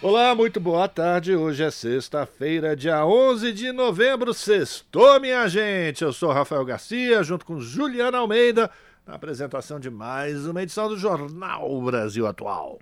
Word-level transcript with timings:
Olá, 0.00 0.32
muito 0.32 0.60
boa 0.60 0.86
tarde. 0.86 1.34
Hoje 1.34 1.64
é 1.64 1.72
sexta-feira, 1.72 2.76
dia 2.76 3.04
11 3.04 3.52
de 3.52 3.72
novembro. 3.72 4.32
Sextou, 4.32 5.18
minha 5.18 5.48
gente. 5.48 6.04
Eu 6.04 6.12
sou 6.12 6.30
Rafael 6.30 6.64
Garcia, 6.64 7.20
junto 7.24 7.44
com 7.44 7.58
Juliana 7.58 8.18
Almeida, 8.18 8.70
na 9.04 9.14
apresentação 9.14 9.80
de 9.80 9.90
mais 9.90 10.46
uma 10.46 10.62
edição 10.62 10.88
do 10.88 10.96
Jornal 10.96 11.82
Brasil 11.82 12.28
Atual. 12.28 12.78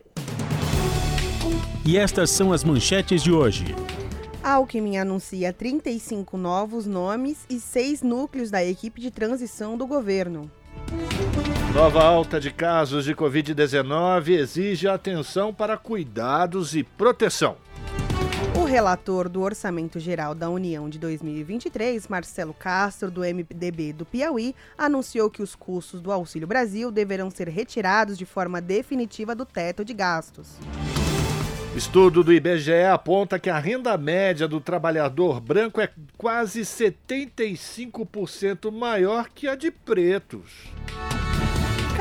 E 1.87 1.97
estas 1.97 2.29
são 2.29 2.53
as 2.53 2.63
manchetes 2.63 3.23
de 3.23 3.33
hoje. 3.33 3.65
Alckmin 4.43 4.99
anuncia 4.99 5.55
35 5.55 6.37
novos 6.37 6.87
nomes 6.87 7.47
e 7.49 7.59
seis 7.59 8.03
núcleos 8.03 8.51
da 8.51 8.63
equipe 8.63 9.01
de 9.01 9.11
transição 9.11 9.79
do 9.79 9.87
governo. 9.87 10.51
Nova 11.77 12.03
alta 12.03 12.41
de 12.41 12.51
casos 12.51 13.05
de 13.05 13.15
Covid-19 13.15 14.31
exige 14.31 14.89
atenção 14.89 15.53
para 15.53 15.77
cuidados 15.77 16.75
e 16.75 16.83
proteção. 16.83 17.59
O 18.59 18.65
relator 18.65 19.29
do 19.29 19.43
Orçamento 19.43 20.01
Geral 20.01 20.35
da 20.35 20.49
União 20.49 20.89
de 20.89 20.99
2023, 20.99 22.09
Marcelo 22.09 22.55
Castro, 22.55 23.11
do 23.11 23.21
MDB 23.21 23.93
do 23.93 24.07
Piauí, 24.07 24.55
anunciou 24.79 25.29
que 25.29 25.43
os 25.43 25.55
custos 25.55 26.01
do 26.01 26.11
Auxílio 26.11 26.49
Brasil 26.49 26.91
deverão 26.91 27.31
ser 27.31 27.51
retirados 27.51 28.17
de 28.17 28.25
forma 28.25 28.59
definitiva 28.59 29.35
do 29.35 29.45
teto 29.45 29.85
de 29.85 29.93
gastos. 29.93 30.57
Estudo 31.77 32.25
do 32.25 32.33
IBGE 32.33 32.85
aponta 32.91 33.39
que 33.39 33.51
a 33.51 33.59
renda 33.59 33.99
média 33.99 34.49
do 34.49 34.63
trabalhador 34.63 35.41
branco 35.41 35.79
é 35.79 35.91
quase 36.17 36.63
75% 36.63 38.73
maior 38.73 39.29
que 39.29 39.47
a 39.47 39.55
de 39.55 39.71
pretos. 39.71 40.73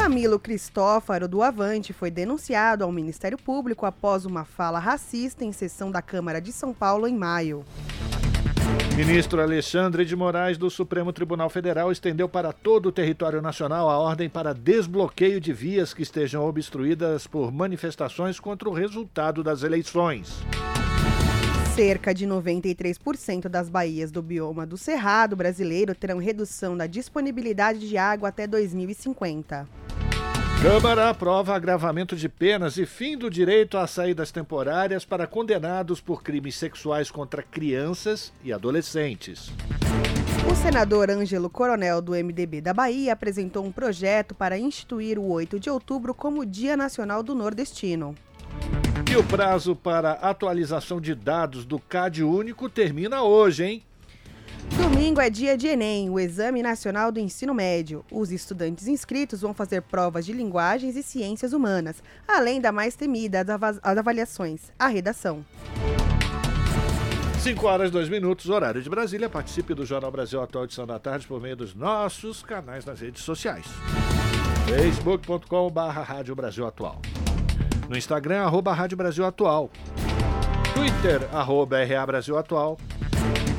Camilo 0.06 0.38
Cristófaro, 0.38 1.28
do 1.28 1.42
Avante, 1.42 1.92
foi 1.92 2.12
denunciado 2.12 2.84
ao 2.84 2.92
Ministério 2.92 3.40
Público 3.40 3.88
após 3.88 4.24
uma 4.24 4.46
fala 4.46 4.78
racista 4.78 5.44
em 5.44 5.52
sessão 5.52 5.90
da 5.90 6.00
Câmara 6.00 6.40
de 6.40 6.52
São 6.52 6.72
Paulo 6.72 7.08
em 7.08 7.18
maio. 7.18 7.66
Ministro 8.96 9.42
Alexandre 9.42 10.06
de 10.06 10.16
Moraes 10.16 10.60
do 10.60 10.70
Supremo 10.70 11.12
Tribunal 11.12 11.50
Federal 11.50 11.92
estendeu 11.92 12.30
para 12.30 12.54
todo 12.54 12.90
o 12.90 12.92
território 12.92 13.42
nacional 13.42 13.90
a 13.90 13.98
ordem 13.98 14.30
para 14.30 14.54
desbloqueio 14.54 15.42
de 15.42 15.52
vias 15.52 15.92
que 15.92 16.04
estejam 16.04 16.46
obstruídas 16.46 17.26
por 17.26 17.52
manifestações 17.52 18.40
contra 18.40 18.70
o 18.70 18.74
resultado 18.74 19.44
das 19.44 19.64
eleições. 19.64 20.46
Cerca 21.74 22.14
de 22.14 22.28
93% 22.28 23.50
das 23.50 23.70
baías 23.70 24.12
do 24.12 24.22
bioma 24.22 24.68
do 24.68 24.78
Cerrado 24.78 25.36
brasileiro 25.36 25.96
terão 25.96 26.20
redução 26.20 26.78
da 26.78 26.86
disponibilidade 26.86 27.90
de 27.90 27.98
água 27.98 28.30
até 28.30 28.46
2050. 28.46 29.85
Câmara 30.66 31.12
aprova 31.12 31.56
agravamento 31.56 32.16
de 32.16 32.28
penas 32.28 32.76
e 32.78 32.88
fim 32.88 33.16
do 33.16 33.30
direito 33.30 33.78
às 33.78 33.92
saídas 33.92 34.32
temporárias 34.32 35.06
para 35.06 35.28
condenados 35.28 36.02
por 36.02 36.24
crimes 36.24 36.56
sexuais 36.56 37.12
contra 37.12 37.44
crianças 37.44 38.34
e 38.44 38.52
adolescentes. 38.52 39.52
O 40.52 40.56
senador 40.56 41.12
Ângelo 41.12 41.52
Coronel, 41.52 42.02
do 42.02 42.14
MDB 42.14 42.62
da 42.62 42.74
Bahia, 42.74 43.14
apresentou 43.14 43.64
um 43.64 43.72
projeto 43.72 44.34
para 44.34 44.58
instituir 44.58 45.20
o 45.20 45.30
8 45.30 45.60
de 45.60 45.70
outubro 45.70 46.16
como 46.16 46.44
Dia 46.44 46.76
Nacional 46.76 47.22
do 47.22 47.36
Nordestino. 47.36 48.16
E 49.08 49.16
o 49.16 49.24
prazo 49.24 49.76
para 49.76 50.14
atualização 50.14 51.00
de 51.00 51.14
dados 51.14 51.64
do 51.64 51.78
CAD 51.78 52.24
único 52.24 52.68
termina 52.72 53.22
hoje, 53.22 53.64
hein? 53.64 53.84
Domingo 54.70 55.22
é 55.22 55.30
dia 55.30 55.58
de 55.58 55.68
Enem, 55.68 56.10
o 56.10 56.20
Exame 56.20 56.62
Nacional 56.62 57.12
do 57.12 57.20
Ensino 57.20 57.54
Médio. 57.54 58.04
Os 58.12 58.32
estudantes 58.32 58.88
inscritos 58.88 59.42
vão 59.42 59.54
fazer 59.54 59.82
provas 59.82 60.26
de 60.26 60.34
linguagens 60.34 60.96
e 60.96 61.04
ciências 61.04 61.54
humanas, 61.54 62.02
além 62.28 62.60
da 62.60 62.72
mais 62.72 62.96
temida, 62.96 63.46
as 63.82 63.98
avaliações, 63.98 64.72
a 64.78 64.88
redação. 64.88 65.46
5 67.40 67.68
horas 67.68 67.92
2 67.92 68.10
minutos, 68.10 68.50
horário 68.50 68.82
de 68.82 68.90
Brasília. 68.90 69.30
Participe 69.30 69.76
do 69.76 69.86
Jornal 69.86 70.12
Brasil 70.12 70.42
Atual 70.42 70.64
Edição 70.66 70.88
da 70.88 70.98
Tarde 70.98 71.28
por 71.28 71.40
meio 71.40 71.56
dos 71.56 71.76
nossos 71.76 72.42
canais 72.42 72.86
nas 72.86 73.00
redes 73.00 73.22
sociais. 73.22 73.68
facebook.com.br 74.68 75.80
Rádio 75.80 76.36
Brasil 76.36 76.66
Atual. 76.66 77.02
No 77.88 77.96
Instagram, 77.96 78.42
arroba 78.42 78.74
Rádio 78.74 78.98
Brasil 78.98 79.24
Atual. 79.24 79.70
Twitter, 80.74 81.30
arroba 81.34 81.86
RA 81.86 82.06
Brasil 82.06 82.36
Atual 82.36 82.78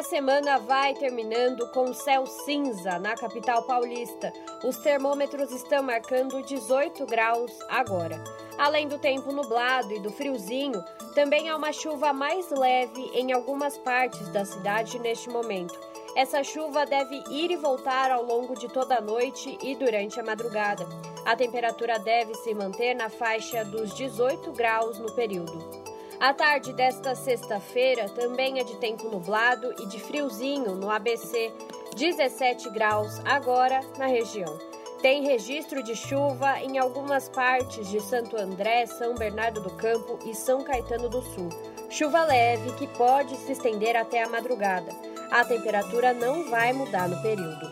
A 0.00 0.02
semana 0.02 0.58
vai 0.58 0.94
terminando 0.94 1.68
com 1.72 1.92
céu 1.92 2.24
cinza 2.24 2.98
na 2.98 3.14
capital 3.14 3.64
paulista. 3.64 4.32
Os 4.64 4.78
termômetros 4.78 5.52
estão 5.52 5.82
marcando 5.82 6.42
18 6.42 7.04
graus 7.04 7.52
agora. 7.68 8.18
Além 8.56 8.88
do 8.88 8.98
tempo 8.98 9.30
nublado 9.30 9.92
e 9.92 10.00
do 10.00 10.10
friozinho, 10.10 10.82
também 11.14 11.50
há 11.50 11.56
uma 11.56 11.70
chuva 11.70 12.14
mais 12.14 12.48
leve 12.48 13.10
em 13.12 13.30
algumas 13.32 13.76
partes 13.76 14.26
da 14.30 14.42
cidade 14.42 14.98
neste 14.98 15.28
momento. 15.28 15.78
Essa 16.16 16.42
chuva 16.42 16.86
deve 16.86 17.22
ir 17.28 17.50
e 17.50 17.56
voltar 17.56 18.10
ao 18.10 18.24
longo 18.24 18.54
de 18.54 18.68
toda 18.68 18.96
a 18.96 19.02
noite 19.02 19.58
e 19.62 19.76
durante 19.76 20.18
a 20.18 20.24
madrugada. 20.24 20.88
A 21.26 21.36
temperatura 21.36 21.98
deve 21.98 22.32
se 22.36 22.54
manter 22.54 22.94
na 22.94 23.10
faixa 23.10 23.66
dos 23.66 23.94
18 23.94 24.50
graus 24.52 24.98
no 24.98 25.12
período. 25.12 25.89
A 26.20 26.34
tarde 26.34 26.74
desta 26.74 27.14
sexta-feira 27.14 28.06
também 28.10 28.60
é 28.60 28.62
de 28.62 28.76
tempo 28.76 29.08
nublado 29.08 29.74
e 29.80 29.86
de 29.86 29.98
friozinho 29.98 30.74
no 30.74 30.90
ABC, 30.90 31.50
17 31.96 32.68
graus 32.68 33.18
agora 33.24 33.80
na 33.96 34.04
região. 34.04 34.58
Tem 35.00 35.24
registro 35.24 35.82
de 35.82 35.96
chuva 35.96 36.60
em 36.60 36.76
algumas 36.76 37.26
partes 37.30 37.88
de 37.88 38.02
Santo 38.02 38.36
André, 38.36 38.84
São 38.84 39.14
Bernardo 39.14 39.62
do 39.62 39.70
Campo 39.70 40.18
e 40.26 40.34
São 40.34 40.62
Caetano 40.62 41.08
do 41.08 41.22
Sul. 41.22 41.48
Chuva 41.88 42.22
leve 42.24 42.72
que 42.72 42.86
pode 42.86 43.34
se 43.36 43.52
estender 43.52 43.96
até 43.96 44.22
a 44.22 44.28
madrugada. 44.28 44.92
A 45.30 45.42
temperatura 45.42 46.12
não 46.12 46.50
vai 46.50 46.74
mudar 46.74 47.08
no 47.08 47.20
período. 47.22 47.66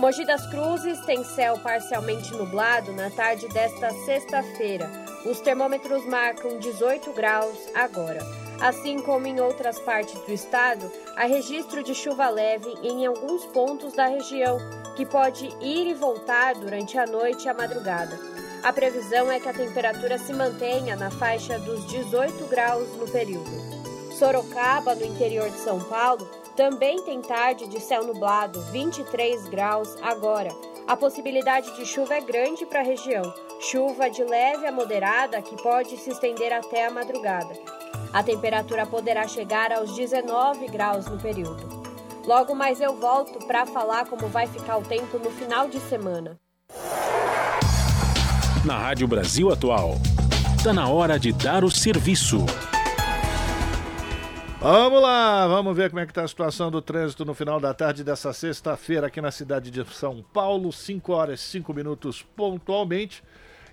Mogi 0.00 0.24
das 0.24 0.44
Cruzes 0.50 0.98
tem 1.06 1.22
céu 1.22 1.56
parcialmente 1.60 2.32
nublado 2.32 2.92
na 2.92 3.10
tarde 3.10 3.46
desta 3.50 3.92
sexta-feira. 4.04 5.01
Os 5.24 5.40
termômetros 5.40 6.04
marcam 6.04 6.58
18 6.58 7.12
graus 7.12 7.56
agora. 7.74 8.20
Assim 8.60 9.00
como 9.00 9.26
em 9.26 9.40
outras 9.40 9.78
partes 9.78 10.20
do 10.20 10.32
estado, 10.32 10.90
há 11.16 11.24
registro 11.24 11.82
de 11.82 11.94
chuva 11.94 12.28
leve 12.28 12.72
em 12.82 13.06
alguns 13.06 13.44
pontos 13.46 13.92
da 13.92 14.06
região, 14.06 14.58
que 14.96 15.06
pode 15.06 15.46
ir 15.60 15.88
e 15.88 15.94
voltar 15.94 16.54
durante 16.54 16.98
a 16.98 17.06
noite 17.06 17.46
e 17.46 17.48
a 17.48 17.54
madrugada. 17.54 18.18
A 18.62 18.72
previsão 18.72 19.30
é 19.30 19.40
que 19.40 19.48
a 19.48 19.54
temperatura 19.54 20.18
se 20.18 20.32
mantenha 20.32 20.96
na 20.96 21.10
faixa 21.10 21.58
dos 21.58 21.86
18 21.86 22.46
graus 22.46 22.88
no 22.96 23.08
período. 23.08 23.50
Sorocaba, 24.18 24.94
no 24.94 25.04
interior 25.04 25.50
de 25.50 25.58
São 25.58 25.80
Paulo, 25.80 26.28
também 26.56 27.02
tem 27.02 27.20
tarde 27.20 27.66
de 27.66 27.80
céu 27.80 28.04
nublado, 28.04 28.60
23 28.70 29.48
graus 29.48 29.96
agora. 30.02 30.50
A 30.86 30.96
possibilidade 30.96 31.74
de 31.76 31.86
chuva 31.86 32.14
é 32.14 32.20
grande 32.20 32.66
para 32.66 32.80
a 32.80 32.84
região, 32.84 33.32
chuva 33.60 34.10
de 34.10 34.22
leve 34.24 34.66
a 34.66 34.72
moderada 34.72 35.40
que 35.40 35.60
pode 35.62 35.96
se 35.96 36.10
estender 36.10 36.52
até 36.52 36.86
a 36.86 36.90
madrugada. 36.90 37.54
A 38.12 38.22
temperatura 38.22 38.84
poderá 38.84 39.26
chegar 39.28 39.72
aos 39.72 39.94
19 39.94 40.66
graus 40.66 41.06
no 41.06 41.18
período. 41.18 41.82
Logo 42.26 42.54
mais 42.54 42.80
eu 42.80 42.96
volto 42.96 43.38
para 43.46 43.64
falar 43.64 44.06
como 44.06 44.26
vai 44.28 44.46
ficar 44.46 44.76
o 44.76 44.82
tempo 44.82 45.18
no 45.18 45.30
final 45.30 45.68
de 45.68 45.78
semana. 45.80 46.38
Na 48.64 48.78
Rádio 48.78 49.08
Brasil 49.08 49.50
Atual, 49.52 49.94
está 50.56 50.72
na 50.72 50.88
hora 50.88 51.18
de 51.18 51.32
dar 51.32 51.64
o 51.64 51.70
serviço. 51.70 52.44
Vamos 54.62 55.02
lá, 55.02 55.48
vamos 55.48 55.76
ver 55.76 55.90
como 55.90 55.98
é 55.98 56.06
que 56.06 56.12
está 56.12 56.22
a 56.22 56.28
situação 56.28 56.70
do 56.70 56.80
trânsito 56.80 57.24
no 57.24 57.34
final 57.34 57.58
da 57.58 57.74
tarde 57.74 58.04
dessa 58.04 58.32
sexta-feira 58.32 59.08
aqui 59.08 59.20
na 59.20 59.32
cidade 59.32 59.72
de 59.72 59.84
São 59.92 60.24
Paulo, 60.32 60.72
5 60.72 61.12
horas 61.12 61.40
e 61.40 61.42
5 61.42 61.74
minutos 61.74 62.22
pontualmente. 62.22 63.24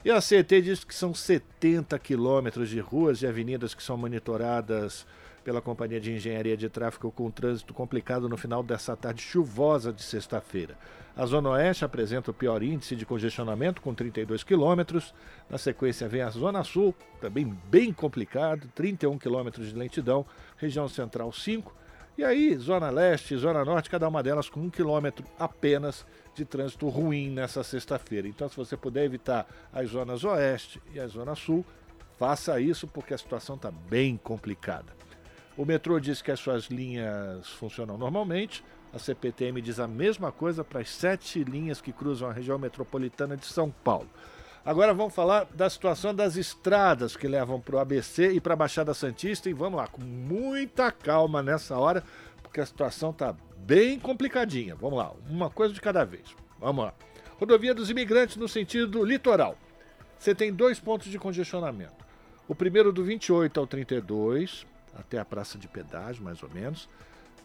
E 0.03 0.09
a 0.09 0.19
CET 0.19 0.59
diz 0.63 0.83
que 0.83 0.95
são 0.95 1.13
70 1.13 1.99
quilômetros 1.99 2.69
de 2.69 2.79
ruas 2.79 3.21
e 3.21 3.27
avenidas 3.27 3.75
que 3.75 3.83
são 3.83 3.95
monitoradas 3.97 5.05
pela 5.43 5.61
Companhia 5.61 5.99
de 5.99 6.11
Engenharia 6.11 6.55
de 6.55 6.69
Tráfego 6.69 7.11
com 7.11 7.29
trânsito 7.31 7.73
complicado 7.73 8.27
no 8.27 8.37
final 8.37 8.61
dessa 8.61 8.95
tarde 8.95 9.21
chuvosa 9.21 9.91
de 9.91 10.03
sexta-feira. 10.03 10.77
A 11.15 11.25
Zona 11.25 11.49
Oeste 11.49 11.83
apresenta 11.83 12.31
o 12.31 12.33
pior 12.33 12.63
índice 12.63 12.95
de 12.95 13.05
congestionamento, 13.05 13.81
com 13.81 13.93
32 13.93 14.43
quilômetros. 14.43 15.13
Na 15.49 15.57
sequência 15.57 16.07
vem 16.07 16.21
a 16.21 16.29
Zona 16.29 16.63
Sul, 16.63 16.95
também 17.19 17.45
bem 17.69 17.91
complicado, 17.91 18.69
31 18.73 19.17
quilômetros 19.17 19.67
de 19.67 19.75
lentidão. 19.75 20.25
Região 20.57 20.87
Central, 20.87 21.31
5. 21.31 21.75
E 22.17 22.23
aí, 22.23 22.55
Zona 22.57 22.89
Leste 22.89 23.37
Zona 23.37 23.63
Norte, 23.63 23.89
cada 23.89 24.07
uma 24.07 24.21
delas 24.21 24.49
com 24.49 24.59
um 24.59 24.69
quilômetro 24.69 25.25
apenas 25.37 26.05
de 26.35 26.43
trânsito 26.43 26.87
ruim 26.89 27.29
nessa 27.29 27.63
sexta-feira. 27.63 28.27
Então, 28.27 28.47
se 28.49 28.57
você 28.57 28.75
puder 28.75 29.05
evitar 29.05 29.47
as 29.71 29.89
zonas 29.89 30.23
Oeste 30.23 30.81
e 30.93 30.99
a 30.99 31.07
Zona 31.07 31.33
Sul, 31.33 31.65
faça 32.17 32.59
isso 32.59 32.87
porque 32.87 33.13
a 33.13 33.17
situação 33.17 33.55
está 33.55 33.71
bem 33.71 34.17
complicada. 34.17 34.98
O 35.59 35.65
metrô 35.65 35.99
diz 35.99 36.21
que 36.21 36.31
as 36.31 36.39
suas 36.39 36.67
linhas 36.67 37.49
funcionam 37.49 37.97
normalmente. 37.97 38.63
A 38.93 38.97
CPTM 38.97 39.61
diz 39.61 39.77
a 39.77 39.89
mesma 39.89 40.31
coisa 40.31 40.63
para 40.63 40.79
as 40.79 40.89
sete 40.89 41.43
linhas 41.43 41.81
que 41.81 41.91
cruzam 41.91 42.29
a 42.29 42.31
região 42.31 42.57
metropolitana 42.57 43.35
de 43.35 43.45
São 43.45 43.69
Paulo. 43.69 44.09
Agora 44.63 44.93
vamos 44.93 45.13
falar 45.13 45.49
da 45.53 45.69
situação 45.69 46.15
das 46.15 46.37
estradas 46.37 47.17
que 47.17 47.27
levam 47.27 47.59
para 47.59 47.75
o 47.75 47.79
ABC 47.79 48.31
e 48.31 48.39
para 48.39 48.53
a 48.53 48.55
Baixada 48.55 48.93
Santista. 48.93 49.49
E 49.49 49.53
vamos 49.53 49.75
lá, 49.81 49.87
com 49.87 50.01
muita 50.01 50.93
calma 50.93 51.43
nessa 51.43 51.77
hora, 51.77 52.05
porque 52.41 52.61
a 52.61 52.65
situação 52.65 53.09
está 53.09 53.35
bem 53.57 53.99
complicadinha. 53.99 54.75
Vamos 54.75 54.97
lá, 54.97 55.11
uma 55.29 55.49
coisa 55.49 55.73
de 55.73 55.81
cada 55.81 56.05
vez. 56.05 56.33
Vamos 56.57 56.85
lá. 56.85 56.93
Rodovia 57.37 57.75
dos 57.75 57.89
Imigrantes 57.89 58.37
no 58.37 58.47
sentido 58.47 59.03
litoral. 59.03 59.57
Você 60.17 60.33
tem 60.33 60.53
dois 60.53 60.79
pontos 60.79 61.11
de 61.11 61.19
congestionamento. 61.19 62.05
O 62.47 62.55
primeiro 62.55 62.93
do 62.93 63.03
28 63.03 63.59
ao 63.59 63.67
32, 63.67 64.65
até 64.99 65.19
a 65.19 65.25
Praça 65.25 65.57
de 65.57 65.67
Pedágio, 65.67 66.23
mais 66.23 66.43
ou 66.43 66.49
menos 66.49 66.87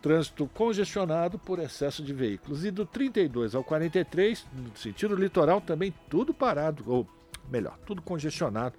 trânsito 0.05 0.47
congestionado 0.53 1.39
por 1.39 1.59
excesso 1.59 2.03
de 2.03 2.13
veículos. 2.13 2.63
E 2.63 2.71
do 2.71 2.85
32 2.85 3.55
ao 3.55 3.65
43, 3.65 4.47
no 4.53 4.77
sentido 4.77 5.17
litoral, 5.17 5.63
também 5.63 5.95
tudo 6.11 6.35
parado, 6.35 6.85
ou 6.87 7.09
melhor, 7.51 7.79
tudo 7.87 8.03
congestionado 8.03 8.75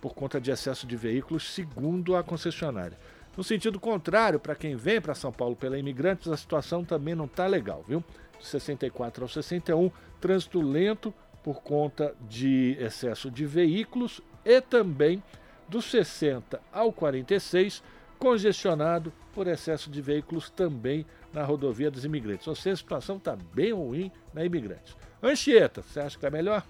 por 0.00 0.14
conta 0.14 0.40
de 0.40 0.50
excesso 0.50 0.86
de 0.86 0.96
veículos, 0.96 1.52
segundo 1.52 2.16
a 2.16 2.22
concessionária. 2.22 2.96
No 3.36 3.44
sentido 3.44 3.78
contrário, 3.78 4.40
para 4.40 4.54
quem 4.54 4.74
vem 4.74 5.02
para 5.02 5.14
São 5.14 5.30
Paulo 5.30 5.54
pela 5.54 5.78
Imigrantes, 5.78 6.28
a 6.28 6.36
situação 6.38 6.82
também 6.82 7.14
não 7.14 7.26
está 7.26 7.46
legal, 7.46 7.84
viu? 7.86 8.02
Do 8.38 8.44
64 8.44 9.22
ao 9.22 9.28
61, 9.28 9.90
trânsito 10.18 10.62
lento 10.62 11.12
por 11.44 11.60
conta 11.60 12.14
de 12.26 12.74
excesso 12.80 13.30
de 13.30 13.44
veículos 13.44 14.22
e 14.46 14.62
também 14.62 15.22
do 15.68 15.82
60 15.82 16.58
ao 16.72 16.90
46, 16.90 17.82
congestionado 18.20 19.12
por 19.32 19.48
excesso 19.48 19.90
de 19.90 20.00
veículos 20.02 20.50
também 20.50 21.06
na 21.32 21.42
rodovia 21.42 21.90
dos 21.90 22.04
imigrantes. 22.04 22.46
Ou 22.46 22.54
seja, 22.54 22.74
a 22.74 22.76
situação 22.76 23.16
está 23.16 23.36
bem 23.54 23.72
ruim 23.72 24.12
na 24.32 24.44
imigrantes. 24.44 24.94
Anchieta, 25.22 25.82
você 25.82 26.00
acha 26.00 26.18
que 26.18 26.26
é 26.26 26.30
melhor? 26.30 26.62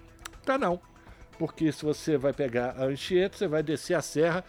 Tá 0.45 0.57
não. 0.57 0.79
Porque 1.37 1.71
se 1.71 1.83
você 1.83 2.17
vai 2.17 2.33
pegar 2.33 2.75
a 2.77 2.85
Anchieta, 2.85 3.37
você 3.37 3.47
vai 3.47 3.61
descer 3.61 3.95
a 3.95 4.01
serra 4.01 4.43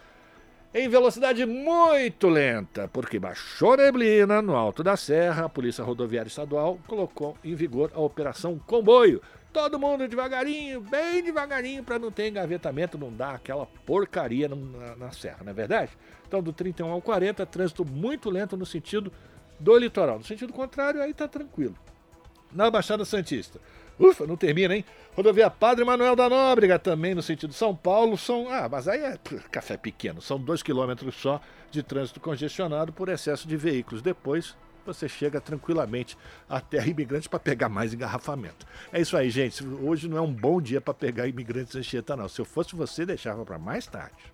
em 0.73 0.89
velocidade 0.89 1.45
muito 1.45 2.27
lenta, 2.27 2.87
porque 2.87 3.19
baixou 3.19 3.77
neblina 3.77 4.41
no 4.41 4.55
alto 4.55 4.83
da 4.83 4.97
serra, 4.97 5.45
a 5.45 5.49
Polícia 5.49 5.83
Rodoviária 5.83 6.29
Estadual 6.29 6.79
colocou 6.87 7.37
em 7.43 7.53
vigor 7.53 7.91
a 7.93 7.99
Operação 7.99 8.57
Comboio. 8.57 9.21
Todo 9.53 9.77
mundo 9.77 10.07
devagarinho, 10.07 10.81
bem 10.81 11.23
devagarinho, 11.23 11.83
para 11.83 11.99
não 11.99 12.11
ter 12.11 12.27
engavetamento, 12.27 12.97
não 12.97 13.13
dar 13.13 13.35
aquela 13.35 13.67
porcaria 13.85 14.49
na, 14.49 14.95
na 14.95 15.11
serra, 15.11 15.41
não 15.43 15.51
é 15.51 15.53
verdade? 15.53 15.91
Então, 16.27 16.41
do 16.41 16.51
31 16.51 16.89
ao 16.89 16.99
40, 16.99 17.45
trânsito 17.45 17.85
muito 17.85 18.31
lento 18.31 18.57
no 18.57 18.65
sentido 18.65 19.13
do 19.59 19.77
litoral. 19.77 20.17
No 20.17 20.25
sentido 20.25 20.51
contrário, 20.51 21.01
aí 21.03 21.13
tá 21.13 21.27
tranquilo. 21.27 21.75
Na 22.51 22.71
Baixada 22.71 23.05
Santista. 23.05 23.59
Ufa, 23.99 24.25
não 24.25 24.35
termina, 24.35 24.75
hein? 24.75 24.83
Rodovia 25.15 25.51
Padre 25.51 25.85
Manuel 25.85 26.15
da 26.15 26.27
Nóbrega, 26.27 26.79
também 26.79 27.13
no 27.13 27.21
sentido 27.21 27.53
São 27.53 27.75
Paulo, 27.75 28.17
são. 28.17 28.49
Ah, 28.49 28.67
mas 28.67 28.87
aí 28.87 29.01
é 29.01 29.19
café 29.51 29.77
pequeno, 29.77 30.19
são 30.19 30.39
dois 30.39 30.63
quilômetros 30.63 31.13
só 31.13 31.39
de 31.69 31.83
trânsito 31.83 32.19
congestionado 32.19 32.91
por 32.91 33.07
excesso 33.07 33.47
de 33.47 33.55
veículos. 33.55 34.01
Depois 34.01 34.55
você 34.85 35.07
chega 35.07 35.39
tranquilamente 35.41 36.17
até 36.49 36.79
a 36.79 36.85
imigrante 36.85 37.29
para 37.29 37.39
pegar 37.39 37.69
mais 37.69 37.93
engarrafamento. 37.93 38.65
É 38.91 39.01
isso 39.01 39.15
aí, 39.15 39.29
gente. 39.29 39.65
Hoje 39.65 40.07
não 40.07 40.17
é 40.17 40.21
um 40.21 40.33
bom 40.33 40.61
dia 40.61 40.81
para 40.81 40.93
pegar 40.93 41.27
imigrantes 41.27 41.75
Anchieta, 41.75 42.15
não. 42.15 42.27
Se 42.27 42.39
eu 42.39 42.45
fosse 42.45 42.75
você, 42.75 43.05
deixava 43.05 43.45
para 43.45 43.57
mais 43.57 43.85
tarde. 43.87 44.33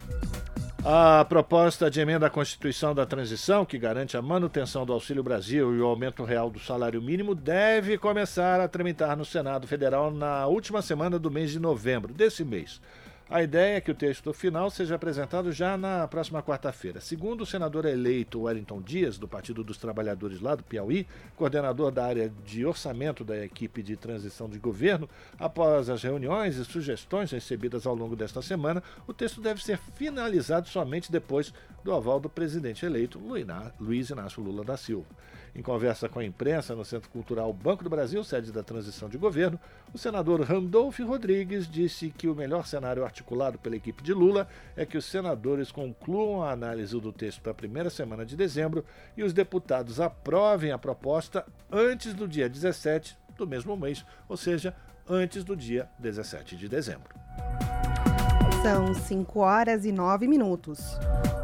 A 0.85 1.25
proposta 1.25 1.91
de 1.91 2.00
emenda 2.00 2.27
à 2.27 2.29
Constituição 2.29 2.95
da 2.95 3.05
Transição, 3.05 3.65
que 3.65 3.77
garante 3.77 4.15
a 4.15 4.21
manutenção 4.21 4.85
do 4.85 4.93
Auxílio 4.93 5.21
Brasil 5.21 5.75
e 5.75 5.81
o 5.81 5.85
aumento 5.85 6.23
real 6.23 6.50
do 6.50 6.59
salário 6.59 7.01
mínimo, 7.01 7.35
deve 7.35 7.97
começar 7.97 8.61
a 8.61 8.67
tramitar 8.67 9.15
no 9.15 9.25
Senado 9.25 9.67
Federal 9.67 10.09
na 10.09 10.47
última 10.47 10.81
semana 10.81 11.19
do 11.19 11.29
mês 11.29 11.51
de 11.51 11.59
novembro 11.59 12.13
desse 12.13 12.45
mês. 12.45 12.79
A 13.33 13.41
ideia 13.41 13.77
é 13.77 13.81
que 13.81 13.89
o 13.89 13.95
texto 13.95 14.33
final 14.33 14.69
seja 14.69 14.95
apresentado 14.95 15.53
já 15.53 15.77
na 15.77 16.05
próxima 16.05 16.43
quarta-feira. 16.43 17.00
Segundo 17.00 17.43
o 17.43 17.45
senador 17.45 17.85
eleito 17.85 18.41
Wellington 18.41 18.81
Dias, 18.81 19.17
do 19.17 19.25
Partido 19.25 19.63
dos 19.63 19.77
Trabalhadores 19.77 20.41
lá 20.41 20.53
do 20.53 20.65
Piauí, 20.65 21.07
coordenador 21.38 21.91
da 21.91 22.05
área 22.05 22.29
de 22.43 22.65
orçamento 22.65 23.23
da 23.23 23.41
equipe 23.41 23.81
de 23.81 23.95
transição 23.95 24.50
de 24.50 24.59
governo, 24.59 25.07
após 25.39 25.89
as 25.89 26.03
reuniões 26.03 26.57
e 26.57 26.65
sugestões 26.65 27.31
recebidas 27.31 27.88
ao 27.88 27.95
longo 27.95 28.17
desta 28.17 28.41
semana, 28.41 28.83
o 29.07 29.13
texto 29.13 29.39
deve 29.39 29.63
ser 29.63 29.79
finalizado 29.95 30.67
somente 30.67 31.09
depois 31.09 31.53
do 31.85 31.93
aval 31.93 32.19
do 32.19 32.29
presidente 32.29 32.85
eleito 32.85 33.17
Luiz 33.79 34.09
Inácio 34.09 34.43
Lula 34.43 34.65
da 34.65 34.75
Silva. 34.75 35.07
Em 35.53 35.62
conversa 35.62 36.08
com 36.08 36.20
a 36.20 36.24
imprensa 36.24 36.74
no 36.74 36.86
Centro 36.86 37.10
Cultural 37.10 37.51
Banco 37.51 37.84
do 37.84 37.89
Brasil, 37.89 38.24
sede 38.24 38.53
da 38.53 38.63
transição 38.63 39.10
de 39.10 39.17
governo, 39.17 39.60
o 39.93 39.98
senador 39.98 40.39
Randolph 40.41 41.00
Rodrigues 41.00 41.70
disse 41.70 42.10
que 42.10 42.27
o 42.29 42.36
melhor 42.36 42.65
cenário 42.65 43.03
articulado 43.03 43.60
pela 43.60 43.75
equipe 43.75 44.01
de 44.01 44.13
Lula 44.13 44.48
é 44.77 44.86
que 44.86 44.98
os 44.98 45.03
senadores 45.03 45.70
concluam 45.70 46.41
a 46.41 46.51
análise 46.51 46.98
do 46.98 47.12
texto 47.12 47.41
para 47.41 47.51
a 47.51 47.55
primeira 47.55 47.89
semana 47.89 48.25
de 48.25 48.38
dezembro 48.38 48.86
e 49.17 49.24
os 49.24 49.34
deputados 49.34 50.00
aprovem 50.00 50.72
a 50.72 50.77
proposta 50.77 51.46
antes 51.70 52.13
do 52.13 52.27
dia 52.27 52.48
17 52.48 53.17
do 53.38 53.46
mesmo 53.46 53.75
mês, 53.75 54.05
ou 54.29 54.38
seja, 54.38 54.74
antes 55.10 55.43
do 55.43 55.55
dia 55.55 55.89
17 56.00 56.55
de 56.55 56.70
dezembro. 56.70 57.10
São 58.62 58.94
5 58.94 59.39
horas 59.39 59.86
e 59.86 59.91
9 59.91 60.27
minutos. 60.27 60.80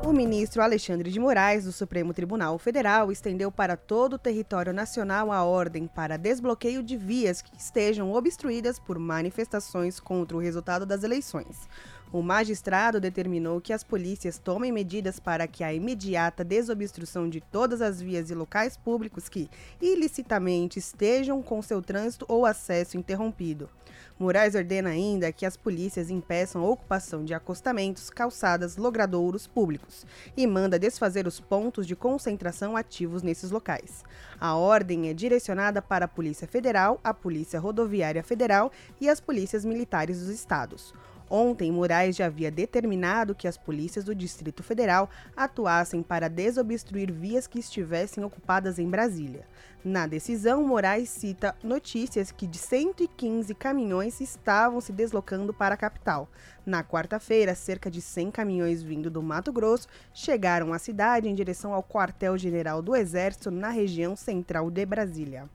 O 0.06 0.14
ministro 0.14 0.62
Alexandre 0.62 1.10
de 1.10 1.20
Moraes, 1.20 1.66
do 1.66 1.72
Supremo 1.72 2.14
Tribunal 2.14 2.60
Federal, 2.60 3.12
estendeu 3.12 3.52
para 3.52 3.76
todo 3.76 4.14
o 4.14 4.20
território 4.20 4.72
nacional 4.72 5.32
a 5.32 5.44
ordem 5.44 5.88
para 5.88 6.16
desbloqueio 6.16 6.84
de 6.84 6.96
vias 6.96 7.42
que 7.42 7.58
estejam 7.58 8.14
obstruídas 8.14 8.78
por 8.78 9.00
manifestações 9.00 10.00
contra 10.00 10.38
o 10.38 10.40
resultado 10.40 10.86
das 10.86 11.04
eleições. 11.04 11.68
O 12.12 12.22
magistrado 12.22 13.02
determinou 13.02 13.60
que 13.60 13.74
as 13.74 13.84
polícias 13.84 14.38
tomem 14.38 14.72
medidas 14.72 15.20
para 15.20 15.46
que 15.46 15.62
a 15.62 15.74
imediata 15.74 16.42
desobstrução 16.42 17.30
de 17.30 17.42
todas 17.42 17.82
as 17.82 18.02
vias 18.02 18.30
e 18.30 18.36
locais 18.36 18.78
públicos 18.78 19.28
que 19.28 19.50
ilicitamente 19.82 20.80
estejam 20.80 21.42
com 21.42 21.62
seu 21.62 21.82
trânsito 21.82 22.26
ou 22.30 22.46
acesso 22.46 22.96
interrompido. 22.96 23.70
Moraes 24.18 24.56
ordena 24.56 24.90
ainda 24.90 25.34
que 25.34 25.46
as 25.46 25.58
polícias 25.58 26.10
impeçam 26.10 26.64
a 26.64 26.70
ocupação 26.70 27.26
de 27.26 27.34
acostamentos, 27.34 28.10
calçadas, 28.10 28.78
logradouros 28.78 29.46
públicos 29.46 30.06
e 30.36 30.48
manda 30.48 30.80
desfazer 30.80 31.28
os 31.28 31.42
pontos 31.42 31.86
de 31.86 31.96
concentração 31.96 32.78
ativos 32.78 33.22
nesses 33.22 33.52
locais. 33.52 34.04
A 34.40 34.56
ordem 34.56 35.10
é 35.10 35.14
direcionada 35.14 35.82
para 35.82 36.06
a 36.06 36.08
Polícia 36.08 36.48
Federal, 36.48 37.00
a 37.04 37.14
Polícia 37.14 37.60
Rodoviária 37.60 38.24
Federal 38.24 38.72
e 39.00 39.10
as 39.10 39.20
polícias 39.20 39.66
militares 39.66 40.20
dos 40.20 40.30
estados. 40.30 40.94
Ontem, 41.30 41.72
Moraes 41.72 42.16
já 42.16 42.28
havia 42.28 42.50
determinado 42.50 43.36
que 43.36 43.48
as 43.48 43.58
polícias 43.58 44.06
do 44.06 44.16
Distrito 44.16 44.64
Federal 44.64 45.10
atuassem 45.36 46.02
para 46.02 46.30
desobstruir 46.30 47.12
vias 47.12 47.48
que 47.48 47.60
estivessem 47.60 48.24
ocupadas 48.24 48.80
em 48.80 48.90
Brasília. 48.90 49.46
Na 49.84 50.08
decisão, 50.08 50.64
Moraes 50.64 51.10
cita 51.10 51.56
notícias 51.64 52.32
que 52.32 52.48
de 52.48 52.58
115 52.58 53.54
caminhões 53.56 54.20
estavam 54.22 54.82
se 54.82 54.92
deslocando 54.92 55.54
para 55.54 55.76
a 55.76 55.78
capital. 55.78 56.30
Na 56.66 56.84
quarta-feira, 56.84 57.56
cerca 57.56 57.90
de 57.92 58.02
100 58.02 58.32
caminhões 58.32 58.82
vindo 58.82 59.10
do 59.10 59.22
Mato 59.22 59.52
Grosso 59.52 59.88
chegaram 60.14 60.74
à 60.74 60.80
cidade 60.80 61.30
em 61.30 61.36
direção 61.36 61.74
ao 61.74 61.84
quartel-general 61.84 62.82
do 62.82 62.96
Exército 62.96 63.52
na 63.52 63.70
região 63.70 64.16
central 64.16 64.72
de 64.72 64.86
Brasília. 64.86 65.50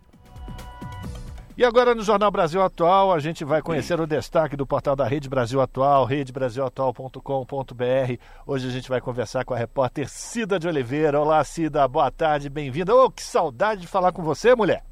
E 1.55 1.67
agora 1.67 1.95
no 1.95 2.03
Jornal 2.03 2.31
Brasil 2.31 2.63
Atual, 2.63 3.13
a 3.13 3.19
gente 3.19 3.45
vai 3.45 3.61
conhecer 3.61 4.01
o 4.01 4.07
destaque 4.07 4.57
do 4.57 4.67
portal 4.67 4.97
da 4.97 5.05
Rede 5.05 5.29
Brasil 5.29 5.61
Atual, 5.61 6.07
redebrasilatual.com.br. 6.07 8.17
Hoje 8.47 8.69
a 8.69 8.71
gente 8.71 8.89
vai 8.89 9.03
conversar 9.03 9.45
com 9.45 9.53
a 9.53 9.59
repórter 9.59 10.09
Cida 10.09 10.59
de 10.59 10.67
Oliveira. 10.67 11.21
Olá, 11.21 11.45
Cida, 11.45 11.87
boa 11.87 12.11
tarde, 12.11 12.49
bem-vinda. 12.49 12.97
Oh, 12.97 13.11
que 13.11 13.23
saudade 13.23 13.83
de 13.83 13.87
falar 13.87 14.13
com 14.13 14.23
você, 14.23 14.55
mulher. 14.55 14.83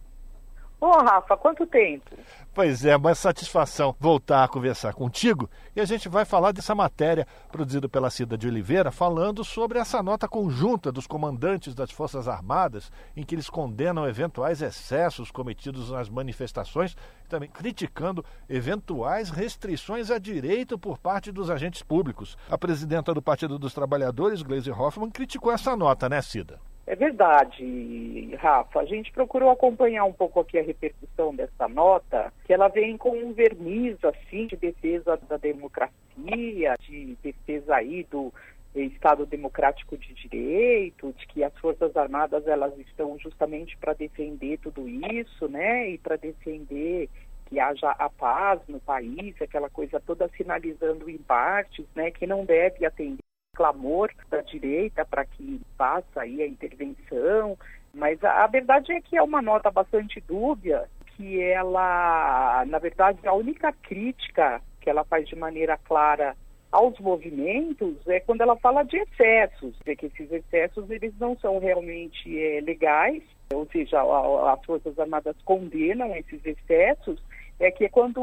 Ô, 0.79 0.87
oh, 0.87 1.03
Rafa, 1.03 1.35
quanto 1.35 1.67
tempo? 1.67 2.11
Pois 2.53 2.85
é, 2.85 2.97
uma 2.97 3.15
satisfação 3.15 3.95
voltar 4.01 4.43
a 4.43 4.49
conversar 4.49 4.93
contigo 4.93 5.49
e 5.75 5.81
a 5.81 5.85
gente 5.85 6.09
vai 6.09 6.25
falar 6.25 6.51
dessa 6.51 6.75
matéria 6.75 7.25
produzida 7.51 7.89
pela 7.89 8.11
Cida 8.11 8.37
de 8.37 8.49
Oliveira, 8.49 8.91
falando 8.91 9.45
sobre 9.45 9.79
essa 9.79 10.03
nota 10.03 10.27
conjunta 10.27 10.91
dos 10.91 11.07
comandantes 11.07 11.77
das 11.77 11.93
Forças 11.93 12.27
Armadas, 12.27 12.91
em 13.17 13.23
que 13.23 13.37
eles 13.37 13.49
condenam 13.49 14.05
eventuais 14.07 14.63
excessos 14.63 15.31
cometidos 15.31 15.93
nas 15.93 16.09
manifestações, 16.09 16.97
também 17.29 17.49
criticando 17.49 18.25
eventuais 18.49 19.31
restrições 19.31 20.11
a 20.11 20.19
direito 20.19 20.77
por 20.77 20.99
parte 20.99 21.31
dos 21.31 21.51
agentes 21.51 21.83
públicos. 21.83 22.37
A 22.51 22.59
presidenta 22.59 23.15
do 23.15 23.23
Partido 23.23 23.61
dos 23.61 23.73
Trabalhadores, 23.73 24.43
Gleisi 24.43 24.73
Hoffmann, 24.73 25.13
criticou 25.13 25.53
essa 25.53 25.77
nota, 25.77 26.09
né, 26.09 26.21
Cida? 26.21 26.59
É 26.91 26.97
verdade, 26.97 28.35
Rafa. 28.41 28.81
A 28.81 28.85
gente 28.85 29.13
procurou 29.13 29.49
acompanhar 29.49 30.03
um 30.03 30.13
pouco 30.13 30.41
aqui 30.41 30.59
a 30.59 30.63
repercussão 30.63 31.33
dessa 31.33 31.69
nota, 31.69 32.33
que 32.45 32.53
ela 32.53 32.67
vem 32.67 32.97
com 32.97 33.17
um 33.17 33.33
verniz 33.33 33.97
assim 34.05 34.49
de 34.49 34.57
defesa 34.57 35.17
da 35.29 35.37
democracia, 35.37 36.75
de 36.81 37.17
defesa 37.23 37.77
aí 37.77 38.03
do 38.11 38.35
Estado 38.75 39.25
democrático 39.25 39.97
de 39.97 40.13
direito, 40.15 41.15
de 41.17 41.29
que 41.29 41.45
as 41.45 41.57
forças 41.59 41.97
armadas 41.97 42.45
elas 42.49 42.77
estão 42.77 43.17
justamente 43.21 43.77
para 43.77 43.93
defender 43.93 44.59
tudo 44.59 44.89
isso, 44.89 45.47
né? 45.47 45.91
E 45.91 45.97
para 45.97 46.17
defender 46.17 47.09
que 47.47 47.61
haja 47.61 47.89
a 47.89 48.11
paz 48.11 48.59
no 48.67 48.81
país, 48.81 49.41
aquela 49.41 49.71
coisa 49.71 50.01
toda 50.01 50.29
sinalizando 50.37 51.09
embates, 51.09 51.87
né? 51.95 52.11
Que 52.11 52.27
não 52.27 52.45
deve 52.45 52.85
atender 52.85 53.30
clamor 53.55 54.11
da 54.31 54.41
direita 54.41 55.05
para 55.05 55.25
que 55.25 55.61
faça 55.77 56.23
aí 56.23 56.43
a 56.43 56.47
intervenção, 56.47 57.59
mas 57.93 58.23
a, 58.25 58.45
a 58.45 58.47
verdade 58.47 58.93
é 58.93 59.01
que 59.01 59.17
é 59.17 59.23
uma 59.23 59.43
nota 59.43 59.71
bastante 59.71 60.21
dúbia, 60.21 60.89
que 61.17 61.41
ela, 61.43 62.65
na 62.67 62.79
verdade, 62.79 63.19
a 63.27 63.35
única 63.35 63.73
crítica 63.73 64.63
que 64.81 64.89
ela 64.89 65.05
faz 65.05 65.29
de 65.29 65.37
maneira 65.37 65.77
clara 65.77 66.35
aos 66.73 66.99
movimentos 67.01 67.97
é 68.07 68.21
quando 68.21 68.43
ela 68.43 68.57
fala 68.57 68.85
de 68.85 68.97
excessos, 68.97 69.77
é 69.85 69.97
que 69.97 70.07
esses 70.07 70.31
excessos 70.31 70.89
eles 70.89 71.13
não 71.19 71.37
são 71.39 71.59
realmente 71.59 72.41
é, 72.41 72.61
legais, 72.61 73.23
ou 73.53 73.67
seja, 73.73 74.01
a, 74.01 74.53
as 74.53 74.65
Forças 74.65 74.99
Armadas 74.99 75.37
condenam 75.45 76.15
esses 76.15 76.41
excessos, 76.47 77.21
é 77.61 77.71
que 77.71 77.85
é 77.85 77.89
quando 77.91 78.21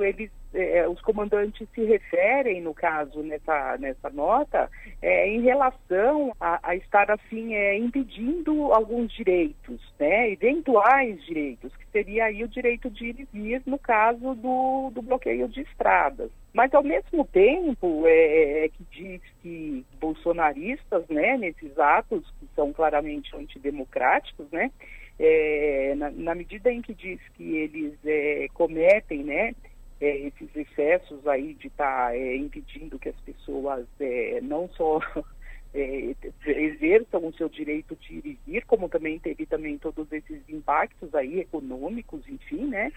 eles, 0.00 0.30
é, 0.52 0.86
os 0.88 1.00
comandantes 1.00 1.68
se 1.72 1.84
referem, 1.84 2.60
no 2.60 2.74
caso, 2.74 3.22
nessa, 3.22 3.78
nessa 3.78 4.10
nota, 4.10 4.68
é, 5.00 5.28
em 5.28 5.40
relação 5.42 6.34
a, 6.40 6.58
a 6.62 6.74
estar, 6.74 7.08
assim, 7.08 7.54
é, 7.54 7.78
impedindo 7.78 8.72
alguns 8.72 9.12
direitos, 9.12 9.80
né, 9.98 10.32
eventuais 10.32 11.24
direitos, 11.24 11.74
que 11.76 11.86
seria 11.92 12.24
aí 12.24 12.42
o 12.42 12.48
direito 12.48 12.90
de 12.90 13.06
ir 13.06 13.20
e 13.20 13.28
vir 13.32 13.62
no 13.64 13.78
caso 13.78 14.34
do, 14.34 14.90
do 14.92 15.02
bloqueio 15.02 15.48
de 15.48 15.60
estradas. 15.60 16.30
Mas, 16.52 16.74
ao 16.74 16.82
mesmo 16.82 17.24
tempo, 17.26 18.02
é, 18.06 18.64
é 18.64 18.68
que 18.68 18.84
diz 18.90 19.20
que 19.40 19.86
bolsonaristas, 20.00 21.06
né, 21.08 21.38
nesses 21.38 21.78
atos 21.78 22.28
que 22.40 22.48
são 22.56 22.72
claramente 22.72 23.36
antidemocráticos, 23.36 24.50
né, 24.50 24.72
é, 25.18 25.94
na, 25.96 26.10
na, 26.10 26.34
medida 26.34 26.70
em 26.70 26.80
que 26.80 26.94
diz 26.94 27.20
que 27.34 27.56
eles 27.56 27.94
é, 28.04 28.46
cometem, 28.54 29.24
né, 29.24 29.52
é, 30.00 30.16
esses 30.18 30.54
excessos 30.54 31.26
aí 31.26 31.54
de 31.54 31.66
estar 31.66 32.08
tá, 32.08 32.16
é, 32.16 32.36
impedindo 32.36 32.98
que 32.98 33.08
as 33.08 33.20
pessoas 33.22 33.84
é, 33.98 34.40
não 34.40 34.68
só 34.68 35.00
é, 35.74 36.14
exerçam 36.46 37.26
o 37.26 37.34
seu 37.34 37.48
direito 37.48 37.96
de 37.96 38.14
ir 38.14 38.26
e 38.26 38.38
vir, 38.46 38.64
como 38.64 38.88
também 38.88 39.18
teve 39.18 39.44
também 39.44 39.76
todos 39.76 40.10
esses 40.12 40.40
impactos 40.48 41.12
aí 41.14 41.40
econômicos, 41.40 42.20
enfim, 42.28 42.66
né, 42.68 42.92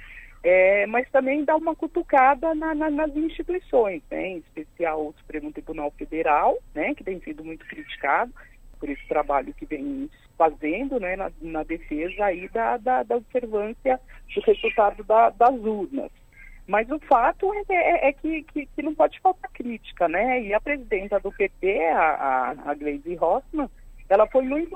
mas 0.89 1.07
também 1.11 1.45
dá 1.45 1.55
uma 1.55 1.75
cutucada 1.75 2.55
na, 2.55 2.73
na, 2.73 2.89
nas 2.89 3.15
instituições, 3.15 4.01
né, 4.09 4.29
em 4.29 4.37
especial 4.37 5.07
o 5.07 5.13
Supremo 5.13 5.51
Tribunal 5.51 5.91
Federal, 5.91 6.57
né, 6.73 6.95
que 6.95 7.03
tem 7.03 7.19
sido 7.21 7.43
muito 7.43 7.65
criticado, 7.65 8.33
por 8.79 8.89
esse 8.89 9.07
trabalho 9.07 9.53
que 9.53 9.65
vem 9.65 10.09
fazendo 10.41 10.99
né, 10.99 11.15
na, 11.15 11.31
na 11.39 11.61
defesa 11.61 12.25
aí 12.25 12.49
da, 12.49 12.75
da, 12.77 13.03
da, 13.03 13.17
observância 13.17 13.99
do 14.33 14.41
resultado 14.41 15.03
da, 15.03 15.29
das 15.29 15.53
urnas. 15.53 16.09
Mas 16.65 16.89
o 16.89 16.97
fato 16.97 17.53
é, 17.53 17.63
é, 17.69 18.09
é 18.09 18.13
que, 18.13 18.41
que, 18.43 18.65
que, 18.65 18.81
não 18.81 18.95
pode 18.95 19.19
faltar 19.19 19.51
crítica, 19.51 20.07
né? 20.07 20.41
E 20.41 20.51
a 20.51 20.59
presidenta 20.59 21.19
do 21.19 21.31
PT, 21.31 21.79
a, 21.89 21.99
a, 21.99 22.71
a 22.71 22.73
Gleisi 22.73 23.15
Hoffmann, 23.21 23.69
ela 24.09 24.25
foi 24.25 24.43
muito, 24.43 24.75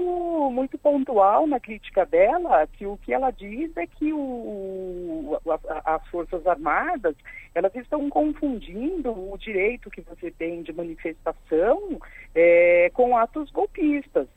muito 0.51 0.77
pontual 0.77 1.47
na 1.47 1.59
crítica 1.59 2.05
dela, 2.05 2.67
que 2.67 2.85
o 2.85 2.97
que 2.97 3.11
ela 3.11 3.31
diz 3.31 3.75
é 3.75 3.87
que 3.87 4.13
o, 4.13 5.39
a, 5.67 5.95
as 5.95 6.07
Forças 6.09 6.45
Armadas, 6.45 7.15
elas 7.55 7.73
estão 7.75 8.07
confundindo 8.07 9.11
o 9.11 9.35
direito 9.35 9.89
que 9.89 10.01
você 10.01 10.29
tem 10.29 10.61
de 10.61 10.71
manifestação 10.71 11.99
é, 12.35 12.91
com 12.93 13.17
atos 13.17 13.49
golpistas. 13.49 14.27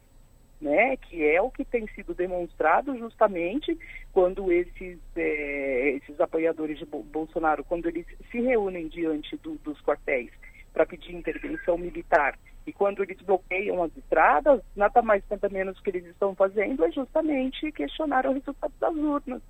Né, 0.61 0.97
que 0.97 1.25
é 1.25 1.41
o 1.41 1.53
que 1.53 1.65
tem 1.65 1.87
sido 1.95 2.13
demonstrado 2.13 2.99
justamente 2.99 3.79
quando 4.13 4.51
esses, 4.51 4.99
é, 5.15 5.91
esses 5.91 6.21
apoiadores 6.21 6.77
de 6.81 6.85
Bolsonaro, 6.85 7.63
quando 7.63 7.87
eles 7.87 8.05
se 8.29 8.41
reúnem 8.41 8.89
diante 8.89 9.37
do, 9.37 9.55
dos 9.59 9.81
quartéis 9.83 10.33
para 10.73 10.85
pedir 10.85 11.15
intervenção 11.15 11.79
militar 11.79 12.37
e 12.69 12.73
quando 12.73 13.03
eles 13.03 13.17
bloqueiam 13.23 13.83
as 13.83 13.97
estradas, 13.97 14.61
nada 14.77 15.01
mais 15.01 15.23
nada 15.31 15.49
menos 15.49 15.81
que 15.81 15.89
eles 15.89 16.05
estão 16.05 16.35
fazendo 16.35 16.85
é 16.85 16.91
justamente 16.93 17.73
questionar 17.73 18.27
o 18.27 18.33
resultado 18.33 18.75
das 18.79 18.95
urnas. 18.95 19.43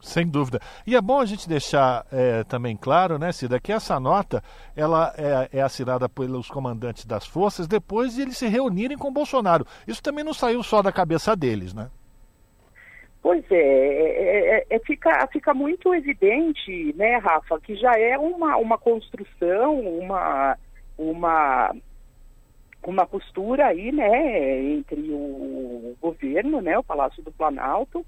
Sem 0.00 0.26
dúvida. 0.26 0.60
E 0.86 0.96
é 0.96 1.00
bom 1.00 1.20
a 1.20 1.26
gente 1.26 1.48
deixar 1.48 2.06
é, 2.10 2.42
também 2.44 2.76
claro, 2.76 3.18
né, 3.18 3.32
Cida, 3.32 3.60
que 3.60 3.72
essa 3.72 4.00
nota 4.00 4.42
ela 4.74 5.12
é, 5.16 5.58
é, 5.58 5.62
assinada 5.62 6.08
pelos 6.08 6.48
comandantes 6.48 7.04
das 7.04 7.26
forças 7.26 7.68
depois 7.68 8.14
de 8.14 8.22
eles 8.22 8.38
se 8.38 8.48
reunirem 8.48 8.96
com 8.96 9.12
Bolsonaro. 9.12 9.66
Isso 9.86 10.02
também 10.02 10.24
não 10.24 10.32
saiu 10.32 10.62
só 10.62 10.80
da 10.80 10.90
cabeça 10.90 11.36
deles, 11.36 11.74
né? 11.74 11.90
Pois 13.22 13.44
é, 13.50 13.56
é, 13.56 14.58
é, 14.58 14.66
é 14.70 14.78
fica, 14.78 15.26
fica 15.30 15.52
muito 15.52 15.94
evidente, 15.94 16.94
né, 16.96 17.18
Rafa, 17.18 17.60
que 17.60 17.76
já 17.76 17.92
é 17.98 18.16
uma, 18.16 18.56
uma 18.56 18.78
construção, 18.78 19.78
uma, 19.78 20.56
uma 20.96 21.74
uma 22.82 23.04
postura 23.06 23.66
aí, 23.66 23.92
né, 23.92 24.62
entre 24.62 24.98
o 25.10 25.94
governo, 26.00 26.62
né, 26.62 26.78
o 26.78 26.82
Palácio 26.82 27.22
do 27.22 27.30
Planalto 27.30 28.06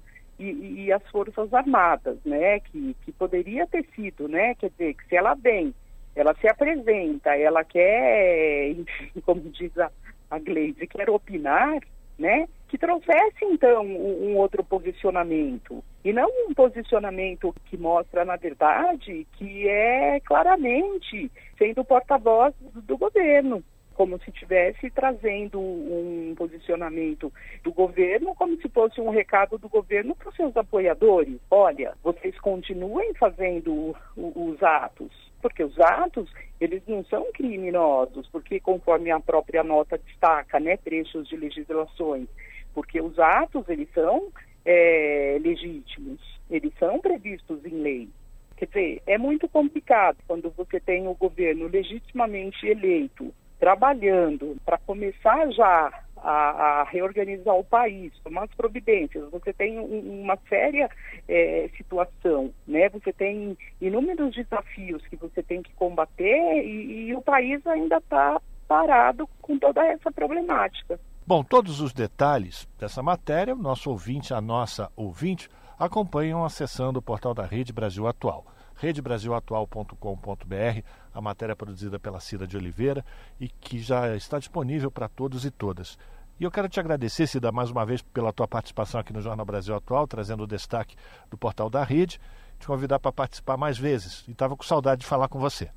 e, 0.51 0.85
e, 0.85 0.91
as 0.91 1.05
Forças 1.09 1.53
Armadas, 1.53 2.17
né, 2.25 2.59
que, 2.59 2.95
que 3.05 3.11
poderia 3.11 3.65
ter 3.67 3.85
sido, 3.95 4.27
né, 4.27 4.55
quer 4.55 4.69
dizer, 4.71 4.93
que 4.95 5.07
se 5.07 5.15
ela 5.15 5.33
vem 5.33 5.73
ela 6.15 6.33
se 6.35 6.47
apresenta, 6.47 7.35
ela 7.35 7.63
quer, 7.63 8.75
como 9.25 9.41
diz 9.41 9.75
a, 9.77 9.91
a 10.29 10.39
Gleise, 10.39 10.87
quer 10.87 11.09
opinar, 11.09 11.79
né? 12.17 12.47
Que 12.67 12.77
trouxesse 12.77 13.43
então 13.43 13.83
um, 13.83 14.31
um, 14.31 14.37
outro 14.37 14.63
posicionamento 14.63 15.83
e 16.03 16.11
não 16.11 16.27
um 16.47 16.53
posicionamento 16.53 17.53
que 17.65 17.77
mostra 17.77 18.25
na 18.25 18.35
verdade 18.35 19.27
que 19.33 19.67
é 19.67 20.19
claramente 20.21 21.31
sendo 21.57 21.83
porta-voz 21.83 22.53
do 22.73 22.97
governo, 22.97 23.63
como 23.93 24.19
se 24.19 24.29
estivesse 24.29 24.89
trazendo 24.91 25.59
um 25.59 26.33
posicionamento 26.35 27.31
do 27.63 27.71
governo, 27.71 28.35
como 28.35 28.55
se 28.61 28.67
fosse 28.69 28.99
um 28.99 29.09
recado 29.09 29.57
do 29.57 29.69
governo 29.69 30.15
para 30.15 30.29
os 30.29 30.35
seus 30.35 30.55
apoiadores. 30.57 31.39
Olha, 31.49 31.93
vocês 32.03 32.37
continuem 32.39 33.13
fazendo 33.13 33.95
os 34.15 34.61
atos, 34.61 35.11
porque 35.41 35.63
os 35.63 35.79
atos, 35.79 36.31
eles 36.59 36.81
não 36.87 37.03
são 37.05 37.31
criminosos, 37.33 38.27
porque 38.29 38.59
conforme 38.59 39.11
a 39.11 39.19
própria 39.19 39.63
nota 39.63 39.97
destaca, 39.97 40.59
né, 40.59 40.77
trechos 40.77 41.27
de 41.27 41.37
legislações, 41.37 42.27
porque 42.73 43.01
os 43.01 43.17
atos, 43.19 43.67
eles 43.69 43.89
são 43.93 44.31
é, 44.65 45.37
legítimos, 45.41 46.19
eles 46.49 46.73
são 46.79 46.99
previstos 46.99 47.63
em 47.65 47.81
lei. 47.81 48.09
Quer 48.55 48.67
dizer, 48.67 49.03
é 49.07 49.17
muito 49.17 49.47
complicado 49.49 50.17
quando 50.27 50.49
você 50.51 50.79
tem 50.79 51.07
o 51.07 51.15
governo 51.15 51.67
legitimamente 51.67 52.65
eleito 52.67 53.33
trabalhando 53.59 54.55
para 54.65 54.77
começar 54.77 55.51
já 55.51 55.91
a, 56.17 56.31
a, 56.31 56.83
reorganizar 56.85 57.55
o 57.55 57.63
país, 57.63 58.13
tomar 58.23 58.43
as 58.43 58.53
providências. 58.55 59.29
Você 59.29 59.51
tem 59.51 59.77
um, 59.77 60.23
uma 60.23 60.37
séria 60.47 60.89
é, 61.27 61.69
situação, 61.75 62.53
né? 62.65 62.89
Você 62.89 63.11
tem 63.11 63.57
inúmeros 63.81 64.33
desafios 64.33 65.05
que 65.07 65.17
você 65.17 65.43
tem 65.43 65.61
que 65.61 65.73
combater 65.73 66.65
e, 66.65 67.07
e 67.07 67.15
o 67.15 67.21
país 67.21 67.65
ainda 67.67 67.97
está 67.97 68.41
parado 68.67 69.27
com 69.41 69.59
toda 69.59 69.85
essa 69.85 70.11
problemática. 70.11 70.99
Bom, 71.27 71.43
todos 71.43 71.79
os 71.79 71.93
detalhes 71.93 72.67
dessa 72.79 73.03
matéria, 73.03 73.53
o 73.53 73.61
nosso 73.61 73.89
ouvinte, 73.89 74.33
a 74.33 74.41
nossa 74.41 74.89
ouvinte, 74.95 75.49
acompanham 75.77 76.43
acessando 76.43 76.99
o 76.99 77.01
portal 77.01 77.33
da 77.33 77.45
Rede 77.45 77.73
Brasil 77.73 78.07
Atual 78.07 78.45
redebrasilatual.com.br, 78.75 80.83
a 81.13 81.21
matéria 81.21 81.55
produzida 81.55 81.99
pela 81.99 82.19
Cida 82.19 82.47
de 82.47 82.57
Oliveira 82.57 83.05
e 83.39 83.47
que 83.47 83.79
já 83.79 84.15
está 84.15 84.39
disponível 84.39 84.89
para 84.89 85.07
todos 85.07 85.45
e 85.45 85.51
todas. 85.51 85.97
E 86.39 86.43
eu 86.43 86.51
quero 86.51 86.67
te 86.67 86.79
agradecer, 86.79 87.27
Cida, 87.27 87.51
mais 87.51 87.69
uma 87.69 87.85
vez 87.85 88.01
pela 88.01 88.33
tua 88.33 88.47
participação 88.47 88.99
aqui 88.99 89.13
no 89.13 89.21
Jornal 89.21 89.45
Brasil 89.45 89.75
Atual, 89.75 90.07
trazendo 90.07 90.43
o 90.43 90.47
destaque 90.47 90.95
do 91.29 91.37
portal 91.37 91.69
da 91.69 91.83
Rede, 91.83 92.19
te 92.59 92.65
convidar 92.65 92.99
para 92.99 93.11
participar 93.11 93.55
mais 93.55 93.77
vezes. 93.77 94.25
E 94.27 94.31
estava 94.31 94.55
com 94.57 94.63
saudade 94.63 95.01
de 95.01 95.07
falar 95.07 95.27
com 95.27 95.39
você. 95.39 95.69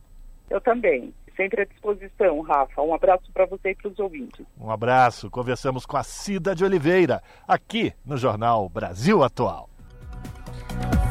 Eu 0.49 0.61
também. 0.61 1.13
Sempre 1.37 1.63
à 1.63 1.65
disposição, 1.67 2.41
Rafa. 2.41 2.81
Um 2.81 2.95
abraço 2.95 3.31
para 3.33 3.45
você 3.45 3.71
e 3.71 3.75
para 3.75 3.91
os 3.91 3.99
ouvintes. 3.99 4.47
Um 4.59 4.71
abraço. 4.71 5.31
Conversamos 5.31 5.85
com 5.85 5.99
a 5.99 6.03
Cida 6.03 6.55
de 6.55 6.65
Oliveira, 6.65 7.23
aqui 7.47 7.93
no 8.05 8.17
Jornal 8.17 8.69
Brasil 8.71 9.23
Atual. 9.23 9.69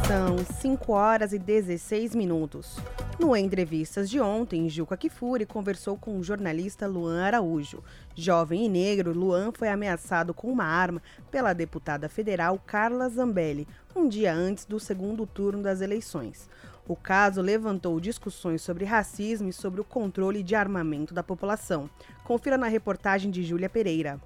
São 0.08 0.38
5 0.38 0.92
horas 0.94 1.34
e 1.34 1.40
16 1.40 2.14
minutos. 2.14 2.78
No 3.20 3.36
Entrevistas 3.36 4.10
de 4.10 4.20
ontem, 4.20 4.70
Juca 4.70 4.96
Kifuri 4.96 5.46
conversou 5.46 5.98
com 5.98 6.20
o 6.20 6.24
jornalista 6.24 6.86
Luan 6.86 7.24
Araújo. 7.24 7.84
Jovem 8.14 8.66
e 8.66 8.70
negro, 8.70 9.14
Luan 9.14 9.52
foi 9.52 9.68
ameaçado 9.68 10.34
com 10.34 10.52
uma 10.52 10.66
arma 10.66 11.02
pela 11.32 11.54
deputada 11.54 12.08
federal 12.08 12.62
Carla 12.66 13.10
Zambelli, 13.10 13.68
um 13.96 14.08
dia 14.08 14.34
antes 14.34 14.66
do 14.66 14.80
segundo 14.80 15.26
turno 15.26 15.64
das 15.64 15.82
eleições. 15.82 16.50
O 16.88 16.96
caso 16.96 17.42
levantou 17.42 18.00
discussões 18.00 18.62
sobre 18.62 18.86
racismo 18.86 19.50
e 19.50 19.54
sobre 19.54 19.82
o 19.82 19.86
controle 19.86 20.44
de 20.44 20.54
armamento 20.54 21.16
da 21.16 21.24
população. 21.24 21.90
Confira 22.24 22.58
na 22.58 22.68
reportagem 22.68 23.32
de 23.32 23.42
Júlia 23.42 23.70
Pereira. 23.70 24.22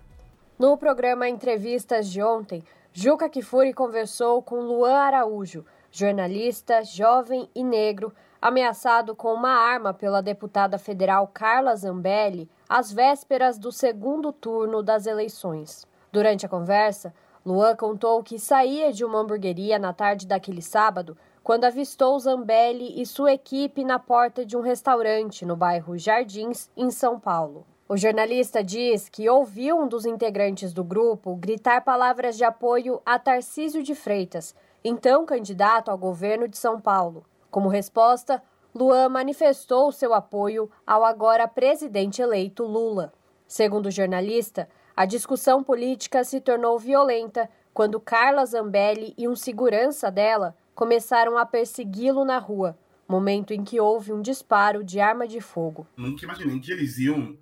No 0.59 0.77
programa 0.77 1.29
Entrevistas 1.29 2.11
de 2.11 2.21
ontem, 2.21 2.61
Juca 3.01 3.29
Kifuri 3.29 3.73
conversou 3.73 4.43
com 4.43 4.59
Luan 4.59 4.91
Araújo, 4.93 5.63
jornalista, 5.89 6.83
jovem 6.83 7.49
e 7.55 7.63
negro, 7.63 8.13
ameaçado 8.41 9.15
com 9.15 9.33
uma 9.33 9.51
arma 9.51 9.93
pela 9.93 10.21
deputada 10.21 10.77
federal 10.77 11.25
Carla 11.33 11.73
Zambelli 11.77 12.49
às 12.67 12.91
vésperas 12.91 13.57
do 13.57 13.71
segundo 13.71 14.33
turno 14.33 14.83
das 14.83 15.05
eleições. 15.05 15.87
Durante 16.11 16.45
a 16.45 16.49
conversa, 16.49 17.13
Luan 17.45 17.73
contou 17.73 18.21
que 18.21 18.37
saía 18.37 18.91
de 18.91 19.05
uma 19.05 19.19
hamburgueria 19.19 19.79
na 19.79 19.93
tarde 19.93 20.27
daquele 20.27 20.61
sábado 20.61 21.17
quando 21.41 21.63
avistou 21.63 22.19
Zambelli 22.19 23.01
e 23.01 23.05
sua 23.05 23.31
equipe 23.31 23.81
na 23.85 23.97
porta 23.97 24.45
de 24.45 24.57
um 24.57 24.61
restaurante 24.61 25.45
no 25.45 25.55
bairro 25.55 25.97
Jardins, 25.97 26.69
em 26.75 26.91
São 26.91 27.17
Paulo. 27.17 27.65
O 27.91 27.97
jornalista 27.97 28.63
diz 28.63 29.09
que 29.09 29.27
ouviu 29.27 29.75
um 29.75 29.87
dos 29.87 30.05
integrantes 30.05 30.71
do 30.71 30.83
grupo 30.83 31.35
gritar 31.35 31.83
palavras 31.83 32.37
de 32.37 32.43
apoio 32.43 33.01
a 33.03 33.17
Tarcísio 33.17 33.81
de 33.81 33.95
Freitas, 33.95 34.53
então 34.83 35.25
candidato 35.25 35.89
ao 35.89 35.97
governo 35.97 36.47
de 36.47 36.55
São 36.55 36.79
Paulo. 36.79 37.25
Como 37.49 37.67
resposta, 37.67 38.43
Luan 38.75 39.09
manifestou 39.09 39.91
seu 39.91 40.13
apoio 40.13 40.69
ao 40.85 41.03
agora 41.03 41.47
presidente 41.47 42.21
eleito 42.21 42.63
Lula. 42.63 43.11
Segundo 43.47 43.87
o 43.87 43.91
jornalista, 43.91 44.69
a 44.95 45.07
discussão 45.07 45.63
política 45.63 46.23
se 46.23 46.39
tornou 46.39 46.77
violenta 46.77 47.49
quando 47.73 47.99
Carla 47.99 48.45
Zambelli 48.45 49.15
e 49.17 49.27
um 49.27 49.35
segurança 49.35 50.11
dela 50.11 50.55
começaram 50.75 51.39
a 51.39 51.43
persegui-lo 51.43 52.23
na 52.23 52.37
rua, 52.37 52.77
momento 53.07 53.51
em 53.51 53.63
que 53.63 53.79
houve 53.79 54.13
um 54.13 54.21
disparo 54.21 54.83
de 54.83 54.99
arma 54.99 55.27
de 55.27 55.41
fogo. 55.41 55.87
Nunca 55.97 56.23
imaginei 56.23 56.59
que 56.59 56.71
eles 56.71 56.99
iam 56.99 57.35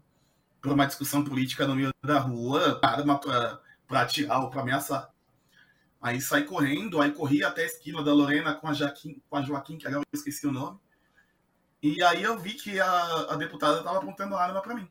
por 0.67 0.73
uma 0.73 0.85
discussão 0.85 1.23
política 1.23 1.65
no 1.65 1.75
meio 1.75 1.91
da 2.03 2.19
rua, 2.19 2.77
arma 2.83 3.17
para 3.17 4.01
atirar 4.01 4.41
ou 4.41 4.49
para 4.49 4.61
ameaçar. 4.61 5.09
Aí 6.01 6.19
saí 6.19 6.43
correndo, 6.43 7.01
aí 7.01 7.11
corri 7.11 7.41
até 7.41 7.63
a 7.63 7.65
esquina 7.65 8.03
da 8.03 8.13
Lorena 8.13 8.53
com 8.53 8.67
a, 8.67 8.73
Jaquim, 8.73 9.21
com 9.29 9.37
a 9.37 9.41
Joaquim, 9.41 9.77
que 9.77 9.87
agora 9.87 10.03
eu 10.11 10.17
esqueci 10.17 10.45
o 10.45 10.51
nome. 10.51 10.77
E 11.81 12.03
aí 12.03 12.21
eu 12.21 12.37
vi 12.37 12.53
que 12.53 12.79
a, 12.79 13.27
a 13.29 13.35
deputada 13.37 13.77
estava 13.77 13.97
apontando 13.99 14.35
a 14.35 14.43
arma 14.43 14.61
para 14.61 14.75
mim. 14.75 14.87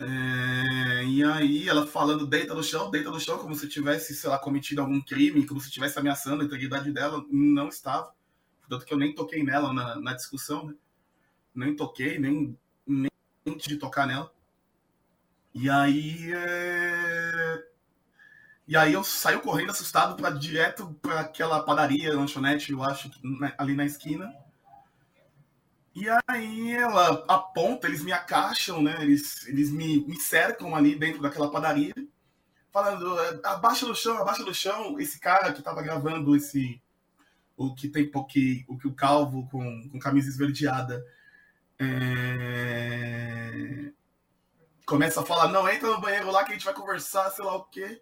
É, 0.00 1.04
e 1.04 1.24
aí 1.24 1.68
ela 1.68 1.86
falando 1.86 2.26
deita 2.26 2.54
no 2.54 2.62
chão, 2.62 2.90
deita 2.90 3.10
no 3.10 3.18
chão, 3.18 3.38
como 3.38 3.54
se 3.54 3.68
tivesse, 3.68 4.14
sei 4.14 4.28
lá, 4.28 4.38
cometido 4.38 4.82
algum 4.82 5.00
crime, 5.00 5.46
como 5.46 5.60
se 5.60 5.68
estivesse 5.68 5.98
ameaçando 5.98 6.42
a 6.42 6.44
integridade 6.44 6.92
dela. 6.92 7.24
Não 7.30 7.68
estava. 7.68 8.12
Tanto 8.68 8.84
que 8.84 8.92
eu 8.92 8.98
nem 8.98 9.14
toquei 9.14 9.42
nela 9.42 9.72
na, 9.72 9.98
na 9.98 10.12
discussão, 10.12 10.66
né? 10.66 10.74
Nem 11.54 11.74
toquei, 11.74 12.18
nem, 12.18 12.56
nem 12.86 13.10
de 13.56 13.76
tocar 13.78 14.06
nela. 14.06 14.30
E 15.54 15.68
aí. 15.68 16.32
É... 16.32 17.64
E 18.66 18.76
aí 18.76 18.92
eu 18.92 19.02
saio 19.02 19.40
correndo 19.40 19.70
assustado 19.70 20.14
para 20.14 20.30
direto 20.30 20.94
para 21.00 21.20
aquela 21.20 21.62
padaria, 21.62 22.14
lanchonete, 22.14 22.70
eu 22.70 22.82
acho, 22.82 23.10
ali 23.56 23.74
na 23.74 23.86
esquina. 23.86 24.30
E 25.94 26.06
aí 26.28 26.72
ela 26.72 27.24
aponta, 27.26 27.86
eles 27.86 28.04
me 28.04 28.12
acacham, 28.12 28.82
né? 28.82 28.94
Eles, 29.00 29.46
eles 29.48 29.70
me, 29.70 30.06
me 30.06 30.20
cercam 30.20 30.76
ali 30.76 30.94
dentro 30.94 31.22
daquela 31.22 31.50
padaria, 31.50 31.94
falando, 32.70 33.18
abaixa 33.42 33.86
do 33.86 33.94
chão, 33.94 34.18
abaixa 34.18 34.44
do 34.44 34.54
chão. 34.54 35.00
Esse 35.00 35.18
cara 35.18 35.52
que 35.52 35.62
tava 35.62 35.82
gravando 35.82 36.36
esse. 36.36 36.80
O 37.56 37.74
que 37.74 37.88
tem 37.88 38.08
que, 38.28 38.64
o 38.68 38.78
que 38.78 38.86
o 38.86 38.94
calvo 38.94 39.48
com, 39.48 39.88
com 39.88 39.98
camisa 39.98 40.28
esverdeada. 40.28 41.04
É 41.80 43.92
começa 44.88 45.20
a 45.20 45.24
falar, 45.24 45.48
não, 45.48 45.68
entra 45.68 45.90
no 45.90 46.00
banheiro 46.00 46.30
lá 46.30 46.42
que 46.42 46.52
a 46.52 46.54
gente 46.54 46.64
vai 46.64 46.72
conversar, 46.72 47.30
sei 47.30 47.44
lá 47.44 47.56
o 47.56 47.64
quê. 47.64 48.00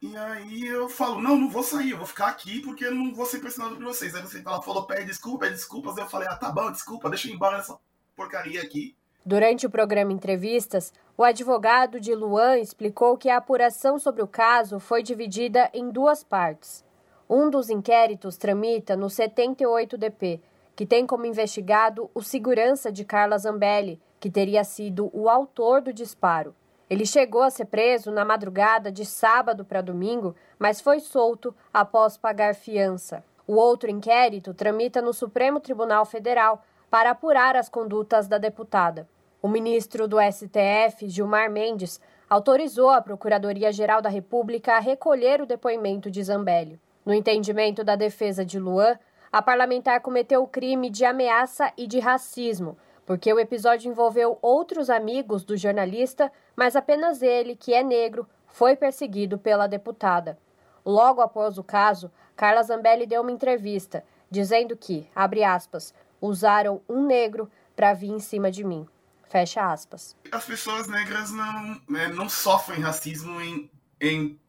E 0.00 0.16
aí 0.16 0.66
eu 0.66 0.88
falo, 0.88 1.20
não, 1.20 1.36
não 1.36 1.50
vou 1.50 1.62
sair, 1.62 1.90
eu 1.90 1.98
vou 1.98 2.06
ficar 2.06 2.28
aqui 2.28 2.60
porque 2.60 2.86
eu 2.86 2.94
não 2.94 3.14
vou 3.14 3.26
ser 3.26 3.38
pressionado 3.38 3.76
por 3.76 3.84
vocês. 3.84 4.14
Aí 4.14 4.22
você 4.22 4.42
ela 4.44 4.62
falou, 4.62 4.86
pede 4.86 5.04
desculpa, 5.04 5.44
pede 5.44 5.56
desculpas. 5.56 5.96
Eu 5.96 6.08
falei, 6.08 6.26
ah, 6.28 6.36
tá 6.36 6.50
bom, 6.50 6.72
desculpa, 6.72 7.10
deixa 7.10 7.28
eu 7.28 7.32
ir 7.32 7.34
embora 7.36 7.58
nessa 7.58 7.78
porcaria 8.16 8.62
aqui. 8.62 8.96
Durante 9.24 9.66
o 9.66 9.70
programa 9.70 10.12
Entrevistas, 10.12 10.92
o 11.16 11.22
advogado 11.22 12.00
de 12.00 12.14
Luan 12.14 12.58
explicou 12.58 13.16
que 13.16 13.28
a 13.28 13.36
apuração 13.36 13.98
sobre 13.98 14.22
o 14.22 14.26
caso 14.26 14.80
foi 14.80 15.02
dividida 15.02 15.70
em 15.72 15.90
duas 15.90 16.24
partes. 16.24 16.82
Um 17.28 17.48
dos 17.48 17.70
inquéritos 17.70 18.36
tramita 18.36 18.96
no 18.96 19.06
78DP, 19.06 20.40
que 20.74 20.86
tem 20.86 21.06
como 21.06 21.26
investigado 21.26 22.10
o 22.12 22.22
segurança 22.22 22.90
de 22.90 23.04
Carla 23.04 23.38
Zambelli, 23.38 24.00
que 24.22 24.30
teria 24.30 24.62
sido 24.62 25.10
o 25.12 25.28
autor 25.28 25.82
do 25.82 25.92
disparo. 25.92 26.54
Ele 26.88 27.04
chegou 27.04 27.42
a 27.42 27.50
ser 27.50 27.64
preso 27.64 28.12
na 28.12 28.24
madrugada 28.24 28.92
de 28.92 29.04
sábado 29.04 29.64
para 29.64 29.80
domingo, 29.80 30.36
mas 30.60 30.80
foi 30.80 31.00
solto 31.00 31.52
após 31.74 32.16
pagar 32.16 32.54
fiança. 32.54 33.24
O 33.48 33.54
outro 33.54 33.90
inquérito 33.90 34.54
tramita 34.54 35.02
no 35.02 35.12
Supremo 35.12 35.58
Tribunal 35.58 36.04
Federal 36.04 36.64
para 36.88 37.10
apurar 37.10 37.56
as 37.56 37.68
condutas 37.68 38.28
da 38.28 38.38
deputada. 38.38 39.08
O 39.42 39.48
ministro 39.48 40.06
do 40.06 40.18
STF, 40.20 41.08
Gilmar 41.08 41.50
Mendes, 41.50 42.00
autorizou 42.30 42.90
a 42.90 43.02
Procuradoria-Geral 43.02 44.00
da 44.00 44.08
República 44.08 44.76
a 44.76 44.78
recolher 44.78 45.42
o 45.42 45.46
depoimento 45.46 46.08
de 46.08 46.22
Zambelli. 46.22 46.78
No 47.04 47.12
entendimento 47.12 47.82
da 47.82 47.96
defesa 47.96 48.44
de 48.44 48.60
Luan, 48.60 48.96
A 49.32 49.40
parlamentar 49.40 50.02
cometeu 50.02 50.42
o 50.42 50.46
crime 50.46 50.90
de 50.90 51.06
ameaça 51.06 51.72
e 51.74 51.86
de 51.86 51.98
racismo, 51.98 52.76
porque 53.12 53.30
o 53.30 53.38
episódio 53.38 53.90
envolveu 53.90 54.38
outros 54.40 54.88
amigos 54.88 55.44
do 55.44 55.54
jornalista, 55.54 56.32
mas 56.56 56.74
apenas 56.74 57.20
ele, 57.20 57.54
que 57.54 57.74
é 57.74 57.82
negro, 57.82 58.26
foi 58.46 58.74
perseguido 58.74 59.36
pela 59.36 59.66
deputada. 59.66 60.38
Logo 60.82 61.20
após 61.20 61.58
o 61.58 61.62
caso, 61.62 62.10
Carla 62.34 62.62
Zambelli 62.62 63.06
deu 63.06 63.20
uma 63.20 63.30
entrevista 63.30 64.02
dizendo 64.30 64.74
que, 64.74 65.06
abre 65.14 65.44
aspas, 65.44 65.92
usaram 66.22 66.80
um 66.88 67.04
negro 67.04 67.50
para 67.76 67.92
vir 67.92 68.08
em 68.08 68.18
cima 68.18 68.50
de 68.50 68.64
mim. 68.64 68.88
Fecha 69.28 69.70
aspas. 69.70 70.16
As 70.32 70.46
pessoas 70.46 70.86
negras 70.86 71.30
não, 71.32 71.82
né, 71.90 72.08
não 72.08 72.30
sofrem 72.30 72.80
racismo 72.80 73.38
em, 73.42 73.70
em 74.00 74.40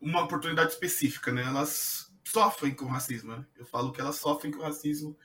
uma 0.00 0.22
oportunidade 0.22 0.70
específica, 0.70 1.32
né? 1.32 1.42
Elas 1.42 2.12
sofrem 2.22 2.72
com 2.76 2.84
racismo. 2.86 3.36
Né? 3.36 3.44
Eu 3.58 3.66
falo 3.66 3.90
que 3.90 4.00
elas 4.00 4.14
sofrem 4.14 4.52
com 4.52 4.62
racismo 4.62 5.18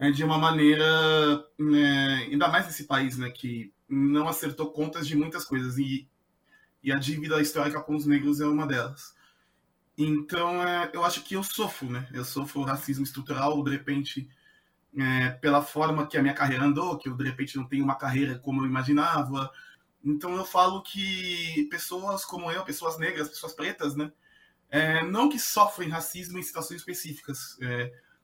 né, 0.00 0.10
de 0.10 0.24
uma 0.24 0.38
maneira, 0.38 1.44
né, 1.58 2.26
ainda 2.30 2.48
mais 2.48 2.64
nesse 2.66 2.84
país, 2.84 3.18
né, 3.18 3.30
que 3.30 3.70
não 3.86 4.26
acertou 4.26 4.72
contas 4.72 5.06
de 5.06 5.14
muitas 5.14 5.44
coisas 5.44 5.76
e, 5.76 6.08
e 6.82 6.90
a 6.90 6.96
dívida 6.98 7.40
histórica 7.40 7.82
com 7.82 7.94
os 7.94 8.06
negros 8.06 8.40
é 8.40 8.46
uma 8.46 8.66
delas. 8.66 9.14
Então, 9.98 10.66
é, 10.66 10.90
eu 10.94 11.04
acho 11.04 11.22
que 11.22 11.34
eu 11.34 11.42
sofro, 11.42 11.90
né? 11.90 12.08
Eu 12.14 12.24
sofro 12.24 12.62
racismo 12.62 13.04
estrutural, 13.04 13.62
de 13.62 13.70
repente, 13.70 14.26
é, 14.96 15.30
pela 15.32 15.60
forma 15.60 16.06
que 16.06 16.16
a 16.16 16.22
minha 16.22 16.32
carreira 16.32 16.64
andou, 16.64 16.96
que 16.96 17.06
eu, 17.08 17.14
de 17.14 17.24
repente, 17.24 17.56
não 17.58 17.66
tenho 17.66 17.84
uma 17.84 17.96
carreira 17.96 18.38
como 18.38 18.62
eu 18.62 18.66
imaginava. 18.66 19.50
Então, 20.02 20.34
eu 20.36 20.44
falo 20.46 20.82
que 20.82 21.68
pessoas 21.70 22.24
como 22.24 22.50
eu, 22.50 22.64
pessoas 22.64 22.96
negras, 22.98 23.28
pessoas 23.28 23.52
pretas, 23.52 23.94
né? 23.94 24.10
É, 24.70 25.04
não 25.04 25.28
que 25.28 25.38
sofrem 25.38 25.90
racismo 25.90 26.38
em 26.38 26.42
situações 26.42 26.80
específicas. 26.80 27.58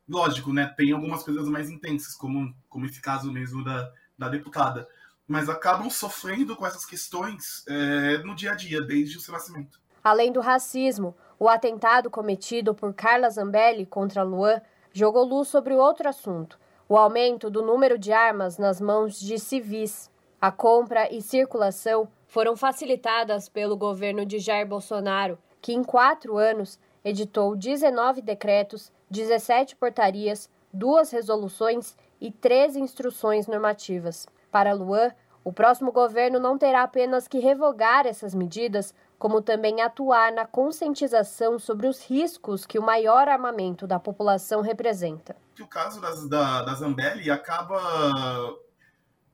Lógico, 0.09 0.53
né? 0.53 0.73
Tem 0.77 0.93
algumas 0.93 1.23
coisas 1.23 1.49
mais 1.49 1.69
intensas, 1.69 2.15
como, 2.15 2.55
como 2.69 2.87
esse 2.87 3.01
caso 3.01 3.33
mesmo 3.33 3.65
da, 3.65 3.91
da 4.17 4.29
deputada. 4.29 4.89
Mas 5.27 5.49
acabam 5.49 5.91
sofrendo 5.91 6.55
com 6.55 6.65
essas 6.65 6.87
questões 6.87 7.65
é, 7.69 8.19
no 8.19 8.35
dia 8.35 8.53
a 8.53 8.55
dia, 8.55 8.81
desde 8.81 9.17
o 9.17 9.21
seu 9.21 9.33
nascimento. 9.33 9.81
Além 10.03 10.31
do 10.31 10.41
racismo, 10.41 11.17
o 11.39 11.49
atentado 11.49 12.09
cometido 12.09 12.73
por 12.73 12.95
Carla 12.95 13.29
Zambelli 13.29 13.85
contra 13.85 14.23
Luan 14.23 14.61
jogou 14.93 15.25
luz 15.25 15.49
sobre 15.49 15.75
outro 15.75 16.09
assunto: 16.09 16.59
o 16.89 16.97
aumento 16.97 17.51
do 17.51 17.61
número 17.61 17.99
de 17.99 18.13
armas 18.13 18.57
nas 18.57 18.81
mãos 18.81 19.19
de 19.19 19.39
civis. 19.39 20.11
A 20.41 20.53
compra 20.53 21.13
e 21.13 21.21
circulação 21.21 22.09
foram 22.29 22.57
facilitadas 22.57 23.49
pelo 23.49 23.77
governo 23.77 24.25
de 24.25 24.39
Jair 24.39 24.67
Bolsonaro, 24.67 25.39
que 25.61 25.73
em 25.73 25.83
quatro 25.83 26.37
anos 26.37 26.79
editou 27.05 27.57
19 27.57 28.23
decretos, 28.23 28.93
17 29.11 29.77
portarias, 29.77 30.51
duas 30.73 31.11
resoluções 31.11 31.97
e 32.21 32.31
13 32.31 32.81
instruções 32.81 33.47
normativas. 33.47 34.27
Para 34.51 34.73
Luan, 34.73 35.13
o 35.45 35.53
próximo 35.53 35.93
governo 35.93 36.41
não 36.41 36.59
terá 36.59 36.83
apenas 36.83 37.29
que 37.29 37.39
revogar 37.39 38.07
essas 38.07 38.35
medidas, 38.35 38.93
como 39.19 39.41
também 39.41 39.81
atuar 39.81 40.33
na 40.33 40.45
conscientização 40.45 41.59
sobre 41.59 41.87
os 41.87 42.05
riscos 42.05 42.67
que 42.67 42.79
o 42.79 42.83
maior 42.83 43.29
armamento 43.29 43.87
da 43.87 43.99
população 43.99 44.61
representa. 44.61 45.37
O 45.61 45.67
caso 45.67 46.01
das, 46.01 46.29
da, 46.29 46.63
da 46.63 46.75
Zambelli 46.75 47.31
acaba. 47.31 47.79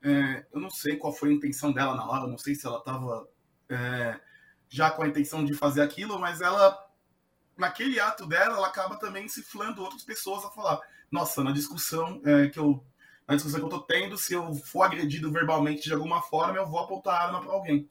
É, 0.03 0.45
eu 0.53 0.59
não 0.59 0.69
sei 0.69 0.97
qual 0.97 1.11
foi 1.11 1.29
a 1.29 1.33
intenção 1.33 1.71
dela 1.71 1.95
na 1.95 2.05
hora, 2.05 2.27
não 2.27 2.37
sei 2.37 2.55
se 2.55 2.67
ela 2.67 2.77
estava 2.77 3.27
é, 3.69 4.19
já 4.69 4.91
com 4.91 5.03
a 5.03 5.07
intenção 5.07 5.43
de 5.43 5.53
fazer 5.53 5.81
aquilo, 5.81 6.19
mas 6.19 6.41
ela, 6.41 6.77
naquele 7.57 7.99
ato 7.99 8.25
dela, 8.25 8.57
ela 8.57 8.67
acaba 8.67 8.97
também 8.97 9.27
cifrando 9.27 9.81
outras 9.81 10.03
pessoas 10.03 10.43
a 10.45 10.49
falar: 10.49 10.79
nossa, 11.11 11.43
na 11.43 11.51
discussão 11.51 12.21
é, 12.25 12.47
que 12.47 12.59
eu. 12.59 12.83
Na 13.25 13.35
discussão 13.35 13.59
que 13.59 13.65
eu 13.65 13.69
estou 13.69 13.83
tendo, 13.83 14.17
se 14.17 14.33
eu 14.33 14.53
for 14.53 14.83
agredido 14.83 15.31
verbalmente 15.31 15.83
de 15.83 15.93
alguma 15.93 16.21
forma, 16.21 16.57
eu 16.57 16.67
vou 16.67 16.79
apontar 16.79 17.15
a 17.15 17.25
arma 17.27 17.41
para 17.41 17.53
alguém. 17.53 17.89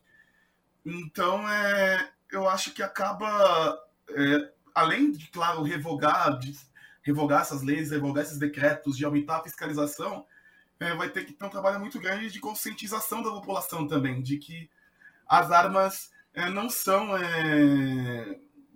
Então, 0.85 1.49
é, 1.49 2.11
eu 2.31 2.47
acho 2.47 2.73
que 2.73 2.83
acaba, 2.83 3.81
é, 4.11 4.53
além 4.75 5.11
de, 5.11 5.29
claro, 5.29 5.63
revogar, 5.63 6.39
de 6.39 6.55
revogar 7.03 7.43
essas 7.43 7.63
leis, 7.63 7.91
revogar 7.91 8.25
esses 8.25 8.39
decretos, 8.39 8.95
de 8.95 9.07
aumentar 9.07 9.39
a 9.39 9.43
fiscalização, 9.43 10.27
é, 10.79 10.95
vai 10.95 11.09
ter 11.09 11.25
que 11.25 11.33
ter 11.33 11.45
um 11.47 11.51
trabalho 11.51 11.81
muito 11.81 11.99
grande 11.99 12.31
de 12.31 12.39
conscientização 12.39 13.23
da 13.23 13.31
população 13.31 13.87
também, 13.87 14.21
de 14.21 14.37
que 14.37 14.69
as 15.27 15.51
armas 15.51 16.11
é, 16.35 16.51
não 16.51 16.69
são. 16.69 17.09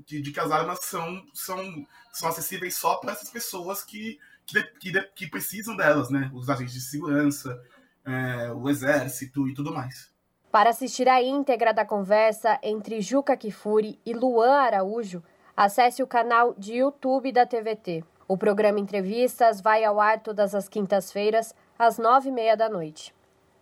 De, 0.04 0.20
de, 0.20 0.30
que 0.30 0.40
as 0.40 0.50
armas 0.50 0.80
são, 0.82 1.24
são, 1.32 1.86
são 2.12 2.28
acessíveis 2.28 2.76
só 2.76 2.96
para 2.96 3.12
essas 3.12 3.30
pessoas 3.30 3.82
que, 3.82 4.18
que, 4.46 4.62
que, 4.62 5.02
que, 5.14 5.26
precisam 5.26 5.76
delas, 5.76 6.10
né? 6.10 6.30
Os 6.34 6.48
agentes 6.50 6.74
de 6.74 6.80
segurança, 6.80 7.60
é, 8.04 8.52
o 8.52 8.68
exército 8.68 9.48
e 9.48 9.54
tudo 9.54 9.72
mais. 9.72 10.10
Para 10.50 10.70
assistir 10.70 11.08
a 11.08 11.22
íntegra 11.22 11.72
da 11.74 11.84
conversa 11.84 12.58
entre 12.62 13.00
Juca 13.00 13.36
Kifuri 13.36 13.98
e 14.06 14.14
Luan 14.14 14.52
Araújo, 14.52 15.22
acesse 15.56 16.02
o 16.02 16.06
canal 16.06 16.54
de 16.54 16.74
YouTube 16.74 17.32
da 17.32 17.44
TVT. 17.44 18.04
O 18.28 18.36
programa 18.36 18.80
Entrevistas 18.80 19.60
vai 19.60 19.84
ao 19.84 20.00
ar 20.00 20.20
todas 20.20 20.54
as 20.54 20.68
quintas-feiras, 20.68 21.54
às 21.78 21.98
nove 21.98 22.28
e 22.28 22.32
meia 22.32 22.56
da 22.56 22.68
noite. 22.68 23.14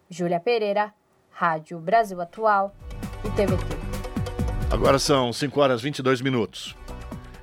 Júlia 0.09 0.41
Pereira, 0.41 0.95
Rádio 1.31 1.79
Brasil 1.79 2.21
Atual 2.21 2.75
e 3.25 3.31
TVT. 3.31 3.74
Agora 4.71 4.99
são 4.99 5.33
5 5.33 5.61
horas 5.61 5.81
e 5.81 5.85
22 5.85 6.21
minutos. 6.21 6.77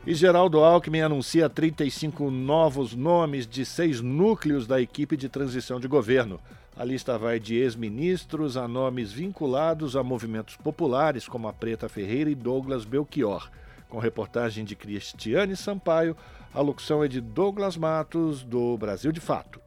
E 0.06 0.14
Geraldo 0.14 0.60
Alckmin 0.60 1.02
anuncia 1.02 1.48
35 1.48 2.32
novos 2.32 2.96
nomes 2.96 3.48
de 3.48 3.64
seis 3.64 4.02
núcleos 4.02 4.66
da 4.66 4.82
equipe 4.82 5.16
de 5.16 5.30
transição 5.30 5.80
de 5.80 5.88
governo. 5.88 6.40
A 6.76 6.84
lista 6.84 7.18
vai 7.18 7.40
de 7.40 7.56
ex-ministros 7.56 8.58
a 8.58 8.68
nomes 8.68 9.12
vinculados 9.12 9.96
a 9.96 10.04
movimentos 10.04 10.58
populares 10.58 11.28
como 11.28 11.48
a 11.48 11.54
Preta 11.54 11.88
Ferreira 11.88 12.30
e 12.30 12.36
Douglas 12.36 12.84
Belchior. 12.84 13.50
Com 13.88 14.00
reportagem 14.00 14.66
de 14.66 14.76
Cristiane 14.76 15.56
Sampaio, 15.56 16.18
a 16.54 16.60
locução 16.62 17.04
é 17.04 17.08
de 17.08 17.22
Douglas 17.22 17.78
Matos, 17.78 18.42
do 18.42 18.76
Brasil 18.78 19.12
de 19.12 19.20
Fato. 19.20 19.61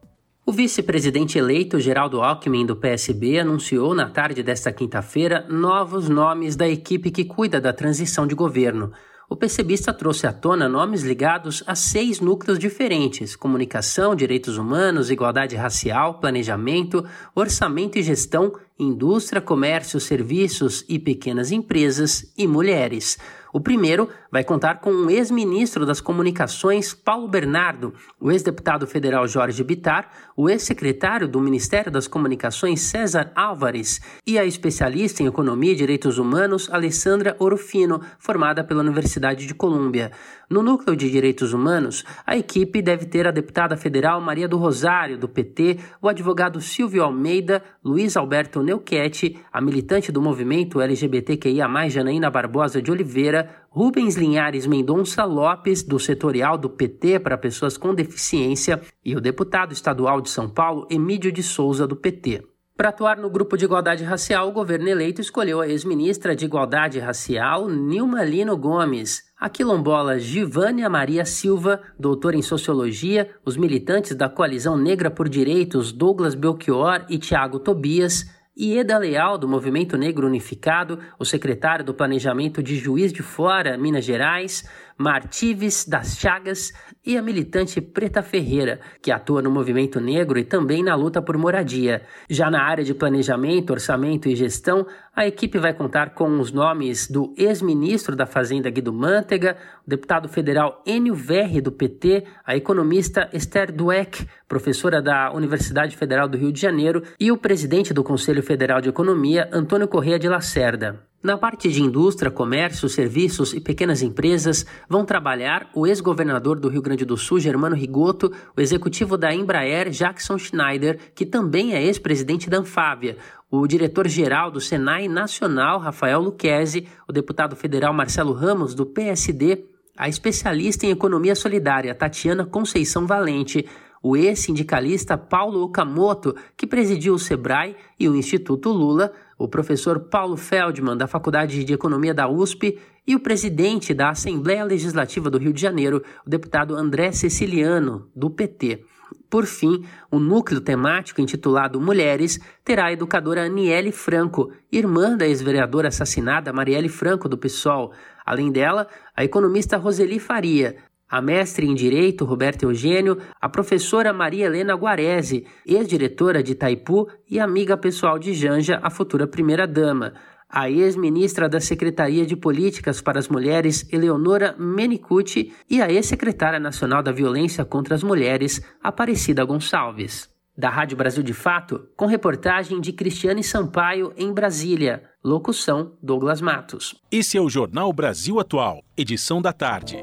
O 0.47 0.51
vice-presidente 0.51 1.39
eleito 1.39 1.79
Geraldo 1.79 2.21
Alckmin 2.21 2.67
do 2.67 2.75
PSB 2.75 3.39
anunciou 3.39 3.95
na 3.95 4.11
tarde 4.11 4.43
desta 4.43 4.71
quinta-feira 4.71 5.43
novos 5.49 6.07
nomes 6.07 6.55
da 6.55 6.69
equipe 6.69 7.09
que 7.09 7.25
cuida 7.25 7.59
da 7.59 7.73
transição 7.73 8.27
de 8.27 8.35
governo 8.35 8.91
o 9.27 9.35
PCBista 9.35 9.91
trouxe 9.91 10.27
à 10.27 10.31
tona 10.31 10.69
nomes 10.69 11.01
ligados 11.01 11.63
a 11.65 11.73
seis 11.73 12.19
núcleos 12.19 12.59
diferentes: 12.59 13.35
comunicação, 13.35 14.15
direitos 14.15 14.57
humanos, 14.57 15.09
igualdade 15.09 15.55
racial, 15.55 16.19
planejamento, 16.19 17.03
orçamento 17.33 17.97
e 17.97 18.03
gestão, 18.03 18.53
indústria, 18.77 19.41
comércio, 19.41 19.99
serviços 19.99 20.85
e 20.87 20.99
pequenas 20.99 21.51
empresas 21.51 22.31
e 22.37 22.45
mulheres. 22.45 23.17
O 23.51 23.59
primeiro 23.59 24.09
vai 24.35 24.43
contar 24.43 24.81
com 24.81 24.91
um 24.91 25.09
ex-ministro 25.09 25.85
das 25.85 26.01
Comunicações, 26.01 26.93
Paulo 26.93 27.25
Bernardo, 27.25 27.93
o 28.19 28.29
ex-deputado 28.29 28.85
federal 28.85 29.25
Jorge 29.25 29.63
Bitar, 29.63 30.09
o 30.35 30.49
ex-secretário 30.49 31.25
do 31.25 31.39
Ministério 31.39 31.89
das 31.89 32.05
Comunicações, 32.05 32.81
César 32.81 33.31
Álvares, 33.33 34.01
e 34.27 34.37
a 34.37 34.43
especialista 34.43 35.23
em 35.23 35.27
Economia 35.27 35.71
e 35.71 35.75
Direitos 35.75 36.17
Humanos, 36.17 36.69
Alessandra 36.69 37.33
Orofino, 37.39 38.01
formada 38.19 38.61
pela 38.61 38.81
Universidade 38.81 39.47
de 39.47 39.53
Colômbia. 39.53 40.11
No 40.49 40.61
núcleo 40.61 40.95
de 40.95 41.09
direitos 41.09 41.53
humanos, 41.53 42.03
a 42.25 42.37
equipe 42.37 42.81
deve 42.81 43.05
ter 43.05 43.25
a 43.27 43.31
deputada 43.31 43.75
federal 43.75 44.21
Maria 44.21 44.47
do 44.47 44.57
Rosário, 44.57 45.17
do 45.17 45.27
PT, 45.27 45.79
o 46.01 46.07
advogado 46.07 46.61
Silvio 46.61 47.03
Almeida, 47.03 47.63
Luiz 47.83 48.15
Alberto 48.15 48.61
Neuquete, 48.61 49.39
a 49.51 49.59
militante 49.59 50.11
do 50.11 50.21
movimento 50.21 50.81
LGBTQIA, 50.81 51.67
Janaína 51.89 52.29
Barbosa 52.29 52.79
de 52.81 52.91
Oliveira, 52.91 53.64
Rubens 53.75 54.15
Linhares 54.15 54.65
Mendonça 54.65 55.25
Lopes, 55.25 55.83
do 55.83 55.99
setorial 55.99 56.57
do 56.57 56.69
PT 56.69 57.19
para 57.19 57.37
pessoas 57.37 57.75
com 57.75 57.93
deficiência, 57.93 58.79
e 59.03 59.13
o 59.17 59.19
deputado 59.19 59.73
estadual 59.73 60.21
de 60.21 60.29
São 60.29 60.47
Paulo, 60.47 60.87
Emílio 60.89 61.29
de 61.29 61.43
Souza, 61.43 61.85
do 61.85 61.93
PT. 61.93 62.41
Para 62.77 62.87
atuar 62.87 63.17
no 63.17 63.29
grupo 63.29 63.57
de 63.57 63.65
igualdade 63.65 64.05
racial, 64.05 64.47
o 64.47 64.53
governo 64.53 64.87
eleito 64.87 65.19
escolheu 65.19 65.59
a 65.59 65.67
ex-ministra 65.67 66.33
de 66.33 66.45
Igualdade 66.45 66.99
Racial, 66.99 67.69
Nilma 67.69 68.23
Lino 68.23 68.55
Gomes, 68.55 69.23
a 69.37 69.49
quilombola 69.49 70.19
Givânia 70.19 70.89
Maria 70.89 71.25
Silva, 71.25 71.81
doutora 71.99 72.37
em 72.37 72.41
Sociologia, 72.41 73.29
os 73.43 73.57
militantes 73.57 74.15
da 74.15 74.29
Coalizão 74.29 74.77
Negra 74.77 75.11
por 75.11 75.27
Direitos, 75.27 75.91
Douglas 75.91 76.33
Belchior 76.33 77.05
e 77.09 77.17
Tiago 77.17 77.59
Tobias, 77.59 78.25
e 78.55 78.77
Eda 78.77 78.97
Leal, 78.97 79.37
do 79.37 79.47
Movimento 79.47 79.97
Negro 79.97 80.25
Unificado, 80.25 80.99
o 81.19 81.25
secretário 81.25 81.83
do 81.83 81.93
Planejamento 81.93 82.63
de 82.63 82.77
Juiz 82.77 83.11
de 83.11 83.21
Fora, 83.21 83.77
Minas 83.77 84.05
Gerais, 84.05 84.63
Martives 84.97 85.85
das 85.85 86.17
Chagas 86.17 86.71
e 87.05 87.17
a 87.17 87.21
militante 87.21 87.81
Preta 87.81 88.23
Ferreira, 88.23 88.79
que 89.01 89.11
atua 89.11 89.41
no 89.41 89.51
movimento 89.51 89.99
negro 89.99 90.39
e 90.39 90.43
também 90.45 90.81
na 90.81 90.95
luta 90.95 91.21
por 91.21 91.37
moradia. 91.37 92.03
Já 92.29 92.49
na 92.49 92.63
área 92.63 92.83
de 92.83 92.93
planejamento, 92.93 93.71
orçamento 93.71 94.29
e 94.29 94.35
gestão, 94.35 94.87
a 95.13 95.27
equipe 95.27 95.59
vai 95.59 95.73
contar 95.73 96.11
com 96.11 96.39
os 96.39 96.51
nomes 96.51 97.09
do 97.09 97.33
ex-ministro 97.37 98.15
da 98.15 98.25
Fazenda 98.25 98.69
Guido 98.69 98.93
Mantega, 98.93 99.57
o 99.85 99.89
deputado 99.89 100.29
federal 100.29 100.81
Enio 100.85 101.13
Verri 101.13 101.59
do 101.59 101.73
PT, 101.73 102.23
a 102.45 102.55
economista 102.55 103.29
Esther 103.33 103.73
Dweck, 103.73 104.25
professora 104.47 105.01
da 105.01 105.33
Universidade 105.33 105.97
Federal 105.97 106.29
do 106.29 106.37
Rio 106.37 106.53
de 106.53 106.61
Janeiro, 106.61 107.03
e 107.19 107.33
o 107.33 107.37
presidente 107.37 107.93
do 107.93 108.03
Conselho 108.03 108.41
Federal 108.41 108.79
de 108.79 108.87
Economia, 108.87 109.49
Antônio 109.51 109.89
Correia 109.89 110.17
de 110.17 110.29
Lacerda. 110.29 111.03
Na 111.25 111.39
parte 111.39 111.71
de 111.71 111.81
indústria, 111.81 112.29
comércio, 112.29 112.87
serviços 112.87 113.51
e 113.51 113.59
pequenas 113.59 114.03
empresas 114.03 114.63
vão 114.87 115.03
trabalhar 115.03 115.67
o 115.73 115.87
ex-governador 115.87 116.59
do 116.59 116.69
Rio 116.69 116.83
Grande 116.83 117.03
do 117.03 117.17
Sul, 117.17 117.39
Germano 117.39 117.75
Rigoto, 117.75 118.31
o 118.55 118.61
executivo 118.61 119.17
da 119.17 119.33
Embraer, 119.33 119.89
Jackson 119.89 120.37
Schneider, 120.37 120.99
que 121.15 121.25
também 121.25 121.73
é 121.73 121.83
ex-presidente 121.83 122.47
da 122.47 122.59
Anfávia, 122.59 123.17
o 123.49 123.65
diretor-geral 123.65 124.51
do 124.51 124.61
Senai 124.61 125.07
Nacional, 125.07 125.79
Rafael 125.79 126.21
Luquezzi, 126.21 126.87
o 127.07 127.11
deputado 127.11 127.55
federal 127.55 127.91
Marcelo 127.91 128.31
Ramos, 128.31 128.75
do 128.75 128.85
PSD, 128.85 129.65
a 129.97 130.07
especialista 130.07 130.85
em 130.85 130.91
economia 130.91 131.33
solidária, 131.33 131.95
Tatiana 131.95 132.45
Conceição 132.45 133.07
Valente, 133.07 133.65
o 134.03 134.15
ex-sindicalista 134.15 135.17
Paulo 135.17 135.63
Okamoto, 135.63 136.35
que 136.55 136.67
presidiu 136.67 137.15
o 137.15 137.19
SEBRAE 137.19 137.75
e 137.99 138.07
o 138.07 138.15
Instituto 138.15 138.69
Lula, 138.69 139.11
o 139.37 139.47
professor 139.47 139.99
Paulo 139.99 140.37
Feldman, 140.37 140.97
da 140.97 141.07
Faculdade 141.07 141.63
de 141.63 141.73
Economia 141.73 142.13
da 142.13 142.27
USP, 142.27 142.79
e 143.05 143.15
o 143.15 143.19
presidente 143.19 143.93
da 143.93 144.09
Assembleia 144.09 144.63
Legislativa 144.63 145.29
do 145.29 145.37
Rio 145.37 145.53
de 145.53 145.61
Janeiro, 145.61 146.01
o 146.25 146.29
deputado 146.29 146.75
André 146.75 147.11
Ceciliano, 147.11 148.09
do 148.15 148.29
PT. 148.29 148.83
Por 149.29 149.45
fim, 149.45 149.85
o 150.09 150.19
núcleo 150.19 150.61
temático 150.61 151.21
intitulado 151.21 151.79
Mulheres 151.81 152.39
terá 152.63 152.85
a 152.85 152.93
educadora 152.93 153.45
Aniele 153.45 153.91
Franco, 153.91 154.51
irmã 154.71 155.17
da 155.17 155.27
ex-vereadora 155.27 155.89
assassinada 155.89 156.53
Marielle 156.53 156.89
Franco, 156.89 157.27
do 157.27 157.37
PSOL. 157.37 157.91
Além 158.25 158.51
dela, 158.51 158.87
a 159.15 159.23
economista 159.23 159.77
Roseli 159.77 160.19
Faria, 160.19 160.77
a 161.09 161.21
mestre 161.21 161.65
em 161.67 161.73
Direito, 161.73 162.25
Roberto 162.25 162.63
Eugênio, 162.63 163.17
a 163.39 163.47
professora 163.47 164.11
Maria 164.11 164.45
Helena 164.45 164.73
Guarese, 164.73 165.45
ex-diretora 165.65 166.41
de 166.41 166.53
Itaipu 166.53 167.07
e 167.29 167.39
amiga 167.39 167.77
pessoal 167.77 168.17
de 168.17 168.33
Janja, 168.33 168.79
a 168.81 168.89
futura 168.89 169.27
primeira-dama, 169.27 170.13
a 170.49 170.69
ex-ministra 170.69 171.49
da 171.49 171.59
Secretaria 171.59 172.25
de 172.25 172.35
Políticas 172.35 173.01
para 173.01 173.19
as 173.19 173.27
Mulheres, 173.27 173.87
Eleonora 173.91 174.55
Menicucci, 174.57 175.53
e 175.69 175.81
a 175.81 175.91
ex-secretária 175.91 176.59
nacional 176.59 177.03
da 177.03 177.11
Violência 177.11 177.65
contra 177.65 177.95
as 177.95 178.03
Mulheres, 178.03 178.61
Aparecida 178.81 179.43
Gonçalves. 179.43 180.29
Da 180.57 180.69
Rádio 180.69 180.95
Brasil 180.95 181.21
de 181.21 181.33
Fato, 181.33 181.89
com 181.97 182.05
reportagem 182.05 182.79
de 182.79 182.93
Cristiane 182.93 183.43
Sampaio 183.43 184.13
em 184.15 184.33
Brasília. 184.33 185.03
Locução: 185.21 185.97
Douglas 186.01 186.39
Matos. 186.39 186.95
Esse 187.11 187.37
é 187.37 187.41
o 187.41 187.49
Jornal 187.49 187.91
Brasil 187.91 188.39
Atual, 188.39 188.81
edição 188.95 189.41
da 189.41 189.51
tarde. 189.51 190.01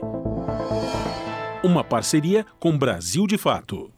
Uma 1.64 1.84
parceria 1.84 2.44
com 2.58 2.76
Brasil 2.76 3.24
de 3.24 3.38
Fato. 3.38 3.92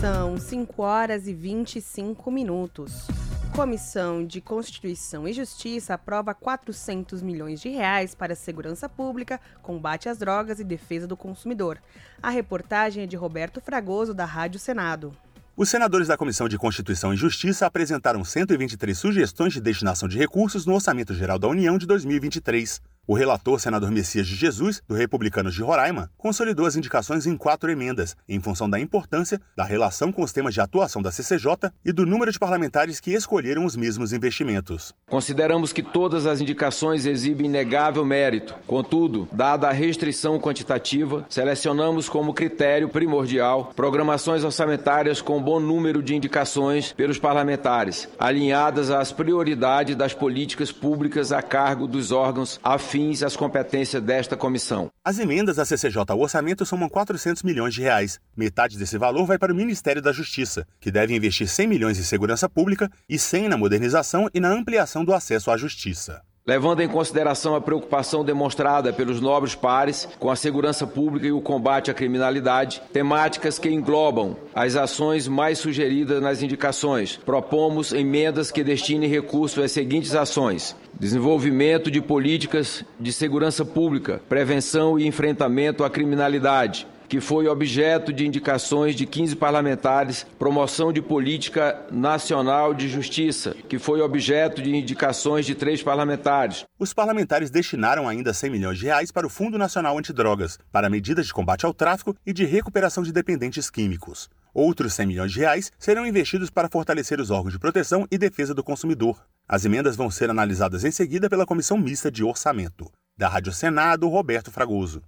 São 0.00 0.36
5 0.36 0.82
horas 0.82 1.28
e 1.28 1.32
25 1.32 2.28
minutos. 2.32 3.06
Comissão 3.54 4.26
de 4.26 4.40
Constituição 4.40 5.28
e 5.28 5.32
Justiça 5.32 5.94
aprova 5.94 6.34
400 6.34 7.22
milhões 7.22 7.60
de 7.60 7.68
reais 7.68 8.16
para 8.16 8.34
segurança 8.34 8.88
pública, 8.88 9.40
combate 9.62 10.08
às 10.08 10.18
drogas 10.18 10.58
e 10.58 10.64
defesa 10.64 11.06
do 11.06 11.16
consumidor. 11.16 11.78
A 12.20 12.30
reportagem 12.30 13.04
é 13.04 13.06
de 13.06 13.14
Roberto 13.14 13.60
Fragoso, 13.60 14.12
da 14.12 14.24
Rádio 14.24 14.58
Senado. 14.58 15.12
Os 15.56 15.68
senadores 15.68 16.08
da 16.08 16.16
Comissão 16.16 16.48
de 16.48 16.58
Constituição 16.58 17.14
e 17.14 17.16
Justiça 17.16 17.64
apresentaram 17.64 18.24
123 18.24 18.98
sugestões 18.98 19.52
de 19.52 19.60
destinação 19.60 20.08
de 20.08 20.18
recursos 20.18 20.66
no 20.66 20.74
Orçamento 20.74 21.14
Geral 21.14 21.38
da 21.38 21.46
União 21.46 21.78
de 21.78 21.86
2023. 21.86 22.80
O 23.10 23.14
relator, 23.14 23.58
senador 23.58 23.90
Messias 23.90 24.26
de 24.26 24.34
Jesus, 24.34 24.82
do 24.86 24.94
Republicanos 24.94 25.54
de 25.54 25.62
Roraima, 25.62 26.10
consolidou 26.18 26.66
as 26.66 26.76
indicações 26.76 27.26
em 27.26 27.38
quatro 27.38 27.70
emendas, 27.70 28.14
em 28.28 28.38
função 28.38 28.68
da 28.68 28.78
importância 28.78 29.40
da 29.56 29.64
relação 29.64 30.12
com 30.12 30.22
os 30.22 30.30
temas 30.30 30.52
de 30.52 30.60
atuação 30.60 31.00
da 31.00 31.10
CCJ 31.10 31.72
e 31.82 31.90
do 31.90 32.04
número 32.04 32.30
de 32.30 32.38
parlamentares 32.38 33.00
que 33.00 33.14
escolheram 33.14 33.64
os 33.64 33.74
mesmos 33.74 34.12
investimentos. 34.12 34.94
Consideramos 35.08 35.72
que 35.72 35.82
todas 35.82 36.26
as 36.26 36.42
indicações 36.42 37.06
exibem 37.06 37.46
inegável 37.46 38.04
mérito. 38.04 38.54
Contudo, 38.66 39.26
dada 39.32 39.68
a 39.68 39.72
restrição 39.72 40.38
quantitativa, 40.38 41.24
selecionamos 41.30 42.10
como 42.10 42.34
critério 42.34 42.90
primordial 42.90 43.72
programações 43.74 44.44
orçamentárias 44.44 45.22
com 45.22 45.42
bom 45.42 45.58
número 45.58 46.02
de 46.02 46.14
indicações 46.14 46.92
pelos 46.92 47.18
parlamentares, 47.18 48.06
alinhadas 48.18 48.90
às 48.90 49.12
prioridades 49.12 49.96
das 49.96 50.12
políticas 50.12 50.70
públicas 50.70 51.32
a 51.32 51.40
cargo 51.40 51.86
dos 51.86 52.12
órgãos 52.12 52.60
afins 52.62 52.97
afins 52.98 53.22
às 53.22 53.36
competências 53.36 54.02
desta 54.02 54.36
comissão. 54.36 54.90
As 55.04 55.18
emendas 55.18 55.58
à 55.58 55.64
CCJ 55.64 56.04
ao 56.08 56.18
orçamento 56.18 56.66
somam 56.66 56.88
400 56.88 57.44
milhões 57.44 57.72
de 57.72 57.82
reais. 57.82 58.18
Metade 58.36 58.76
desse 58.76 58.98
valor 58.98 59.24
vai 59.24 59.38
para 59.38 59.52
o 59.52 59.56
Ministério 59.56 60.02
da 60.02 60.12
Justiça, 60.12 60.66
que 60.80 60.90
deve 60.90 61.14
investir 61.14 61.48
100 61.48 61.66
milhões 61.68 61.98
em 61.98 62.02
segurança 62.02 62.48
pública 62.48 62.90
e 63.08 63.18
100 63.18 63.48
na 63.48 63.56
modernização 63.56 64.28
e 64.34 64.40
na 64.40 64.50
ampliação 64.50 65.04
do 65.04 65.14
acesso 65.14 65.50
à 65.50 65.56
justiça. 65.56 66.22
Levando 66.48 66.80
em 66.80 66.88
consideração 66.88 67.54
a 67.54 67.60
preocupação 67.60 68.24
demonstrada 68.24 68.90
pelos 68.90 69.20
nobres 69.20 69.54
pares 69.54 70.08
com 70.18 70.30
a 70.30 70.34
segurança 70.34 70.86
pública 70.86 71.26
e 71.26 71.30
o 71.30 71.42
combate 71.42 71.90
à 71.90 71.94
criminalidade, 71.94 72.80
temáticas 72.90 73.58
que 73.58 73.68
englobam 73.68 74.34
as 74.54 74.74
ações 74.74 75.28
mais 75.28 75.58
sugeridas 75.58 76.22
nas 76.22 76.42
indicações, 76.42 77.18
propomos 77.18 77.92
emendas 77.92 78.50
que 78.50 78.64
destinem 78.64 79.10
recursos 79.10 79.62
às 79.62 79.72
seguintes 79.72 80.14
ações: 80.14 80.74
desenvolvimento 80.98 81.90
de 81.90 82.00
políticas 82.00 82.82
de 82.98 83.12
segurança 83.12 83.62
pública, 83.62 84.22
prevenção 84.26 84.98
e 84.98 85.06
enfrentamento 85.06 85.84
à 85.84 85.90
criminalidade, 85.90 86.86
que 87.08 87.20
foi 87.20 87.48
objeto 87.48 88.12
de 88.12 88.26
indicações 88.26 88.94
de 88.94 89.06
15 89.06 89.34
parlamentares, 89.36 90.26
promoção 90.38 90.92
de 90.92 91.00
política 91.00 91.86
nacional 91.90 92.74
de 92.74 92.88
justiça, 92.88 93.56
que 93.68 93.78
foi 93.78 94.00
objeto 94.00 94.60
de 94.60 94.76
indicações 94.76 95.46
de 95.46 95.54
três 95.54 95.82
parlamentares. 95.82 96.64
Os 96.78 96.92
parlamentares 96.92 97.50
destinaram 97.50 98.06
ainda 98.06 98.34
100 98.34 98.50
milhões 98.50 98.78
de 98.78 98.86
reais 98.86 99.10
para 99.10 99.26
o 99.26 99.30
Fundo 99.30 99.56
Nacional 99.56 99.96
Antidrogas, 99.96 100.58
para 100.70 100.90
medidas 100.90 101.26
de 101.26 101.32
combate 101.32 101.64
ao 101.64 101.72
tráfico 101.72 102.14
e 102.26 102.32
de 102.32 102.44
recuperação 102.44 103.02
de 103.02 103.12
dependentes 103.12 103.70
químicos. 103.70 104.28
Outros 104.52 104.92
100 104.94 105.06
milhões 105.06 105.32
de 105.32 105.40
reais 105.40 105.70
serão 105.78 106.06
investidos 106.06 106.50
para 106.50 106.68
fortalecer 106.68 107.20
os 107.20 107.30
órgãos 107.30 107.52
de 107.52 107.58
proteção 107.58 108.06
e 108.10 108.18
defesa 108.18 108.52
do 108.52 108.64
consumidor. 108.64 109.24
As 109.48 109.64
emendas 109.64 109.96
vão 109.96 110.10
ser 110.10 110.30
analisadas 110.30 110.84
em 110.84 110.90
seguida 110.90 111.30
pela 111.30 111.46
Comissão 111.46 111.78
Mista 111.78 112.10
de 112.10 112.24
Orçamento. 112.24 112.90
Da 113.16 113.28
Rádio 113.28 113.52
Senado, 113.52 114.08
Roberto 114.08 114.50
Fragoso. 114.50 115.02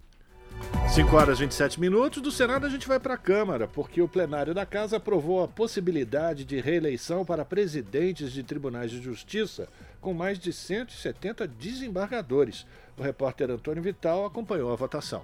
5 0.95 1.17
horas 1.17 1.39
e 1.39 1.43
27 1.43 1.81
minutos. 1.81 2.21
Do 2.21 2.31
Senado 2.33 2.67
a 2.67 2.69
gente 2.69 2.89
vai 2.89 2.99
para 2.99 3.15
a 3.15 3.17
Câmara, 3.17 3.69
porque 3.69 4.03
o 4.03 4.09
plenário 4.09 4.53
da 4.53 4.67
Casa 4.67 4.97
aprovou 4.97 5.43
a 5.43 5.49
possibilidade 5.49 6.45
de 6.45 6.61
reeleição 6.61 7.25
para 7.25 7.45
presidentes 7.45 8.33
de 8.33 8.43
tribunais 8.43 8.91
de 8.91 9.01
justiça 9.01 9.69
com 10.01 10.13
mais 10.13 10.39
de 10.39 10.53
170 10.53 11.47
desembargadores. 11.47 12.67
O 12.99 13.03
repórter 13.03 13.51
Antônio 13.51 13.83
Vital 13.83 14.27
acompanhou 14.27 14.73
a 14.73 14.77
votação. 14.77 15.23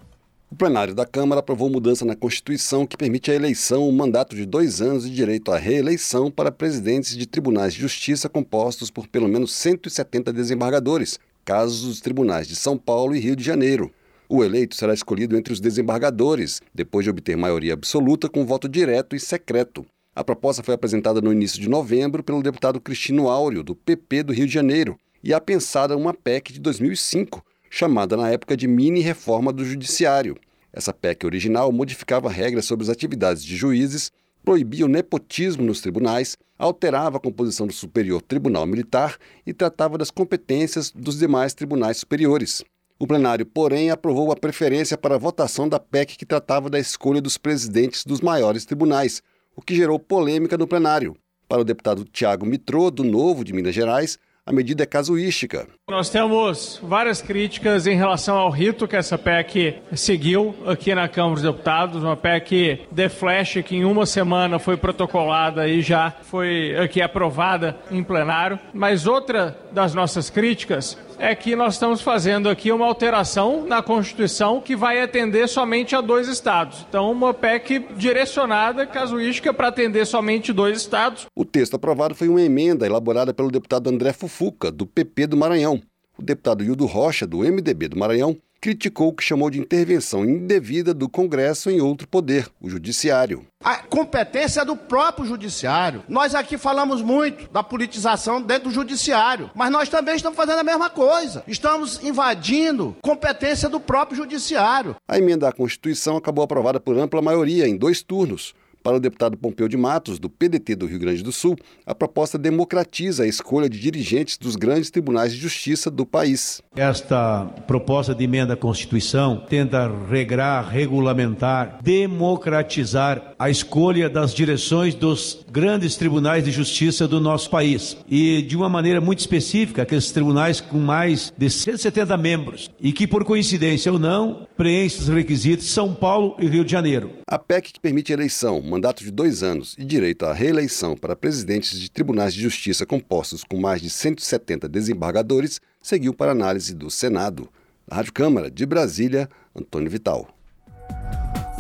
O 0.49 0.55
plenário 0.55 0.95
da 0.95 1.05
Câmara 1.05 1.41
aprovou 1.41 1.69
mudança 1.69 2.05
na 2.05 2.15
Constituição 2.15 2.87
que 2.87 2.97
permite 2.97 3.33
a 3.33 3.35
eleição, 3.35 3.89
um 3.89 3.93
mandato 3.93 4.37
de 4.37 4.47
dois 4.47 4.81
anos 4.81 5.05
e 5.05 5.11
direito 5.11 5.51
à 5.51 5.59
reeleição 5.59 6.31
para 6.31 6.53
presidentes 6.53 7.17
de 7.17 7.27
tribunais 7.27 7.75
de 7.75 7.81
justiça 7.81 8.29
compostos 8.29 8.89
por 8.89 9.09
pelo 9.09 9.27
menos 9.27 9.53
170 9.53 10.33
desembargadores, 10.33 11.19
casos 11.45 11.83
dos 11.83 12.01
tribunais 12.01 12.47
de 12.47 12.55
São 12.55 12.79
Paulo 12.79 13.17
e 13.17 13.19
Rio 13.19 13.35
de 13.35 13.43
Janeiro. 13.43 13.93
O 14.29 14.43
eleito 14.43 14.75
será 14.75 14.93
escolhido 14.93 15.37
entre 15.37 15.53
os 15.53 15.61
desembargadores, 15.61 16.61
depois 16.75 17.05
de 17.05 17.11
obter 17.11 17.37
maioria 17.37 17.75
absoluta 17.75 18.29
com 18.29 18.45
voto 18.45 18.69
direto 18.69 19.15
e 19.15 19.21
secreto. 19.21 19.87
A 20.15 20.25
proposta 20.25 20.63
foi 20.63 20.75
apresentada 20.75 21.21
no 21.21 21.33
início 21.33 21.61
de 21.61 21.69
novembro 21.69 22.25
pelo 22.25 22.43
deputado 22.43 22.81
Cristino 22.81 23.29
Áureo, 23.29 23.63
do 23.63 23.77
PP 23.77 24.25
do 24.25 24.33
Rio 24.33 24.47
de 24.47 24.53
Janeiro, 24.53 24.99
e 25.23 25.33
há 25.33 25.41
pensada 25.41 25.97
uma 25.97 26.13
PEC 26.13 26.53
de 26.53 26.61
2005, 26.61 27.45
chamada 27.71 28.17
na 28.17 28.31
época 28.31 28.57
de 28.57 28.67
mini 28.67 29.01
reforma 29.01 29.53
do 29.53 29.65
Judiciário. 29.65 30.37
Essa 30.73 30.93
PEC 30.93 31.25
original 31.25 31.71
modificava 31.71 32.29
regras 32.29 32.65
sobre 32.65 32.85
as 32.85 32.91
atividades 32.91 33.45
de 33.45 33.57
juízes, 33.57 34.11
proibia 34.45 34.87
o 34.87 34.89
nepotismo 34.89 35.65
nos 35.65 35.81
tribunais, 35.81 36.37
alterava 36.59 37.19
a 37.19 37.21
composição 37.21 37.67
do 37.67 37.73
Superior 37.73 38.23
Tribunal 38.23 38.67
Militar 38.67 39.19
e 39.47 39.53
tratava 39.53 39.97
das 39.97 40.11
competências 40.11 40.91
dos 40.91 41.19
demais 41.19 41.55
tribunais 41.55 41.99
superiores. 41.99 42.65
O 42.99 43.07
plenário, 43.07 43.45
porém, 43.45 43.91
aprovou 43.91 44.33
a 44.33 44.37
preferência 44.37 44.97
para 44.97 45.17
a 45.17 45.19
votação 45.19 45.69
da 45.69 45.79
PEC 45.79 46.17
que 46.17 46.25
tratava 46.25 46.71
da 46.71 46.79
escolha 46.79 47.21
dos 47.21 47.37
presidentes 47.37 48.07
dos 48.07 48.23
maiores 48.23 48.65
tribunais, 48.65 49.23
o 49.55 49.61
que 49.61 49.75
gerou 49.75 49.99
polêmica 49.99 50.57
no 50.57 50.67
plenário. 50.67 51.15
Para 51.47 51.61
o 51.61 51.65
deputado 51.65 52.05
Tiago 52.05 52.47
Mitrô, 52.47 52.91
do 52.91 53.05
Novo 53.05 53.45
de 53.45 53.53
Minas 53.53 53.75
Gerais, 53.75 54.19
A 54.49 54.53
medida 54.53 54.85
é 54.85 54.87
casuística. 54.87 55.67
Nós 55.91 56.09
temos 56.09 56.79
várias 56.81 57.21
críticas 57.21 57.85
em 57.85 57.97
relação 57.97 58.37
ao 58.37 58.49
rito 58.49 58.87
que 58.87 58.95
essa 58.95 59.19
PEC 59.19 59.83
seguiu 59.93 60.55
aqui 60.65 60.95
na 60.95 61.09
Câmara 61.09 61.35
dos 61.35 61.43
Deputados, 61.43 62.05
uma 62.05 62.17
PEC 62.17 62.87
de 62.89 63.09
flash 63.09 63.61
que 63.65 63.75
em 63.75 63.85
uma 63.85 64.07
semana 64.07 64.61
foi 64.61 64.77
protocolada 64.77 65.67
e 65.67 65.83
já 65.83 66.13
foi 66.23 66.77
aqui 66.77 67.03
aprovada 67.03 67.77
em 67.91 68.05
plenário. 68.05 68.57
Mas 68.73 69.05
outra 69.05 69.59
das 69.73 69.93
nossas 69.95 70.31
críticas 70.31 70.97
é 71.19 71.35
que 71.35 71.57
nós 71.57 71.75
estamos 71.75 72.01
fazendo 72.01 72.49
aqui 72.49 72.71
uma 72.71 72.87
alteração 72.87 73.67
na 73.67 73.83
Constituição 73.83 74.61
que 74.61 74.77
vai 74.77 75.01
atender 75.01 75.49
somente 75.49 75.95
a 75.95 76.01
dois 76.01 76.29
estados. 76.29 76.85
Então, 76.89 77.11
uma 77.11 77.33
PEC 77.33 77.87
direcionada, 77.97 78.87
casuística, 78.87 79.53
para 79.53 79.69
atender 79.69 80.07
somente 80.07 80.53
dois 80.53 80.79
estados. 80.79 81.27
O 81.35 81.45
texto 81.45 81.75
aprovado 81.75 82.15
foi 82.15 82.29
uma 82.29 82.41
emenda 82.41 82.87
elaborada 82.87 83.33
pelo 83.33 83.51
deputado 83.51 83.89
André 83.89 84.13
Fufuca, 84.13 84.71
do 84.71 84.87
PP 84.87 85.29
do 85.29 85.37
Maranhão. 85.37 85.81
O 86.19 86.23
deputado 86.23 86.65
Hildo 86.65 86.87
Rocha, 86.87 87.27
do 87.27 87.39
MDB 87.39 87.89
do 87.89 87.99
Maranhão, 87.99 88.37
criticou 88.61 89.09
o 89.09 89.13
que 89.13 89.23
chamou 89.23 89.51
de 89.51 89.59
intervenção 89.59 90.25
indevida 90.25 90.93
do 90.93 91.09
Congresso 91.09 91.71
em 91.71 91.81
outro 91.81 92.09
poder, 92.09 92.49
o 92.61 92.69
Judiciário. 92.69 93.47
A 93.63 93.77
competência 93.77 94.61
é 94.61 94.65
do 94.65 94.77
próprio 94.77 95.27
Judiciário. 95.27 96.05
Nós 96.09 96.35
aqui 96.35 96.57
falamos 96.57 97.03
muito 97.03 97.51
da 97.51 97.63
politização 97.63 98.41
dentro 98.41 98.69
do 98.69 98.75
Judiciário, 98.75 99.51
mas 99.55 99.71
nós 99.71 99.89
também 99.89 100.15
estamos 100.15 100.37
fazendo 100.37 100.59
a 100.59 100.65
mesma 100.65 100.91
coisa. 100.91 101.43
Estamos 101.49 102.03
invadindo 102.03 102.97
competência 103.03 103.69
do 103.69 103.81
próprio 103.81 104.17
Judiciário. 104.17 104.97
A 105.09 105.19
emenda 105.19 105.49
à 105.49 105.53
Constituição 105.53 106.17
acabou 106.17 106.45
aprovada 106.45 106.79
por 106.79 106.97
ampla 106.99 107.23
maioria 107.23 107.67
em 107.67 107.77
dois 107.77 108.03
turnos. 108.03 108.55
Para 108.87 108.99
o 108.99 109.01
deputado 109.01 109.37
Pompeu 109.37 109.67
de 109.67 109.77
Matos, 109.77 110.21
do 110.21 110.31
PDT 110.31 110.77
do 110.77 110.87
Rio 110.87 111.01
Grande 111.01 111.21
do 111.21 111.33
Sul, 111.33 111.57
a 111.85 111.93
proposta 111.93 112.39
democratiza 112.39 113.25
a 113.25 113.27
escolha 113.27 113.69
de 113.69 113.81
dirigentes 113.81 114.39
dos 114.39 114.55
grandes 114.55 114.93
tribunais 114.93 115.33
de 115.33 115.41
justiça 115.41 115.91
do 115.91 116.07
país. 116.07 116.63
Esta 116.77 117.47
proposta 117.67 118.15
de 118.15 118.23
emenda 118.23 118.55
à 118.55 118.57
Constituição 118.57 119.45
tenta 119.49 119.91
regrar, 120.09 120.69
regulamentar, 120.69 121.81
democratizar 121.83 123.35
a 123.37 123.51
escolha 123.51 124.09
das 124.09 124.33
direções 124.33 124.95
dos 124.95 125.45
grandes 125.51 125.97
tribunais 125.97 126.45
de 126.45 126.53
justiça 126.53 127.09
do 127.09 127.21
nosso 127.21 127.51
país. 127.51 127.97
E 128.09 128.41
de 128.43 128.57
uma 128.57 128.69
maneira 128.69 129.01
muito 129.01 129.19
específica, 129.19 129.83
aqueles 129.83 130.13
tribunais 130.13 130.61
com 130.61 130.79
mais 130.79 131.33
de 131.37 131.51
170 131.51 132.17
membros 132.17 132.71
e 132.81 132.93
que, 132.93 133.09
por 133.09 133.25
coincidência 133.25 133.91
ou 133.91 133.99
não, 133.99 134.47
preenchem 134.57 135.01
os 135.01 135.09
requisitos 135.09 135.73
São 135.73 135.93
Paulo 135.93 136.37
e 136.39 136.47
Rio 136.47 136.65
de 136.65 136.71
Janeiro. 136.71 137.11
A 137.29 137.37
PEC 137.37 137.73
que 137.73 137.81
permite 137.81 138.13
eleição, 138.13 138.63
mandato 138.77 139.03
de 139.03 139.11
dois 139.11 139.43
anos 139.43 139.75
e 139.79 139.85
direito 139.85 140.27
à 140.27 140.35
reeleição 140.35 140.95
para 140.95 141.17
presidentes 141.17 141.81
de 141.81 141.91
tribunais 141.91 142.35
de 142.35 142.43
justiça 142.43 142.85
compostos 142.85 143.43
com 143.43 143.59
mais 143.59 143.81
de 143.81 143.89
170 143.89 144.69
desembargadores 144.69 145.63
seguiu 145.81 146.13
para 146.13 146.33
análise 146.33 146.75
do 146.75 146.91
Senado. 146.91 147.49
Na 147.89 147.97
Rádio 147.97 148.13
Câmara 148.13 148.51
de 148.51 148.67
Brasília, 148.67 149.31
Antônio 149.55 149.91
Vital. 149.91 150.29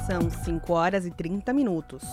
São 0.06 0.30
5 0.30 0.72
horas 0.72 1.04
e 1.04 1.10
30 1.10 1.52
minutos. 1.52 2.04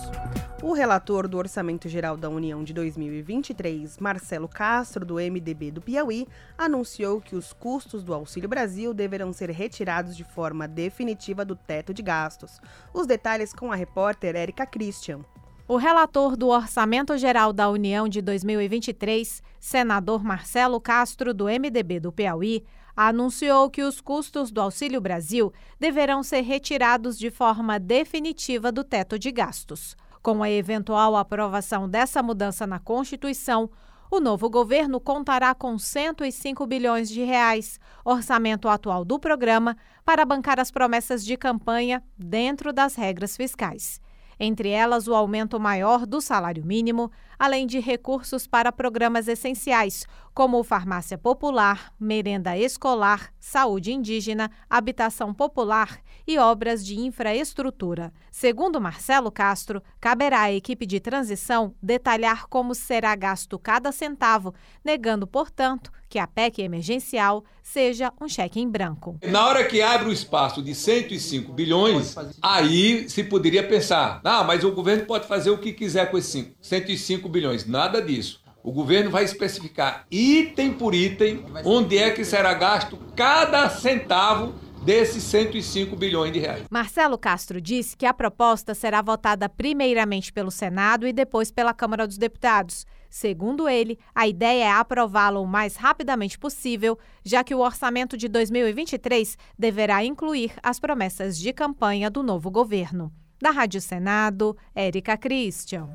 O 0.60 0.72
relator 0.72 1.28
do 1.28 1.38
Orçamento 1.38 1.88
Geral 1.88 2.16
da 2.16 2.28
União 2.28 2.64
de 2.64 2.72
2023, 2.72 3.98
Marcelo 3.98 4.48
Castro, 4.48 5.06
do 5.06 5.14
MDB 5.14 5.70
do 5.70 5.80
Piauí, 5.80 6.26
anunciou 6.58 7.20
que 7.20 7.36
os 7.36 7.52
custos 7.52 8.02
do 8.02 8.12
Auxílio 8.12 8.48
Brasil 8.48 8.92
deverão 8.92 9.32
ser 9.32 9.48
retirados 9.50 10.16
de 10.16 10.24
forma 10.24 10.66
definitiva 10.66 11.44
do 11.44 11.54
teto 11.54 11.94
de 11.94 12.02
gastos. 12.02 12.60
Os 12.92 13.06
detalhes 13.06 13.52
com 13.52 13.70
a 13.70 13.76
repórter 13.76 14.34
Érica 14.34 14.66
Christian. 14.66 15.20
O 15.68 15.76
relator 15.76 16.36
do 16.36 16.48
Orçamento 16.48 17.16
Geral 17.16 17.52
da 17.52 17.70
União 17.70 18.08
de 18.08 18.20
2023, 18.20 19.40
senador 19.60 20.24
Marcelo 20.24 20.80
Castro, 20.80 21.32
do 21.32 21.44
MDB 21.44 22.00
do 22.00 22.10
Piauí, 22.10 22.64
anunciou 22.96 23.68
que 23.70 23.82
os 23.82 24.00
custos 24.00 24.50
do 24.50 24.60
Auxílio 24.60 25.00
Brasil 25.00 25.52
deverão 25.78 26.22
ser 26.22 26.42
retirados 26.42 27.18
de 27.18 27.30
forma 27.30 27.78
definitiva 27.78 28.70
do 28.70 28.84
teto 28.84 29.18
de 29.18 29.30
gastos. 29.32 29.96
Com 30.22 30.42
a 30.42 30.50
eventual 30.50 31.16
aprovação 31.16 31.88
dessa 31.88 32.22
mudança 32.22 32.66
na 32.66 32.78
Constituição, 32.78 33.70
o 34.10 34.20
novo 34.20 34.48
governo 34.48 35.00
contará 35.00 35.54
com 35.54 35.78
105 35.78 36.66
bilhões 36.66 37.10
de 37.10 37.22
reais, 37.22 37.80
orçamento 38.04 38.68
atual 38.68 39.04
do 39.04 39.18
programa, 39.18 39.76
para 40.04 40.24
bancar 40.24 40.60
as 40.60 40.70
promessas 40.70 41.24
de 41.24 41.36
campanha 41.36 42.02
dentro 42.16 42.72
das 42.72 42.94
regras 42.94 43.36
fiscais. 43.36 44.00
Entre 44.38 44.68
elas, 44.68 45.06
o 45.06 45.14
aumento 45.14 45.60
maior 45.60 46.06
do 46.06 46.20
salário 46.20 46.64
mínimo, 46.64 47.10
além 47.38 47.66
de 47.66 47.78
recursos 47.80 48.46
para 48.46 48.72
programas 48.72 49.28
essenciais, 49.28 50.06
como 50.34 50.64
farmácia 50.64 51.16
popular, 51.16 51.92
merenda 51.98 52.58
escolar, 52.58 53.32
saúde 53.38 53.92
indígena, 53.92 54.50
habitação 54.68 55.32
popular 55.32 56.00
e 56.26 56.38
obras 56.38 56.84
de 56.84 56.98
infraestrutura. 56.98 58.12
Segundo 58.32 58.80
Marcelo 58.80 59.30
Castro, 59.30 59.80
caberá 60.00 60.42
à 60.42 60.52
equipe 60.52 60.86
de 60.86 60.98
transição 60.98 61.74
detalhar 61.80 62.48
como 62.48 62.74
será 62.74 63.14
gasto 63.14 63.58
cada 63.58 63.92
centavo, 63.92 64.52
negando, 64.84 65.26
portanto, 65.26 65.92
que 66.08 66.18
a 66.18 66.26
PEC 66.26 66.62
emergencial 66.62 67.44
seja 67.62 68.12
um 68.20 68.28
cheque 68.28 68.60
em 68.60 68.68
branco. 68.68 69.18
Na 69.22 69.46
hora 69.46 69.64
que 69.64 69.82
abre 69.82 70.08
o 70.08 70.12
espaço 70.12 70.62
de 70.62 70.74
105 70.74 71.52
bilhões, 71.52 72.14
aí 72.40 73.08
se 73.08 73.24
poderia 73.24 73.66
pensar: 73.66 74.20
ah, 74.22 74.44
mas 74.44 74.62
o 74.62 74.70
governo 74.72 75.06
pode 75.06 75.26
fazer 75.26 75.50
o 75.50 75.58
que 75.58 75.72
quiser 75.72 76.10
com 76.10 76.18
esses 76.18 76.52
105 76.60 77.23
bilhões. 77.28 77.66
Nada 77.66 78.00
disso. 78.00 78.42
O 78.62 78.72
governo 78.72 79.10
vai 79.10 79.24
especificar 79.24 80.06
item 80.10 80.72
por 80.72 80.94
item 80.94 81.44
onde 81.64 81.98
é 81.98 82.10
que 82.10 82.24
será 82.24 82.54
gasto 82.54 82.98
cada 83.14 83.68
centavo 83.68 84.54
desses 84.84 85.22
105 85.24 85.96
bilhões 85.96 86.32
de 86.32 86.38
reais. 86.38 86.64
Marcelo 86.70 87.16
Castro 87.16 87.60
disse 87.60 87.96
que 87.96 88.06
a 88.06 88.12
proposta 88.12 88.74
será 88.74 89.00
votada 89.00 89.48
primeiramente 89.48 90.32
pelo 90.32 90.50
Senado 90.50 91.06
e 91.06 91.12
depois 91.12 91.50
pela 91.50 91.72
Câmara 91.72 92.06
dos 92.06 92.18
Deputados. 92.18 92.86
Segundo 93.08 93.68
ele, 93.68 93.98
a 94.14 94.26
ideia 94.26 94.64
é 94.64 94.72
aprová-lo 94.72 95.40
o 95.40 95.46
mais 95.46 95.76
rapidamente 95.76 96.38
possível, 96.38 96.98
já 97.24 97.44
que 97.44 97.54
o 97.54 97.60
orçamento 97.60 98.16
de 98.16 98.28
2023 98.28 99.38
deverá 99.58 100.04
incluir 100.04 100.52
as 100.62 100.80
promessas 100.80 101.38
de 101.38 101.52
campanha 101.52 102.10
do 102.10 102.22
novo 102.22 102.50
governo. 102.50 103.12
Da 103.40 103.50
Rádio 103.50 103.80
Senado, 103.80 104.56
Érica 104.74 105.16
Christian. 105.16 105.88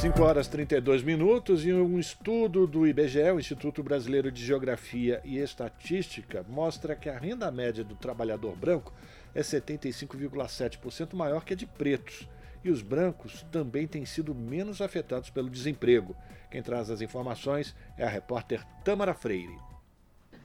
5 0.00 0.22
horas 0.22 0.46
e 0.46 0.50
32 0.50 1.02
minutos 1.02 1.66
e 1.66 1.72
um 1.72 1.98
estudo 1.98 2.68
do 2.68 2.86
IBGE, 2.86 3.32
o 3.32 3.40
Instituto 3.40 3.82
Brasileiro 3.82 4.30
de 4.30 4.46
Geografia 4.46 5.20
e 5.24 5.38
Estatística, 5.38 6.46
mostra 6.48 6.94
que 6.94 7.08
a 7.08 7.18
renda 7.18 7.50
média 7.50 7.82
do 7.82 7.96
trabalhador 7.96 8.54
branco 8.54 8.92
é 9.34 9.40
75,7% 9.40 11.14
maior 11.14 11.44
que 11.44 11.52
a 11.52 11.56
de 11.56 11.66
pretos. 11.66 12.28
E 12.62 12.70
os 12.70 12.80
brancos 12.80 13.44
também 13.50 13.88
têm 13.88 14.04
sido 14.04 14.32
menos 14.36 14.80
afetados 14.80 15.30
pelo 15.30 15.50
desemprego. 15.50 16.14
Quem 16.48 16.62
traz 16.62 16.90
as 16.90 17.00
informações 17.00 17.74
é 17.96 18.04
a 18.04 18.08
repórter 18.08 18.64
Tamara 18.84 19.14
Freire. 19.14 19.67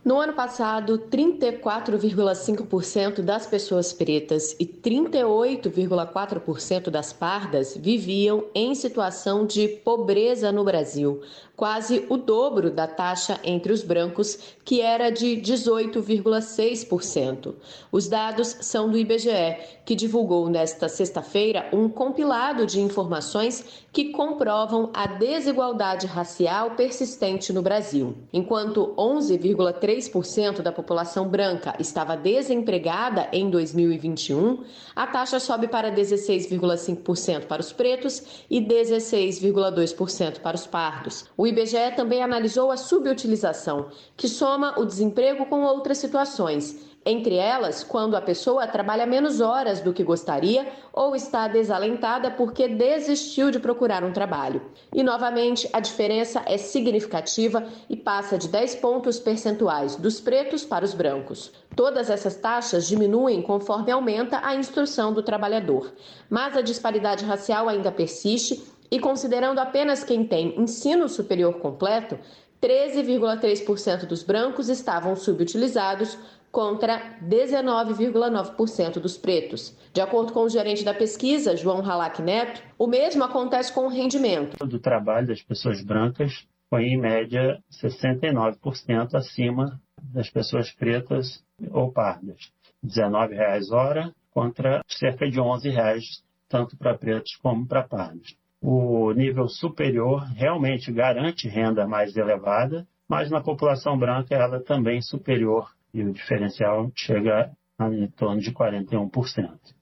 No 0.04 0.20
ano 0.20 0.34
passado, 0.34 1.00
34,5% 1.10 3.22
das 3.22 3.48
pessoas 3.48 3.94
pretas 3.94 4.54
e 4.60 4.66
38,4% 4.66 6.90
das 6.90 7.14
pardas 7.14 7.78
viviam 7.78 8.44
em 8.54 8.76
situação 8.76 9.46
de 9.46 9.70
pobreza 9.70 10.52
no 10.52 10.66
Brasil, 10.66 11.22
quase 11.56 12.06
o 12.10 12.18
dobro 12.18 12.72
da 12.72 12.88
taxa 12.88 13.40
entre 13.44 13.72
os 13.72 13.84
brancos, 13.84 14.56
que 14.66 14.82
era 14.82 15.12
de 15.12 15.38
18,6%. 15.38 17.54
Os 17.92 18.08
dados 18.08 18.58
são 18.62 18.90
do 18.90 18.98
IBGE, 18.98 19.58
que 19.86 19.94
divulgou 19.96 20.50
nesta 20.50 20.90
sexta-feira 20.90 21.70
um 21.72 21.88
compilado 21.88 22.66
de 22.66 22.82
informações 22.82 23.84
que 23.92 24.12
comprovam 24.12 24.90
a 24.94 25.06
desigualdade 25.06 26.08
racial 26.08 26.72
persistente 26.72 27.54
no 27.54 27.62
Brasil. 27.62 28.16
Enquanto 28.34 28.96
11,3% 28.98 30.62
da 30.62 30.72
população 30.72 31.28
branca 31.28 31.76
estava 31.80 32.18
desempregada 32.18 33.30
em 33.32 33.48
2021, 33.50 34.64
a 34.96 35.06
taxa 35.06 35.40
sobe 35.40 35.68
para 35.68 35.92
16,5% 35.92 37.46
para 37.46 37.62
os 37.62 37.72
pretos 37.72 38.24
e 38.50 38.60
16,2% 38.60 40.40
para 40.40 40.56
os 40.56 40.66
pardos. 40.66 41.26
O 41.38 41.46
IBGE 41.54 41.96
também 41.96 42.24
analisou 42.24 42.72
a 42.72 42.78
subutilização, 42.78 43.88
que 44.18 44.28
soma 44.28 44.80
o 44.80 44.86
desemprego 44.86 45.46
com 45.46 45.62
outras 45.62 46.00
situações, 46.00 46.92
entre 47.06 47.36
elas, 47.36 47.84
quando 47.84 48.16
a 48.16 48.22
pessoa 48.22 48.66
trabalha 48.66 49.06
menos 49.06 49.42
horas 49.42 49.82
do 49.82 49.94
que 49.94 50.04
gostaria 50.04 50.66
ou 50.92 51.16
está 51.16 51.48
desalentada 51.48 52.32
porque 52.32 52.68
desistiu 52.68 53.52
de 53.52 53.60
procurar 53.60 54.04
um 54.04 54.14
trabalho. 54.14 54.62
E 54.94 55.04
novamente, 55.04 55.70
a 55.74 55.80
diferença 55.80 56.42
é 56.46 56.58
significativa 56.58 57.66
e 57.90 57.98
passa 57.98 58.38
de 58.38 58.48
10 58.48 58.76
pontos 58.76 59.20
percentuais 59.20 59.96
dos 59.96 60.22
pretos 60.22 60.64
para 60.64 60.86
os 60.86 60.94
brancos. 60.94 61.52
Todas 61.76 62.10
essas 62.10 62.36
taxas 62.36 62.88
diminuem 62.88 63.42
conforme 63.42 63.92
aumenta 63.92 64.40
a 64.42 64.56
instrução 64.56 65.12
do 65.12 65.22
trabalhador, 65.22 65.92
mas 66.30 66.56
a 66.56 66.62
disparidade 66.62 67.26
racial 67.26 67.68
ainda 67.68 67.92
persiste 67.92 68.64
e 68.94 69.00
considerando 69.00 69.58
apenas 69.58 70.04
quem 70.04 70.24
tem 70.24 70.56
ensino 70.62 71.10
superior 71.10 71.56
completo, 71.56 72.20
13,3% 72.62 74.06
dos 74.06 74.22
brancos 74.22 74.70
estavam 74.70 75.16
subutilizados, 75.16 76.16
contra 76.52 77.18
19,9% 77.28 79.00
dos 79.00 79.18
pretos. 79.18 79.76
De 79.92 80.00
acordo 80.00 80.32
com 80.32 80.42
o 80.42 80.50
gerente 80.50 80.84
da 80.84 80.94
pesquisa, 80.94 81.58
João 81.58 81.80
Halak 81.80 82.22
Neto, 82.22 82.62
o 82.78 82.86
mesmo 82.86 83.24
acontece 83.24 83.74
com 83.74 83.88
o 83.88 83.90
rendimento. 83.90 84.64
Do 84.64 84.78
trabalho 84.78 85.26
das 85.26 85.42
pessoas 85.42 85.84
brancas 85.84 86.48
foi 86.70 86.84
em 86.84 86.96
média 86.96 87.60
69% 87.72 89.16
acima 89.16 89.82
das 90.14 90.30
pessoas 90.30 90.72
pretas 90.72 91.44
ou 91.72 91.92
pardas. 91.92 92.52
R$ 92.84 92.90
19,00 92.90 93.72
hora 93.72 94.14
contra 94.30 94.84
cerca 94.88 95.28
de 95.28 95.40
R$ 95.40 95.46
11,00 95.46 96.22
tanto 96.48 96.78
para 96.78 96.96
pretos 96.96 97.36
como 97.38 97.66
para 97.66 97.82
pardos. 97.82 98.38
O 98.66 99.12
nível 99.12 99.50
superior 99.50 100.24
realmente 100.38 100.90
garante 100.90 101.50
renda 101.50 101.86
mais 101.86 102.16
elevada, 102.16 102.88
mas 103.10 103.30
na 103.30 103.42
população 103.42 104.00
branca 104.00 104.34
ela 104.34 104.56
é 104.56 104.64
também 104.64 105.02
superior 105.02 105.70
e 105.94 106.02
o 106.02 106.14
diferencial 106.14 106.90
chega 106.96 107.52
a 107.78 107.90
em 107.90 108.08
torno 108.08 108.40
de 108.40 108.54
41%. 108.54 109.12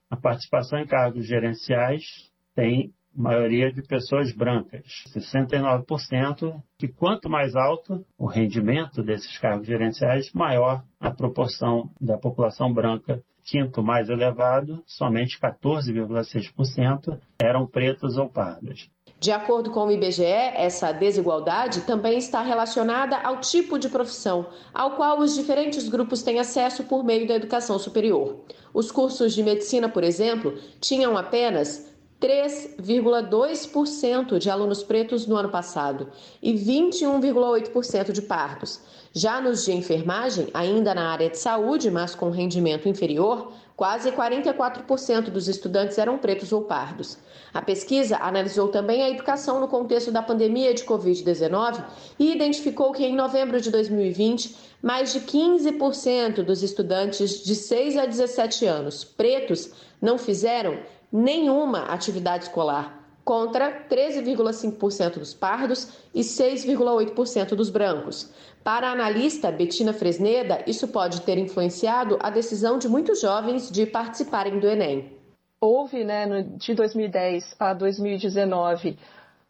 A 0.10 0.18
participação 0.18 0.80
em 0.80 0.88
cargos 0.88 1.28
gerenciais 1.28 2.04
tem 2.56 2.92
maioria 3.16 3.72
de 3.72 3.84
pessoas 3.84 4.34
brancas, 4.34 4.84
69%, 5.14 6.60
que 6.80 6.88
quanto 6.88 7.30
mais 7.30 7.56
alto 7.56 8.04
o 8.18 8.26
rendimento 8.26 9.04
desses 9.04 9.38
cargos 9.38 9.68
gerenciais, 9.68 10.32
maior 10.34 10.84
a 11.00 11.12
proporção 11.12 11.92
da 12.00 12.18
população 12.18 12.74
branca. 12.74 13.22
Quinto 13.44 13.82
mais 13.82 14.10
elevado, 14.10 14.84
somente 14.86 15.39
14,6% 15.39 17.20
eram 17.39 17.66
pretos 17.66 18.18
ou 18.18 18.30
pardos. 18.30 18.89
De 19.20 19.32
acordo 19.32 19.70
com 19.70 19.86
o 19.86 19.92
IBGE, 19.92 20.24
essa 20.24 20.92
desigualdade 20.92 21.82
também 21.82 22.18
está 22.18 22.42
relacionada 22.42 23.18
ao 23.18 23.39
tipo 23.39 23.78
de 23.78 23.88
profissão, 23.88 24.48
ao 24.74 24.96
qual 24.96 25.20
os 25.20 25.36
diferentes 25.36 25.88
grupos 25.88 26.24
têm 26.24 26.39
acesso 26.39 26.86
por 26.86 27.04
meio 27.04 27.28
da 27.28 27.36
educação 27.36 27.78
superior. 27.78 28.39
Os 28.74 28.92
cursos 28.92 29.34
de 29.34 29.44
medicina, 29.44 29.88
por 29.88 30.04
exemplo, 30.04 30.58
tinham 30.80 31.16
apenas 31.16 31.91
3,2% 32.22 34.38
de 34.38 34.49
alunos 34.49 34.84
pretos 34.84 35.26
no 35.26 35.36
ano 35.36 35.49
passado 35.49 36.09
e 36.41 36.53
21,8% 36.53 38.11
de 38.11 38.22
pardos. 38.22 38.80
Já 39.11 39.41
nos 39.41 39.65
de 39.65 39.72
enfermagem, 39.72 40.47
ainda 40.53 40.93
na 40.93 41.11
área 41.11 41.32
de 41.32 41.38
saúde, 41.38 41.89
mas 41.89 42.13
com 42.13 42.30
rendimento 42.30 42.88
inferior, 42.88 43.51
quase 43.76 44.11
44% 44.11 45.32
dos 45.32 45.47
estudantes 45.47 45.97
eram 45.97 46.19
pretos 46.19 46.53
ou 46.53 46.61
pardos. 46.61 47.17
A 47.51 47.63
pesquisa 47.63 48.17
analisou 48.17 48.67
também 48.67 49.01
a 49.01 49.09
educação 49.09 49.59
no 49.59 49.67
contexto 49.67 50.11
da 50.11 50.22
pandemia 50.22 50.76
de 50.76 50.84
Covid-19 50.84 51.84
e 52.19 52.32
identificou 52.32 52.91
que 52.91 53.03
em 53.03 53.15
novembro 53.15 53.59
de 53.59 53.72
2020, 53.72 54.55
mais 54.82 55.11
de 55.11 55.19
15% 55.22 56.43
dos 56.43 56.61
estudantes 56.61 57.43
de 57.43 57.55
6 57.55 57.97
a 57.97 58.05
17 58.05 58.67
anos 58.67 59.03
pretos 59.03 59.72
não 59.99 60.17
fizeram 60.17 60.78
nenhuma 61.12 61.86
atividade 61.86 62.45
escolar, 62.45 63.01
contra 63.24 63.86
13,5% 63.88 65.20
dos 65.20 65.34
pardos 65.34 65.89
e 66.14 66.22
6,8% 66.22 67.55
dos 67.55 67.70
brancos. 67.70 68.32
Para 68.64 68.89
a 68.89 68.91
analista 68.91 69.51
Betina 69.51 69.93
Fresneda, 69.93 70.64
isso 70.68 70.88
pode 70.88 71.22
ter 71.22 71.38
influenciado 71.38 72.18
a 72.22 72.30
decisão 72.30 72.78
de 72.78 72.88
muitos 72.88 73.22
jovens 73.22 73.72
de 73.72 73.86
participarem 73.86 74.59
do 74.59 74.68
Enem. 74.68 75.18
Houve, 75.59 76.03
né, 76.03 76.43
de 76.57 76.74
2010 76.74 77.55
a 77.59 77.74
2019, 77.74 78.97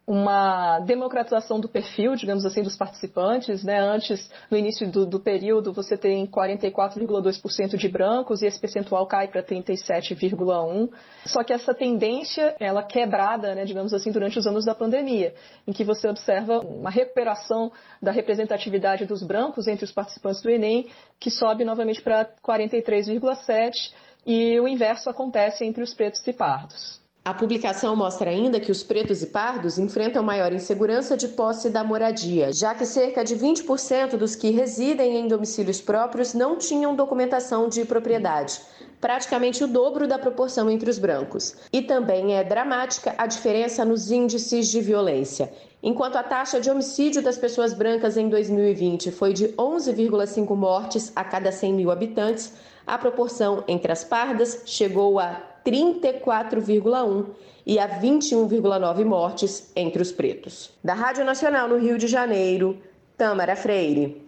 uma 0.06 0.80
democratização 0.80 1.60
do 1.60 1.68
perfil, 1.68 2.16
digamos 2.16 2.44
assim, 2.44 2.62
dos 2.62 2.76
participantes. 2.76 3.62
Né? 3.62 3.78
Antes, 3.78 4.28
no 4.50 4.56
início 4.56 4.90
do, 4.90 5.06
do 5.06 5.20
período, 5.20 5.72
você 5.72 5.96
tem 5.96 6.26
44,2% 6.26 7.76
de 7.76 7.88
brancos 7.88 8.42
e 8.42 8.46
esse 8.46 8.60
percentual 8.60 9.06
cai 9.06 9.28
para 9.28 9.42
37,1%. 9.42 10.90
Só 11.26 11.44
que 11.44 11.52
essa 11.52 11.72
tendência, 11.72 12.56
ela 12.58 12.82
quebrada, 12.82 13.54
né, 13.54 13.64
digamos 13.64 13.94
assim, 13.94 14.10
durante 14.10 14.38
os 14.38 14.46
anos 14.46 14.64
da 14.64 14.74
pandemia, 14.74 15.34
em 15.66 15.72
que 15.72 15.84
você 15.84 16.08
observa 16.08 16.58
uma 16.60 16.90
recuperação 16.90 17.70
da 18.00 18.10
representatividade 18.10 19.06
dos 19.06 19.22
brancos 19.22 19.68
entre 19.68 19.84
os 19.84 19.92
participantes 19.92 20.42
do 20.42 20.50
Enem, 20.50 20.88
que 21.20 21.30
sobe 21.30 21.64
novamente 21.64 22.02
para 22.02 22.28
43,7%, 22.44 23.92
e 24.24 24.58
o 24.60 24.68
inverso 24.68 25.10
acontece 25.10 25.64
entre 25.64 25.82
os 25.82 25.94
pretos 25.94 26.24
e 26.26 26.32
pardos. 26.32 27.01
A 27.24 27.32
publicação 27.32 27.94
mostra 27.94 28.30
ainda 28.30 28.58
que 28.58 28.72
os 28.72 28.82
pretos 28.82 29.22
e 29.22 29.26
pardos 29.26 29.78
enfrentam 29.78 30.24
maior 30.24 30.52
insegurança 30.52 31.16
de 31.16 31.28
posse 31.28 31.70
da 31.70 31.84
moradia, 31.84 32.52
já 32.52 32.74
que 32.74 32.84
cerca 32.84 33.22
de 33.22 33.36
20% 33.36 34.16
dos 34.16 34.34
que 34.34 34.50
residem 34.50 35.18
em 35.18 35.28
domicílios 35.28 35.80
próprios 35.80 36.34
não 36.34 36.58
tinham 36.58 36.96
documentação 36.96 37.68
de 37.68 37.84
propriedade, 37.84 38.60
praticamente 39.00 39.62
o 39.62 39.68
dobro 39.68 40.08
da 40.08 40.18
proporção 40.18 40.68
entre 40.68 40.90
os 40.90 40.98
brancos. 40.98 41.54
E 41.72 41.80
também 41.80 42.34
é 42.34 42.42
dramática 42.42 43.14
a 43.16 43.28
diferença 43.28 43.84
nos 43.84 44.10
índices 44.10 44.66
de 44.66 44.80
violência. 44.80 45.52
Enquanto 45.80 46.16
a 46.16 46.24
taxa 46.24 46.60
de 46.60 46.68
homicídio 46.68 47.22
das 47.22 47.38
pessoas 47.38 47.72
brancas 47.72 48.16
em 48.16 48.28
2020 48.28 49.12
foi 49.12 49.32
de 49.32 49.46
11,5 49.50 50.56
mortes 50.56 51.12
a 51.14 51.22
cada 51.22 51.52
100 51.52 51.72
mil 51.72 51.92
habitantes, 51.92 52.52
a 52.84 52.98
proporção 52.98 53.62
entre 53.68 53.92
as 53.92 54.02
pardas 54.02 54.62
chegou 54.66 55.20
a 55.20 55.51
34,1 55.64 57.26
e 57.64 57.78
a 57.78 57.88
21,9 58.00 59.04
mortes 59.04 59.70
entre 59.76 60.02
os 60.02 60.12
pretos. 60.12 60.70
Da 60.82 60.94
Rádio 60.94 61.24
Nacional 61.24 61.68
no 61.68 61.78
Rio 61.78 61.96
de 61.96 62.06
Janeiro, 62.06 62.78
Tâmara 63.16 63.56
Freire. 63.56 64.22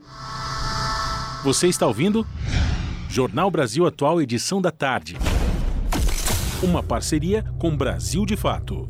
Você 1.45 1.67
está 1.69 1.87
ouvindo? 1.87 2.27
Jornal 3.09 3.51
Brasil 3.51 3.87
Atual, 3.87 4.21
edição 4.21 4.63
da 4.63 4.71
tarde. 4.71 5.17
Uma 6.63 6.83
parceria 6.83 7.45
com 7.59 7.77
Brasil 7.77 8.25
de 8.25 8.37
Fato. 8.37 8.89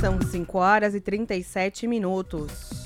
São 0.00 0.20
5 0.22 0.58
horas 0.58 0.94
e 0.94 1.00
37 1.00 1.86
minutos. 1.88 2.77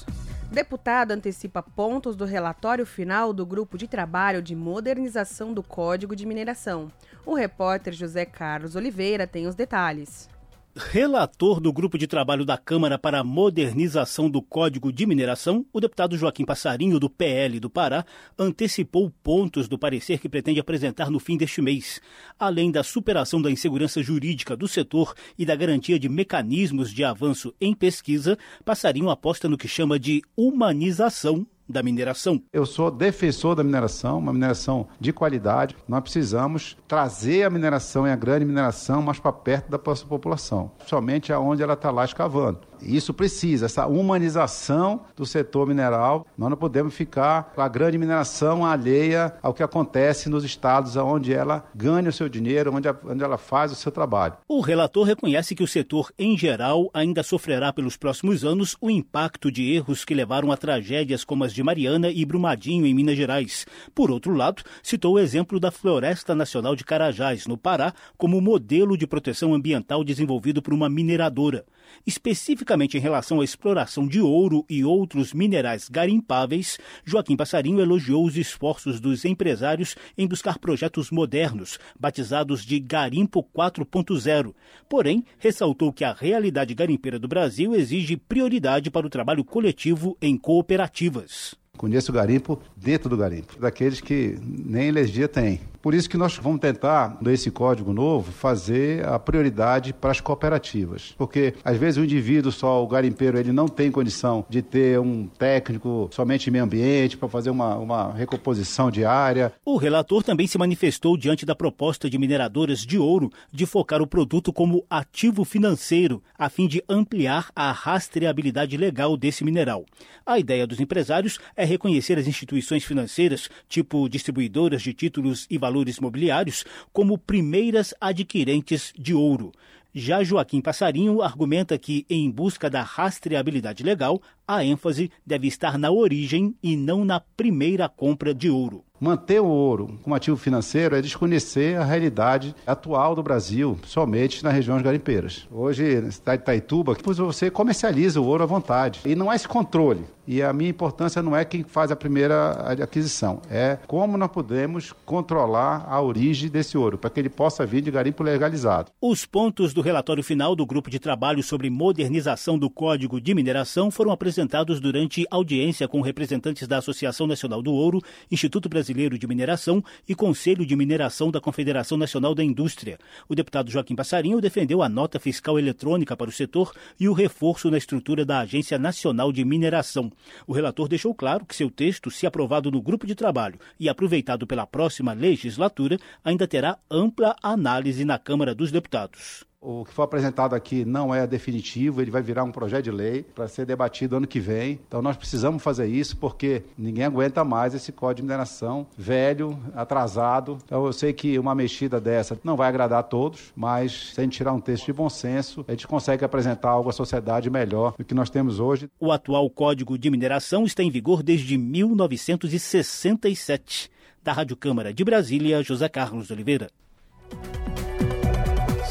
Deputado 0.53 1.12
antecipa 1.12 1.62
pontos 1.62 2.14
do 2.14 2.26
relatório 2.26 2.84
final 2.84 3.32
do 3.32 3.46
Grupo 3.46 3.78
de 3.78 3.88
Trabalho 3.88 4.42
de 4.42 4.55
Modernização 4.55 5.55
do 5.55 5.62
Código 5.62 6.14
de 6.14 6.26
Mineração. 6.26 6.92
O 7.24 7.32
repórter 7.32 7.94
José 7.94 8.26
Carlos 8.26 8.76
Oliveira 8.76 9.26
tem 9.26 9.46
os 9.46 9.55
detalhes. 9.55 10.28
Relator 10.75 11.61
do 11.61 11.70
grupo 11.70 11.99
de 11.99 12.07
trabalho 12.07 12.47
da 12.47 12.57
Câmara 12.57 12.99
para 12.99 13.20
a 13.20 13.25
modernização 13.25 14.31
do 14.31 14.41
Código 14.41 14.91
de 14.91 15.05
Mineração, 15.05 15.66
o 15.70 15.79
deputado 15.79 16.16
Joaquim 16.16 16.47
Passarinho, 16.47 16.99
do 16.99 17.11
PL 17.11 17.61
do 17.61 17.68
Pará, 17.68 18.07
antecipou 18.39 19.12
pontos 19.23 19.68
do 19.68 19.79
parecer 19.79 20.18
que 20.18 20.31
pretende 20.31 20.61
apresentar 20.61 21.11
no 21.11 21.20
fim 21.20 21.37
deste 21.37 21.61
mês. 21.61 22.01
Além 22.39 22.70
da 22.70 22.83
superação 22.83 23.43
da 23.43 23.51
insegurança 23.51 24.03
jurídica 24.03 24.57
do 24.57 24.66
setor 24.66 25.12
e 25.39 25.45
da 25.45 25.55
garantia 25.55 25.99
de 25.99 26.09
mecanismos 26.09 26.91
de 26.91 27.05
avanço 27.05 27.55
em 27.61 27.75
pesquisa, 27.75 28.39
Passarinho 28.64 29.11
aposta 29.11 29.51
no 29.51 29.59
que 29.59 29.68
chama 29.68 29.99
de 29.99 30.23
humanização 30.35 31.47
da 31.73 31.83
mineração. 31.83 32.43
Eu 32.53 32.66
sou 32.66 32.91
defensor 32.91 33.55
da 33.55 33.64
mineração, 33.64 34.18
uma 34.18 34.33
mineração 34.33 34.87
de 35.01 35.12
qualidade. 35.12 35.75
Nós 35.89 36.03
precisamos 36.03 36.77
trazer 36.87 37.45
a 37.45 37.51
mineração 37.51 38.07
e 38.07 38.11
a 38.11 38.16
grande 38.16 38.45
mineração 38.45 39.01
mais 39.01 39.18
para 39.18 39.33
perto 39.33 39.70
da 39.70 39.81
nossa 39.85 40.05
população, 40.05 40.70
somente 40.87 41.33
aonde 41.33 41.62
ela 41.62 41.73
está 41.73 41.91
lá 41.91 42.05
escavando. 42.05 42.61
Isso 42.85 43.14
precisa, 43.14 43.66
essa 43.66 43.87
humanização 43.87 45.03
do 45.16 45.24
setor 45.24 45.66
mineral. 45.66 46.26
Nós 46.37 46.51
não 46.51 46.57
podemos 46.57 46.95
ficar 46.95 47.53
com 47.55 47.61
a 47.61 47.68
grande 47.68 47.99
mineração 47.99 48.64
alheia 48.64 49.35
ao 49.43 49.55
que 49.55 49.62
acontece 49.62 50.28
nos 50.28 50.45
estados 50.45 50.97
onde 50.97 51.33
ela 51.33 51.64
ganha 51.74 52.09
o 52.09 52.12
seu 52.12 52.28
dinheiro, 52.28 52.74
onde, 52.74 52.89
a, 52.89 52.97
onde 53.05 53.22
ela 53.22 53.39
faz 53.39 53.72
o 53.72 53.74
seu 53.74 53.93
trabalho. 53.93 54.35
O 54.49 54.61
relator 54.61 55.07
reconhece 55.07 55.55
que 55.55 55.62
o 55.62 55.68
setor, 55.68 56.11
em 56.18 56.37
geral, 56.37 56.91
ainda 56.93 57.22
sofrerá 57.22 57.72
pelos 57.72 57.97
próximos 57.97 58.45
anos 58.45 58.76
o 58.80 58.91
impacto 58.91 59.51
de 59.51 59.72
erros 59.72 60.05
que 60.05 60.14
levaram 60.14 60.51
a 60.51 60.57
tragédias 60.57 61.24
como 61.24 61.45
as 61.45 61.53
de 61.53 61.62
Mariana 61.62 62.11
e 62.11 62.24
Brumadinho, 62.24 62.87
em 62.87 62.95
Minas 62.95 63.16
Gerais. 63.16 63.66
Por 63.95 64.11
outro 64.11 64.35
lado, 64.35 64.62
citou 64.83 65.14
o 65.14 65.18
exemplo 65.18 65.61
da 65.61 65.70
Floresta 65.70 66.35
Nacional 66.35 66.74
de 66.74 66.85
Carajás, 66.85 67.47
no 67.47 67.57
Pará, 67.57 67.93
como 68.16 68.41
modelo 68.41 68.97
de 68.97 69.07
proteção 69.07 69.55
ambiental 69.55 70.03
desenvolvido 70.03 70.61
por 70.61 70.74
uma 70.74 70.89
mineradora 70.89 71.64
especificamente 72.07 72.97
em 72.97 73.01
relação 73.01 73.40
à 73.40 73.45
exploração 73.45 74.07
de 74.07 74.20
ouro 74.20 74.64
e 74.68 74.84
outros 74.84 75.32
minerais 75.32 75.88
garimpáveis, 75.88 76.78
Joaquim 77.05 77.36
Passarinho 77.36 77.80
elogiou 77.80 78.24
os 78.24 78.36
esforços 78.36 79.01
dos 79.01 79.24
empresários 79.24 79.97
em 80.16 80.26
buscar 80.26 80.59
projetos 80.59 81.11
modernos, 81.11 81.78
batizados 81.99 82.64
de 82.64 82.78
Garimpo 82.78 83.43
4.0. 83.43 84.55
Porém, 84.88 85.24
ressaltou 85.38 85.93
que 85.93 86.05
a 86.05 86.12
realidade 86.12 86.74
garimpeira 86.74 87.18
do 87.18 87.28
Brasil 87.28 87.74
exige 87.74 88.16
prioridade 88.16 88.90
para 88.90 89.07
o 89.07 89.11
trabalho 89.11 89.45
coletivo 89.45 90.16
em 90.20 90.36
cooperativas. 90.36 91.55
Conheço 91.76 92.12
o 92.12 92.14
garimpo 92.14 92.61
dentro 92.76 93.09
do 93.09 93.16
garimpo, 93.16 93.59
daqueles 93.59 94.01
que 94.01 94.38
nem 94.43 94.88
energia 94.88 95.26
tem. 95.26 95.61
Por 95.83 95.95
isso 95.95 96.09
que 96.09 96.16
nós 96.16 96.37
vamos 96.37 96.61
tentar, 96.61 97.18
nesse 97.20 97.51
código 97.51 97.93
novo, 97.93 98.30
fazer 98.30 99.05
a 99.05 99.18
prioridade 99.18 99.93
para 99.93 100.12
as 100.12 100.20
cooperativas. 100.20 101.12
Porque, 101.18 101.55
às 101.64 101.76
vezes, 101.76 101.99
o 101.99 102.05
indivíduo 102.05 102.53
só, 102.53 102.80
o 102.85 102.87
garimpeiro, 102.87 103.37
ele 103.37 103.51
não 103.51 103.66
tem 103.66 103.91
condição 103.91 104.47
de 104.49 104.62
ter 104.62 105.01
um 105.01 105.26
técnico 105.26 106.09
somente 106.12 106.47
em 106.49 106.53
meio 106.53 106.62
ambiente 106.62 107.16
para 107.16 107.28
fazer 107.28 107.51
uma, 107.51 107.74
uma 107.78 108.12
recomposição 108.12 108.93
diária. 108.93 109.53
O 109.64 109.76
relator 109.76 110.22
também 110.22 110.47
se 110.47 110.57
manifestou 110.57 111.16
diante 111.16 111.45
da 111.45 111.55
proposta 111.55 112.09
de 112.09 112.16
mineradoras 112.16 112.87
de 112.87 112.97
ouro 112.97 113.33
de 113.53 113.66
focar 113.66 114.01
o 114.01 114.07
produto 114.07 114.53
como 114.53 114.87
ativo 114.89 115.45
financeiro, 115.45 116.22
a 116.39 116.49
fim 116.49 116.68
de 116.68 116.80
ampliar 116.89 117.51
a 117.57 117.72
rastreabilidade 117.72 118.76
legal 118.76 119.16
desse 119.16 119.43
mineral. 119.43 119.85
A 120.24 120.39
ideia 120.39 120.64
dos 120.64 120.78
empresários 120.78 121.41
é 121.57 121.64
reconhecer 121.64 122.16
as 122.16 122.28
instituições 122.28 122.85
financeiras, 122.85 123.51
tipo 123.68 124.09
distribuidoras 124.09 124.80
de 124.80 124.95
títulos 124.95 125.49
e 125.51 125.59
valores 125.59 125.72
mobiliários, 126.01 126.64
como 126.93 127.18
primeiras 127.18 127.95
adquirentes 128.01 128.93
de 128.99 129.14
ouro. 129.14 129.53
Já 129.95 130.25
Joaquim 130.25 130.62
Passarinho 130.62 131.20
argumenta 131.20 131.77
que, 131.77 132.07
em 132.09 132.31
busca 132.31 132.70
da 132.70 132.83
rastreabilidade 132.83 133.83
legal, 133.83 134.23
a 134.57 134.64
ênfase 134.64 135.11
deve 135.26 135.46
estar 135.48 135.78
na 135.78 135.90
origem 135.90 136.55
e 136.62 136.76
não 136.76 137.05
na 137.05 137.20
primeira 137.20 137.88
compra 137.88 138.34
de 138.34 138.50
ouro. 138.50 138.84
Manter 139.03 139.40
o 139.40 139.48
ouro 139.48 139.98
como 140.00 140.14
ativo 140.14 140.36
financeiro 140.36 140.94
é 140.94 141.03
desconhecer 141.03 141.76
a 141.76 141.84
realidade 141.84 142.55
atual 142.64 143.16
do 143.16 143.22
Brasil, 143.22 143.76
somente 143.84 144.44
nas 144.44 144.55
regiões 144.55 144.80
garimpeiras. 144.80 145.48
Hoje, 145.50 146.00
na 146.00 146.12
cidade 146.12 146.38
de 146.38 146.44
Itaituba, 146.44 146.96
você 147.05 147.50
comercializa 147.50 148.20
o 148.20 148.24
ouro 148.24 148.44
à 148.44 148.46
vontade. 148.46 149.00
E 149.05 149.16
não 149.16 149.28
há 149.28 149.34
esse 149.34 149.48
controle. 149.48 150.05
E 150.24 150.40
a 150.40 150.53
minha 150.53 150.70
importância 150.70 151.20
não 151.20 151.36
é 151.36 151.44
quem 151.44 151.64
faz 151.64 151.90
a 151.90 151.96
primeira 151.96 152.53
aquisição, 152.80 153.42
é 153.50 153.76
como 153.88 154.16
nós 154.16 154.30
podemos 154.30 154.92
controlar 155.05 155.84
a 155.88 156.00
origem 156.00 156.48
desse 156.48 156.78
ouro, 156.78 156.96
para 156.96 157.11
que 157.11 157.18
ele 157.18 157.28
possa 157.28 157.66
vir 157.66 157.82
de 157.82 157.90
garimpo 157.90 158.22
legalizado. 158.22 158.92
Os 159.00 159.26
pontos 159.26 159.74
do 159.74 159.80
relatório 159.80 160.22
final 160.22 160.55
do 160.55 160.64
grupo 160.64 160.88
de 160.88 161.00
trabalho 161.00 161.42
sobre 161.42 161.68
modernização 161.68 162.57
do 162.57 162.70
Código 162.70 163.20
de 163.20 163.34
Mineração 163.34 163.90
foram 163.90 164.12
apresentados 164.12 164.41
durante 164.80 165.26
audiência 165.30 165.86
com 165.86 166.01
representantes 166.01 166.66
da 166.66 166.78
Associação 166.78 167.26
Nacional 167.26 167.62
do 167.62 167.72
Ouro, 167.72 168.03
Instituto 168.30 168.68
Brasileiro 168.68 169.18
de 169.18 169.26
Mineração 169.26 169.82
e 170.09 170.14
Conselho 170.14 170.66
de 170.66 170.74
Mineração 170.74 171.30
da 171.30 171.40
Confederação 171.40 171.97
Nacional 171.99 172.34
da 172.34 172.43
Indústria. 172.43 172.99
O 173.28 173.34
deputado 173.34 173.70
Joaquim 173.70 173.95
Passarinho 173.95 174.40
defendeu 174.40 174.82
a 174.82 174.88
nota 174.88 175.20
fiscal 175.20 175.59
eletrônica 175.59 176.16
para 176.16 176.28
o 176.28 176.32
setor 176.32 176.72
e 176.99 177.09
o 177.09 177.12
reforço 177.12 177.70
na 177.70 177.78
estrutura 177.78 178.24
da 178.24 178.40
Agência 178.40 178.78
Nacional 178.78 179.32
de 179.32 179.45
Mineração. 179.45 180.11
O 180.47 180.53
relator 180.53 180.88
deixou 180.88 181.14
claro 181.14 181.45
que 181.45 181.55
seu 181.55 181.70
texto, 181.70 182.11
se 182.11 182.26
aprovado 182.26 182.70
no 182.70 182.82
grupo 182.82 183.07
de 183.07 183.14
trabalho 183.14 183.59
e 183.78 183.88
aproveitado 183.88 184.47
pela 184.47 184.66
próxima 184.66 185.12
legislatura, 185.12 185.99
ainda 186.24 186.49
terá 186.49 186.78
ampla 186.90 187.36
análise 187.43 188.05
na 188.05 188.18
Câmara 188.18 188.55
dos 188.55 188.72
Deputados. 188.72 189.51
O 189.65 189.85
que 189.85 189.95
foi 189.95 190.05
apresentado 190.05 190.57
aqui 190.57 190.85
não 190.85 191.15
é 191.15 191.25
definitivo, 191.25 192.03
ele 192.03 192.11
vai 192.11 192.21
virar 192.21 192.43
um 192.43 192.51
projeto 192.51 192.83
de 192.83 192.91
lei 192.91 193.23
para 193.23 193.47
ser 193.47 193.65
debatido 193.65 194.17
ano 194.17 194.27
que 194.27 194.41
vem. 194.41 194.81
Então 194.89 195.01
nós 195.01 195.17
precisamos 195.17 195.63
fazer 195.63 195.87
isso 195.87 196.17
porque 196.17 196.65
ninguém 196.77 197.05
aguenta 197.05 197.45
mais 197.45 197.73
esse 197.73 197.93
código 197.93 198.17
de 198.17 198.23
mineração 198.23 198.89
velho, 198.99 199.57
atrasado. 199.73 200.59
Então 200.65 200.85
eu 200.85 200.93
sei 200.93 201.13
que 201.13 201.39
uma 201.39 201.55
mexida 201.55 202.01
dessa 202.01 202.37
não 202.43 202.57
vai 202.57 202.69
agradar 202.69 202.99
a 202.99 203.05
todos, 203.05 203.53
mas 203.55 204.11
se 204.13 204.21
a 204.21 204.25
gente 204.25 204.37
tirar 204.37 204.53
um 204.53 204.61
texto 204.61 204.87
de 204.87 204.93
bom 204.93 205.09
senso, 205.09 205.65
a 205.69 205.71
gente 205.71 205.87
consegue 205.87 206.25
apresentar 206.25 206.71
algo 206.71 206.91
à 206.91 206.93
sociedade 206.93 207.49
melhor 207.49 207.95
do 207.97 208.05
que 208.05 208.15
nós 208.15 208.31
temos 208.31 208.59
hoje. 208.59 208.91
O 208.99 209.13
atual 209.13 209.49
código 209.49 209.97
de 209.97 210.11
mineração 210.11 210.65
está 210.65 210.83
em 210.83 210.91
vigor 210.91 211.23
desde 211.23 211.57
1967. 211.57 213.89
Da 214.25 214.33
Rádio 214.33 214.57
Câmara 214.57 214.93
de 214.93 215.05
Brasília, 215.05 215.63
José 215.63 215.89
Carlos 215.89 216.33
Oliveira. 216.33 216.69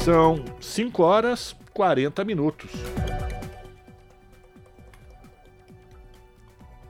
São 0.04 0.44
5 0.60 1.00
horas 1.00 1.54
40 1.72 2.24
minutos. 2.24 2.72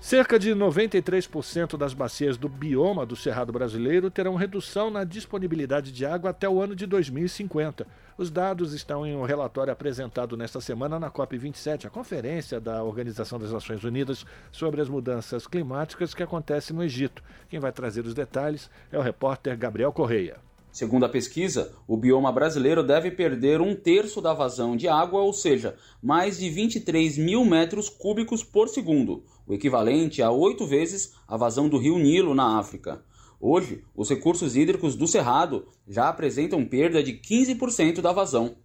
Cerca 0.00 0.38
de 0.38 0.54
93% 0.54 1.76
das 1.76 1.92
bacias 1.92 2.38
do 2.38 2.48
bioma 2.48 3.04
do 3.04 3.14
Cerrado 3.14 3.52
brasileiro 3.52 4.10
terão 4.10 4.34
redução 4.34 4.90
na 4.90 5.04
disponibilidade 5.04 5.92
de 5.92 6.06
água 6.06 6.30
até 6.30 6.48
o 6.48 6.62
ano 6.62 6.74
de 6.74 6.86
2050. 6.86 7.86
Os 8.16 8.30
dados 8.30 8.72
estão 8.72 9.06
em 9.06 9.14
um 9.14 9.24
relatório 9.24 9.74
apresentado 9.74 10.34
nesta 10.34 10.58
semana 10.62 10.98
na 10.98 11.10
COP27, 11.10 11.84
a 11.84 11.90
conferência 11.90 12.58
da 12.58 12.82
Organização 12.82 13.38
das 13.38 13.52
Nações 13.52 13.84
Unidas 13.84 14.24
sobre 14.50 14.80
as 14.80 14.88
mudanças 14.88 15.46
climáticas 15.46 16.14
que 16.14 16.22
acontece 16.22 16.72
no 16.72 16.82
Egito. 16.82 17.22
Quem 17.50 17.60
vai 17.60 17.72
trazer 17.72 18.06
os 18.06 18.14
detalhes 18.14 18.70
é 18.90 18.98
o 18.98 19.02
repórter 19.02 19.54
Gabriel 19.58 19.92
Correia. 19.92 20.51
Segundo 20.72 21.04
a 21.04 21.08
pesquisa, 21.08 21.70
o 21.86 21.98
bioma 21.98 22.32
brasileiro 22.32 22.82
deve 22.82 23.10
perder 23.10 23.60
um 23.60 23.76
terço 23.76 24.22
da 24.22 24.32
vazão 24.32 24.74
de 24.74 24.88
água, 24.88 25.20
ou 25.20 25.30
seja, 25.30 25.76
mais 26.02 26.38
de 26.38 26.48
23 26.48 27.18
mil 27.18 27.44
metros 27.44 27.90
cúbicos 27.90 28.42
por 28.42 28.70
segundo, 28.70 29.22
o 29.46 29.52
equivalente 29.52 30.22
a 30.22 30.30
oito 30.30 30.66
vezes 30.66 31.12
a 31.28 31.36
vazão 31.36 31.68
do 31.68 31.76
rio 31.76 31.98
Nilo 31.98 32.34
na 32.34 32.58
África. 32.58 33.04
Hoje, 33.38 33.84
os 33.94 34.08
recursos 34.08 34.56
hídricos 34.56 34.96
do 34.96 35.06
Cerrado 35.06 35.66
já 35.86 36.08
apresentam 36.08 36.64
perda 36.64 37.02
de 37.02 37.12
15% 37.12 38.00
da 38.00 38.10
vazão. 38.10 38.56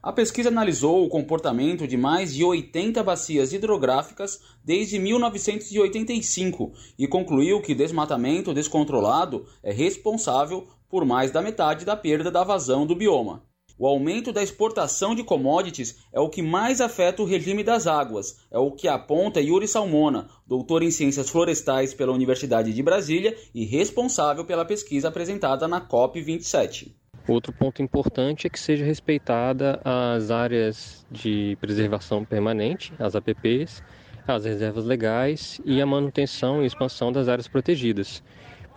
A 0.00 0.12
pesquisa 0.12 0.48
analisou 0.48 1.04
o 1.04 1.08
comportamento 1.08 1.88
de 1.88 1.96
mais 1.96 2.32
de 2.32 2.44
80 2.44 3.02
bacias 3.02 3.52
hidrográficas 3.52 4.40
desde 4.64 4.96
1985 4.96 6.72
e 6.96 7.08
concluiu 7.08 7.60
que 7.60 7.74
desmatamento 7.74 8.54
descontrolado 8.54 9.44
é 9.60 9.72
responsável 9.72 10.68
por 10.88 11.04
mais 11.04 11.30
da 11.30 11.42
metade 11.42 11.84
da 11.84 11.96
perda 11.96 12.30
da 12.30 12.44
vazão 12.44 12.86
do 12.86 12.96
bioma. 12.96 13.42
O 13.78 13.86
aumento 13.86 14.32
da 14.32 14.42
exportação 14.42 15.14
de 15.14 15.22
commodities 15.22 15.96
é 16.12 16.18
o 16.18 16.28
que 16.28 16.42
mais 16.42 16.80
afeta 16.80 17.22
o 17.22 17.24
regime 17.24 17.62
das 17.62 17.86
águas, 17.86 18.36
é 18.50 18.58
o 18.58 18.72
que 18.72 18.88
aponta 18.88 19.40
Yuri 19.40 19.68
Salmona, 19.68 20.26
doutor 20.44 20.82
em 20.82 20.90
Ciências 20.90 21.30
Florestais 21.30 21.94
pela 21.94 22.12
Universidade 22.12 22.72
de 22.72 22.82
Brasília 22.82 23.36
e 23.54 23.64
responsável 23.64 24.44
pela 24.44 24.64
pesquisa 24.64 25.06
apresentada 25.06 25.68
na 25.68 25.80
COP27. 25.80 26.90
Outro 27.28 27.52
ponto 27.52 27.80
importante 27.80 28.48
é 28.48 28.50
que 28.50 28.58
seja 28.58 28.84
respeitada 28.84 29.80
as 29.84 30.32
áreas 30.32 31.06
de 31.08 31.56
preservação 31.60 32.24
permanente, 32.24 32.92
as 32.98 33.14
APPs, 33.14 33.80
as 34.26 34.44
reservas 34.44 34.84
legais 34.84 35.60
e 35.64 35.80
a 35.80 35.86
manutenção 35.86 36.64
e 36.64 36.66
expansão 36.66 37.12
das 37.12 37.28
áreas 37.28 37.46
protegidas 37.46 38.24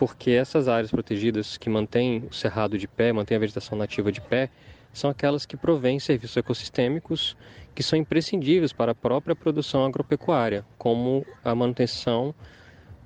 porque 0.01 0.31
essas 0.31 0.67
áreas 0.67 0.89
protegidas 0.89 1.57
que 1.57 1.69
mantêm 1.69 2.27
o 2.27 2.33
cerrado 2.33 2.75
de 2.75 2.87
pé, 2.87 3.13
mantêm 3.13 3.37
a 3.37 3.39
vegetação 3.39 3.77
nativa 3.77 4.11
de 4.11 4.19
pé, 4.19 4.49
são 4.91 5.11
aquelas 5.11 5.45
que 5.45 5.55
provêm 5.55 5.99
serviços 5.99 6.37
ecossistêmicos 6.37 7.37
que 7.75 7.83
são 7.83 7.99
imprescindíveis 7.99 8.73
para 8.73 8.93
a 8.93 8.95
própria 8.95 9.35
produção 9.35 9.85
agropecuária, 9.85 10.65
como 10.75 11.23
a 11.43 11.53
manutenção 11.53 12.33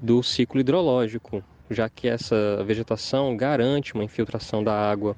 do 0.02 0.24
ciclo 0.24 0.62
hidrológico, 0.62 1.44
já 1.70 1.90
que 1.90 2.08
essa 2.08 2.64
vegetação 2.64 3.36
garante 3.36 3.94
uma 3.94 4.06
infiltração 4.06 4.64
da 4.64 4.74
água 4.74 5.18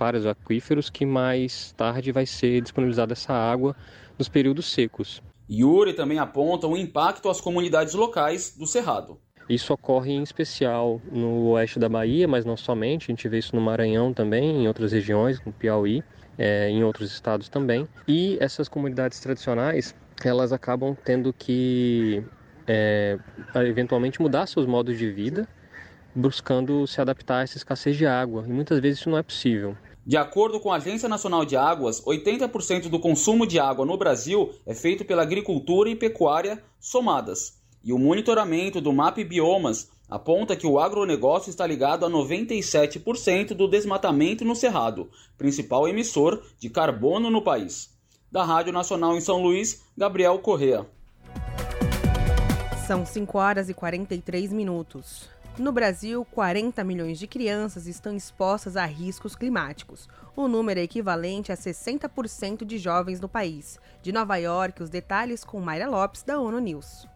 para 0.00 0.18
os 0.18 0.26
aquíferos 0.26 0.90
que 0.90 1.06
mais 1.06 1.70
tarde 1.76 2.10
vai 2.10 2.26
ser 2.26 2.60
disponibilizada 2.62 3.12
essa 3.12 3.32
água 3.32 3.76
nos 4.18 4.28
períodos 4.28 4.66
secos. 4.72 5.22
Yuri 5.48 5.92
também 5.92 6.18
aponta 6.18 6.66
o 6.66 6.76
impacto 6.76 7.30
às 7.30 7.40
comunidades 7.40 7.94
locais 7.94 8.56
do 8.56 8.66
Cerrado. 8.66 9.20
Isso 9.52 9.74
ocorre 9.74 10.12
em 10.12 10.22
especial 10.22 10.98
no 11.10 11.50
oeste 11.50 11.78
da 11.78 11.86
Bahia, 11.86 12.26
mas 12.26 12.42
não 12.42 12.56
somente, 12.56 13.04
a 13.04 13.12
gente 13.12 13.28
vê 13.28 13.36
isso 13.36 13.54
no 13.54 13.60
Maranhão 13.60 14.10
também, 14.10 14.62
em 14.62 14.66
outras 14.66 14.92
regiões, 14.92 15.44
no 15.44 15.52
Piauí, 15.52 16.02
é, 16.38 16.70
em 16.70 16.82
outros 16.82 17.12
estados 17.12 17.50
também. 17.50 17.86
E 18.08 18.38
essas 18.40 18.66
comunidades 18.66 19.20
tradicionais, 19.20 19.94
elas 20.24 20.54
acabam 20.54 20.96
tendo 21.04 21.34
que 21.34 22.24
é, 22.66 23.18
eventualmente 23.56 24.22
mudar 24.22 24.46
seus 24.46 24.64
modos 24.64 24.96
de 24.96 25.12
vida, 25.12 25.46
buscando 26.14 26.86
se 26.86 27.02
adaptar 27.02 27.40
a 27.40 27.42
essa 27.42 27.58
escassez 27.58 27.94
de 27.94 28.06
água, 28.06 28.46
e 28.48 28.50
muitas 28.50 28.80
vezes 28.80 29.00
isso 29.00 29.10
não 29.10 29.18
é 29.18 29.22
possível. 29.22 29.76
De 30.06 30.16
acordo 30.16 30.60
com 30.60 30.72
a 30.72 30.76
Agência 30.76 31.10
Nacional 31.10 31.44
de 31.44 31.56
Águas, 31.56 32.02
80% 32.02 32.88
do 32.88 32.98
consumo 32.98 33.46
de 33.46 33.58
água 33.58 33.84
no 33.84 33.98
Brasil 33.98 34.54
é 34.64 34.74
feito 34.74 35.04
pela 35.04 35.20
agricultura 35.20 35.90
e 35.90 35.94
pecuária 35.94 36.64
somadas 36.80 37.60
e 37.84 37.92
o 37.92 37.98
monitoramento 37.98 38.80
do 38.80 38.92
MAP 38.92 39.18
Biomas 39.24 39.90
aponta 40.08 40.54
que 40.54 40.66
o 40.66 40.78
agronegócio 40.78 41.50
está 41.50 41.66
ligado 41.66 42.04
a 42.04 42.10
97% 42.10 43.54
do 43.54 43.66
desmatamento 43.66 44.44
no 44.44 44.54
Cerrado, 44.54 45.10
principal 45.38 45.88
emissor 45.88 46.42
de 46.58 46.68
carbono 46.68 47.30
no 47.30 47.42
país. 47.42 47.90
Da 48.30 48.44
Rádio 48.44 48.72
Nacional 48.72 49.16
em 49.16 49.20
São 49.20 49.42
Luís, 49.42 49.82
Gabriel 49.96 50.38
Correa. 50.38 50.86
São 52.86 53.06
5 53.06 53.38
horas 53.38 53.68
e 53.68 53.74
43 53.74 54.52
minutos. 54.52 55.30
No 55.58 55.70
Brasil, 55.70 56.26
40 56.30 56.82
milhões 56.82 57.18
de 57.18 57.26
crianças 57.26 57.86
estão 57.86 58.16
expostas 58.16 58.76
a 58.76 58.86
riscos 58.86 59.36
climáticos. 59.36 60.08
O 60.34 60.48
número 60.48 60.80
é 60.80 60.82
equivalente 60.82 61.52
a 61.52 61.56
60% 61.56 62.64
de 62.64 62.78
jovens 62.78 63.20
no 63.20 63.28
país. 63.28 63.78
De 64.02 64.12
Nova 64.12 64.36
York, 64.36 64.82
os 64.82 64.88
detalhes 64.88 65.44
com 65.44 65.60
Mayra 65.60 65.88
Lopes, 65.88 66.22
da 66.22 66.40
ONU 66.40 66.58
News. 66.58 67.06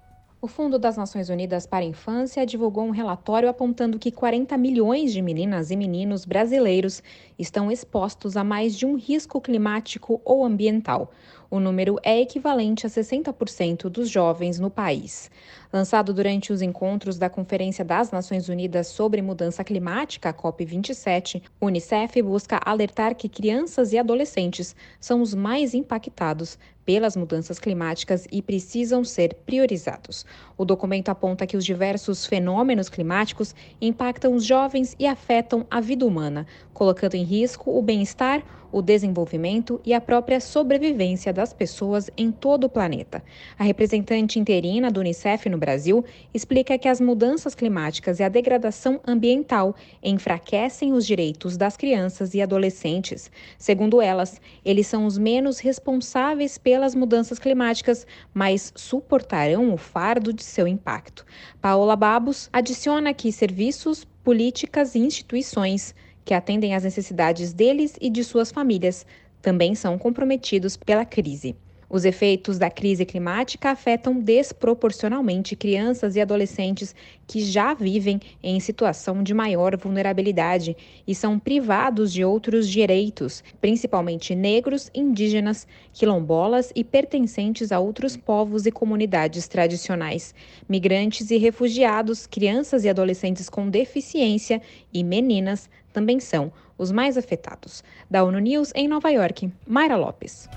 O 0.47 0.49
Fundo 0.49 0.79
das 0.79 0.97
Nações 0.97 1.29
Unidas 1.29 1.67
para 1.67 1.85
a 1.85 1.89
Infância 1.89 2.47
divulgou 2.47 2.85
um 2.85 2.93
relatório 2.93 3.49
apontando 3.49 3.99
que 3.99 4.13
40 4.13 4.57
milhões 4.57 5.13
de 5.13 5.21
meninas 5.21 5.73
e 5.73 5.77
meninos 5.77 6.25
brasileiros 6.25 7.03
estão 7.37 7.69
expostos 7.69 8.37
a 8.37 8.45
mais 8.45 8.79
de 8.79 8.87
um 8.87 8.95
risco 8.95 9.41
climático 9.41 10.21
ou 10.25 10.45
ambiental. 10.45 11.11
O 11.51 11.59
número 11.59 11.99
é 12.01 12.21
equivalente 12.21 12.87
a 12.87 12.89
60% 12.89 13.89
dos 13.89 14.09
jovens 14.09 14.61
no 14.61 14.71
país. 14.71 15.33
Lançado 15.77 16.15
durante 16.15 16.55
os 16.55 16.63
encontros 16.63 17.19
da 17.19 17.29
Conferência 17.29 17.85
das 17.85 18.11
Nações 18.11 18.49
Unidas 18.49 18.87
sobre 18.87 19.21
Mudança 19.21 19.63
Climática, 19.63 20.31
a 20.31 20.33
COP27, 20.33 21.43
o 21.61 21.67
Unicef 21.67 22.23
busca 22.23 22.59
alertar 22.65 23.15
que 23.15 23.29
crianças 23.29 23.93
e 23.93 23.99
adolescentes 23.99 24.75
são 24.99 25.21
os 25.21 25.35
mais 25.35 25.75
impactados 25.75 26.59
pelas 26.87 27.15
mudanças 27.15 27.59
climáticas 27.59 28.27
e 28.33 28.41
precisam 28.41 29.05
ser 29.05 29.35
priorizados. 29.45 30.25
O 30.57 30.65
documento 30.65 31.11
aponta 31.11 31.47
que 31.47 31.59
os 31.59 31.65
diversos 31.65 32.25
fenômenos 32.25 32.89
climáticos 32.89 33.55
impactam 33.79 34.35
os 34.35 34.45
jovens 34.47 34.97
e 34.99 35.07
afetam 35.07 35.67
a 35.71 35.81
vida 35.81 36.07
humana, 36.07 36.47
colocando 36.73 37.17
em 37.17 37.25
risco 37.25 37.77
o 37.77 37.83
bem-estar, 37.83 38.43
o 38.71 38.83
desenvolvimento 38.83 39.81
e 39.85 39.95
a 39.95 40.01
própria 40.01 40.41
sobrevivência 40.41 41.33
das 41.33 41.53
pessoas 41.53 42.11
em 42.17 42.31
todo 42.31 42.65
o 42.65 42.69
planeta. 42.69 43.23
A 43.59 43.65
representante 43.65 44.39
interina 44.39 44.91
do 44.91 45.01
Unicef 45.01 45.49
no 45.49 45.59
Brasil 45.67 46.05
explica 46.33 46.79
que 46.79 46.87
as 46.87 47.01
mudanças 47.01 47.53
climáticas 47.53 48.21
e 48.21 48.23
a 48.23 48.29
degradação 48.29 49.01
ambiental 49.05 49.75
enfraquecem 50.01 50.93
os 50.93 51.05
direitos 51.05 51.57
das 51.57 51.77
crianças 51.77 52.35
e 52.35 52.41
adolescentes. 52.41 53.33
Segundo 53.59 54.01
elas, 54.01 54.41
eles 54.65 54.87
são 54.87 55.07
os 55.07 55.19
menos 55.19 55.59
responsáveis 55.59 56.57
pelas 56.57 56.95
mudanças 56.95 57.41
climáticas, 57.41 58.07
mas 58.33 58.73
suportarão 58.77 59.75
o 59.75 59.77
fardo 59.77 60.33
de 60.33 60.45
seu 60.45 60.69
impacto. 60.69 61.27
Paola 61.61 61.97
Babos 61.97 62.49
adiciona 62.53 63.13
que 63.13 63.33
serviços, 63.33 64.05
políticas 64.23 64.95
e 64.95 65.01
instituições 65.01 65.97
que 66.25 66.33
atendem 66.33 66.77
às 66.77 66.85
necessidades 66.85 67.53
deles 67.53 67.97
e 68.01 68.09
de 68.09 68.23
suas 68.23 68.53
famílias, 68.53 69.05
também 69.43 69.75
são 69.75 69.99
comprometidos 69.99 70.77
pela 70.77 71.05
crise. 71.05 71.57
Os 71.89 72.05
efeitos 72.05 72.59
da 72.59 72.69
crise 72.69 73.05
climática 73.05 73.71
afetam 73.71 74.19
desproporcionalmente 74.19 75.55
crianças 75.55 76.17
e 76.17 76.21
adolescentes 76.21 76.95
que 77.29 77.41
já 77.41 77.75
vivem 77.75 78.21
em 78.43 78.59
situação 78.59 79.23
de 79.23 79.33
maior 79.33 79.77
vulnerabilidade 79.77 80.77
e 81.07 81.15
são 81.15 81.39
privados 81.39 82.13
de 82.13 82.25
outros 82.25 82.69
direitos, 82.69 83.43
principalmente 83.61 84.35
negros, 84.35 84.91
indígenas, 84.93 85.67
quilombolas 85.93 86.73
e 86.75 86.83
pertencentes 86.83 87.71
a 87.71 87.79
outros 87.79 88.17
povos 88.17 88.67
e 88.67 88.73
comunidades 88.73 89.47
tradicionais, 89.47 90.35
migrantes 90.69 91.31
e 91.31 91.37
refugiados, 91.37 92.27
crianças 92.27 92.85
e 92.85 92.89
adolescentes 92.89 93.49
com 93.49 93.71
deficiência 93.71 94.61
e 94.93 95.05
meninas 95.05 95.71
também 95.93 96.19
são 96.19 96.53
os 96.77 96.91
mais 96.91 97.17
afetados. 97.17 97.83
Da 98.11 98.25
ONU 98.25 98.41
News 98.41 98.73
em 98.75 98.89
Nova 98.89 99.09
York, 99.11 99.51
Mayra 99.67 99.97
Lopes. 99.97 100.49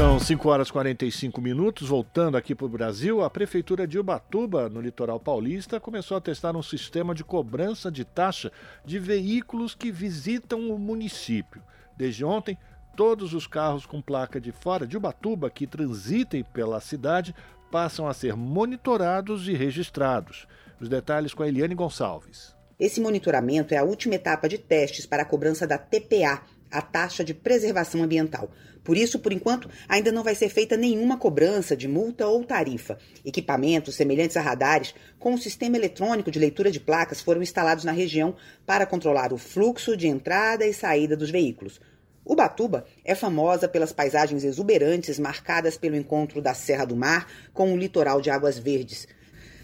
São 0.00 0.18
5 0.18 0.48
horas 0.48 0.68
e 0.68 0.72
45 0.72 1.42
minutos. 1.42 1.86
Voltando 1.86 2.34
aqui 2.38 2.54
para 2.54 2.64
o 2.64 2.70
Brasil, 2.70 3.22
a 3.22 3.28
Prefeitura 3.28 3.86
de 3.86 3.98
Ubatuba, 3.98 4.66
no 4.66 4.80
litoral 4.80 5.20
paulista, 5.20 5.78
começou 5.78 6.16
a 6.16 6.20
testar 6.22 6.56
um 6.56 6.62
sistema 6.62 7.14
de 7.14 7.22
cobrança 7.22 7.92
de 7.92 8.02
taxa 8.02 8.50
de 8.82 8.98
veículos 8.98 9.74
que 9.74 9.92
visitam 9.92 10.70
o 10.70 10.78
município. 10.78 11.62
Desde 11.98 12.24
ontem, 12.24 12.56
todos 12.96 13.34
os 13.34 13.46
carros 13.46 13.84
com 13.84 14.00
placa 14.00 14.40
de 14.40 14.52
fora 14.52 14.86
de 14.86 14.96
Ubatuba 14.96 15.50
que 15.50 15.66
transitem 15.66 16.42
pela 16.44 16.80
cidade 16.80 17.34
passam 17.70 18.08
a 18.08 18.14
ser 18.14 18.34
monitorados 18.34 19.48
e 19.48 19.52
registrados. 19.52 20.48
Os 20.80 20.88
detalhes 20.88 21.34
com 21.34 21.42
a 21.42 21.48
Eliane 21.48 21.74
Gonçalves. 21.74 22.56
Esse 22.78 23.02
monitoramento 23.02 23.74
é 23.74 23.76
a 23.76 23.84
última 23.84 24.14
etapa 24.14 24.48
de 24.48 24.56
testes 24.56 25.04
para 25.04 25.24
a 25.24 25.26
cobrança 25.26 25.66
da 25.66 25.76
TPA, 25.76 26.40
a 26.70 26.80
taxa 26.80 27.22
de 27.22 27.34
preservação 27.34 28.02
ambiental. 28.02 28.50
Por 28.90 28.96
isso, 28.96 29.20
por 29.20 29.32
enquanto, 29.32 29.70
ainda 29.88 30.10
não 30.10 30.24
vai 30.24 30.34
ser 30.34 30.48
feita 30.48 30.76
nenhuma 30.76 31.16
cobrança 31.16 31.76
de 31.76 31.86
multa 31.86 32.26
ou 32.26 32.42
tarifa. 32.42 32.98
Equipamentos 33.24 33.94
semelhantes 33.94 34.36
a 34.36 34.40
radares 34.40 34.92
com 35.16 35.32
um 35.32 35.38
sistema 35.38 35.76
eletrônico 35.76 36.28
de 36.28 36.40
leitura 36.40 36.72
de 36.72 36.80
placas 36.80 37.20
foram 37.20 37.40
instalados 37.40 37.84
na 37.84 37.92
região 37.92 38.34
para 38.66 38.84
controlar 38.84 39.32
o 39.32 39.38
fluxo 39.38 39.96
de 39.96 40.08
entrada 40.08 40.66
e 40.66 40.74
saída 40.74 41.16
dos 41.16 41.30
veículos. 41.30 41.80
Ubatuba 42.24 42.84
é 43.04 43.14
famosa 43.14 43.68
pelas 43.68 43.92
paisagens 43.92 44.42
exuberantes 44.42 45.20
marcadas 45.20 45.78
pelo 45.78 45.94
encontro 45.94 46.42
da 46.42 46.52
Serra 46.52 46.84
do 46.84 46.96
Mar 46.96 47.28
com 47.54 47.72
o 47.72 47.76
litoral 47.76 48.20
de 48.20 48.28
águas 48.28 48.58
verdes. 48.58 49.06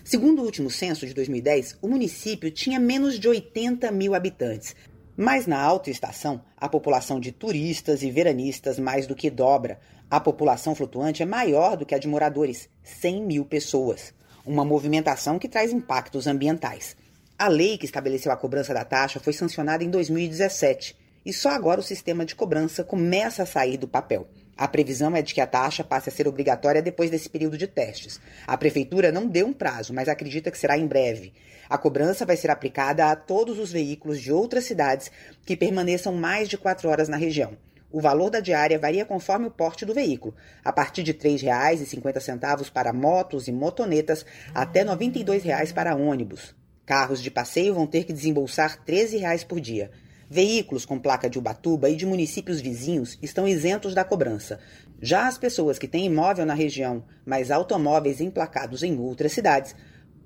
Segundo 0.05 0.41
o 0.41 0.45
último 0.45 0.71
censo 0.71 1.05
de 1.05 1.13
2010, 1.13 1.79
o 1.83 1.89
município 1.89 2.49
tinha 2.49 2.79
menos 2.79 3.19
de 3.19 3.27
80 3.27 3.91
mil 3.91 4.15
habitantes. 4.15 4.77
Mas 5.17 5.47
na 5.47 5.59
alta 5.59 5.91
estação, 5.91 6.43
a 6.57 6.69
população 6.69 7.19
de 7.19 7.33
turistas 7.33 8.03
e 8.03 8.11
veranistas 8.11 8.79
mais 8.79 9.07
do 9.07 9.15
que 9.15 9.31
dobra. 9.31 9.81
A 10.11 10.21
população 10.21 10.75
flutuante 10.75 11.23
é 11.23 11.27
maior 11.27 11.77
do 11.77 11.87
que 11.87 11.95
a 11.95 11.99
de 11.99 12.07
moradores, 12.07 12.69
100 12.83 13.23
mil 13.23 13.45
pessoas. 13.47 14.13
Uma 14.45 14.65
movimentação 14.65 15.39
que 15.39 15.49
traz 15.49 15.73
impactos 15.73 16.27
ambientais. 16.27 16.97
A 17.39 17.49
lei 17.49 17.79
que 17.79 17.87
estabeleceu 17.87 18.31
a 18.31 18.37
cobrança 18.37 18.75
da 18.75 18.85
taxa 18.85 19.19
foi 19.19 19.33
sancionada 19.33 19.83
em 19.83 19.91
2017 19.91 20.97
e 21.25 21.33
só 21.33 21.49
agora 21.49 21.81
o 21.81 21.83
sistema 21.83 22.25
de 22.25 22.37
cobrança 22.37 22.85
começa 22.85 23.43
a 23.43 23.47
sair 23.47 23.77
do 23.77 23.89
papel. 23.89 24.29
A 24.57 24.69
previsão 24.69 25.15
é 25.17 25.21
de 25.21 25.35
que 25.35 25.41
a 25.41 25.47
taxa 25.47 25.83
passe 25.83 26.09
a 26.09 26.13
ser 26.13 26.29
obrigatória 26.29 26.81
depois 26.81 27.11
desse 27.11 27.29
período 27.29 27.59
de 27.59 27.67
testes. 27.67 28.21
A 28.47 28.57
prefeitura 28.57 29.11
não 29.11 29.27
deu 29.27 29.47
um 29.47 29.53
prazo, 29.53 29.93
mas 29.93 30.09
acredita 30.09 30.51
que 30.51 30.59
será 30.59 30.79
em 30.79 30.87
breve. 30.87 31.35
A 31.69 31.77
cobrança 31.77 32.25
vai 32.25 32.37
ser 32.37 32.51
aplicada 32.51 33.07
a 33.07 33.17
todos 33.17 33.59
os 33.59 33.73
veículos 33.73 34.21
de 34.21 34.33
outras 34.33 34.65
cidades 34.65 35.11
que 35.45 35.57
permaneçam 35.57 36.15
mais 36.15 36.49
de 36.49 36.57
quatro 36.57 36.89
horas 36.89 37.09
na 37.09 37.17
região. 37.17 37.57
O 37.91 38.01
valor 38.01 38.31
da 38.31 38.41
diária 38.41 38.79
varia 38.79 39.05
conforme 39.05 39.47
o 39.47 39.51
porte 39.51 39.87
do 39.87 39.95
veículo, 39.95 40.35
a 40.65 40.73
partir 40.73 41.03
de 41.03 41.13
R$ 41.13 41.19
3,50 41.19 42.71
para 42.71 42.93
motos 42.93 43.49
e 43.49 43.53
motonetas 43.53 44.27
até 44.55 44.81
R$ 44.83 44.91
92,00 44.91 45.73
para 45.73 45.95
ônibus. 45.95 46.55
Carros 46.85 47.23
de 47.23 47.31
passeio 47.31 47.75
vão 47.75 47.87
ter 47.87 48.05
que 48.05 48.13
desembolsar 48.13 48.79
R$ 48.87 48.93
13,00 48.93 49.47
por 49.47 49.61
dia. 49.61 49.91
Veículos 50.29 50.85
com 50.85 50.99
placa 50.99 51.31
de 51.31 51.39
Ubatuba 51.39 51.89
e 51.89 51.95
de 51.95 52.05
municípios 52.05 52.61
vizinhos 52.61 53.17
estão 53.23 53.47
isentos 53.47 53.95
da 53.95 54.05
cobrança. 54.05 54.59
Já 55.01 55.29
as 55.29 55.39
pessoas 55.39 55.79
que 55.79 55.87
têm 55.87 56.07
imóvel 56.07 56.45
na 56.45 56.55
região, 56.55 57.05
mas 57.25 57.51
automóveis 57.51 58.21
emplacados 58.21 58.83
em 58.83 58.99
outras 58.99 59.33
cidades, 59.33 59.75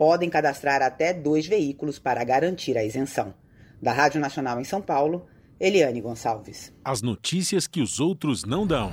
podem 0.00 0.30
cadastrar 0.30 0.80
até 0.80 1.12
dois 1.12 1.46
veículos 1.46 1.98
para 1.98 2.24
garantir 2.24 2.78
a 2.78 2.82
isenção. 2.82 3.34
Da 3.82 3.92
Rádio 3.92 4.18
Nacional 4.18 4.58
em 4.58 4.64
São 4.64 4.80
Paulo, 4.80 5.26
Eliane 5.60 6.00
Gonçalves. 6.00 6.72
As 6.82 7.02
notícias 7.02 7.66
que 7.66 7.82
os 7.82 8.00
outros 8.00 8.46
não 8.46 8.66
dão. 8.66 8.90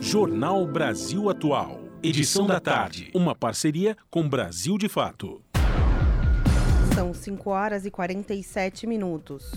Jornal 0.00 0.64
Brasil 0.68 1.28
Atual. 1.28 1.80
Edição 2.00 2.46
da 2.46 2.60
tarde. 2.60 3.10
Uma 3.12 3.34
parceria 3.34 3.96
com 4.08 4.28
Brasil 4.28 4.78
de 4.78 4.88
Fato. 4.88 5.42
São 6.94 7.12
5 7.12 7.50
horas 7.50 7.84
e 7.86 7.90
47 7.90 8.86
minutos. 8.86 9.50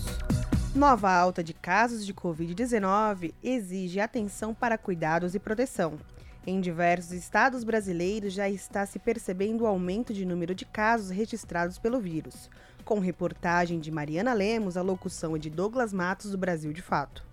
Nova 0.74 1.12
alta 1.12 1.44
de 1.44 1.54
casos 1.54 2.04
de 2.04 2.16
Covid-19 2.16 3.32
exige 3.44 4.00
atenção 4.00 4.56
para 4.56 4.76
cuidados 4.76 5.36
e 5.36 5.40
proteção. 5.40 6.00
Em 6.48 6.62
diversos 6.62 7.12
estados 7.12 7.64
brasileiros 7.64 8.34
já 8.34 8.50
está 8.50 8.86
se 8.86 8.98
percebendo 8.98 9.62
o 9.62 9.68
aumento 9.68 10.14
de 10.14 10.26
número 10.26 10.56
de 10.56 10.66
casos 10.66 11.10
registrados 11.10 11.78
pelo 11.78 12.00
vírus. 12.00 12.50
Com 12.86 13.00
reportagem 13.00 13.80
de 13.80 13.92
Mariana 13.92 14.34
Lemos, 14.34 14.78
a 14.78 14.82
locução 14.82 15.36
é 15.36 15.40
de 15.40 15.50
Douglas 15.50 15.94
Matos, 15.94 16.32
do 16.32 16.38
Brasil 16.38 16.72
de 16.72 16.82
Fato. 16.82 17.30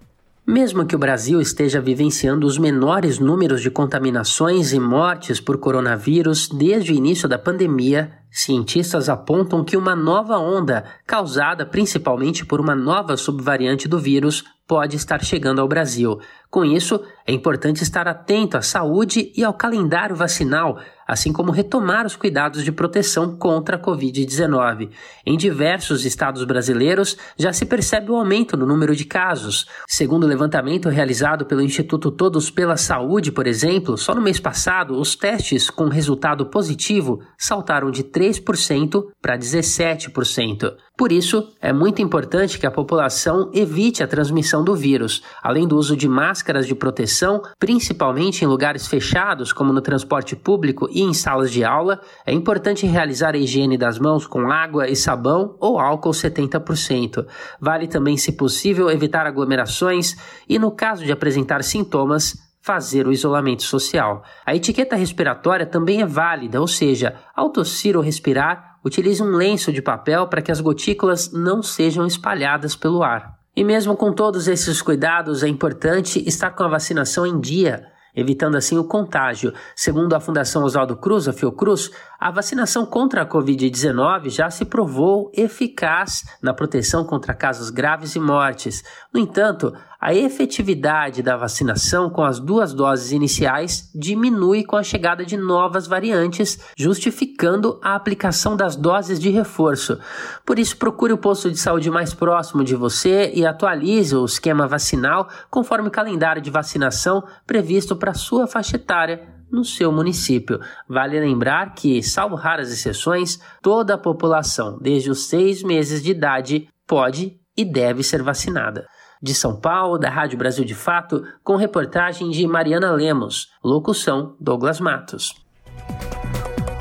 Mesmo 0.46 0.86
que 0.86 0.94
o 0.94 0.98
Brasil 0.98 1.40
esteja 1.40 1.80
vivenciando 1.80 2.46
os 2.46 2.56
menores 2.56 3.18
números 3.18 3.60
de 3.60 3.68
contaminações 3.68 4.72
e 4.72 4.78
mortes 4.78 5.40
por 5.40 5.58
coronavírus 5.58 6.48
desde 6.48 6.92
o 6.92 6.94
início 6.94 7.28
da 7.28 7.36
pandemia, 7.36 8.12
cientistas 8.30 9.08
apontam 9.08 9.64
que 9.64 9.76
uma 9.76 9.96
nova 9.96 10.38
onda, 10.38 10.84
causada 11.04 11.66
principalmente 11.66 12.46
por 12.46 12.60
uma 12.60 12.76
nova 12.76 13.16
subvariante 13.16 13.88
do 13.88 13.98
vírus, 13.98 14.44
pode 14.66 14.96
estar 14.96 15.22
chegando 15.22 15.60
ao 15.60 15.68
Brasil. 15.68 16.18
Com 16.50 16.64
isso, 16.64 17.02
é 17.26 17.32
importante 17.32 17.82
estar 17.82 18.08
atento 18.08 18.56
à 18.56 18.62
saúde 18.62 19.32
e 19.36 19.44
ao 19.44 19.54
calendário 19.54 20.16
vacinal 20.16 20.78
assim 21.06 21.32
como 21.32 21.52
retomar 21.52 22.04
os 22.04 22.16
cuidados 22.16 22.64
de 22.64 22.72
proteção 22.72 23.36
contra 23.36 23.76
a 23.76 23.80
Covid-19. 23.80 24.90
Em 25.24 25.36
diversos 25.36 26.04
estados 26.04 26.42
brasileiros, 26.44 27.16
já 27.38 27.52
se 27.52 27.64
percebe 27.64 28.10
o 28.10 28.14
um 28.14 28.18
aumento 28.18 28.56
no 28.56 28.66
número 28.66 28.96
de 28.96 29.04
casos. 29.04 29.66
Segundo 29.86 30.24
o 30.24 30.26
levantamento 30.26 30.88
realizado 30.88 31.46
pelo 31.46 31.62
Instituto 31.62 32.10
Todos 32.10 32.50
pela 32.50 32.76
Saúde, 32.76 33.30
por 33.30 33.46
exemplo, 33.46 33.96
só 33.96 34.14
no 34.14 34.22
mês 34.22 34.40
passado, 34.40 34.98
os 34.98 35.14
testes 35.14 35.70
com 35.70 35.88
resultado 35.88 36.46
positivo 36.46 37.20
saltaram 37.38 37.90
de 37.90 38.02
3% 38.02 39.04
para 39.22 39.38
17%. 39.38 40.74
Por 40.96 41.12
isso, 41.12 41.52
é 41.60 41.74
muito 41.74 42.00
importante 42.00 42.58
que 42.58 42.66
a 42.66 42.70
população 42.70 43.50
evite 43.52 44.02
a 44.02 44.06
transmissão 44.06 44.64
do 44.64 44.74
vírus, 44.74 45.22
além 45.42 45.68
do 45.68 45.76
uso 45.76 45.94
de 45.94 46.08
máscaras 46.08 46.66
de 46.66 46.74
proteção, 46.74 47.42
principalmente 47.58 48.42
em 48.42 48.48
lugares 48.48 48.86
fechados, 48.86 49.52
como 49.52 49.74
no 49.74 49.82
transporte 49.82 50.34
público 50.34 50.88
e 50.90 51.02
em 51.02 51.12
salas 51.12 51.52
de 51.52 51.62
aula. 51.62 52.00
É 52.24 52.32
importante 52.32 52.86
realizar 52.86 53.34
a 53.34 53.38
higiene 53.38 53.76
das 53.76 53.98
mãos 53.98 54.26
com 54.26 54.50
água 54.50 54.88
e 54.88 54.96
sabão 54.96 55.54
ou 55.60 55.78
álcool 55.78 56.12
70%. 56.12 57.26
Vale 57.60 57.86
também, 57.86 58.16
se 58.16 58.32
possível, 58.32 58.88
evitar 58.88 59.26
aglomerações 59.26 60.16
e, 60.48 60.58
no 60.58 60.70
caso 60.70 61.04
de 61.04 61.12
apresentar 61.12 61.62
sintomas, 61.62 62.46
fazer 62.66 63.06
o 63.06 63.12
isolamento 63.12 63.62
social. 63.62 64.24
A 64.44 64.52
etiqueta 64.52 64.96
respiratória 64.96 65.64
também 65.64 66.02
é 66.02 66.06
válida, 66.06 66.60
ou 66.60 66.66
seja, 66.66 67.14
ao 67.32 67.50
tossir 67.50 67.96
ou 67.96 68.02
respirar, 68.02 68.75
utilize 68.86 69.20
um 69.20 69.36
lenço 69.36 69.72
de 69.72 69.82
papel 69.82 70.28
para 70.28 70.40
que 70.40 70.52
as 70.52 70.60
gotículas 70.60 71.32
não 71.32 71.60
sejam 71.60 72.06
espalhadas 72.06 72.76
pelo 72.76 73.02
ar. 73.02 73.34
E 73.54 73.64
mesmo 73.64 73.96
com 73.96 74.12
todos 74.12 74.46
esses 74.46 74.80
cuidados, 74.80 75.42
é 75.42 75.48
importante 75.48 76.22
estar 76.26 76.50
com 76.52 76.62
a 76.62 76.68
vacinação 76.68 77.26
em 77.26 77.40
dia 77.40 77.86
evitando 78.16 78.56
assim 78.56 78.78
o 78.78 78.84
contágio. 78.84 79.52
Segundo 79.76 80.14
a 80.14 80.20
Fundação 80.20 80.64
Oswaldo 80.64 80.96
Cruz, 80.96 81.28
a 81.28 81.32
Fiocruz, 81.34 81.90
a 82.18 82.30
vacinação 82.30 82.86
contra 82.86 83.20
a 83.20 83.28
Covid-19 83.28 84.30
já 84.30 84.48
se 84.48 84.64
provou 84.64 85.30
eficaz 85.34 86.24
na 86.40 86.54
proteção 86.54 87.04
contra 87.04 87.34
casos 87.34 87.68
graves 87.68 88.16
e 88.16 88.18
mortes. 88.18 88.82
No 89.12 89.20
entanto, 89.20 89.74
a 90.00 90.14
efetividade 90.14 91.22
da 91.22 91.36
vacinação 91.36 92.10
com 92.10 92.22
as 92.22 92.38
duas 92.38 92.74
doses 92.74 93.12
iniciais 93.12 93.90
diminui 93.94 94.62
com 94.62 94.76
a 94.76 94.82
chegada 94.82 95.24
de 95.24 95.36
novas 95.36 95.86
variantes, 95.86 96.58
justificando 96.76 97.80
a 97.82 97.94
aplicação 97.94 98.56
das 98.56 98.76
doses 98.76 99.18
de 99.18 99.30
reforço. 99.30 99.98
Por 100.44 100.58
isso, 100.58 100.76
procure 100.76 101.12
o 101.12 101.18
posto 101.18 101.50
de 101.50 101.58
saúde 101.58 101.90
mais 101.90 102.12
próximo 102.12 102.62
de 102.62 102.74
você 102.74 103.32
e 103.34 103.46
atualize 103.46 104.14
o 104.14 104.24
esquema 104.24 104.66
vacinal 104.66 105.28
conforme 105.50 105.88
o 105.88 105.92
calendário 105.92 106.42
de 106.42 106.50
vacinação 106.50 107.24
previsto 107.46 107.96
para 107.96 108.14
sua 108.14 108.46
faixa 108.46 108.76
etária 108.76 109.36
no 109.50 109.64
seu 109.64 109.92
município. 109.92 110.60
Vale 110.88 111.18
lembrar 111.18 111.74
que, 111.74 112.02
salvo 112.02 112.34
raras 112.34 112.70
exceções, 112.70 113.40
toda 113.62 113.94
a 113.94 113.98
população, 113.98 114.78
desde 114.80 115.10
os 115.10 115.28
seis 115.28 115.62
meses 115.62 116.02
de 116.02 116.10
idade, 116.10 116.68
pode 116.86 117.38
e 117.56 117.64
deve 117.64 118.02
ser 118.02 118.22
vacinada. 118.22 118.86
De 119.22 119.34
São 119.34 119.58
Paulo, 119.58 119.98
da 119.98 120.10
Rádio 120.10 120.38
Brasil 120.38 120.64
de 120.64 120.74
Fato, 120.74 121.24
com 121.42 121.56
reportagem 121.56 122.30
de 122.30 122.46
Mariana 122.46 122.90
Lemos, 122.90 123.50
locução 123.64 124.36
Douglas 124.38 124.78
Matos. 124.78 125.34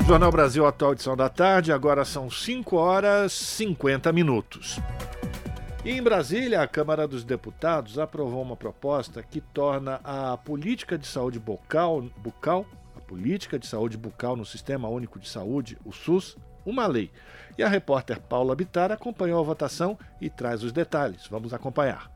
Jornal 0.06 0.30
Brasil 0.30 0.66
Atual 0.66 0.92
edição 0.92 1.16
da 1.16 1.28
tarde, 1.28 1.72
agora 1.72 2.04
são 2.04 2.30
5 2.30 2.76
horas 2.76 3.32
50 3.32 4.12
minutos. 4.12 4.78
Em 5.84 6.02
Brasília, 6.02 6.62
a 6.62 6.68
Câmara 6.68 7.08
dos 7.08 7.24
Deputados 7.24 7.98
aprovou 7.98 8.42
uma 8.42 8.56
proposta 8.56 9.22
que 9.22 9.40
torna 9.40 10.00
a 10.04 10.36
política 10.36 10.98
de 10.98 11.06
saúde 11.06 11.38
bucal, 11.38 12.04
bucal 12.18 12.66
a 12.96 13.00
política 13.00 13.58
de 13.58 13.66
saúde 13.66 13.96
bucal 13.96 14.36
no 14.36 14.44
Sistema 14.44 14.88
Único 14.88 15.18
de 15.18 15.28
Saúde, 15.28 15.78
o 15.84 15.92
SUS, 15.92 16.36
uma 16.64 16.86
lei. 16.86 17.10
E 17.56 17.62
a 17.62 17.68
repórter 17.68 18.20
Paula 18.20 18.54
Bitar 18.54 18.92
acompanhou 18.92 19.40
a 19.40 19.44
votação 19.44 19.98
e 20.20 20.28
traz 20.28 20.62
os 20.62 20.72
detalhes. 20.72 21.26
Vamos 21.28 21.54
acompanhar. 21.54 22.15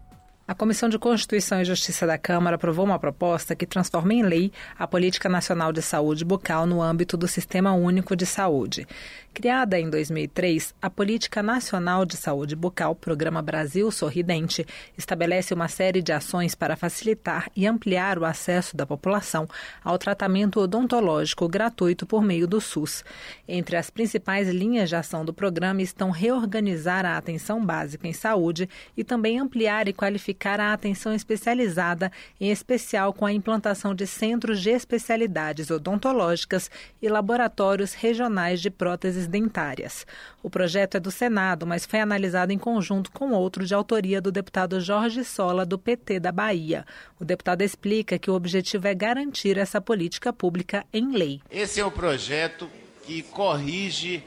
A 0.50 0.54
Comissão 0.56 0.88
de 0.88 0.98
Constituição 0.98 1.60
e 1.62 1.64
Justiça 1.64 2.04
da 2.04 2.18
Câmara 2.18 2.56
aprovou 2.56 2.84
uma 2.84 2.98
proposta 2.98 3.54
que 3.54 3.64
transforma 3.64 4.12
em 4.12 4.24
lei 4.24 4.50
a 4.76 4.84
Política 4.84 5.28
Nacional 5.28 5.72
de 5.72 5.80
Saúde 5.80 6.24
Bucal 6.24 6.66
no 6.66 6.82
âmbito 6.82 7.16
do 7.16 7.28
Sistema 7.28 7.72
Único 7.72 8.16
de 8.16 8.26
Saúde. 8.26 8.84
Criada 9.32 9.78
em 9.78 9.88
2003, 9.88 10.74
a 10.82 10.90
Política 10.90 11.40
Nacional 11.40 12.04
de 12.04 12.16
Saúde 12.16 12.56
Bucal, 12.56 12.96
Programa 12.96 13.40
Brasil 13.40 13.88
Sorridente, 13.90 14.66
estabelece 14.98 15.54
uma 15.54 15.68
série 15.68 16.02
de 16.02 16.12
ações 16.12 16.54
para 16.54 16.76
facilitar 16.76 17.48
e 17.56 17.64
ampliar 17.64 18.18
o 18.18 18.24
acesso 18.24 18.76
da 18.76 18.84
população 18.84 19.48
ao 19.84 19.96
tratamento 19.96 20.60
odontológico 20.60 21.48
gratuito 21.48 22.04
por 22.06 22.22
meio 22.22 22.46
do 22.46 22.60
SUS. 22.60 23.04
Entre 23.46 23.76
as 23.76 23.88
principais 23.88 24.48
linhas 24.48 24.88
de 24.88 24.96
ação 24.96 25.24
do 25.24 25.32
programa 25.32 25.80
estão 25.80 26.10
reorganizar 26.10 27.06
a 27.06 27.16
atenção 27.16 27.64
básica 27.64 28.08
em 28.08 28.12
saúde 28.12 28.68
e 28.96 29.04
também 29.04 29.38
ampliar 29.38 29.86
e 29.86 29.92
qualificar 29.92 30.60
a 30.60 30.72
atenção 30.72 31.14
especializada, 31.14 32.10
em 32.38 32.50
especial 32.50 33.14
com 33.14 33.24
a 33.24 33.32
implantação 33.32 33.94
de 33.94 34.06
centros 34.08 34.60
de 34.60 34.70
especialidades 34.70 35.70
odontológicas 35.70 36.68
e 37.00 37.08
laboratórios 37.08 37.94
regionais 37.94 38.60
de 38.60 38.70
próteses 38.70 39.19
próteses 39.20 39.26
dentárias. 39.26 40.06
O 40.42 40.48
projeto 40.48 40.96
é 40.96 41.00
do 41.00 41.10
Senado, 41.10 41.66
mas 41.66 41.84
foi 41.84 42.00
analisado 42.00 42.52
em 42.52 42.58
conjunto 42.58 43.10
com 43.12 43.32
outro 43.32 43.66
de 43.66 43.74
autoria 43.74 44.20
do 44.20 44.32
deputado 44.32 44.80
Jorge 44.80 45.24
Sola, 45.24 45.66
do 45.66 45.78
PT 45.78 46.20
da 46.20 46.32
Bahia. 46.32 46.84
O 47.18 47.24
deputado 47.24 47.62
explica 47.62 48.18
que 48.18 48.30
o 48.30 48.34
objetivo 48.34 48.86
é 48.86 48.94
garantir 48.94 49.58
essa 49.58 49.80
política 49.80 50.32
pública 50.32 50.84
em 50.92 51.12
lei. 51.12 51.40
Esse 51.50 51.80
é 51.80 51.84
o 51.84 51.90
projeto 51.90 52.68
que 53.04 53.22
corrige 53.22 54.22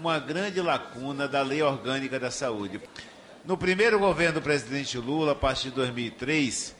uma 0.00 0.18
grande 0.18 0.60
lacuna 0.60 1.26
da 1.26 1.42
Lei 1.42 1.62
Orgânica 1.62 2.20
da 2.20 2.30
Saúde. 2.30 2.80
No 3.44 3.56
primeiro 3.56 3.98
governo 3.98 4.34
do 4.34 4.42
presidente 4.42 4.98
Lula, 4.98 5.32
a 5.32 5.34
partir 5.34 5.70
de 5.70 5.76
2003, 5.76 6.76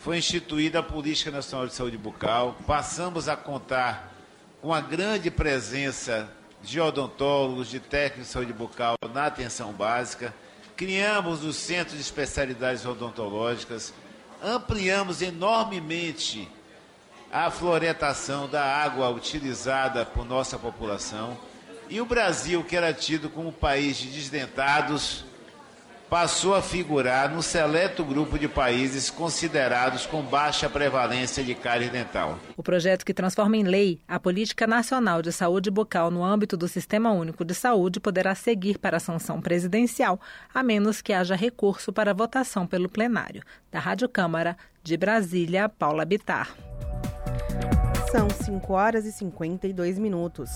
foi 0.00 0.18
instituída 0.18 0.80
a 0.80 0.82
Política 0.82 1.30
Nacional 1.30 1.66
de 1.66 1.74
Saúde 1.74 1.98
Bucal. 1.98 2.56
Passamos 2.66 3.28
a 3.28 3.36
contar 3.36 4.12
com 4.60 4.72
a 4.74 4.80
grande 4.80 5.30
presença 5.30 6.28
de 6.66 6.80
odontólogos, 6.80 7.70
de 7.70 7.78
técnicos 7.78 8.26
de 8.26 8.32
saúde 8.32 8.52
bucal 8.52 8.96
na 9.14 9.26
atenção 9.26 9.72
básica, 9.72 10.34
criamos 10.76 11.44
os 11.44 11.54
centros 11.56 11.94
de 11.94 12.00
especialidades 12.00 12.84
odontológicas, 12.84 13.94
ampliamos 14.42 15.22
enormemente 15.22 16.50
a 17.32 17.50
floretação 17.50 18.48
da 18.48 18.64
água 18.64 19.08
utilizada 19.10 20.04
por 20.04 20.24
nossa 20.24 20.58
população. 20.58 21.38
E 21.88 22.00
o 22.00 22.04
Brasil, 22.04 22.64
que 22.64 22.76
era 22.76 22.92
tido 22.92 23.30
como 23.30 23.48
um 23.48 23.52
país 23.52 23.96
de 23.96 24.08
desdentados, 24.08 25.24
passou 26.08 26.54
a 26.54 26.62
figurar 26.62 27.30
no 27.30 27.42
seleto 27.42 28.04
grupo 28.04 28.38
de 28.38 28.48
países 28.48 29.10
considerados 29.10 30.06
com 30.06 30.22
baixa 30.22 30.70
prevalência 30.70 31.42
de 31.42 31.54
cárie 31.54 31.90
dental. 31.90 32.38
O 32.56 32.62
projeto 32.62 33.04
que 33.04 33.12
transforma 33.12 33.56
em 33.56 33.64
lei 33.64 34.00
a 34.06 34.18
Política 34.20 34.66
Nacional 34.66 35.20
de 35.20 35.32
Saúde 35.32 35.70
Bucal 35.70 36.10
no 36.10 36.24
âmbito 36.24 36.56
do 36.56 36.68
Sistema 36.68 37.10
Único 37.12 37.44
de 37.44 37.54
Saúde 37.54 37.98
poderá 37.98 38.34
seguir 38.34 38.78
para 38.78 38.98
a 38.98 39.00
sanção 39.00 39.40
presidencial, 39.40 40.20
a 40.54 40.62
menos 40.62 41.02
que 41.02 41.12
haja 41.12 41.34
recurso 41.34 41.92
para 41.92 42.14
votação 42.14 42.66
pelo 42.66 42.88
plenário. 42.88 43.42
Da 43.70 43.80
Rádio 43.80 44.08
Câmara, 44.08 44.56
de 44.82 44.96
Brasília, 44.96 45.68
Paula 45.68 46.04
Bitar. 46.04 46.54
São 48.12 48.30
5 48.30 48.72
horas 48.72 49.04
e 49.04 49.12
52 49.12 49.98
minutos. 49.98 50.50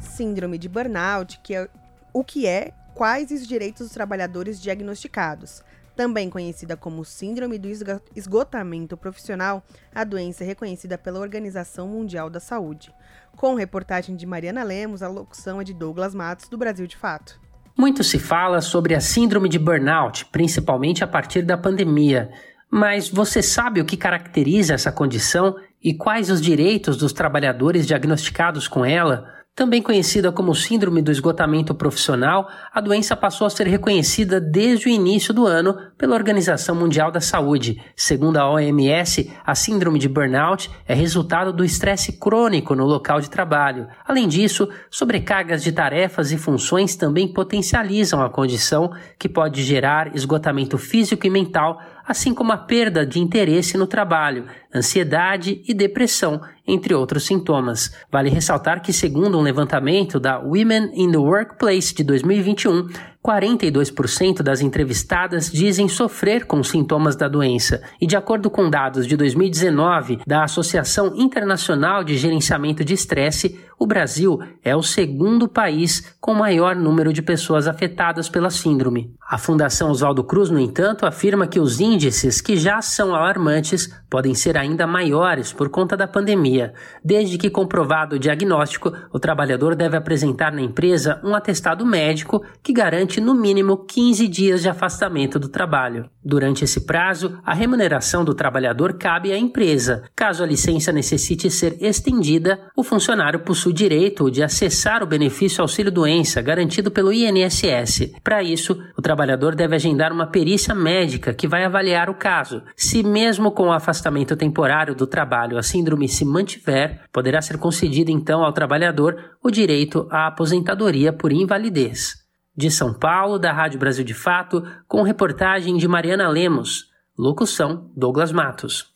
Síndrome 0.00 0.56
de 0.56 0.68
burnout, 0.68 1.40
que 1.42 1.54
é 1.54 1.68
o 2.12 2.22
que 2.22 2.46
é 2.46 2.72
quais 2.96 3.30
os 3.30 3.46
direitos 3.46 3.82
dos 3.82 3.92
trabalhadores 3.92 4.60
diagnosticados. 4.60 5.62
Também 5.94 6.30
conhecida 6.30 6.78
como 6.78 7.04
Síndrome 7.04 7.58
do 7.58 7.68
Esgotamento 8.14 8.96
Profissional, 8.96 9.62
a 9.94 10.02
doença 10.02 10.44
é 10.44 10.46
reconhecida 10.46 10.96
pela 10.96 11.20
Organização 11.20 11.86
Mundial 11.86 12.30
da 12.30 12.40
Saúde. 12.40 12.90
Com 13.36 13.54
reportagem 13.54 14.16
de 14.16 14.24
Mariana 14.24 14.62
Lemos, 14.62 15.02
a 15.02 15.08
locução 15.08 15.60
é 15.60 15.64
de 15.64 15.74
Douglas 15.74 16.14
Matos, 16.14 16.48
do 16.48 16.56
Brasil 16.56 16.86
de 16.86 16.96
Fato. 16.96 17.38
Muito 17.76 18.02
se 18.02 18.18
fala 18.18 18.62
sobre 18.62 18.94
a 18.94 19.00
síndrome 19.00 19.50
de 19.50 19.58
burnout, 19.58 20.24
principalmente 20.32 21.04
a 21.04 21.06
partir 21.06 21.42
da 21.42 21.58
pandemia. 21.58 22.30
Mas 22.70 23.10
você 23.10 23.42
sabe 23.42 23.78
o 23.78 23.84
que 23.84 23.96
caracteriza 23.98 24.72
essa 24.72 24.90
condição 24.90 25.54
e 25.82 25.94
quais 25.94 26.30
os 26.30 26.40
direitos 26.40 26.96
dos 26.96 27.12
trabalhadores 27.12 27.86
diagnosticados 27.86 28.66
com 28.66 28.84
ela? 28.84 29.35
Também 29.56 29.80
conhecida 29.80 30.30
como 30.30 30.54
Síndrome 30.54 31.00
do 31.00 31.10
Esgotamento 31.10 31.74
Profissional, 31.74 32.46
a 32.70 32.78
doença 32.78 33.16
passou 33.16 33.46
a 33.46 33.50
ser 33.50 33.66
reconhecida 33.66 34.38
desde 34.38 34.86
o 34.86 34.90
início 34.90 35.32
do 35.32 35.46
ano 35.46 35.78
pela 35.96 36.14
Organização 36.14 36.76
Mundial 36.76 37.10
da 37.10 37.22
Saúde. 37.22 37.82
Segundo 37.96 38.36
a 38.36 38.50
OMS, 38.50 39.32
a 39.46 39.54
síndrome 39.54 39.98
de 39.98 40.10
burnout 40.10 40.70
é 40.86 40.92
resultado 40.92 41.54
do 41.54 41.64
estresse 41.64 42.12
crônico 42.20 42.74
no 42.74 42.84
local 42.84 43.18
de 43.18 43.30
trabalho. 43.30 43.88
Além 44.04 44.28
disso, 44.28 44.68
sobrecargas 44.90 45.62
de 45.62 45.72
tarefas 45.72 46.32
e 46.32 46.36
funções 46.36 46.94
também 46.94 47.26
potencializam 47.26 48.22
a 48.22 48.28
condição, 48.28 48.90
que 49.18 49.26
pode 49.26 49.62
gerar 49.62 50.14
esgotamento 50.14 50.76
físico 50.76 51.26
e 51.26 51.30
mental 51.30 51.80
assim 52.06 52.32
como 52.32 52.52
a 52.52 52.56
perda 52.56 53.04
de 53.04 53.18
interesse 53.18 53.76
no 53.76 53.86
trabalho, 53.86 54.46
ansiedade 54.72 55.62
e 55.66 55.74
depressão, 55.74 56.40
entre 56.66 56.94
outros 56.94 57.24
sintomas. 57.24 57.92
Vale 58.10 58.30
ressaltar 58.30 58.82
que, 58.82 58.92
segundo 58.92 59.38
um 59.38 59.42
levantamento 59.42 60.18
da 60.18 60.38
Women 60.38 60.90
in 60.94 61.10
the 61.10 61.18
Workplace 61.18 61.94
de 61.94 62.02
2021, 62.04 62.88
42% 63.26 64.40
das 64.40 64.60
entrevistadas 64.60 65.50
dizem 65.50 65.88
sofrer 65.88 66.46
com 66.46 66.62
sintomas 66.62 67.16
da 67.16 67.26
doença, 67.26 67.82
e 68.00 68.06
de 68.06 68.16
acordo 68.16 68.48
com 68.48 68.70
dados 68.70 69.04
de 69.04 69.16
2019 69.16 70.20
da 70.24 70.44
Associação 70.44 71.12
Internacional 71.16 72.04
de 72.04 72.16
Gerenciamento 72.16 72.84
de 72.84 72.94
Estresse, 72.94 73.58
o 73.78 73.86
Brasil 73.86 74.38
é 74.64 74.74
o 74.74 74.82
segundo 74.82 75.46
país 75.46 76.16
com 76.18 76.32
maior 76.32 76.74
número 76.74 77.12
de 77.12 77.20
pessoas 77.20 77.66
afetadas 77.66 78.26
pela 78.26 78.48
síndrome. 78.48 79.14
A 79.28 79.36
Fundação 79.36 79.90
Oswaldo 79.90 80.24
Cruz, 80.24 80.48
no 80.48 80.58
entanto, 80.58 81.04
afirma 81.04 81.46
que 81.46 81.60
os 81.60 81.78
índices, 81.78 82.40
que 82.40 82.56
já 82.56 82.80
são 82.80 83.14
alarmantes, 83.14 83.92
podem 84.08 84.34
ser 84.34 84.56
ainda 84.56 84.86
maiores 84.86 85.52
por 85.52 85.68
conta 85.68 85.94
da 85.94 86.08
pandemia. 86.08 86.72
Desde 87.04 87.36
que 87.36 87.50
comprovado 87.50 88.16
o 88.16 88.18
diagnóstico, 88.18 88.92
o 89.12 89.18
trabalhador 89.18 89.74
deve 89.74 89.96
apresentar 89.96 90.52
na 90.52 90.62
empresa 90.62 91.20
um 91.22 91.34
atestado 91.34 91.84
médico 91.84 92.42
que 92.62 92.72
garante 92.72 93.15
no 93.20 93.34
mínimo 93.34 93.84
15 93.84 94.28
dias 94.28 94.62
de 94.62 94.68
afastamento 94.68 95.38
do 95.38 95.48
trabalho. 95.48 96.08
Durante 96.24 96.64
esse 96.64 96.84
prazo, 96.84 97.38
a 97.44 97.54
remuneração 97.54 98.24
do 98.24 98.34
trabalhador 98.34 98.94
cabe 98.94 99.32
à 99.32 99.38
empresa. 99.38 100.02
Caso 100.14 100.42
a 100.42 100.46
licença 100.46 100.90
necessite 100.90 101.48
ser 101.50 101.76
estendida, 101.80 102.58
o 102.76 102.82
funcionário 102.82 103.40
possui 103.40 103.72
direito 103.72 104.28
de 104.30 104.42
acessar 104.42 105.02
o 105.02 105.06
benefício 105.06 105.62
auxílio-doença 105.62 106.42
garantido 106.42 106.90
pelo 106.90 107.12
INSS. 107.12 108.12
Para 108.24 108.42
isso, 108.42 108.76
o 108.96 109.02
trabalhador 109.02 109.54
deve 109.54 109.76
agendar 109.76 110.12
uma 110.12 110.26
perícia 110.26 110.74
médica 110.74 111.32
que 111.32 111.46
vai 111.46 111.64
avaliar 111.64 112.10
o 112.10 112.14
caso. 112.14 112.62
Se 112.74 113.02
mesmo 113.02 113.52
com 113.52 113.68
o 113.68 113.72
afastamento 113.72 114.36
temporário 114.36 114.94
do 114.94 115.06
trabalho 115.06 115.56
a 115.56 115.62
síndrome 115.62 116.08
se 116.08 116.24
mantiver, 116.24 117.02
poderá 117.12 117.40
ser 117.40 117.58
concedido 117.58 118.10
então 118.10 118.44
ao 118.44 118.52
trabalhador 118.52 119.36
o 119.42 119.50
direito 119.50 120.08
à 120.10 120.26
aposentadoria 120.26 121.12
por 121.12 121.32
invalidez. 121.32 122.25
De 122.56 122.70
São 122.70 122.94
Paulo, 122.94 123.38
da 123.38 123.52
Rádio 123.52 123.78
Brasil 123.78 124.02
de 124.02 124.14
Fato, 124.14 124.64
com 124.88 125.02
reportagem 125.02 125.76
de 125.76 125.86
Mariana 125.86 126.26
Lemos. 126.26 126.86
Locução: 127.18 127.90
Douglas 127.94 128.32
Matos. 128.32 128.94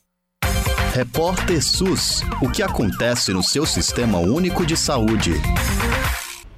Repórter 0.95 1.61
SUS: 1.61 2.23
O 2.41 2.49
que 2.49 2.63
acontece 2.63 3.31
no 3.31 3.43
seu 3.43 3.63
sistema 3.67 4.17
único 4.17 4.65
de 4.65 4.75
saúde? 4.75 5.33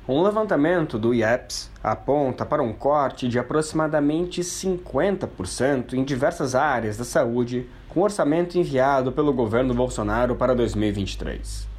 Um 0.08 0.24
levantamento 0.24 0.98
do 0.98 1.14
IEPS 1.14 1.70
aponta 1.84 2.46
para 2.46 2.64
um 2.64 2.72
corte 2.72 3.28
de 3.28 3.38
aproximadamente 3.38 4.40
50% 4.40 5.96
em 5.96 6.06
diversas 6.06 6.56
áreas 6.56 6.96
da 6.96 7.04
saúde 7.04 7.68
com 7.90 8.00
o 8.00 8.04
orçamento 8.04 8.58
enviado 8.58 9.12
pelo 9.12 9.34
governo 9.34 9.74
Bolsonaro 9.74 10.38
para 10.38 10.56
2023. 10.56 11.73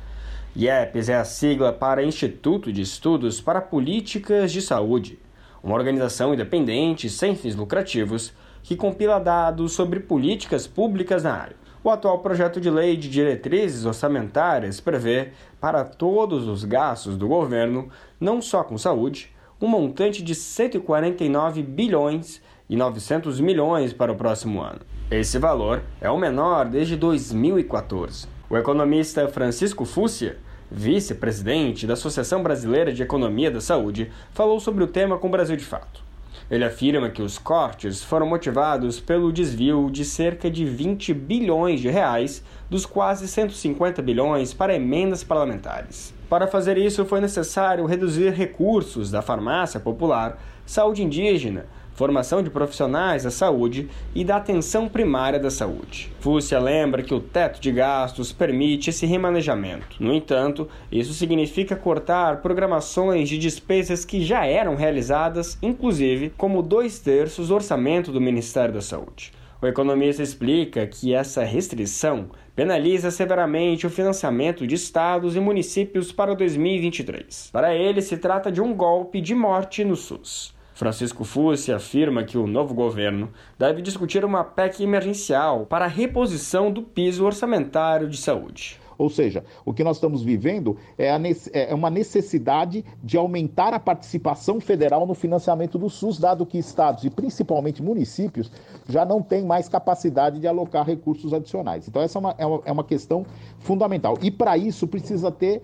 IEPS 0.56 1.08
é 1.08 1.16
a 1.16 1.24
sigla 1.24 1.72
para 1.72 2.04
Instituto 2.04 2.72
de 2.72 2.80
Estudos 2.80 3.40
para 3.40 3.60
Políticas 3.60 4.52
de 4.52 4.62
Saúde, 4.62 5.18
uma 5.60 5.74
organização 5.74 6.32
independente 6.32 7.10
sem 7.10 7.34
fins 7.34 7.56
lucrativos 7.56 8.32
que 8.62 8.76
compila 8.76 9.18
dados 9.18 9.72
sobre 9.72 9.98
políticas 9.98 10.64
públicas 10.64 11.24
na 11.24 11.34
área. 11.34 11.56
O 11.82 11.90
atual 11.90 12.20
projeto 12.20 12.60
de 12.60 12.70
lei 12.70 12.96
de 12.96 13.10
diretrizes 13.10 13.84
orçamentárias 13.84 14.78
prevê, 14.78 15.32
para 15.60 15.82
todos 15.82 16.46
os 16.46 16.62
gastos 16.62 17.16
do 17.16 17.26
governo, 17.26 17.88
não 18.20 18.40
só 18.40 18.62
com 18.62 18.78
saúde, 18.78 19.34
um 19.60 19.66
montante 19.66 20.22
de 20.22 20.36
149 20.36 21.64
bilhões 21.64 22.40
e 22.70 22.76
900 22.76 23.40
milhões 23.40 23.92
para 23.92 24.12
o 24.12 24.16
próximo 24.16 24.62
ano. 24.62 24.82
Esse 25.10 25.36
valor 25.36 25.82
é 26.00 26.08
o 26.08 26.16
menor 26.16 26.66
desde 26.66 26.94
2014. 26.96 28.33
O 28.48 28.58
economista 28.58 29.26
Francisco 29.26 29.86
Fúcia, 29.86 30.36
vice-presidente 30.70 31.86
da 31.86 31.94
Associação 31.94 32.42
Brasileira 32.42 32.92
de 32.92 33.02
Economia 33.02 33.50
da 33.50 33.60
Saúde, 33.60 34.10
falou 34.32 34.60
sobre 34.60 34.84
o 34.84 34.86
tema 34.86 35.16
com 35.16 35.28
o 35.28 35.30
Brasil 35.30 35.56
de 35.56 35.64
Fato. 35.64 36.02
Ele 36.50 36.62
afirma 36.62 37.08
que 37.08 37.22
os 37.22 37.38
cortes 37.38 38.04
foram 38.04 38.26
motivados 38.26 39.00
pelo 39.00 39.32
desvio 39.32 39.88
de 39.90 40.04
cerca 40.04 40.50
de 40.50 40.66
20 40.66 41.14
bilhões 41.14 41.80
de 41.80 41.88
reais 41.88 42.44
dos 42.68 42.84
quase 42.84 43.26
150 43.26 44.02
bilhões 44.02 44.52
para 44.52 44.74
emendas 44.74 45.24
parlamentares. 45.24 46.12
Para 46.28 46.46
fazer 46.46 46.76
isso, 46.76 47.06
foi 47.06 47.22
necessário 47.22 47.86
reduzir 47.86 48.30
recursos 48.30 49.10
da 49.10 49.22
farmácia 49.22 49.80
popular, 49.80 50.38
saúde 50.66 51.02
indígena, 51.02 51.64
formação 51.94 52.42
de 52.42 52.50
profissionais 52.50 53.22
da 53.22 53.30
saúde 53.30 53.88
e 54.14 54.24
da 54.24 54.36
atenção 54.36 54.88
primária 54.88 55.38
da 55.38 55.50
saúde. 55.50 56.12
Fúcia 56.20 56.58
lembra 56.58 57.02
que 57.02 57.14
o 57.14 57.20
teto 57.20 57.60
de 57.60 57.72
gastos 57.72 58.32
permite 58.32 58.90
esse 58.90 59.06
remanejamento. 59.06 59.96
No 60.00 60.12
entanto, 60.12 60.68
isso 60.90 61.14
significa 61.14 61.76
cortar 61.76 62.42
programações 62.42 63.28
de 63.28 63.38
despesas 63.38 64.04
que 64.04 64.24
já 64.24 64.44
eram 64.44 64.74
realizadas, 64.74 65.56
inclusive 65.62 66.32
como 66.36 66.62
dois 66.62 66.98
terços 66.98 67.48
do 67.48 67.54
orçamento 67.54 68.12
do 68.12 68.20
Ministério 68.20 68.74
da 68.74 68.80
Saúde. 68.80 69.32
O 69.62 69.66
economista 69.66 70.22
explica 70.22 70.86
que 70.86 71.14
essa 71.14 71.42
restrição 71.42 72.28
penaliza 72.54 73.10
severamente 73.10 73.86
o 73.86 73.90
financiamento 73.90 74.66
de 74.66 74.74
estados 74.74 75.34
e 75.36 75.40
municípios 75.40 76.12
para 76.12 76.34
2023. 76.34 77.48
Para 77.50 77.74
ele, 77.74 78.02
se 78.02 78.16
trata 78.18 78.52
de 78.52 78.60
um 78.60 78.74
golpe 78.74 79.20
de 79.20 79.34
morte 79.34 79.82
no 79.82 79.96
SUS. 79.96 80.53
Francisco 80.74 81.22
Fussi 81.22 81.72
afirma 81.72 82.24
que 82.24 82.36
o 82.36 82.48
novo 82.48 82.74
governo 82.74 83.30
deve 83.56 83.80
discutir 83.80 84.24
uma 84.24 84.42
PEC 84.42 84.82
emergencial 84.82 85.66
para 85.66 85.84
a 85.84 85.88
reposição 85.88 86.70
do 86.70 86.82
piso 86.82 87.24
orçamentário 87.24 88.08
de 88.08 88.16
saúde. 88.16 88.80
Ou 88.98 89.08
seja, 89.08 89.44
o 89.64 89.72
que 89.72 89.84
nós 89.84 89.96
estamos 89.96 90.22
vivendo 90.22 90.76
é, 90.98 91.08
é, 91.52 91.74
uma 91.74 91.90
necessidade 91.90 92.84
de 93.02 93.16
aumentar 93.16 93.72
a 93.72 93.78
participação 93.78 94.60
federal 94.60 95.06
no 95.06 95.14
financiamento 95.14 95.78
do 95.78 95.88
SUS, 95.88 96.18
dado 96.18 96.46
que 96.46 96.58
estados 96.58 97.04
e 97.04 97.10
principalmente 97.10 97.82
municípios 97.82 98.50
já 98.88 99.04
não 99.04 99.22
têm 99.22 99.44
mais 99.44 99.68
capacidade 99.68 100.40
de 100.40 100.46
alocar 100.46 100.86
recursos 100.86 101.32
adicionais. 101.32 101.88
Então, 101.88 102.02
essa 102.02 102.18
é 102.18 102.20
uma, 102.20 102.62
é 102.64 102.72
uma 102.72 102.82
é 102.82 102.86
questão 102.86 103.24
fundamental. 103.58 104.16
E 104.22 104.30
para 104.30 104.56
isso 104.56 104.86
precisa 104.86 105.30
ter 105.30 105.62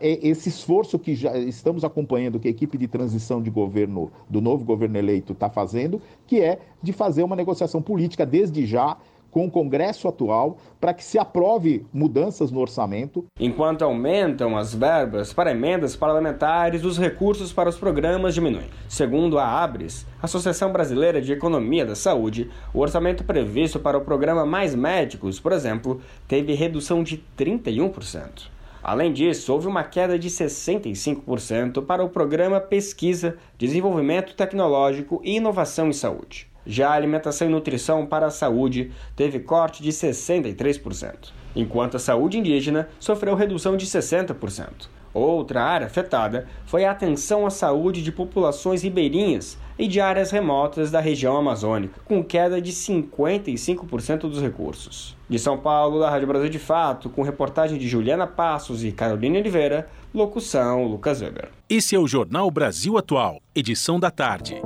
esse 0.00 0.48
esforço 0.48 0.98
que 0.98 1.14
já 1.14 1.36
estamos 1.36 1.84
acompanhando, 1.84 2.40
que 2.40 2.48
a 2.48 2.50
equipe 2.50 2.76
de 2.76 2.88
transição 2.88 3.40
de 3.40 3.50
governo, 3.50 4.10
do 4.28 4.40
novo 4.40 4.64
governo 4.64 4.98
eleito, 4.98 5.32
está 5.32 5.48
fazendo, 5.48 6.00
que 6.26 6.40
é 6.40 6.58
de 6.82 6.92
fazer 6.92 7.22
uma 7.22 7.36
negociação 7.36 7.80
política 7.80 8.26
desde 8.26 8.66
já 8.66 8.96
com 9.30 9.46
o 9.46 9.50
Congresso 9.50 10.08
atual 10.08 10.56
para 10.80 10.94
que 10.94 11.04
se 11.04 11.18
aprove 11.18 11.86
mudanças 11.92 12.50
no 12.50 12.60
orçamento. 12.60 13.24
Enquanto 13.38 13.82
aumentam 13.82 14.56
as 14.56 14.74
verbas 14.74 15.32
para 15.32 15.50
emendas 15.50 15.94
parlamentares, 15.94 16.84
os 16.84 16.98
recursos 16.98 17.52
para 17.52 17.68
os 17.68 17.76
programas 17.76 18.34
diminuem. 18.34 18.66
Segundo 18.88 19.38
a 19.38 19.46
ABRES, 19.46 20.06
Associação 20.22 20.72
Brasileira 20.72 21.20
de 21.20 21.32
Economia 21.32 21.84
da 21.84 21.94
Saúde, 21.94 22.50
o 22.72 22.80
orçamento 22.80 23.24
previsto 23.24 23.78
para 23.78 23.98
o 23.98 24.02
programa 24.02 24.46
Mais 24.46 24.74
Médicos, 24.74 25.38
por 25.38 25.52
exemplo, 25.52 26.00
teve 26.26 26.54
redução 26.54 27.02
de 27.02 27.22
31%. 27.36 28.57
Além 28.88 29.12
disso, 29.12 29.52
houve 29.52 29.66
uma 29.66 29.84
queda 29.84 30.18
de 30.18 30.30
65% 30.30 31.84
para 31.84 32.02
o 32.02 32.08
programa 32.08 32.58
Pesquisa, 32.58 33.36
Desenvolvimento 33.58 34.34
Tecnológico 34.34 35.20
e 35.22 35.36
Inovação 35.36 35.88
em 35.88 35.92
Saúde. 35.92 36.48
Já 36.66 36.88
a 36.88 36.94
alimentação 36.94 37.46
e 37.46 37.50
nutrição 37.50 38.06
para 38.06 38.24
a 38.24 38.30
saúde 38.30 38.90
teve 39.14 39.40
corte 39.40 39.82
de 39.82 39.90
63%, 39.90 41.32
enquanto 41.54 41.98
a 41.98 42.00
saúde 42.00 42.38
indígena 42.38 42.88
sofreu 42.98 43.34
redução 43.34 43.76
de 43.76 43.84
60%. 43.84 44.88
Outra 45.18 45.62
área 45.62 45.86
afetada 45.86 46.46
foi 46.64 46.84
a 46.84 46.90
atenção 46.90 47.44
à 47.44 47.50
saúde 47.50 48.02
de 48.02 48.12
populações 48.12 48.82
ribeirinhas 48.82 49.58
e 49.78 49.86
de 49.86 50.00
áreas 50.00 50.30
remotas 50.30 50.90
da 50.90 51.00
região 51.00 51.36
amazônica, 51.36 52.00
com 52.04 52.22
queda 52.22 52.60
de 52.60 52.72
55% 52.72 54.20
dos 54.20 54.40
recursos. 54.40 55.16
De 55.28 55.38
São 55.38 55.58
Paulo, 55.58 56.00
da 56.00 56.10
Rádio 56.10 56.28
Brasil 56.28 56.48
de 56.48 56.58
Fato, 56.58 57.10
com 57.10 57.22
reportagem 57.22 57.78
de 57.78 57.88
Juliana 57.88 58.26
Passos 58.26 58.84
e 58.84 58.92
Carolina 58.92 59.38
Oliveira, 59.38 59.88
locução 60.14 60.84
Lucas 60.84 61.20
Weber. 61.20 61.50
Esse 61.68 61.94
é 61.94 61.98
o 61.98 62.08
Jornal 62.08 62.50
Brasil 62.50 62.96
Atual, 62.96 63.40
edição 63.54 64.00
da 64.00 64.10
tarde. 64.10 64.60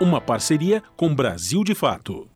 Uma 0.00 0.20
parceria 0.20 0.82
com 0.96 1.14
Brasil 1.14 1.62
de 1.62 1.74
Fato. 1.74 2.28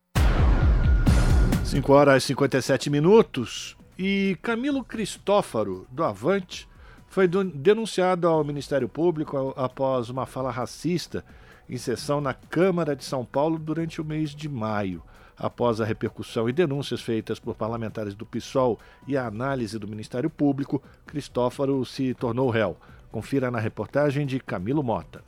5 1.65 1.93
horas 1.93 2.23
e 2.23 2.27
57 2.29 2.89
minutos. 2.89 3.78
E 4.01 4.39
Camilo 4.41 4.85
Cristófaro, 4.85 5.85
do 5.91 6.05
Avante, 6.05 6.69
foi 7.09 7.27
denunciado 7.27 8.29
ao 8.29 8.45
Ministério 8.45 8.89
Público 8.89 9.53
após 9.57 10.09
uma 10.09 10.25
fala 10.25 10.53
racista 10.53 11.25
em 11.69 11.77
sessão 11.77 12.21
na 12.21 12.33
Câmara 12.33 12.95
de 12.95 13.05
São 13.05 13.25
Paulo 13.25 13.59
durante 13.59 14.01
o 14.01 14.05
mês 14.05 14.31
de 14.31 14.49
maio. 14.49 15.03
Após 15.37 15.81
a 15.81 15.85
repercussão 15.85 16.49
e 16.49 16.53
denúncias 16.53 17.01
feitas 17.01 17.41
por 17.41 17.57
parlamentares 17.57 18.15
do 18.15 18.25
PSOL 18.25 18.79
e 19.05 19.17
a 19.17 19.27
análise 19.27 19.81
do 19.81 19.89
Ministério 19.89 20.31
Público, 20.31 20.81
Cristófaro 21.05 21.85
se 21.85 22.15
tornou 22.15 22.51
réu. 22.51 22.77
Confira 23.11 23.51
na 23.51 23.59
reportagem 23.59 24.25
de 24.27 24.39
Camilo 24.39 24.83
Mota. 24.83 25.28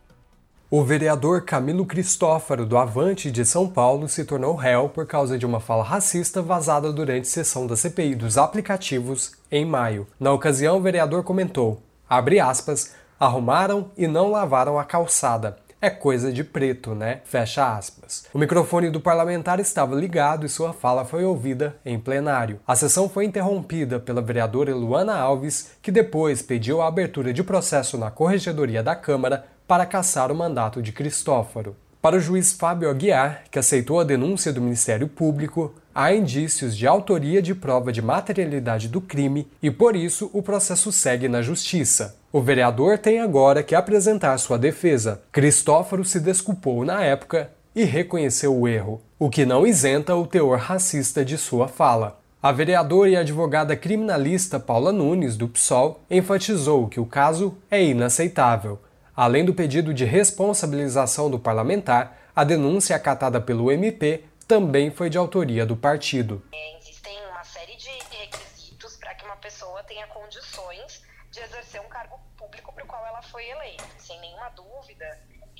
O 0.72 0.84
vereador 0.84 1.42
Camilo 1.42 1.84
Cristófaro, 1.84 2.64
do 2.64 2.78
Avante 2.78 3.28
de 3.28 3.44
São 3.44 3.68
Paulo, 3.68 4.08
se 4.08 4.24
tornou 4.24 4.54
réu 4.54 4.88
por 4.88 5.04
causa 5.04 5.36
de 5.36 5.44
uma 5.44 5.58
fala 5.58 5.82
racista 5.82 6.40
vazada 6.40 6.92
durante 6.92 7.26
sessão 7.26 7.66
da 7.66 7.74
CPI 7.74 8.14
dos 8.14 8.38
aplicativos 8.38 9.32
em 9.50 9.64
maio. 9.64 10.06
Na 10.20 10.32
ocasião, 10.32 10.78
o 10.78 10.80
vereador 10.80 11.24
comentou, 11.24 11.82
aspas, 12.08 12.94
arrumaram 13.18 13.90
e 13.98 14.06
não 14.06 14.30
lavaram 14.30 14.78
a 14.78 14.84
calçada. 14.84 15.56
é 15.82 15.90
coisa 15.90 16.32
de 16.32 16.44
preto, 16.44 16.94
né? 16.94 17.20
Fecha 17.24 17.74
aspas. 17.76 18.26
O 18.32 18.38
microfone 18.38 18.90
do 18.90 19.00
parlamentar 19.00 19.58
estava 19.58 19.96
ligado 19.96 20.46
e 20.46 20.48
sua 20.48 20.72
fala 20.72 21.04
foi 21.04 21.24
ouvida 21.24 21.74
em 21.84 21.98
plenário. 21.98 22.60
A 22.64 22.76
sessão 22.76 23.08
foi 23.08 23.24
interrompida 23.24 23.98
pela 23.98 24.22
vereadora 24.22 24.72
Luana 24.72 25.18
Alves, 25.18 25.72
que 25.82 25.90
depois 25.90 26.42
pediu 26.42 26.80
a 26.80 26.86
abertura 26.86 27.32
de 27.32 27.42
processo 27.42 27.98
na 27.98 28.10
Corregedoria 28.10 28.84
da 28.84 28.94
Câmara 28.94 29.46
para 29.70 29.86
caçar 29.86 30.32
o 30.32 30.34
mandato 30.34 30.82
de 30.82 30.90
Cristóforo. 30.90 31.76
Para 32.02 32.16
o 32.16 32.20
juiz 32.20 32.52
Fábio 32.52 32.90
Aguiar, 32.90 33.44
que 33.52 33.56
aceitou 33.56 34.00
a 34.00 34.04
denúncia 34.04 34.52
do 34.52 34.60
Ministério 34.60 35.06
Público, 35.06 35.72
há 35.94 36.12
indícios 36.12 36.76
de 36.76 36.88
autoria 36.88 37.40
de 37.40 37.54
prova 37.54 37.92
de 37.92 38.02
materialidade 38.02 38.88
do 38.88 39.00
crime 39.00 39.46
e, 39.62 39.70
por 39.70 39.94
isso, 39.94 40.28
o 40.32 40.42
processo 40.42 40.90
segue 40.90 41.28
na 41.28 41.40
Justiça. 41.40 42.16
O 42.32 42.40
vereador 42.40 42.98
tem 42.98 43.20
agora 43.20 43.62
que 43.62 43.76
apresentar 43.76 44.36
sua 44.38 44.58
defesa. 44.58 45.22
Cristóforo 45.30 46.04
se 46.04 46.18
desculpou 46.18 46.84
na 46.84 47.04
época 47.04 47.48
e 47.72 47.84
reconheceu 47.84 48.52
o 48.52 48.66
erro, 48.66 49.00
o 49.20 49.30
que 49.30 49.46
não 49.46 49.64
isenta 49.64 50.16
o 50.16 50.26
teor 50.26 50.58
racista 50.58 51.24
de 51.24 51.38
sua 51.38 51.68
fala. 51.68 52.18
A 52.42 52.50
vereadora 52.50 53.10
e 53.10 53.16
advogada 53.16 53.76
criminalista 53.76 54.58
Paula 54.58 54.90
Nunes, 54.90 55.36
do 55.36 55.46
PSOL, 55.46 56.00
enfatizou 56.10 56.88
que 56.88 56.98
o 56.98 57.06
caso 57.06 57.54
é 57.70 57.84
inaceitável 57.84 58.80
Além 59.22 59.44
do 59.44 59.52
pedido 59.52 59.92
de 59.92 60.06
responsabilização 60.06 61.30
do 61.30 61.38
parlamentar, 61.38 62.16
a 62.34 62.42
denúncia 62.42 62.96
acatada 62.96 63.38
pelo 63.38 63.70
MP 63.70 64.24
também 64.48 64.90
foi 64.90 65.10
de 65.10 65.18
autoria 65.18 65.66
do 65.66 65.76
partido. 65.76 66.42
É, 66.50 66.78
existem 66.78 67.22
uma 67.26 67.44
série 67.44 67.76
de 67.76 67.90
requisitos 68.08 68.96
para 68.96 69.14
que 69.14 69.26
uma 69.26 69.36
pessoa 69.36 69.84
tenha 69.84 70.06
condições 70.06 71.02
de 71.30 71.38
exercer 71.38 71.82
um 71.82 71.88
cargo 71.90 72.18
público 72.34 72.72
para 72.72 72.82
o 72.82 72.86
qual 72.86 73.06
ela 73.08 73.20
foi 73.20 73.46
eleita. 73.46 73.84
Sem 73.98 74.18
nenhuma 74.20 74.48
dúvida, 74.56 75.04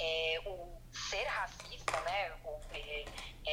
é, 0.00 0.40
o 0.46 0.80
ser 0.90 1.26
racista, 1.26 2.00
né, 2.00 2.32
o, 2.42 2.58
é, 2.72 3.04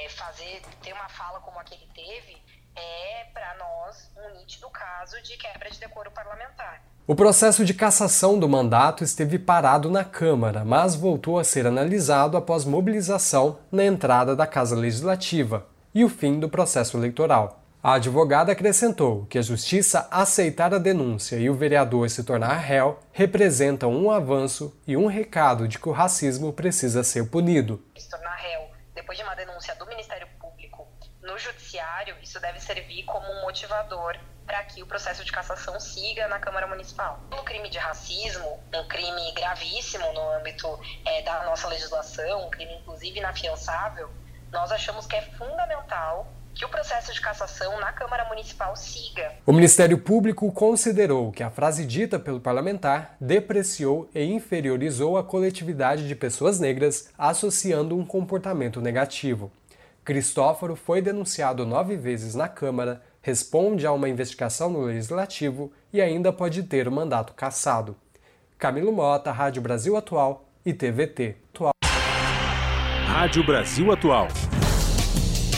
é 0.05 0.07
fazer 0.07 0.61
ter 0.81 0.93
uma 0.93 1.09
fala 1.09 1.41
como 1.41 1.59
a 1.59 1.65
que 1.65 1.73
ele 1.73 1.89
teve, 1.93 2.41
é 2.77 3.25
para 3.33 3.55
nós 3.55 4.09
um 4.15 4.37
nítido 4.37 4.69
caso 4.69 5.21
de 5.21 5.35
quebra 5.35 5.69
de 5.69 5.77
decoro 5.81 6.09
parlamentar. 6.11 6.81
O 7.09 7.15
processo 7.15 7.63
de 7.63 7.73
cassação 7.73 8.37
do 8.37 8.49
mandato 8.49 9.01
esteve 9.01 9.39
parado 9.39 9.89
na 9.89 10.03
Câmara, 10.03 10.65
mas 10.65 10.93
voltou 10.93 11.39
a 11.39 11.43
ser 11.45 11.65
analisado 11.65 12.35
após 12.35 12.65
mobilização 12.65 13.59
na 13.71 13.85
entrada 13.85 14.35
da 14.35 14.45
Casa 14.45 14.75
Legislativa 14.75 15.65
e 15.95 16.03
o 16.03 16.09
fim 16.09 16.37
do 16.37 16.49
processo 16.49 16.97
eleitoral. 16.97 17.63
A 17.81 17.93
advogada 17.93 18.51
acrescentou 18.51 19.25
que 19.27 19.37
a 19.37 19.41
Justiça 19.41 20.05
aceitar 20.11 20.73
a 20.73 20.77
denúncia 20.77 21.37
e 21.37 21.49
o 21.49 21.55
vereador 21.55 22.09
se 22.09 22.25
tornar 22.25 22.57
réu 22.57 22.99
representam 23.13 23.95
um 23.95 24.11
avanço 24.11 24.77
e 24.85 24.97
um 24.97 25.07
recado 25.07 25.65
de 25.65 25.79
que 25.79 25.87
o 25.87 25.93
racismo 25.93 26.51
precisa 26.51 27.05
ser 27.05 27.29
punido. 27.29 27.81
Se 27.97 28.09
tornar 28.09 28.35
réu 28.35 28.69
depois 28.93 29.17
de 29.17 29.23
uma 29.23 29.33
denúncia 29.33 29.73
do 29.75 29.87
Ministério 29.87 30.27
Público 30.37 30.85
no 31.23 31.37
Judiciário, 31.37 32.17
isso 32.21 32.37
deve 32.41 32.59
servir 32.59 33.03
como 33.05 33.25
um 33.31 33.43
motivador 33.43 34.17
para 34.47 34.63
que 34.63 34.81
o 34.81 34.87
processo 34.87 35.25
de 35.25 35.31
cassação 35.31 35.77
siga 35.77 36.27
na 36.29 36.39
Câmara 36.39 36.65
Municipal. 36.65 37.19
O 37.37 37.43
crime 37.43 37.69
de 37.69 37.77
racismo, 37.77 38.57
um 38.73 38.87
crime 38.87 39.33
gravíssimo 39.33 40.11
no 40.13 40.31
âmbito 40.31 40.79
é, 41.05 41.21
da 41.21 41.43
nossa 41.43 41.67
legislação, 41.67 42.47
um 42.47 42.49
crime 42.49 42.73
inclusive 42.75 43.19
inafiançável, 43.19 44.09
nós 44.49 44.71
achamos 44.71 45.05
que 45.05 45.17
é 45.17 45.21
fundamental 45.21 46.31
que 46.55 46.65
o 46.65 46.69
processo 46.69 47.13
de 47.13 47.21
cassação 47.21 47.79
na 47.79 47.91
Câmara 47.91 48.25
Municipal 48.25 48.75
siga. 48.75 49.31
O 49.45 49.51
Ministério 49.51 49.99
Público 49.99 50.51
considerou 50.51 51.31
que 51.31 51.43
a 51.43 51.51
frase 51.51 51.85
dita 51.85 52.17
pelo 52.17 52.39
parlamentar 52.39 53.15
depreciou 53.21 54.09
e 54.15 54.23
inferiorizou 54.23 55.17
a 55.17 55.23
coletividade 55.23 56.07
de 56.07 56.15
pessoas 56.15 56.59
negras, 56.59 57.09
associando 57.15 57.95
um 57.95 58.03
comportamento 58.03 58.81
negativo. 58.81 59.51
Cristóforo 60.03 60.75
foi 60.75 61.01
denunciado 61.01 61.65
nove 61.65 61.95
vezes 61.95 62.33
na 62.33 62.47
Câmara, 62.47 63.03
responde 63.27 63.85
a 63.85 63.91
uma 63.91 64.07
investigação 64.07 64.69
no 64.69 64.83
Legislativo 64.83 65.69
e 65.91 65.99
ainda 65.99 66.31
pode 66.31 66.63
ter 66.63 66.87
o 66.87 66.91
mandato 66.91 67.33
cassado. 67.33 67.93
Camilo 68.57 68.93
Mota, 68.93 69.33
Rádio 69.33 69.61
Brasil 69.61 69.97
Atual 69.97 70.49
e 70.65 70.71
TVT. 70.71 71.35
Atual. 71.53 71.73
Rádio 73.05 73.45
Brasil 73.45 73.91
Atual. 73.91 74.29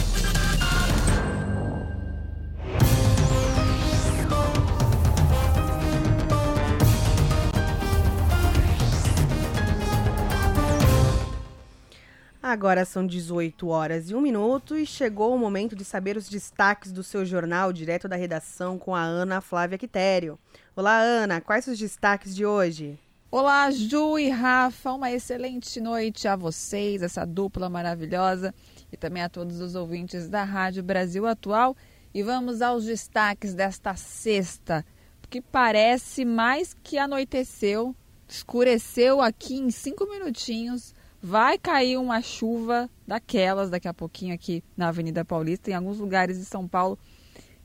Agora 12.55 12.85
são 12.85 13.05
18 13.05 13.69
horas 13.69 14.11
e 14.11 14.15
1 14.15 14.21
minuto 14.21 14.77
e 14.77 14.87
chegou 14.87 15.35
o 15.35 15.39
momento 15.39 15.75
de 15.75 15.85
saber 15.85 16.17
os 16.17 16.29
destaques 16.29 16.93
do 16.93 17.03
seu 17.03 17.25
jornal 17.25 17.73
direto 17.73 18.07
da 18.07 18.15
redação 18.15 18.79
com 18.79 18.95
a 18.95 19.01
Ana 19.01 19.41
Flávia 19.41 19.77
Quitério. 19.77 20.39
Olá, 20.77 21.01
Ana, 21.01 21.41
quais 21.41 21.69
os 21.69 21.79
destaques 21.79 22.35
de 22.35 22.45
hoje? 22.45 22.99
Olá, 23.31 23.71
Ju 23.71 24.19
e 24.19 24.29
Rafa, 24.29 24.93
uma 24.93 25.13
excelente 25.13 25.81
noite 25.81 26.27
a 26.27 26.35
vocês, 26.35 27.01
essa 27.01 27.25
dupla 27.25 27.71
maravilhosa, 27.71 28.53
e 28.93 28.97
também 28.97 29.23
a 29.23 29.29
todos 29.29 29.61
os 29.61 29.77
ouvintes 29.77 30.29
da 30.29 30.43
Rádio 30.43 30.83
Brasil 30.83 31.27
Atual. 31.27 31.77
E 32.13 32.25
vamos 32.25 32.61
aos 32.61 32.85
destaques 32.85 33.55
desta 33.55 33.95
sexta, 33.95 34.85
que 35.31 35.41
parece 35.41 36.25
mais 36.25 36.75
que 36.83 36.99
anoiteceu, 36.99 37.95
escureceu 38.29 39.21
aqui 39.21 39.55
em 39.55 39.71
cinco 39.71 40.07
minutinhos 40.11 40.93
Vai 41.27 41.57
cair 41.57 41.97
uma 41.97 42.21
chuva 42.21 42.91
daquelas 43.07 43.71
daqui 43.71 43.89
a 43.89 43.95
pouquinho 43.95 44.35
aqui 44.35 44.63
na 44.77 44.89
Avenida 44.89 45.25
Paulista. 45.25 45.71
Em 45.71 45.75
alguns 45.75 45.99
lugares 45.99 46.37
de 46.37 46.45
São 46.45 46.69
Paulo 46.69 46.99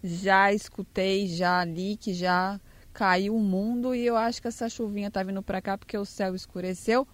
já 0.02 0.54
escutei, 0.54 1.28
já 1.28 1.66
li 1.66 1.98
que 1.98 2.14
já 2.14 2.58
caiu 3.00 3.34
o 3.34 3.40
mundo 3.40 3.96
e 3.96 4.06
eu 4.06 4.18
acho 4.18 4.42
que 4.42 4.50
essa 4.50 4.68
chuvinha 4.68 5.10
tá 5.10 5.24
vindo 5.24 5.42
para 5.42 5.62
cá 5.62 5.78
porque 5.78 5.98
o 5.98 6.04
céu 6.04 6.36
escureceu. 6.36 7.08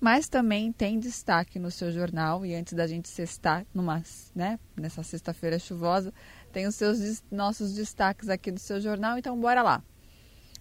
Mas 0.00 0.28
também 0.28 0.72
tem 0.72 0.98
destaque 0.98 1.56
no 1.56 1.70
seu 1.70 1.92
jornal 1.92 2.44
e 2.44 2.52
antes 2.52 2.72
da 2.72 2.84
gente 2.84 3.08
sextar 3.08 3.64
numa, 3.72 4.02
né, 4.34 4.58
nessa 4.74 5.04
sexta-feira 5.04 5.56
chuvosa, 5.56 6.12
tem 6.50 6.66
os 6.66 6.74
seus 6.74 7.22
nossos 7.30 7.72
destaques 7.74 8.28
aqui 8.28 8.50
do 8.50 8.58
seu 8.58 8.80
jornal, 8.80 9.18
então 9.18 9.38
bora 9.38 9.62
lá. 9.62 9.84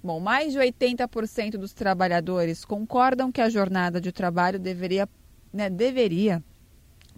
Bom, 0.04 0.20
mais 0.20 0.54
de 0.54 0.60
80% 0.60 1.58
dos 1.58 1.74
trabalhadores 1.74 2.64
concordam 2.64 3.32
que 3.32 3.42
a 3.42 3.50
jornada 3.50 4.00
de 4.00 4.12
trabalho 4.12 4.60
deveria 4.60 5.10
né, 5.52 5.68
deveria 5.68 6.44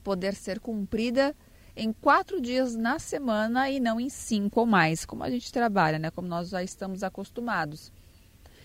poder 0.02 0.36
ser 0.36 0.58
cumprida 0.62 1.36
em 1.82 1.91
quatro 1.91 2.39
dias 2.39 2.75
na 2.75 2.99
semana 2.99 3.71
e 3.71 3.79
não 3.79 3.99
em 3.99 4.07
cinco 4.07 4.59
ou 4.59 4.67
mais, 4.67 5.03
como 5.03 5.23
a 5.23 5.29
gente 5.32 5.51
trabalha, 5.51 5.97
né, 5.97 6.11
como 6.11 6.27
nós 6.27 6.49
já 6.49 6.61
estamos 6.61 7.01
acostumados. 7.01 7.91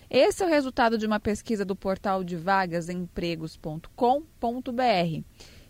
Esse 0.07 0.43
é 0.43 0.45
o 0.45 0.49
resultado 0.49 0.99
de 0.99 1.07
uma 1.07 1.19
pesquisa 1.19 1.65
do 1.65 1.75
portal 1.75 2.23
de 2.23 2.35
vagasempregos.com.br. 2.35 5.23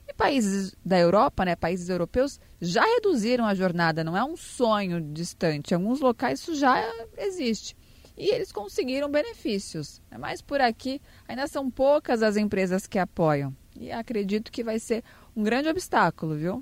E 0.09 0.13
países 0.13 0.75
da 0.85 0.99
Europa, 0.99 1.45
né, 1.45 1.55
países 1.55 1.87
europeus, 1.87 2.37
já 2.59 2.83
reduziram 2.83 3.45
a 3.45 3.55
jornada, 3.55 4.03
não 4.03 4.17
é 4.17 4.23
um 4.25 4.35
sonho 4.35 4.99
distante. 4.99 5.71
Em 5.71 5.75
alguns 5.75 6.01
locais 6.01 6.41
isso 6.41 6.53
já 6.53 6.83
existe. 7.17 7.77
E 8.17 8.29
eles 8.29 8.51
conseguiram 8.51 9.09
benefícios. 9.09 10.01
Mas 10.19 10.41
por 10.41 10.59
aqui 10.59 11.01
ainda 11.25 11.47
são 11.47 11.71
poucas 11.71 12.21
as 12.21 12.35
empresas 12.35 12.87
que 12.87 12.99
apoiam. 12.99 13.55
E 13.79 13.89
acredito 13.89 14.51
que 14.51 14.65
vai 14.65 14.79
ser 14.79 15.01
um 15.33 15.43
grande 15.43 15.69
obstáculo, 15.69 16.35
viu? 16.35 16.61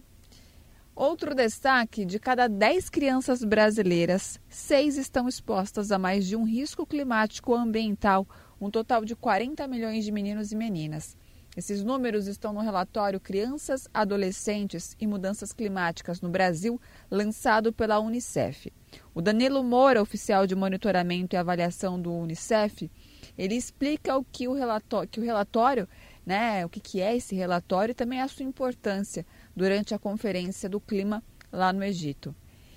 Outro 0.95 1.35
destaque: 1.35 2.05
de 2.05 2.17
cada 2.17 2.47
10 2.47 2.89
crianças 2.89 3.43
brasileiras, 3.43 4.39
6 4.47 4.95
estão 4.97 5.27
expostas 5.27 5.91
a 5.91 5.99
mais 5.99 6.25
de 6.25 6.37
um 6.37 6.45
risco 6.45 6.85
climático 6.85 7.53
ambiental, 7.53 8.25
um 8.61 8.71
total 8.71 9.03
de 9.03 9.13
40 9.13 9.67
milhões 9.67 10.05
de 10.05 10.11
meninos 10.11 10.53
e 10.53 10.55
meninas. 10.55 11.17
Esses 11.57 11.83
números 11.83 12.27
estão 12.27 12.53
no 12.53 12.61
relatório 12.61 13.19
Crianças, 13.19 13.89
Adolescentes 13.93 14.95
e 14.97 15.05
Mudanças 15.05 15.51
Climáticas 15.51 16.21
no 16.21 16.29
Brasil, 16.29 16.79
lançado 17.11 17.73
pela 17.73 17.99
Unicef. 17.99 18.71
O 19.13 19.21
Danilo 19.21 19.63
Moura, 19.65 20.01
oficial 20.01 20.47
de 20.47 20.55
monitoramento 20.55 21.35
e 21.35 21.37
avaliação 21.37 22.01
do 22.01 22.13
Unicef, 22.13 22.89
ele 23.37 23.55
explica 23.55 24.17
o 24.17 24.23
que 24.23 24.47
o 24.47 24.53
relatório, 24.53 25.09
que 25.09 25.19
o 25.19 25.23
relatório 25.23 25.89
né, 26.25 26.65
o 26.65 26.69
que, 26.69 26.79
que 26.79 27.01
é 27.01 27.15
esse 27.15 27.35
relatório 27.35 27.91
e 27.91 27.95
também 27.95 28.19
a 28.19 28.27
sua 28.27 28.45
importância 28.45 29.25
durante 29.55 29.93
a 29.93 29.99
Conferência 29.99 30.69
do 30.69 30.79
Clima 30.79 31.23
lá 31.51 31.71
no 31.71 31.83
Egito. 31.83 32.35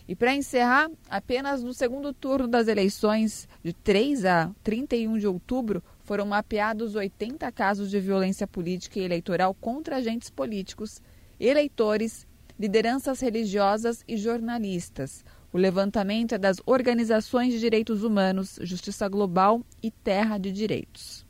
E 0.08 0.16
para 0.16 0.34
encerrar, 0.34 0.90
apenas 1.10 1.62
no 1.62 1.74
segundo 1.74 2.14
turno 2.14 2.48
das 2.48 2.66
eleições, 2.66 3.46
de 3.62 3.74
3 3.74 4.24
a 4.24 4.50
31 4.62 5.18
de 5.18 5.26
outubro, 5.26 5.82
foram 6.02 6.24
mapeados 6.24 6.94
80 6.94 7.52
casos 7.52 7.90
de 7.90 8.00
violência 8.00 8.46
política 8.46 8.98
e 8.98 9.02
eleitoral 9.02 9.52
contra 9.52 9.96
agentes 9.96 10.30
políticos, 10.30 11.02
eleitores, 11.38 12.26
lideranças 12.58 13.20
religiosas 13.20 14.02
e 14.08 14.16
jornalistas. 14.16 15.22
O 15.52 15.58
levantamento 15.58 16.34
é 16.34 16.38
das 16.38 16.56
organizações 16.64 17.52
de 17.52 17.60
direitos 17.60 18.02
humanos, 18.02 18.58
Justiça 18.62 19.06
Global 19.08 19.62
e 19.82 19.90
Terra 19.90 20.38
de 20.38 20.50
Direitos. 20.50 21.26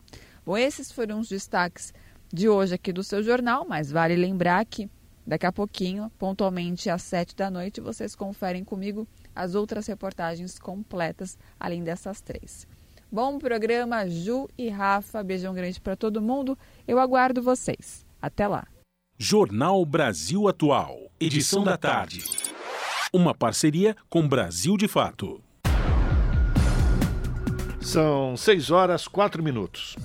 Bom, 0.46 0.56
esses 0.56 0.92
foram 0.92 1.18
os 1.18 1.28
destaques 1.28 1.92
de 2.32 2.48
hoje 2.48 2.74
aqui 2.74 2.92
do 2.92 3.02
seu 3.02 3.22
jornal, 3.24 3.66
mas 3.68 3.90
vale 3.90 4.14
lembrar 4.14 4.64
que 4.64 4.88
daqui 5.28 5.44
a 5.44 5.52
pouquinho, 5.52 6.10
pontualmente 6.18 6.88
às 6.88 7.02
sete 7.02 7.36
da 7.36 7.50
noite, 7.50 7.82
vocês 7.82 8.16
conferem 8.16 8.64
comigo 8.64 9.06
as 9.36 9.54
outras 9.54 9.86
reportagens 9.86 10.58
completas, 10.58 11.36
além 11.60 11.84
dessas 11.84 12.22
três. 12.22 12.66
Bom 13.12 13.38
programa, 13.38 14.08
Ju 14.08 14.48
e 14.56 14.68
Rafa. 14.70 15.22
Beijão 15.22 15.54
grande 15.54 15.80
para 15.80 15.94
todo 15.94 16.22
mundo. 16.22 16.58
Eu 16.86 16.98
aguardo 16.98 17.42
vocês. 17.42 18.06
Até 18.20 18.48
lá. 18.48 18.66
Jornal 19.18 19.84
Brasil 19.84 20.48
Atual, 20.48 21.10
edição 21.20 21.62
da 21.62 21.76
tarde. 21.76 22.24
Uma 23.12 23.34
parceria 23.34 23.96
com 24.08 24.26
Brasil 24.26 24.76
de 24.76 24.88
Fato. 24.88 25.42
São 27.80 28.36
6 28.36 28.70
horas 28.70 29.08
4 29.08 29.42
minutos. 29.42 29.96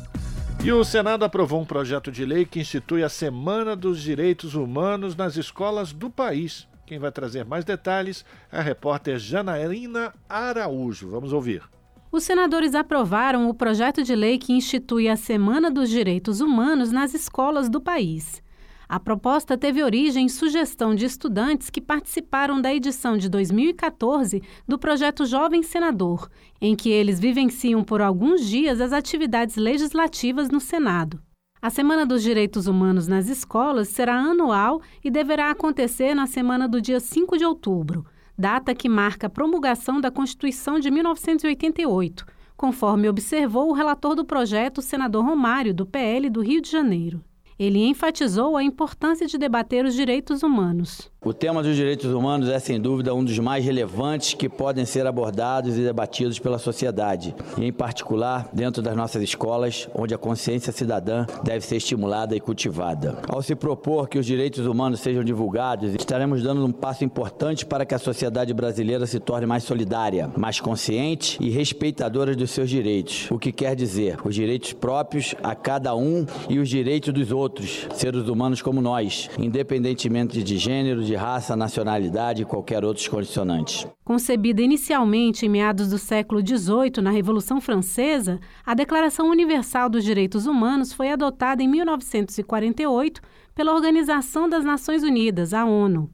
E 0.66 0.72
o 0.72 0.82
Senado 0.86 1.26
aprovou 1.26 1.59
um 1.59 1.66
projeto 1.66 2.09
de 2.09 2.24
lei 2.24 2.45
que 2.45 2.57
institui 2.57 3.03
a 3.03 3.09
Semana 3.09 3.76
dos 3.76 4.01
Direitos 4.01 4.55
Humanos 4.55 5.14
nas 5.14 5.36
escolas 5.36 5.91
do 5.91 6.09
país. 6.09 6.66
Quem 6.86 6.97
vai 6.97 7.11
trazer 7.11 7.43
mais 7.43 7.66
detalhes 7.66 8.24
é 8.49 8.59
a 8.59 8.61
repórter 8.61 9.20
Janaína 9.20 10.14
Araújo. 10.30 11.09
Vamos 11.09 11.34
ouvir. 11.34 11.61
Os 12.09 12.24
senadores 12.24 12.76
aprovaram 12.76 13.49
o 13.49 13.53
projeto 13.53 14.03
de 14.03 14.16
lei 14.16 14.38
que 14.38 14.53
institui 14.53 15.09
a 15.09 15.18
Semana 15.18 15.70
dos 15.70 15.89
Direitos 15.89 16.39
Humanos 16.39 16.93
nas 16.93 17.14
escolas 17.14 17.68
do 17.68 17.82
país. 17.82 18.41
A 18.88 19.00
proposta 19.00 19.58
teve 19.58 19.82
origem 19.82 20.26
em 20.26 20.30
sugestão 20.30 20.94
de 20.94 21.06
estudantes 21.06 21.70
que 21.70 21.82
participaram 21.82 22.62
da 22.62 22.74
edição 22.74 23.18
de 23.18 23.30
2014 23.30 24.42
do 24.68 24.78
projeto 24.78 25.26
Jovem 25.26 25.64
Senador, 25.64 26.30
em 26.60 26.76
que 26.76 26.90
eles 26.90 27.20
vivenciam 27.20 27.84
por 27.84 28.02
alguns 28.02 28.46
dias 28.46 28.82
as 28.82 28.92
atividades 28.92 29.56
legislativas 29.56 30.50
no 30.50 30.60
Senado. 30.60 31.22
A 31.62 31.70
Semana 31.70 32.06
dos 32.06 32.22
Direitos 32.22 32.68
Humanos 32.68 33.08
nas 33.08 33.30
escolas 33.30 33.88
será 33.88 34.16
anual 34.16 34.82
e 35.02 35.10
deverá 35.10 35.50
acontecer 35.50 36.14
na 36.14 36.28
semana 36.28 36.68
do 36.68 36.82
dia 36.82 37.00
5 37.00 37.38
de 37.38 37.46
outubro, 37.46 38.06
data 38.38 38.76
que 38.76 38.90
marca 38.90 39.28
a 39.28 39.30
promulgação 39.30 40.02
da 40.02 40.12
Constituição 40.12 40.78
de 40.78 40.92
1988, 40.92 42.26
conforme 42.58 43.08
observou 43.08 43.70
o 43.70 43.74
relator 43.74 44.14
do 44.14 44.26
projeto, 44.26 44.80
o 44.80 44.82
senador 44.82 45.24
Romário, 45.24 45.74
do 45.74 45.86
PL 45.86 46.30
do 46.30 46.42
Rio 46.42 46.62
de 46.62 46.70
Janeiro. 46.70 47.24
Ele 47.64 47.80
enfatizou 47.80 48.57
a 48.57 48.64
importância 48.64 49.26
de 49.26 49.38
debater 49.38 49.86
os 49.86 49.93
direitos 49.93 50.43
humanos. 50.43 51.09
O 51.26 51.32
tema 51.34 51.63
dos 51.63 51.78
direitos 51.78 52.11
humanos 52.11 52.49
é, 52.49 52.59
sem 52.59 52.78
dúvida, 52.78 53.15
um 53.15 53.24
dos 53.24 53.39
mais 53.39 53.63
relevantes 53.63 54.34
que 54.34 54.49
podem 54.49 54.84
ser 54.84 55.07
abordados 55.07 55.78
e 55.78 55.82
debatidos 55.82 56.38
pela 56.38 56.57
sociedade, 56.57 57.34
e, 57.57 57.63
em 57.63 57.71
particular, 57.71 58.49
dentro 58.51 58.82
das 58.82 58.93
nossas 58.93 59.24
escolas, 59.24 59.88
onde 59.95 60.13
a 60.13 60.17
consciência 60.17 60.74
cidadã 60.74 61.26
deve 61.41 61.61
ser 61.61 61.78
estimulada 61.78 62.36
e 62.36 62.41
cultivada. 62.41 63.19
Ao 63.30 63.41
se 63.41 63.55
propor 63.55 64.09
que 64.09 64.19
os 64.19 64.26
direitos 64.26 64.67
humanos 64.67 64.99
sejam 64.99 65.24
divulgados, 65.24 65.95
estaremos 65.95 66.43
dando 66.43 66.65
um 66.65 66.74
passo 66.74 67.05
importante 67.05 67.65
para 67.65 67.86
que 67.86 67.95
a 67.95 67.99
sociedade 67.99 68.53
brasileira 68.53 69.07
se 69.07 69.17
torne 69.17 69.45
mais 69.45 69.63
solidária, 69.63 70.30
mais 70.36 70.59
consciente 70.59 71.38
e 71.39 71.49
respeitadora 71.49 72.36
dos 72.36 72.51
seus 72.51 72.69
direitos. 72.69 73.32
O 73.32 73.39
que 73.39 73.53
quer 73.53 73.78
dizer 73.78 74.17
os 74.26 74.36
direitos 74.36 74.74
próprios 74.74 75.36
a 75.41 75.55
cada 75.55 75.95
um 75.95 76.26
e 76.49 76.59
os 76.59 76.67
direitos 76.67 77.13
dos 77.13 77.32
outros, 77.32 77.88
seres 77.93 78.28
humanos 78.28 78.61
como 78.61 78.82
nós, 78.82 79.30
independentemente 79.39 80.43
de 80.43 80.57
gênero, 80.57 81.01
de 81.01 81.12
de 81.14 81.16
raça, 81.16 81.55
nacionalidade 81.55 82.41
e 82.41 82.45
qualquer 82.45 82.84
outros 82.84 83.07
condicionantes. 83.07 83.86
Concebida 84.03 84.64
inicialmente 84.64 85.45
em 85.45 85.49
meados 85.49 85.91
do 85.91 85.99
século 85.99 86.41
XVIII 86.41 87.03
na 87.03 87.11
Revolução 87.11 87.61
Francesa, 87.61 88.39
a 88.66 88.74
Declaração 88.74 89.30
Universal 89.30 89.89
dos 89.89 90.03
Direitos 90.03 90.47
Humanos 90.47 90.91
foi 90.91 91.11
adotada 91.11 91.61
em 91.61 91.68
1948 91.68 93.22
pela 93.53 93.76
Organização 93.76 94.49
das 94.49 94.66
Nações 94.66 95.03
Unidas, 95.03 95.53
a 95.53 95.66
ONU. 95.66 96.09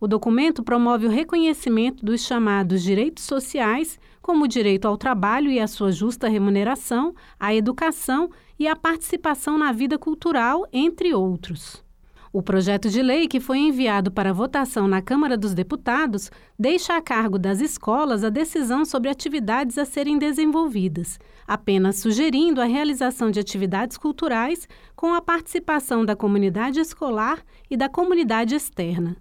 O 0.00 0.08
documento 0.08 0.64
promove 0.64 1.06
o 1.06 1.10
reconhecimento 1.10 2.04
dos 2.04 2.26
chamados 2.26 2.82
direitos 2.82 3.22
sociais, 3.22 4.00
como 4.20 4.46
o 4.46 4.48
direito 4.48 4.88
ao 4.88 4.96
trabalho 4.96 5.48
e 5.48 5.60
à 5.60 5.68
sua 5.68 5.92
justa 5.92 6.26
remuneração, 6.26 7.14
à 7.38 7.54
educação 7.54 8.30
e 8.58 8.66
à 8.66 8.74
participação 8.74 9.56
na 9.56 9.70
vida 9.70 9.96
cultural, 9.96 10.66
entre 10.72 11.14
outros. 11.14 11.84
O 12.32 12.42
projeto 12.42 12.88
de 12.88 13.02
lei 13.02 13.26
que 13.26 13.40
foi 13.40 13.58
enviado 13.58 14.12
para 14.12 14.32
votação 14.32 14.86
na 14.86 15.02
Câmara 15.02 15.36
dos 15.36 15.52
Deputados 15.52 16.30
deixa 16.56 16.96
a 16.96 17.02
cargo 17.02 17.36
das 17.36 17.60
escolas 17.60 18.22
a 18.22 18.30
decisão 18.30 18.84
sobre 18.84 19.10
atividades 19.10 19.76
a 19.76 19.84
serem 19.84 20.16
desenvolvidas, 20.16 21.18
apenas 21.44 21.96
sugerindo 21.96 22.60
a 22.60 22.66
realização 22.66 23.32
de 23.32 23.40
atividades 23.40 23.98
culturais 23.98 24.68
com 24.94 25.12
a 25.12 25.20
participação 25.20 26.04
da 26.04 26.14
comunidade 26.14 26.78
escolar 26.78 27.42
e 27.68 27.76
da 27.76 27.88
comunidade 27.88 28.54
externa. 28.54 29.16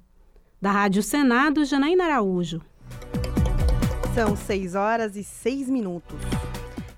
Da 0.62 0.72
Rádio 0.72 1.02
Senado, 1.02 1.66
Janaína 1.66 2.04
Araújo. 2.04 2.62
São 4.14 4.36
6 4.36 4.76
horas 4.76 5.16
e 5.16 5.24
6 5.24 5.68
minutos. 5.68 6.20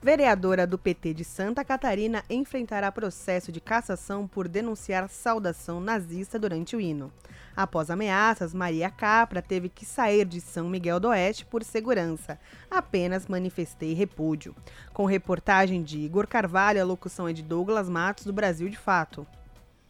Vereadora 0.03 0.65
do 0.65 0.79
PT 0.79 1.13
de 1.13 1.23
Santa 1.23 1.63
Catarina 1.63 2.23
enfrentará 2.27 2.91
processo 2.91 3.51
de 3.51 3.61
cassação 3.61 4.27
por 4.27 4.47
denunciar 4.47 5.07
saudação 5.07 5.79
nazista 5.79 6.39
durante 6.39 6.75
o 6.75 6.81
hino. 6.81 7.13
Após 7.55 7.91
ameaças, 7.91 8.51
Maria 8.51 8.89
Capra 8.89 9.43
teve 9.43 9.69
que 9.69 9.85
sair 9.85 10.25
de 10.25 10.41
São 10.41 10.67
Miguel 10.67 10.99
do 10.99 11.09
Oeste 11.09 11.45
por 11.45 11.63
segurança. 11.63 12.39
Apenas 12.69 13.27
manifestei 13.27 13.93
repúdio. 13.93 14.55
Com 14.91 15.05
reportagem 15.05 15.83
de 15.83 15.99
Igor 15.99 16.25
Carvalho, 16.25 16.81
a 16.81 16.85
locução 16.85 17.27
é 17.27 17.33
de 17.33 17.43
Douglas 17.43 17.87
Matos, 17.87 18.25
do 18.25 18.33
Brasil 18.33 18.69
de 18.69 18.79
Fato. 18.79 19.27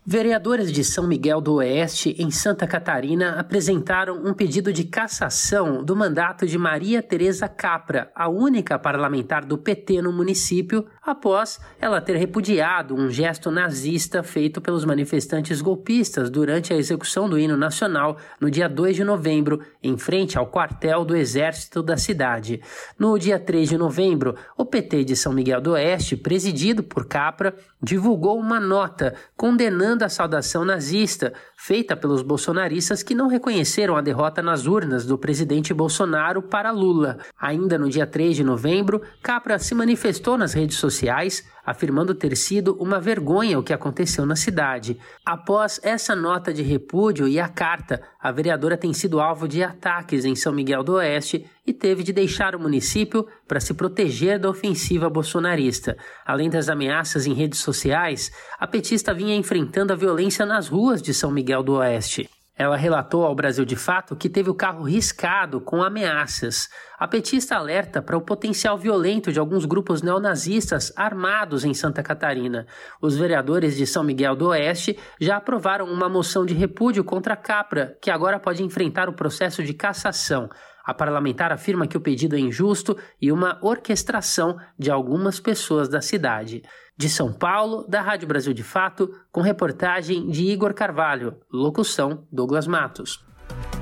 Vereadores 0.03 0.71
de 0.71 0.83
São 0.83 1.05
Miguel 1.05 1.39
do 1.39 1.53
Oeste, 1.57 2.15
em 2.17 2.31
Santa 2.31 2.65
Catarina, 2.65 3.39
apresentaram 3.39 4.25
um 4.25 4.33
pedido 4.33 4.73
de 4.73 4.83
cassação 4.83 5.83
do 5.83 5.95
mandato 5.95 6.47
de 6.47 6.57
Maria 6.57 7.03
Tereza 7.03 7.47
Capra, 7.47 8.11
a 8.15 8.27
única 8.27 8.79
parlamentar 8.79 9.45
do 9.45 9.59
PT 9.59 10.01
no 10.01 10.11
município, 10.11 10.87
após 11.03 11.59
ela 11.79 12.01
ter 12.01 12.15
repudiado 12.15 12.95
um 12.95 13.11
gesto 13.11 13.51
nazista 13.51 14.23
feito 14.23 14.59
pelos 14.59 14.85
manifestantes 14.85 15.61
golpistas 15.61 16.31
durante 16.31 16.73
a 16.73 16.77
execução 16.77 17.29
do 17.29 17.37
hino 17.37 17.55
nacional 17.55 18.17
no 18.39 18.49
dia 18.49 18.67
2 18.67 18.95
de 18.95 19.03
novembro, 19.03 19.61
em 19.83 19.95
frente 19.99 20.35
ao 20.35 20.47
quartel 20.47 21.05
do 21.05 21.15
Exército 21.15 21.83
da 21.83 21.95
cidade. 21.95 22.59
No 22.97 23.19
dia 23.19 23.37
3 23.37 23.69
de 23.69 23.77
novembro, 23.77 24.35
o 24.57 24.65
PT 24.65 25.03
de 25.03 25.15
São 25.15 25.31
Miguel 25.31 25.61
do 25.61 25.73
Oeste, 25.73 26.17
presidido 26.17 26.81
por 26.81 27.05
Capra, 27.05 27.53
divulgou 27.79 28.39
uma 28.39 28.59
nota 28.59 29.13
condenando 29.37 29.90
a 29.99 30.09
saudação 30.09 30.63
nazista 30.63 31.33
feita 31.55 31.95
pelos 31.95 32.21
bolsonaristas 32.21 33.03
que 33.03 33.13
não 33.13 33.27
reconheceram 33.27 33.95
a 33.97 34.01
derrota 34.01 34.41
nas 34.41 34.65
urnas 34.65 35.05
do 35.05 35.17
presidente 35.17 35.73
Bolsonaro 35.73 36.41
para 36.41 36.71
Lula. 36.71 37.17
Ainda 37.39 37.77
no 37.77 37.89
dia 37.89 38.07
3 38.07 38.35
de 38.35 38.43
novembro, 38.43 39.01
Capra 39.21 39.59
se 39.59 39.75
manifestou 39.75 40.37
nas 40.37 40.53
redes 40.53 40.77
sociais 40.77 41.43
afirmando 41.65 42.15
ter 42.15 42.35
sido 42.35 42.75
uma 42.79 42.99
vergonha 42.99 43.59
o 43.59 43.63
que 43.63 43.73
aconteceu 43.73 44.25
na 44.25 44.35
cidade. 44.35 44.99
Após 45.25 45.79
essa 45.83 46.15
nota 46.15 46.53
de 46.53 46.61
repúdio 46.61 47.27
e 47.27 47.39
a 47.39 47.47
carta, 47.47 48.01
a 48.19 48.31
vereadora 48.31 48.77
tem 48.77 48.93
sido 48.93 49.19
alvo 49.19 49.47
de 49.47 49.63
ataques 49.63 50.25
em 50.25 50.35
São 50.35 50.53
Miguel 50.53 50.83
do 50.83 50.93
Oeste 50.93 51.45
e 51.65 51.73
teve 51.73 52.03
de 52.03 52.11
deixar 52.11 52.55
o 52.55 52.59
município 52.59 53.27
para 53.47 53.59
se 53.59 53.73
proteger 53.73 54.39
da 54.39 54.49
ofensiva 54.49 55.09
bolsonarista. 55.09 55.97
Além 56.25 56.49
das 56.49 56.69
ameaças 56.69 57.25
em 57.25 57.33
redes 57.33 57.59
sociais, 57.59 58.31
a 58.59 58.67
petista 58.67 59.13
vinha 59.13 59.35
enfrentando 59.35 59.93
a 59.93 59.95
violência 59.95 60.45
nas 60.45 60.67
ruas 60.67 61.01
de 61.01 61.13
São 61.13 61.31
Miguel 61.31 61.63
do 61.63 61.73
Oeste. 61.75 62.29
Ela 62.61 62.77
relatou 62.77 63.25
ao 63.25 63.33
Brasil 63.33 63.65
de 63.65 63.75
Fato 63.75 64.15
que 64.15 64.29
teve 64.29 64.47
o 64.47 64.53
carro 64.53 64.83
riscado 64.83 65.59
com 65.59 65.81
ameaças. 65.81 66.69
A 66.95 67.07
petista 67.07 67.55
alerta 67.55 68.03
para 68.03 68.15
o 68.15 68.21
potencial 68.21 68.77
violento 68.77 69.31
de 69.31 69.39
alguns 69.39 69.65
grupos 69.65 70.03
neonazistas 70.03 70.93
armados 70.95 71.65
em 71.65 71.73
Santa 71.73 72.03
Catarina. 72.03 72.67
Os 73.01 73.17
vereadores 73.17 73.75
de 73.75 73.87
São 73.87 74.03
Miguel 74.03 74.35
do 74.35 74.49
Oeste 74.49 74.95
já 75.19 75.37
aprovaram 75.37 75.87
uma 75.87 76.07
moção 76.07 76.45
de 76.45 76.53
repúdio 76.53 77.03
contra 77.03 77.33
a 77.33 77.35
Capra, 77.37 77.97
que 77.99 78.11
agora 78.11 78.39
pode 78.39 78.61
enfrentar 78.61 79.09
o 79.09 79.13
processo 79.13 79.63
de 79.63 79.73
cassação. 79.73 80.47
A 80.83 80.93
parlamentar 80.93 81.51
afirma 81.51 81.87
que 81.87 81.97
o 81.97 82.01
pedido 82.01 82.35
é 82.35 82.39
injusto 82.39 82.97
e 83.21 83.31
uma 83.31 83.59
orquestração 83.61 84.57
de 84.77 84.89
algumas 84.89 85.39
pessoas 85.39 85.87
da 85.87 86.01
cidade. 86.01 86.63
De 86.97 87.09
São 87.09 87.31
Paulo, 87.31 87.85
da 87.87 88.01
Rádio 88.01 88.27
Brasil 88.27 88.53
de 88.53 88.63
Fato, 88.63 89.13
com 89.31 89.41
reportagem 89.41 90.29
de 90.29 90.45
Igor 90.45 90.73
Carvalho, 90.73 91.37
locução 91.51 92.27
Douglas 92.31 92.67
Matos. 92.67 93.25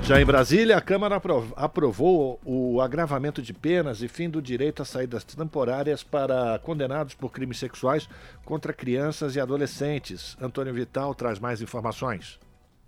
Já 0.02 0.20
em 0.20 0.24
Brasília, 0.24 0.76
a 0.76 0.80
Câmara 0.80 1.20
aprovou 1.54 2.40
o 2.44 2.80
agravamento 2.80 3.40
de 3.40 3.52
penas 3.52 4.02
e 4.02 4.08
fim 4.08 4.28
do 4.28 4.42
direito 4.42 4.82
a 4.82 4.84
saídas 4.84 5.22
temporárias 5.22 6.02
para 6.02 6.58
condenados 6.60 7.14
por 7.14 7.30
crimes 7.30 7.58
sexuais 7.58 8.08
contra 8.44 8.72
crianças 8.72 9.36
e 9.36 9.40
adolescentes. 9.40 10.36
Antônio 10.40 10.74
Vital 10.74 11.14
traz 11.14 11.38
mais 11.38 11.60
informações. 11.62 12.40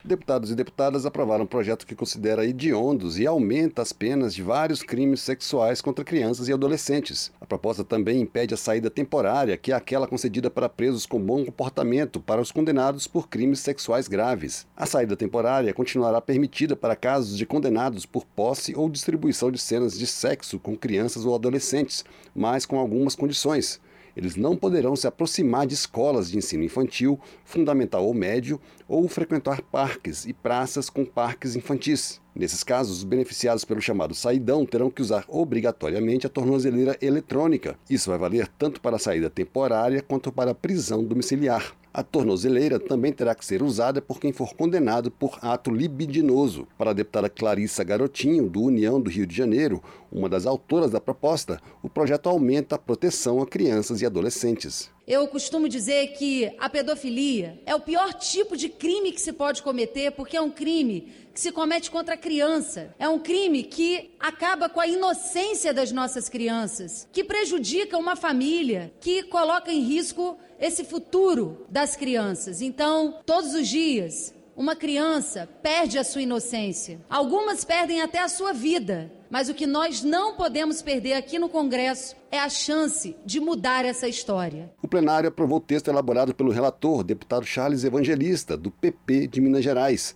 Deputados 0.04 0.50
e 0.50 0.56
deputadas 0.56 1.06
aprovaram 1.06 1.44
um 1.44 1.46
projeto 1.46 1.86
que 1.86 1.94
considera 1.94 2.44
hediondos 2.44 3.20
e 3.20 3.26
aumenta 3.26 3.82
as 3.82 3.92
penas 3.92 4.34
de 4.34 4.42
vários 4.42 4.82
crimes 4.82 5.20
sexuais 5.20 5.80
contra 5.80 6.04
crianças 6.04 6.48
e 6.48 6.52
adolescentes. 6.52 7.30
A 7.40 7.46
proposta 7.46 7.84
também 7.84 8.20
impede 8.20 8.52
a 8.52 8.56
saída 8.56 8.90
temporária, 8.90 9.56
que 9.56 9.70
é 9.70 9.76
aquela 9.76 10.08
concedida 10.08 10.50
para 10.50 10.68
presos 10.68 11.06
com 11.06 11.20
bom 11.20 11.44
comportamento 11.44 12.18
para 12.18 12.40
os 12.40 12.50
condenados 12.50 13.06
por 13.06 13.28
crimes 13.28 13.60
sexuais 13.60 14.08
graves. 14.08 14.66
A 14.76 14.86
saída 14.86 15.14
temporária 15.14 15.72
continuará 15.72 16.20
permitida 16.20 16.74
para 16.74 16.96
casos 16.96 17.38
de 17.38 17.46
condenados 17.46 18.04
por 18.04 18.24
posse 18.24 18.74
ou 18.74 18.90
distribuição 18.90 19.52
de 19.52 19.58
cenas 19.58 19.96
de 19.96 20.08
sexo 20.08 20.58
com 20.58 20.76
crianças 20.76 21.24
ou 21.24 21.32
adolescentes, 21.32 22.04
mas 22.34 22.66
com 22.66 22.76
algumas 22.76 23.14
condições 23.14 23.80
eles 24.16 24.36
não 24.36 24.56
poderão 24.56 24.94
se 24.94 25.06
aproximar 25.06 25.66
de 25.66 25.74
escolas 25.74 26.30
de 26.30 26.39
ensino 26.39 26.62
infantil, 26.62 27.18
fundamental 27.44 28.05
ou 28.05 28.14
médio, 28.14 28.60
ou 28.89 29.09
frequentar 29.09 29.62
parques 29.62 30.26
e 30.26 30.32
praças 30.32 30.90
com 30.90 31.05
parques 31.05 31.56
infantis. 31.56 32.20
Nesses 32.34 32.62
casos, 32.62 32.98
os 32.98 33.05
beneficiados 33.05 33.64
pelo 33.64 33.80
chamado 33.80 34.14
saidão 34.14 34.64
terão 34.64 34.90
que 34.90 35.02
usar 35.02 35.24
obrigatoriamente 35.28 36.26
a 36.26 36.30
tornozeleira 36.30 36.97
eletrônica. 37.01 37.78
Isso 37.89 38.10
vai 38.10 38.18
valer 38.18 38.48
tanto 38.59 38.80
para 38.80 38.97
a 38.97 38.98
saída 38.98 39.28
temporária 39.28 40.02
quanto 40.02 40.32
para 40.32 40.52
a 40.52 40.55
prisão 40.55 41.05
domiciliar. 41.05 41.74
A 41.94 42.02
tornozeleira 42.02 42.81
também 42.81 43.12
terá 43.12 43.35
que 43.35 43.44
ser 43.44 43.62
usada 43.62 44.01
por 44.01 44.19
quem 44.19 44.32
for 44.32 44.55
condenado 44.55 45.10
por 45.10 45.39
ato 45.43 45.70
libidinoso. 45.70 46.66
Para 46.78 46.90
a 46.90 46.94
deputada 46.94 47.28
Clarissa 47.28 47.85
Garotinho, 47.85 48.48
do 48.48 48.62
União 48.62 48.98
do 48.98 49.10
Rio 49.10 49.27
de 49.27 49.36
Janeiro, 49.36 49.82
uma 50.10 50.27
das 50.27 50.47
autoras 50.47 50.90
da 50.90 51.01
proposta, 51.01 51.60
o 51.82 51.90
projeto 51.90 52.31
aumenta 52.31 52.77
a 52.77 52.78
proteção 52.78 53.43
a 53.43 53.47
crianças 53.47 54.01
e 54.01 54.06
adolescentes. 54.06 54.90
Eu 55.06 55.28
costumo 55.28 55.69
dizer 55.69 56.14
que 56.14 56.51
a 56.59 56.70
pedofilia 56.70 57.60
é 57.66 57.74
o 57.74 57.81
pior 57.81 58.14
tipo 58.14 58.56
de 58.56 58.70
crime 58.70 59.12
que 59.12 59.20
se 59.20 59.32
pode 59.32 59.60
cometer, 59.60 60.12
porque 60.12 60.36
é 60.36 60.40
um 60.40 60.51
crime 60.51 61.12
que 61.32 61.40
se 61.40 61.52
comete 61.52 61.90
contra 61.90 62.14
a 62.14 62.18
criança. 62.18 62.94
É 62.98 63.09
um 63.09 63.18
crime 63.18 63.62
que 63.62 64.14
acaba 64.20 64.68
com 64.68 64.80
a 64.80 64.86
inocência 64.86 65.72
das 65.72 65.90
nossas 65.90 66.28
crianças, 66.28 67.09
que 67.12 67.24
prejudica 67.24 67.96
uma 67.96 68.16
família, 68.16 68.92
que 69.00 69.22
coloca 69.24 69.72
em 69.72 69.80
risco 69.80 70.36
esse 70.60 70.84
futuro 70.84 71.66
das 71.68 71.96
crianças. 71.96 72.60
Então, 72.60 73.20
todos 73.24 73.54
os 73.54 73.66
dias, 73.66 74.34
uma 74.54 74.76
criança 74.76 75.48
perde 75.62 75.98
a 75.98 76.04
sua 76.04 76.22
inocência. 76.22 77.00
Algumas 77.09 77.64
perdem 77.64 78.02
até 78.02 78.20
a 78.20 78.28
sua 78.28 78.52
vida. 78.52 79.10
Mas 79.30 79.48
o 79.48 79.54
que 79.54 79.66
nós 79.66 80.02
não 80.02 80.36
podemos 80.36 80.82
perder 80.82 81.14
aqui 81.14 81.38
no 81.38 81.48
Congresso 81.48 82.14
é 82.30 82.38
a 82.38 82.50
chance 82.50 83.16
de 83.24 83.40
mudar 83.40 83.82
essa 83.82 84.06
história. 84.06 84.70
O 84.82 84.86
plenário 84.86 85.30
aprovou 85.30 85.56
o 85.56 85.60
texto 85.60 85.88
elaborado 85.88 86.34
pelo 86.34 86.50
relator, 86.50 87.02
deputado 87.02 87.46
Charles 87.46 87.82
Evangelista, 87.82 88.59
do 88.59 88.70
PP 88.70 89.28
de 89.28 89.40
Minas 89.40 89.64
Gerais 89.64 90.14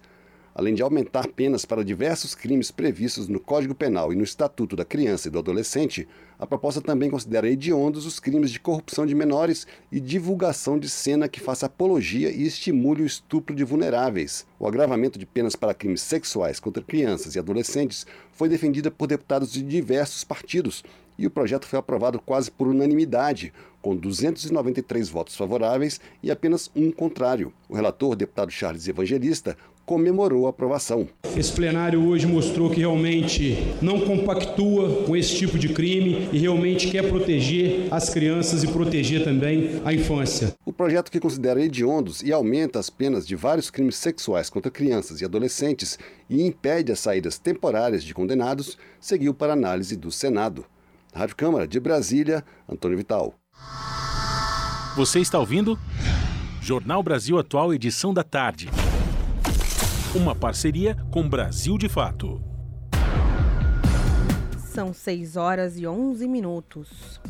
além 0.56 0.74
de 0.74 0.82
aumentar 0.82 1.28
penas 1.28 1.66
para 1.66 1.84
diversos 1.84 2.34
crimes 2.34 2.70
previstos 2.70 3.28
no 3.28 3.38
Código 3.38 3.74
Penal 3.74 4.10
e 4.10 4.16
no 4.16 4.24
Estatuto 4.24 4.74
da 4.74 4.86
Criança 4.86 5.28
e 5.28 5.30
do 5.30 5.38
Adolescente, 5.38 6.08
a 6.38 6.46
proposta 6.46 6.80
também 6.80 7.10
considera 7.10 7.46
hediondos 7.46 8.06
os 8.06 8.18
crimes 8.18 8.50
de 8.50 8.58
corrupção 8.58 9.04
de 9.04 9.14
menores 9.14 9.66
e 9.92 10.00
divulgação 10.00 10.78
de 10.78 10.88
cena 10.88 11.28
que 11.28 11.40
faça 11.40 11.66
apologia 11.66 12.30
e 12.30 12.46
estimule 12.46 13.02
o 13.02 13.06
estupro 13.06 13.54
de 13.54 13.64
vulneráveis. 13.64 14.46
O 14.58 14.66
agravamento 14.66 15.18
de 15.18 15.26
penas 15.26 15.54
para 15.54 15.74
crimes 15.74 16.00
sexuais 16.00 16.58
contra 16.58 16.82
crianças 16.82 17.34
e 17.34 17.38
adolescentes 17.38 18.06
foi 18.32 18.48
defendida 18.48 18.90
por 18.90 19.08
deputados 19.08 19.52
de 19.52 19.62
diversos 19.62 20.24
partidos, 20.24 20.82
e 21.18 21.26
o 21.26 21.30
projeto 21.30 21.66
foi 21.66 21.78
aprovado 21.78 22.18
quase 22.18 22.50
por 22.50 22.66
unanimidade, 22.68 23.52
com 23.80 23.94
293 23.96 25.08
votos 25.08 25.36
favoráveis 25.36 26.00
e 26.22 26.30
apenas 26.30 26.70
um 26.74 26.90
contrário. 26.90 27.52
O 27.68 27.74
relator, 27.74 28.16
deputado 28.16 28.50
Charles 28.50 28.88
Evangelista, 28.88 29.56
comemorou 29.86 30.46
a 30.46 30.50
aprovação. 30.50 31.08
Esse 31.36 31.52
plenário 31.52 32.04
hoje 32.04 32.26
mostrou 32.26 32.68
que 32.68 32.80
realmente 32.80 33.56
não 33.80 34.00
compactua 34.00 35.04
com 35.04 35.16
esse 35.16 35.36
tipo 35.36 35.56
de 35.56 35.68
crime 35.68 36.28
e 36.32 36.38
realmente 36.38 36.88
quer 36.88 37.08
proteger 37.08 37.86
as 37.90 38.10
crianças 38.10 38.64
e 38.64 38.66
proteger 38.66 39.22
também 39.22 39.80
a 39.84 39.94
infância. 39.94 40.54
O 40.64 40.72
projeto 40.72 41.10
que 41.10 41.20
considera 41.20 41.62
hediondos 41.62 42.22
e 42.22 42.32
aumenta 42.32 42.80
as 42.80 42.90
penas 42.90 43.26
de 43.26 43.36
vários 43.36 43.70
crimes 43.70 43.96
sexuais 43.96 44.50
contra 44.50 44.70
crianças 44.70 45.20
e 45.20 45.24
adolescentes 45.24 45.98
e 46.28 46.42
impede 46.42 46.90
as 46.90 46.98
saídas 46.98 47.38
temporárias 47.38 48.02
de 48.02 48.12
condenados 48.12 48.76
seguiu 49.00 49.32
para 49.32 49.52
análise 49.52 49.96
do 49.96 50.10
Senado. 50.10 50.64
Rádio 51.14 51.36
Câmara 51.36 51.66
de 51.66 51.78
Brasília, 51.78 52.44
Antônio 52.68 52.98
Vital. 52.98 53.34
Você 54.96 55.20
está 55.20 55.38
ouvindo? 55.38 55.78
Jornal 56.60 57.02
Brasil 57.02 57.38
Atual, 57.38 57.72
edição 57.72 58.12
da 58.12 58.24
tarde. 58.24 58.68
Uma 60.16 60.34
parceria 60.34 60.96
com 61.10 61.28
Brasil 61.28 61.76
de 61.76 61.90
Fato. 61.90 62.42
São 64.72 64.94
6 64.94 65.36
horas 65.36 65.76
e 65.76 65.86
11 65.86 66.26
minutos. 66.26 67.20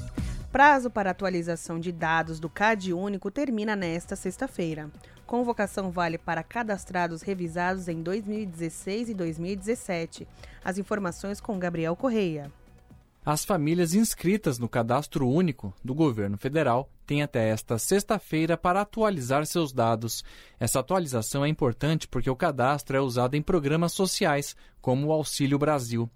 Prazo 0.52 0.88
para 0.88 1.10
atualização 1.10 1.80
de 1.80 1.90
dados 1.90 2.38
do 2.38 2.48
CAD 2.48 2.92
único 2.92 3.28
termina 3.28 3.74
nesta 3.74 4.14
sexta-feira. 4.14 4.88
Convocação 5.26 5.90
vale 5.90 6.16
para 6.16 6.44
cadastrados 6.44 7.22
revisados 7.22 7.88
em 7.88 8.00
2016 8.04 9.08
e 9.08 9.14
2017. 9.14 10.28
As 10.64 10.78
informações 10.78 11.40
com 11.40 11.58
Gabriel 11.58 11.96
Correia. 11.96 12.52
As 13.28 13.44
famílias 13.44 13.92
inscritas 13.92 14.56
no 14.56 14.68
Cadastro 14.68 15.28
Único 15.28 15.74
do 15.82 15.92
Governo 15.92 16.38
Federal 16.38 16.88
têm 17.04 17.24
até 17.24 17.48
esta 17.48 17.76
sexta-feira 17.76 18.56
para 18.56 18.82
atualizar 18.82 19.44
seus 19.46 19.72
dados. 19.72 20.24
Essa 20.60 20.78
atualização 20.78 21.44
é 21.44 21.48
importante 21.48 22.06
porque 22.06 22.30
o 22.30 22.36
cadastro 22.36 22.96
é 22.96 23.00
usado 23.00 23.34
em 23.34 23.42
programas 23.42 23.94
sociais, 23.94 24.54
como 24.80 25.08
o 25.08 25.12
Auxílio 25.12 25.58
Brasil. 25.58 26.08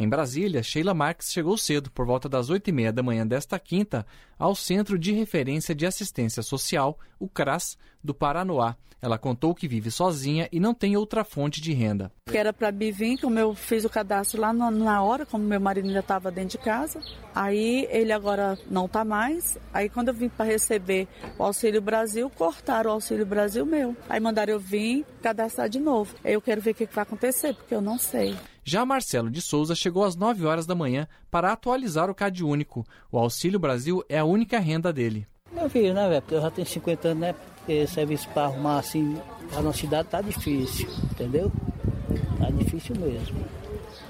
Em 0.00 0.08
Brasília, 0.08 0.62
Sheila 0.62 0.94
Marques 0.94 1.30
chegou 1.30 1.58
cedo, 1.58 1.90
por 1.90 2.06
volta 2.06 2.26
das 2.26 2.48
oito 2.48 2.70
e 2.70 2.72
meia 2.72 2.90
da 2.90 3.02
manhã 3.02 3.26
desta 3.26 3.58
quinta, 3.58 4.06
ao 4.38 4.54
Centro 4.54 4.98
de 4.98 5.12
Referência 5.12 5.74
de 5.74 5.84
Assistência 5.84 6.42
Social, 6.42 6.98
o 7.18 7.28
CRAS, 7.28 7.76
do 8.02 8.14
Paranoá. 8.14 8.76
Ela 9.02 9.18
contou 9.18 9.54
que 9.54 9.68
vive 9.68 9.90
sozinha 9.90 10.48
e 10.50 10.58
não 10.58 10.72
tem 10.72 10.96
outra 10.96 11.22
fonte 11.22 11.60
de 11.60 11.74
renda. 11.74 12.10
Era 12.32 12.50
para 12.50 12.70
vir, 12.70 13.18
como 13.18 13.38
eu 13.38 13.54
fiz 13.54 13.84
o 13.84 13.90
cadastro 13.90 14.40
lá 14.40 14.54
na 14.54 15.02
hora, 15.02 15.26
como 15.26 15.44
meu 15.44 15.60
marido 15.60 15.86
ainda 15.86 16.00
estava 16.00 16.30
dentro 16.30 16.58
de 16.58 16.64
casa. 16.64 17.00
Aí 17.34 17.86
ele 17.90 18.12
agora 18.12 18.58
não 18.70 18.86
está 18.86 19.04
mais. 19.04 19.58
Aí 19.72 19.90
quando 19.90 20.08
eu 20.08 20.14
vim 20.14 20.30
para 20.30 20.46
receber 20.46 21.08
o 21.38 21.44
Auxílio 21.44 21.82
Brasil, 21.82 22.30
cortaram 22.30 22.90
o 22.90 22.94
Auxílio 22.94 23.26
Brasil 23.26 23.66
meu. 23.66 23.94
Aí 24.08 24.20
mandaram 24.20 24.54
eu 24.54 24.60
vir 24.60 25.04
cadastrar 25.22 25.68
de 25.68 25.78
novo. 25.78 26.14
Eu 26.24 26.40
quero 26.40 26.60
ver 26.62 26.70
o 26.70 26.74
que 26.74 26.86
vai 26.86 27.02
acontecer, 27.02 27.54
porque 27.54 27.74
eu 27.74 27.82
não 27.82 27.98
sei. 27.98 28.34
Já 28.70 28.86
Marcelo 28.86 29.28
de 29.28 29.42
Souza 29.42 29.74
chegou 29.74 30.04
às 30.04 30.14
9 30.14 30.46
horas 30.46 30.64
da 30.64 30.76
manhã 30.76 31.08
para 31.28 31.50
atualizar 31.50 32.08
o 32.08 32.14
CAD 32.14 32.44
único. 32.44 32.86
O 33.10 33.18
Auxílio 33.18 33.58
Brasil 33.58 34.04
é 34.08 34.16
a 34.16 34.24
única 34.24 34.60
renda 34.60 34.92
dele. 34.92 35.26
Meu 35.50 35.68
filho, 35.68 35.92
né, 35.92 36.08
velho? 36.08 36.22
Porque 36.22 36.36
eu 36.36 36.40
já 36.40 36.52
tenho 36.52 36.68
50 36.68 37.08
anos, 37.08 37.20
né? 37.20 37.32
Porque 37.32 37.84
serviço 37.88 38.28
para 38.28 38.44
arrumar 38.44 38.78
assim, 38.78 39.18
lá 39.52 39.60
na 39.60 39.72
cidade 39.72 40.06
tá 40.06 40.22
difícil, 40.22 40.88
entendeu? 41.10 41.50
Tá 42.38 42.48
difícil 42.50 42.94
mesmo. 42.94 43.44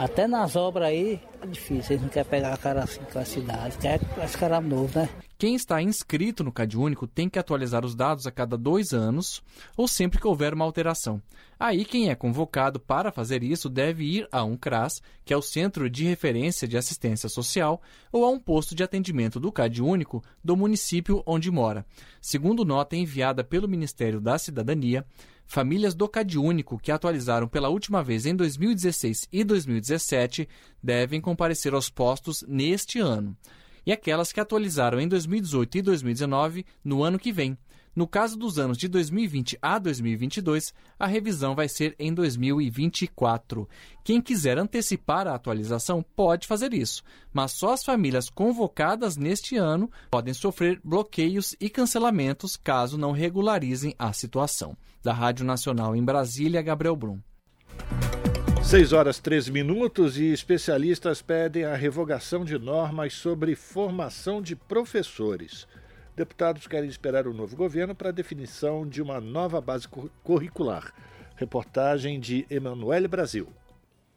Até 0.01 0.27
nas 0.27 0.57
obras 0.57 0.89
aí, 0.89 1.21
é 1.43 1.47
difícil. 1.47 1.93
Eles 1.93 2.03
não 2.03 2.09
querem 2.09 2.31
pegar 2.31 2.55
a 2.55 2.57
cara 2.57 2.85
assim 2.85 3.01
com 3.13 3.19
a 3.19 3.25
cidade, 3.27 3.77
quer 3.77 4.01
esse 4.25 4.39
cara 4.39 4.59
novo, 4.59 4.99
né? 4.99 5.07
Quem 5.37 5.55
está 5.55 5.83
inscrito 5.83 6.43
no 6.43 6.51
CadÚnico 6.51 7.07
tem 7.07 7.29
que 7.29 7.39
atualizar 7.39 7.85
os 7.85 7.95
dados 7.95 8.27
a 8.27 8.31
cada 8.31 8.57
dois 8.57 8.95
anos 8.95 9.43
ou 9.77 9.87
sempre 9.87 10.19
que 10.19 10.27
houver 10.27 10.55
uma 10.55 10.65
alteração. 10.65 11.21
Aí, 11.59 11.85
quem 11.85 12.09
é 12.09 12.15
convocado 12.15 12.81
para 12.81 13.13
fazer 13.13 13.43
isso 13.43 13.69
deve 13.69 14.05
ir 14.05 14.27
a 14.33 14.43
um 14.43 14.57
CRAS, 14.57 15.03
que 15.23 15.35
é 15.35 15.37
o 15.37 15.43
Centro 15.43 15.91
de 15.91 16.07
Referência 16.07 16.67
de 16.67 16.79
Assistência 16.79 17.29
Social, 17.29 17.83
ou 18.11 18.25
a 18.25 18.31
um 18.31 18.39
posto 18.39 18.75
de 18.75 18.83
atendimento 18.83 19.39
do 19.39 19.53
CadÚnico 19.53 20.25
do 20.43 20.57
município 20.57 21.23
onde 21.27 21.51
mora. 21.51 21.85
Segundo 22.23 22.65
nota 22.65 22.97
enviada 22.97 23.45
pelo 23.45 23.69
Ministério 23.69 24.19
da 24.19 24.39
Cidadania, 24.39 25.05
famílias 25.51 25.95
do 25.97 26.09
CadÚnico 26.09 26.79
que 26.79 26.93
atualizaram 26.93 27.49
pela 27.49 27.69
última 27.69 28.05
vez 28.05 28.25
em 28.25 28.37
2016 28.37 29.29
e 29.33 29.43
2017 29.43 30.49
devem 30.81 31.21
comparecer 31.21 31.75
aos 31.75 31.91
postos 31.91 32.45
neste 32.47 33.01
ano 33.01 33.37
e 33.85 33.91
aquelas 33.91 34.31
que 34.31 34.39
atualizaram 34.39 35.01
em 35.01 35.09
2018 35.09 35.79
e 35.79 35.83
2019 35.83 36.65
no 36.85 37.03
ano 37.03 37.19
que 37.19 37.33
vem. 37.33 37.59
No 37.97 38.07
caso 38.07 38.39
dos 38.39 38.61
anos 38.61 38.79
de 38.79 38.87
2020 38.87 39.59
a 39.61 39.77
2022, 39.77 40.73
a 40.97 41.07
revisão 41.09 41.57
vai 41.57 41.69
ser 41.69 41.97
em 41.99 42.15
2024. 42.15 43.69
Quem 44.05 44.21
quiser 44.21 44.57
antecipar 44.57 45.27
a 45.27 45.35
atualização 45.35 46.01
pode 46.15 46.47
fazer 46.47 46.73
isso, 46.73 47.03
mas 47.33 47.51
só 47.51 47.73
as 47.73 47.83
famílias 47.83 48.31
convocadas 48.31 49.17
neste 49.17 49.57
ano 49.57 49.91
podem 50.09 50.33
sofrer 50.33 50.81
bloqueios 50.85 51.57
e 51.61 51.69
cancelamentos 51.69 52.57
caso 52.57 52.97
não 52.97 53.11
regularizem 53.11 53.93
a 53.99 54.13
situação. 54.13 54.77
Da 55.03 55.15
Rádio 55.15 55.47
Nacional 55.47 55.97
em 55.97 56.05
Brasília, 56.05 56.61
Gabriel 56.61 56.95
Brum. 56.95 57.21
6 58.63 58.93
horas 58.93 59.19
13 59.19 59.51
minutos 59.51 60.19
e 60.19 60.27
especialistas 60.27 61.23
pedem 61.23 61.65
a 61.65 61.75
revogação 61.75 62.45
de 62.45 62.59
normas 62.59 63.15
sobre 63.15 63.57
formação 63.57 64.43
de 64.43 64.55
professores. 64.55 65.67
Deputados 66.15 66.67
querem 66.67 66.89
esperar 66.91 67.27
o 67.27 67.33
novo 67.33 67.57
governo 67.57 67.95
para 67.95 68.11
a 68.11 68.13
definição 68.13 68.87
de 68.87 69.01
uma 69.01 69.21
nova 69.21 69.59
base 69.59 69.89
curricular. 70.23 70.93
Reportagem 71.35 72.21
de 72.21 72.47
Emanuele 72.51 73.09
Brasil. 73.09 73.49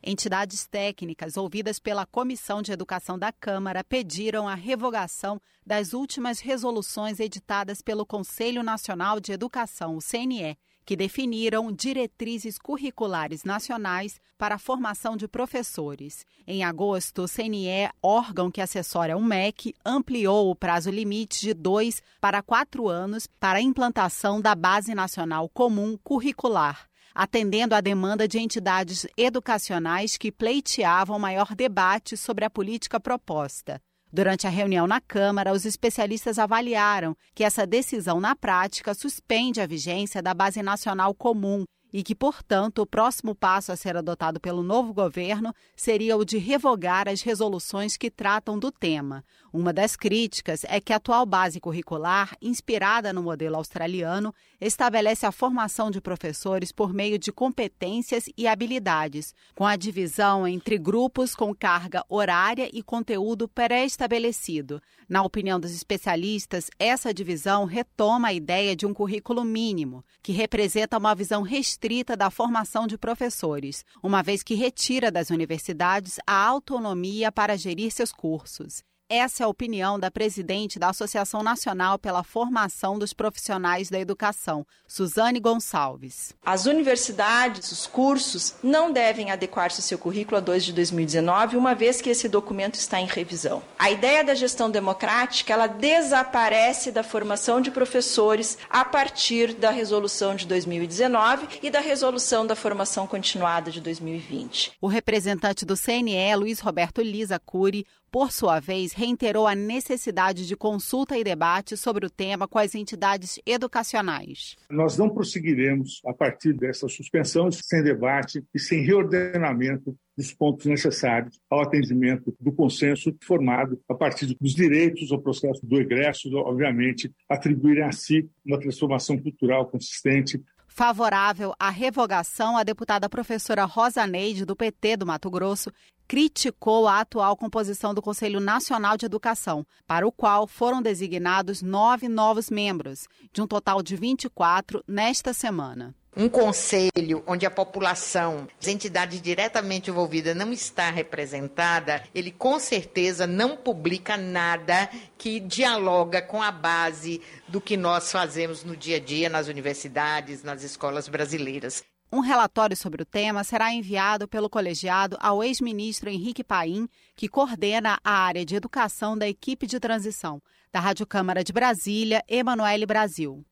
Entidades 0.04 0.68
técnicas 0.68 1.38
ouvidas 1.38 1.80
pela 1.80 2.06
Comissão 2.06 2.62
de 2.62 2.74
Educação 2.74 3.18
da 3.18 3.32
Câmara 3.32 3.86
pediram 3.86 4.50
a 4.50 4.54
revogação 4.54 5.40
das 5.66 5.94
últimas 5.94 6.42
resoluções 6.42 7.22
editadas 7.22 7.82
pelo 7.82 8.06
Conselho 8.06 8.62
Nacional 8.62 9.22
de 9.22 9.32
Educação, 9.32 9.96
o 9.96 10.02
CNE, 10.02 10.58
que 10.86 10.96
definiram 10.96 11.72
diretrizes 11.72 12.58
curriculares 12.58 13.44
nacionais 13.44 14.20
para 14.38 14.56
a 14.56 14.60
formação 14.60 15.16
de 15.16 15.28
professores. 15.28 16.26
Em 16.46 16.64
agosto, 16.64 17.24
o 17.24 17.28
CNE, 17.28 17.90
órgão 18.02 18.52
que 18.52 18.62
assessora 18.62 19.18
o 19.18 19.24
MEC, 19.24 19.74
ampliou 19.86 20.50
o 20.50 20.56
prazo 20.56 20.90
limite 20.90 21.42
de 21.42 21.54
dois 21.54 22.02
para 22.20 22.42
quatro 22.42 22.88
anos 22.88 23.28
para 23.40 23.60
a 23.60 23.62
implantação 23.62 24.42
da 24.42 24.56
Base 24.56 24.94
Nacional 24.94 25.50
Comum 25.50 25.98
Curricular 26.04 26.88
atendendo 27.14 27.76
à 27.76 27.82
demanda 27.82 28.28
de 28.28 28.40
entidades 28.40 29.06
educacionais 29.16 30.18
que 30.18 30.32
pleiteavam 30.32 31.20
maior 31.20 31.54
debate 31.54 32.18
sobre 32.18 32.44
a 32.44 32.50
política 32.50 33.00
proposta. 33.00 33.80
Durante 34.14 34.46
a 34.46 34.50
reunião 34.52 34.86
na 34.86 35.02
Câmara, 35.02 35.52
os 35.52 35.66
especialistas 35.66 36.38
avaliaram 36.38 37.18
que 37.34 37.44
essa 37.44 37.66
decisão, 37.66 38.20
na 38.20 38.36
prática, 38.36 38.94
suspende 38.94 39.60
a 39.60 39.66
vigência 39.66 40.22
da 40.22 40.36
Base 40.36 40.62
Nacional 40.62 41.16
Comum 41.16 41.66
e 41.92 42.04
que, 42.04 42.14
portanto, 42.14 42.84
o 42.84 42.86
próximo 42.86 43.34
passo 43.34 43.72
a 43.72 43.76
ser 43.76 43.98
adotado 43.98 44.40
pelo 44.40 44.62
novo 44.62 44.94
governo 44.94 45.52
seria 45.76 46.16
o 46.16 46.24
de 46.24 46.38
revogar 46.38 47.10
as 47.10 47.24
resoluções 47.24 47.98
que 47.98 48.12
tratam 48.12 48.60
do 48.60 48.72
tema. 48.72 49.26
Uma 49.54 49.72
das 49.72 49.96
críticas 49.96 50.64
é 50.64 50.82
que 50.82 50.92
a 50.92 50.96
atual 50.96 51.28
base 51.28 51.60
curricular, 51.60 52.36
inspirada 52.42 53.14
no 53.14 53.22
modelo 53.22 53.56
australiano, 53.56 54.34
estabelece 54.60 55.28
a 55.28 55.32
formação 55.32 55.92
de 55.92 56.02
professores 56.02 56.72
por 56.72 56.92
meio 56.92 57.20
de 57.20 57.32
competências 57.32 58.26
e 58.36 58.48
habilidades, 58.48 59.32
com 59.54 59.64
a 59.64 59.76
divisão 59.76 60.48
entre 60.48 60.80
grupos 60.80 61.36
com 61.36 61.54
carga 61.54 62.04
horária 62.10 62.68
e 62.74 62.82
conteúdo 62.82 63.48
pré-estabelecido. 63.48 64.82
Na 65.08 65.22
opinião 65.22 65.60
dos 65.60 65.72
especialistas, 65.72 66.72
essa 66.80 67.14
divisão 67.14 67.66
retoma 67.66 68.30
a 68.30 68.34
ideia 68.34 68.76
de 68.76 68.88
um 68.88 68.94
currículo 68.94 69.44
mínimo, 69.44 70.04
que 70.24 70.32
representa 70.32 70.98
uma 70.98 71.14
visão 71.14 71.44
restrita 71.44 72.18
da 72.18 72.32
formação 72.32 72.88
de 72.88 72.98
professores, 72.98 73.86
uma 74.02 74.24
vez 74.24 74.42
que 74.42 74.56
retira 74.56 75.12
das 75.12 75.30
universidades 75.30 76.20
a 76.26 76.44
autonomia 76.44 77.32
para 77.32 77.56
gerir 77.56 77.92
seus 77.92 78.12
cursos. 78.12 78.84
Essa 79.16 79.44
é 79.44 79.46
a 79.46 79.48
opinião 79.48 80.00
da 80.00 80.10
presidente 80.10 80.80
da 80.80 80.90
Associação 80.90 81.44
Nacional 81.44 82.00
pela 82.00 82.24
Formação 82.24 82.98
dos 82.98 83.14
Profissionais 83.14 83.88
da 83.88 84.00
Educação, 84.00 84.66
Suzane 84.88 85.40
Gonçalves. 85.40 86.34
As 86.44 86.66
universidades, 86.66 87.72
os 87.72 87.86
cursos, 87.86 88.56
não 88.64 88.92
devem 88.92 89.30
adequar-se 89.30 89.82
ao 89.82 89.84
seu 89.84 90.00
currículo 90.00 90.38
a 90.38 90.40
2 90.40 90.66
de 90.66 90.74
2019, 90.74 91.58
uma 91.58 91.76
vez 91.76 92.02
que 92.02 92.10
esse 92.10 92.28
documento 92.28 92.74
está 92.74 93.00
em 93.00 93.06
revisão. 93.06 93.62
A 93.78 93.92
ideia 93.92 94.24
da 94.24 94.34
gestão 94.34 94.68
democrática, 94.68 95.54
ela 95.54 95.68
desaparece 95.68 96.92
da 96.92 97.04
formação 97.04 97.62
de 97.62 97.70
professores 97.70 98.58
a 98.68 98.84
partir 98.84 99.54
da 99.54 99.70
resolução 99.70 100.36
de 100.36 100.48
2019 100.48 101.60
e 101.62 101.70
da 101.70 101.82
resolução 101.82 102.48
da 102.48 102.56
formação 102.56 103.06
continuada 103.06 103.70
de 103.70 103.80
2020. 103.80 104.72
O 104.82 104.88
representante 104.88 105.66
do 105.66 105.78
CNE, 105.78 106.36
Luiz 106.36 106.60
Roberto 106.60 107.00
Lisa 107.00 107.38
Cury, 107.38 107.86
por 108.14 108.32
sua 108.32 108.60
vez, 108.60 108.94
reiterou 108.94 109.48
a 109.48 109.56
necessidade 109.56 110.46
de 110.46 110.56
consulta 110.56 111.18
e 111.18 111.24
debate 111.24 111.76
sobre 111.76 112.06
o 112.06 112.12
tema 112.12 112.48
com 112.48 112.60
as 112.60 112.76
entidades 112.76 113.40
educacionais. 113.44 114.56
Nós 114.70 114.96
não 115.00 115.10
prosseguiremos 115.10 116.00
a 116.06 116.14
partir 116.14 116.54
dessa 116.54 116.88
suspensão 116.88 117.50
sem 117.52 117.82
debate 117.82 118.46
e 118.54 118.60
sem 118.60 118.86
reordenamento 118.86 119.98
dos 120.16 120.32
pontos 120.32 120.68
necessários 120.68 121.40
ao 121.50 121.64
atendimento 121.64 122.32
do 122.40 122.52
consenso 122.52 123.12
formado 123.24 123.82
a 123.90 123.96
partir 123.96 124.38
dos 124.40 124.54
direitos 124.54 125.12
ao 125.12 125.20
processo 125.20 125.66
do 125.66 125.82
egresso, 125.82 126.30
obviamente, 126.36 127.12
atribuírem 127.28 127.84
a 127.84 127.92
si 127.92 128.30
uma 128.46 128.60
transformação 128.60 129.18
cultural 129.18 129.66
consistente, 129.66 130.40
Favorável 130.76 131.54
à 131.60 131.70
revogação, 131.70 132.58
a 132.58 132.64
deputada 132.64 133.08
professora 133.08 133.64
Rosa 133.64 134.08
Neide, 134.08 134.44
do 134.44 134.56
PT 134.56 134.98
do 134.98 135.06
Mato 135.06 135.30
Grosso, 135.30 135.72
criticou 136.14 136.88
a 136.88 137.00
atual 137.00 137.36
composição 137.36 137.92
do 137.92 138.00
Conselho 138.00 138.40
Nacional 138.40 138.96
de 138.96 139.04
Educação, 139.04 139.66
para 139.88 140.06
o 140.06 140.12
qual 140.12 140.46
foram 140.46 140.80
designados 140.80 141.64
nove 141.64 142.08
novos 142.08 142.52
membros, 142.52 143.08
de 143.32 143.42
um 143.42 143.48
total 143.48 143.82
de 143.82 143.96
24 143.96 144.84
nesta 144.88 145.34
semana. 145.34 145.96
Um 146.16 146.30
conselho 146.30 147.24
onde 147.26 147.48
a 147.48 147.50
população, 147.50 148.48
as 148.62 148.68
entidades 148.68 149.20
diretamente 149.20 149.90
envolvidas 149.90 150.36
não 150.36 150.54
está 150.54 150.92
representada, 150.92 152.04
ele 152.14 152.30
com 152.30 152.60
certeza 152.60 153.26
não 153.26 153.58
publica 153.58 154.16
nada 154.16 154.88
que 155.18 155.40
dialoga 155.40 156.22
com 156.22 156.44
a 156.44 156.52
base 156.52 157.24
do 157.48 157.60
que 157.60 157.76
nós 157.76 158.12
fazemos 158.12 158.64
no 158.64 158.78
dia 158.78 158.98
a 158.98 159.00
dia 159.00 159.30
nas 159.30 159.48
universidades, 159.48 160.44
nas 160.44 160.62
escolas 160.62 161.10
brasileiras. 161.10 161.84
Um 162.14 162.20
relatório 162.20 162.78
sobre 162.78 163.02
o 163.02 163.06
tema 163.08 163.44
será 163.44 163.74
enviado 163.74 164.28
pelo 164.28 164.48
colegiado 164.48 165.18
ao 165.20 165.44
ex-ministro 165.44 166.12
Henrique 166.12 166.44
Paim, 166.44 166.88
que 167.16 167.28
coordena 167.28 167.98
a 168.04 168.12
área 168.12 168.46
de 168.46 168.56
educação 168.56 169.18
da 169.18 169.28
equipe 169.28 169.66
de 169.66 169.80
transição. 169.80 170.40
Da 170.72 170.80
Rádio 170.80 171.08
Câmara 171.08 171.44
de 171.44 171.52
Brasília, 171.52 172.24
Emanuele 172.28 172.86
Brasil. 172.86 173.44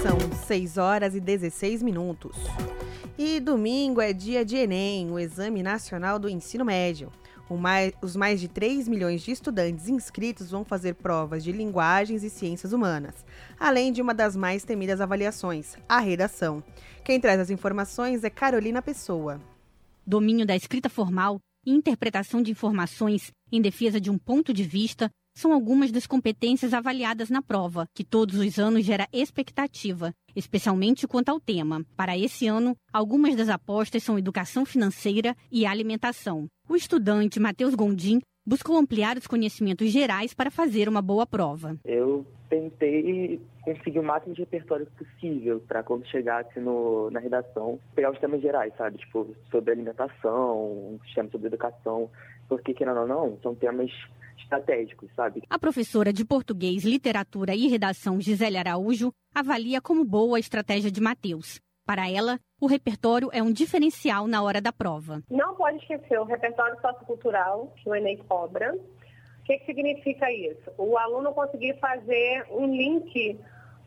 São 0.00 0.16
6 0.46 0.78
horas 0.78 1.16
e 1.16 1.20
16 1.20 1.82
minutos. 1.82 2.36
E 3.18 3.40
domingo 3.40 4.00
é 4.00 4.12
dia 4.12 4.44
de 4.44 4.54
Enem, 4.54 5.10
o 5.10 5.18
Exame 5.18 5.64
Nacional 5.64 6.20
do 6.20 6.28
Ensino 6.28 6.64
Médio. 6.64 7.10
Mais, 7.50 7.92
os 8.02 8.16
mais 8.16 8.40
de 8.40 8.48
3 8.48 8.88
milhões 8.88 9.22
de 9.22 9.30
estudantes 9.30 9.88
inscritos 9.88 10.50
vão 10.50 10.64
fazer 10.64 10.94
provas 10.94 11.44
de 11.44 11.52
linguagens 11.52 12.24
e 12.24 12.30
ciências 12.30 12.72
humanas, 12.72 13.24
além 13.58 13.92
de 13.92 14.02
uma 14.02 14.12
das 14.12 14.34
mais 14.34 14.64
temidas 14.64 15.00
avaliações, 15.00 15.76
a 15.88 16.00
redação. 16.00 16.62
Quem 17.06 17.20
traz 17.20 17.38
as 17.38 17.50
informações 17.50 18.24
é 18.24 18.30
Carolina 18.30 18.82
Pessoa. 18.82 19.40
Domínio 20.04 20.44
da 20.44 20.56
escrita 20.56 20.88
formal 20.88 21.38
e 21.64 21.70
interpretação 21.70 22.42
de 22.42 22.50
informações 22.50 23.30
em 23.52 23.62
defesa 23.62 24.00
de 24.00 24.10
um 24.10 24.18
ponto 24.18 24.52
de 24.52 24.64
vista 24.64 25.08
são 25.32 25.52
algumas 25.52 25.92
das 25.92 26.04
competências 26.04 26.74
avaliadas 26.74 27.30
na 27.30 27.40
prova, 27.40 27.86
que 27.94 28.02
todos 28.02 28.40
os 28.40 28.58
anos 28.58 28.84
gera 28.84 29.06
expectativa, 29.12 30.12
especialmente 30.34 31.06
quanto 31.06 31.28
ao 31.28 31.38
tema. 31.38 31.86
Para 31.96 32.18
esse 32.18 32.48
ano, 32.48 32.76
algumas 32.92 33.36
das 33.36 33.50
apostas 33.50 34.02
são 34.02 34.18
educação 34.18 34.66
financeira 34.66 35.36
e 35.48 35.64
alimentação. 35.64 36.48
O 36.68 36.74
estudante 36.74 37.38
Matheus 37.38 37.76
Gondim 37.76 38.20
buscou 38.44 38.76
ampliar 38.76 39.16
os 39.16 39.28
conhecimentos 39.28 39.92
gerais 39.92 40.34
para 40.34 40.50
fazer 40.50 40.88
uma 40.88 41.02
boa 41.02 41.24
prova. 41.24 41.78
Eu 41.84 42.26
tentei 42.48 43.40
conseguir 43.62 43.98
o 43.98 44.02
máximo 44.02 44.34
de 44.34 44.40
repertório 44.40 44.86
possível 44.98 45.60
para 45.66 45.82
quando 45.82 46.06
chegasse 46.06 46.58
no, 46.60 47.10
na 47.10 47.20
redação 47.20 47.78
pegar 47.94 48.12
os 48.12 48.18
temas 48.18 48.40
gerais, 48.40 48.72
sabe? 48.76 48.98
Tipo, 48.98 49.34
sobre 49.50 49.72
alimentação, 49.72 50.98
temas 51.14 51.30
sobre 51.32 51.48
educação, 51.48 52.10
porque, 52.48 52.74
querendo 52.74 53.00
ou 53.00 53.06
não, 53.06 53.38
são 53.42 53.54
temas 53.54 53.90
estratégicos, 54.38 55.10
sabe? 55.14 55.42
A 55.50 55.58
professora 55.58 56.12
de 56.12 56.24
português, 56.24 56.84
literatura 56.84 57.54
e 57.54 57.68
redação 57.68 58.20
Gisele 58.20 58.58
Araújo 58.58 59.12
avalia 59.34 59.80
como 59.80 60.04
boa 60.04 60.36
a 60.36 60.40
estratégia 60.40 60.90
de 60.90 61.00
Matheus. 61.00 61.60
Para 61.86 62.10
ela, 62.10 62.40
o 62.60 62.66
repertório 62.66 63.30
é 63.32 63.40
um 63.40 63.52
diferencial 63.52 64.26
na 64.26 64.42
hora 64.42 64.60
da 64.60 64.72
prova. 64.72 65.22
Não 65.30 65.54
pode 65.54 65.76
esquecer 65.78 66.18
o 66.18 66.24
repertório 66.24 66.74
sociocultural 66.80 67.72
que 67.76 67.88
o 67.88 67.94
Enem 67.94 68.16
cobra. 68.16 68.76
O 69.46 69.48
que, 69.48 69.58
que 69.58 69.66
significa 69.66 70.28
isso? 70.32 70.72
O 70.76 70.98
aluno 70.98 71.32
conseguir 71.32 71.78
fazer 71.78 72.44
um 72.50 72.66
link 72.66 73.38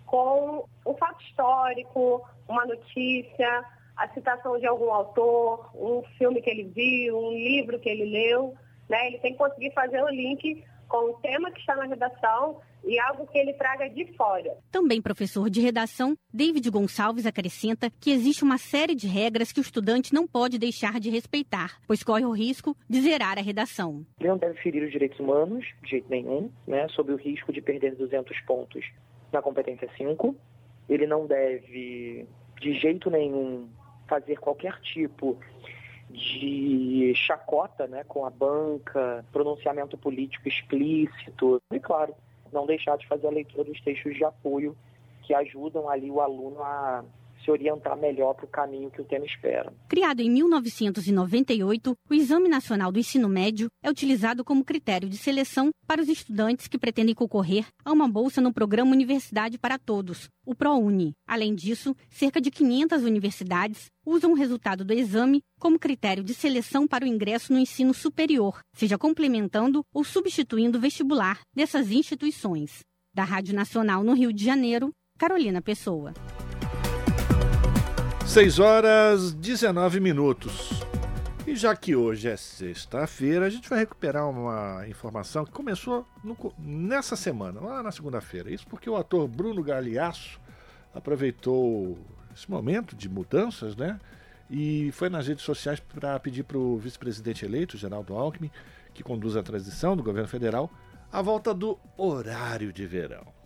com 0.06 0.64
um 0.88 0.94
fato 0.96 1.22
histórico, 1.22 2.26
uma 2.48 2.66
notícia, 2.66 3.66
a 3.98 4.08
citação 4.14 4.58
de 4.58 4.66
algum 4.66 4.90
autor, 4.90 5.70
um 5.76 6.02
filme 6.18 6.42
que 6.42 6.50
ele 6.50 6.64
viu, 6.64 7.20
um 7.20 7.34
livro 7.34 7.78
que 7.78 7.90
ele 7.90 8.06
leu. 8.06 8.56
Né? 8.88 9.08
Ele 9.08 9.20
tem 9.20 9.34
que 9.34 9.38
conseguir 9.38 9.74
fazer 9.74 10.02
o 10.02 10.08
link 10.08 10.64
com 10.88 11.10
o 11.10 11.14
tema 11.16 11.52
que 11.52 11.60
está 11.60 11.76
na 11.76 11.88
redação 11.88 12.62
e 12.84 13.00
algo 13.00 13.28
que 13.28 13.38
ele 13.38 13.54
traga 13.54 13.90
de 13.90 14.06
fora. 14.14 14.58
Também 14.72 15.02
professor 15.02 15.50
de 15.50 15.62
redação, 15.62 16.18
David 16.34 16.70
Gonçalves 16.70 17.26
acrescenta 17.26 17.92
que 18.00 18.12
existe 18.12 18.44
uma 18.44 18.58
série 18.58 18.96
de 18.96 19.08
regras 19.08 19.52
que 19.52 19.60
o 19.60 19.62
estudante 19.62 20.14
não 20.14 20.28
pode 20.28 20.58
deixar 20.58 21.00
de 21.00 21.10
respeitar, 21.10 21.80
pois 21.88 22.04
corre 22.04 22.26
o 22.26 22.32
risco 22.32 22.76
de 22.90 23.02
zerar 23.02 23.38
a 23.38 23.42
redação. 23.42 24.06
Ele 24.20 24.30
não 24.30 24.38
deve 24.38 24.60
ferir 24.62 24.84
os 24.84 24.92
direitos 24.92 25.20
humanos, 25.20 25.66
de 25.84 25.90
jeito 25.90 26.10
nenhum, 26.10 26.52
né, 26.68 26.88
sob 26.90 27.12
o 27.12 27.18
risco 27.18 27.52
de 27.52 27.62
perder 27.62 27.96
200 27.96 28.40
pontos 28.42 28.86
na 29.32 29.42
competência 29.42 29.90
5. 29.98 30.36
Ele 30.88 31.06
não 31.06 31.28
deve, 31.28 32.26
de 32.60 32.74
jeito 32.80 33.10
nenhum, 33.10 33.70
fazer 34.08 34.38
qualquer 34.38 34.80
tipo 34.82 35.38
de 36.10 37.14
chacota 37.16 37.88
né, 37.88 38.04
com 38.08 38.26
a 38.26 38.30
banca, 38.30 39.24
pronunciamento 39.32 39.98
político 39.98 40.48
explícito. 40.48 41.62
E, 41.72 41.80
claro, 41.80 42.16
não 42.52 42.66
deixar 42.66 42.98
de 42.98 43.08
fazer 43.08 43.28
a 43.28 43.32
leitura 43.32 43.64
dos 43.64 43.80
textos 43.82 44.16
de 44.16 44.24
apoio 44.24 44.76
que 45.24 45.34
ajudam 45.34 45.90
ali 45.90 46.10
o 46.10 46.22
aluno 46.22 46.62
a 46.64 47.04
se 47.44 47.52
orientar 47.52 47.98
melhor 47.98 48.34
para 48.34 48.46
o 48.46 48.50
caminho 48.50 48.92
que 48.92 49.02
o 49.02 49.06
tema 49.06 49.26
espera. 49.26 49.74
Criado 49.88 50.22
em 50.22 50.30
1998, 50.30 51.96
o 52.10 52.14
Exame 52.14 52.50
Nacional 52.50 52.92
do 52.92 53.00
Ensino 53.00 53.30
Médio 53.30 53.68
é 53.84 53.90
utilizado 53.90 54.44
como 54.44 54.64
critério 54.64 55.10
de 55.10 55.18
seleção 55.18 55.72
para 55.88 56.02
os 56.02 56.08
estudantes 56.08 56.68
que 56.68 56.78
pretendem 56.78 57.16
concorrer 57.16 57.66
a 57.84 57.92
uma 57.92 58.08
bolsa 58.08 58.42
no 58.42 58.54
programa 58.54 58.92
Universidade 58.92 59.58
para 59.58 59.80
Todos, 59.80 60.30
o 60.46 60.56
ProUni. 60.56 61.14
Além 61.28 61.56
disso, 61.56 61.96
cerca 62.10 62.42
de 62.42 62.52
500 62.52 63.04
universidades 63.04 63.88
usam 64.06 64.32
o 64.32 64.36
resultado 64.36 64.84
do 64.84 64.94
exame 64.94 65.42
como 65.60 65.80
critério 65.80 66.24
de 66.24 66.34
seleção 66.34 66.88
para 66.88 67.06
o 67.06 67.08
ingresso 67.08 67.54
no 67.54 67.60
ensino 67.60 67.94
superior, 67.94 68.60
seja 68.74 68.98
complementando 68.98 69.84
ou 69.94 70.04
substituindo 70.04 70.78
o 70.78 70.82
vestibular 70.82 71.42
dessas 71.56 71.92
instituições. 71.92 72.80
Da 73.14 73.24
Rádio 73.24 73.56
Nacional 73.56 74.04
no 74.04 74.14
Rio 74.14 74.32
de 74.32 74.44
Janeiro, 74.44 74.92
Carolina 75.18 75.62
Pessoa. 75.62 76.14
6 78.30 78.60
horas 78.60 79.34
19 79.34 80.00
minutos. 80.00 80.84
E 81.48 81.56
já 81.56 81.76
que 81.76 81.96
hoje 81.96 82.30
é 82.30 82.38
sexta-feira, 82.38 83.48
a 83.48 83.50
gente 83.50 83.68
vai 83.68 83.80
recuperar 83.80 84.30
uma 84.30 84.88
informação 84.88 85.44
que 85.44 85.52
começou 85.52 86.06
no, 86.24 86.38
nessa 86.60 87.16
semana, 87.16 87.60
lá 87.60 87.82
na 87.82 87.92
segunda-feira. 87.92 88.52
Isso 88.52 88.68
porque 88.68 88.88
o 88.88 88.96
ator 88.96 89.28
Bruno 89.28 89.64
Galeasso 89.64 90.40
aproveitou 90.94 91.98
esse 92.32 92.50
momento 92.52 92.96
de 92.96 93.10
mudanças, 93.10 93.76
né? 93.76 94.00
E 94.48 94.92
foi 94.92 95.10
nas 95.10 95.28
redes 95.28 95.44
sociais 95.44 95.80
para 95.80 96.20
pedir 96.20 96.44
para 96.44 96.60
o 96.60 96.78
vice-presidente 96.78 97.44
eleito, 97.44 97.80
Geraldo 97.80 98.14
Alckmin, 98.14 98.52
que 98.94 99.02
conduz 99.02 99.36
a 99.36 99.42
transição 99.42 99.98
do 99.98 100.04
governo 100.04 100.30
federal, 100.30 100.70
a 101.12 101.20
volta 101.20 101.52
do 101.52 101.80
horário 101.98 102.72
de 102.72 102.86
verão. 102.86 103.39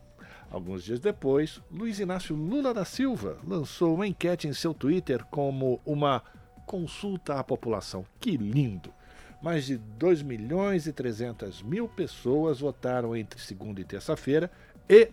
Alguns 0.53 0.83
dias 0.83 0.99
depois, 0.99 1.59
Luiz 1.71 1.99
Inácio 1.99 2.35
Lula 2.35 2.75
da 2.75 2.85
Silva 2.85 3.39
lançou 3.43 3.95
uma 3.95 4.05
enquete 4.05 4.47
em 4.47 4.53
seu 4.53 4.71
Twitter 4.71 5.25
como 5.25 5.81
uma 5.83 6.21
consulta 6.67 7.39
à 7.39 7.43
população. 7.43 8.05
Que 8.19 8.37
lindo! 8.37 8.93
Mais 9.41 9.65
de 9.65 9.77
2 9.77 10.21
milhões 10.21 10.85
e 10.85 10.93
300 10.93 11.63
mil 11.63 11.87
pessoas 11.87 12.59
votaram 12.59 13.15
entre 13.15 13.41
segunda 13.41 13.81
e 13.81 13.83
terça-feira 13.83 14.51
e 14.87 15.09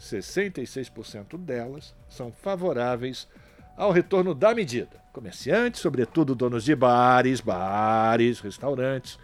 66% 0.00 1.38
delas 1.38 1.94
são 2.08 2.32
favoráveis 2.32 3.28
ao 3.76 3.92
retorno 3.92 4.34
da 4.34 4.52
medida. 4.52 5.00
Comerciantes, 5.12 5.80
sobretudo 5.80 6.34
donos 6.34 6.64
de 6.64 6.74
bares, 6.74 7.40
bares, 7.40 8.40
restaurantes, 8.40 9.16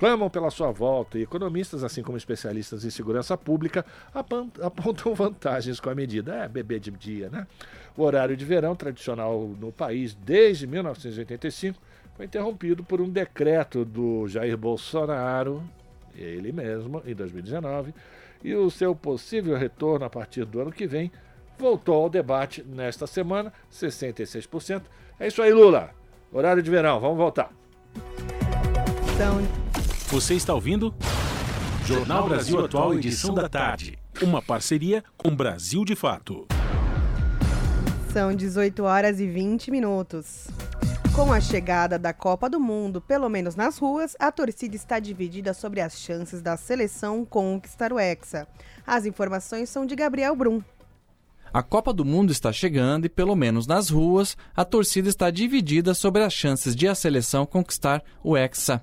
clamam 0.00 0.30
pela 0.30 0.50
sua 0.50 0.72
volta 0.72 1.18
e 1.18 1.22
economistas, 1.22 1.84
assim 1.84 2.02
como 2.02 2.16
especialistas 2.16 2.86
em 2.86 2.90
segurança 2.90 3.36
pública, 3.36 3.84
apontam 4.62 5.14
vantagens 5.14 5.78
com 5.78 5.90
a 5.90 5.94
medida. 5.94 6.36
É 6.36 6.48
bebê 6.48 6.80
de 6.80 6.90
dia, 6.90 7.28
né? 7.28 7.46
O 7.94 8.02
horário 8.02 8.34
de 8.34 8.42
verão, 8.42 8.74
tradicional 8.74 9.54
no 9.60 9.70
país 9.70 10.14
desde 10.14 10.66
1985, 10.66 11.78
foi 12.16 12.24
interrompido 12.24 12.82
por 12.82 12.98
um 13.02 13.10
decreto 13.10 13.84
do 13.84 14.26
Jair 14.26 14.56
Bolsonaro, 14.56 15.62
ele 16.14 16.50
mesmo, 16.50 17.02
em 17.04 17.14
2019, 17.14 17.94
e 18.42 18.54
o 18.54 18.70
seu 18.70 18.94
possível 18.94 19.54
retorno 19.54 20.06
a 20.06 20.10
partir 20.10 20.46
do 20.46 20.62
ano 20.62 20.72
que 20.72 20.86
vem 20.86 21.12
voltou 21.58 22.04
ao 22.04 22.08
debate 22.08 22.62
nesta 22.62 23.06
semana, 23.06 23.52
66%. 23.70 24.82
É 25.18 25.26
isso 25.26 25.42
aí, 25.42 25.52
Lula. 25.52 25.90
Horário 26.32 26.62
de 26.62 26.70
verão, 26.70 26.98
vamos 26.98 27.18
voltar. 27.18 27.52
Então, 29.14 29.38
você 30.10 30.34
está 30.34 30.52
ouvindo? 30.52 30.92
Jornal 31.86 32.28
Brasil 32.28 32.58
Atual, 32.64 32.94
edição 32.94 33.32
da 33.32 33.48
tarde. 33.48 33.96
Uma 34.20 34.42
parceria 34.42 35.04
com 35.16 35.34
Brasil 35.34 35.84
de 35.84 35.94
Fato. 35.94 36.48
São 38.12 38.34
18 38.34 38.82
horas 38.82 39.20
e 39.20 39.26
20 39.28 39.70
minutos. 39.70 40.48
Com 41.14 41.32
a 41.32 41.40
chegada 41.40 41.96
da 41.96 42.12
Copa 42.12 42.50
do 42.50 42.58
Mundo, 42.58 43.00
pelo 43.00 43.28
menos 43.28 43.54
nas 43.54 43.78
ruas, 43.78 44.16
a 44.18 44.32
torcida 44.32 44.74
está 44.74 44.98
dividida 44.98 45.54
sobre 45.54 45.80
as 45.80 45.96
chances 45.96 46.42
da 46.42 46.56
seleção 46.56 47.24
conquistar 47.24 47.92
o 47.92 47.98
Hexa. 47.98 48.48
As 48.84 49.06
informações 49.06 49.68
são 49.68 49.86
de 49.86 49.94
Gabriel 49.94 50.34
Brum. 50.34 50.60
A 51.52 51.62
Copa 51.62 51.92
do 51.92 52.04
Mundo 52.04 52.32
está 52.32 52.52
chegando 52.52 53.06
e, 53.06 53.08
pelo 53.08 53.36
menos 53.36 53.66
nas 53.66 53.90
ruas, 53.90 54.36
a 54.56 54.64
torcida 54.64 55.08
está 55.08 55.30
dividida 55.30 55.94
sobre 55.94 56.22
as 56.22 56.32
chances 56.32 56.74
de 56.74 56.88
a 56.88 56.94
seleção 56.96 57.46
conquistar 57.46 58.02
o 58.24 58.36
Hexa. 58.36 58.82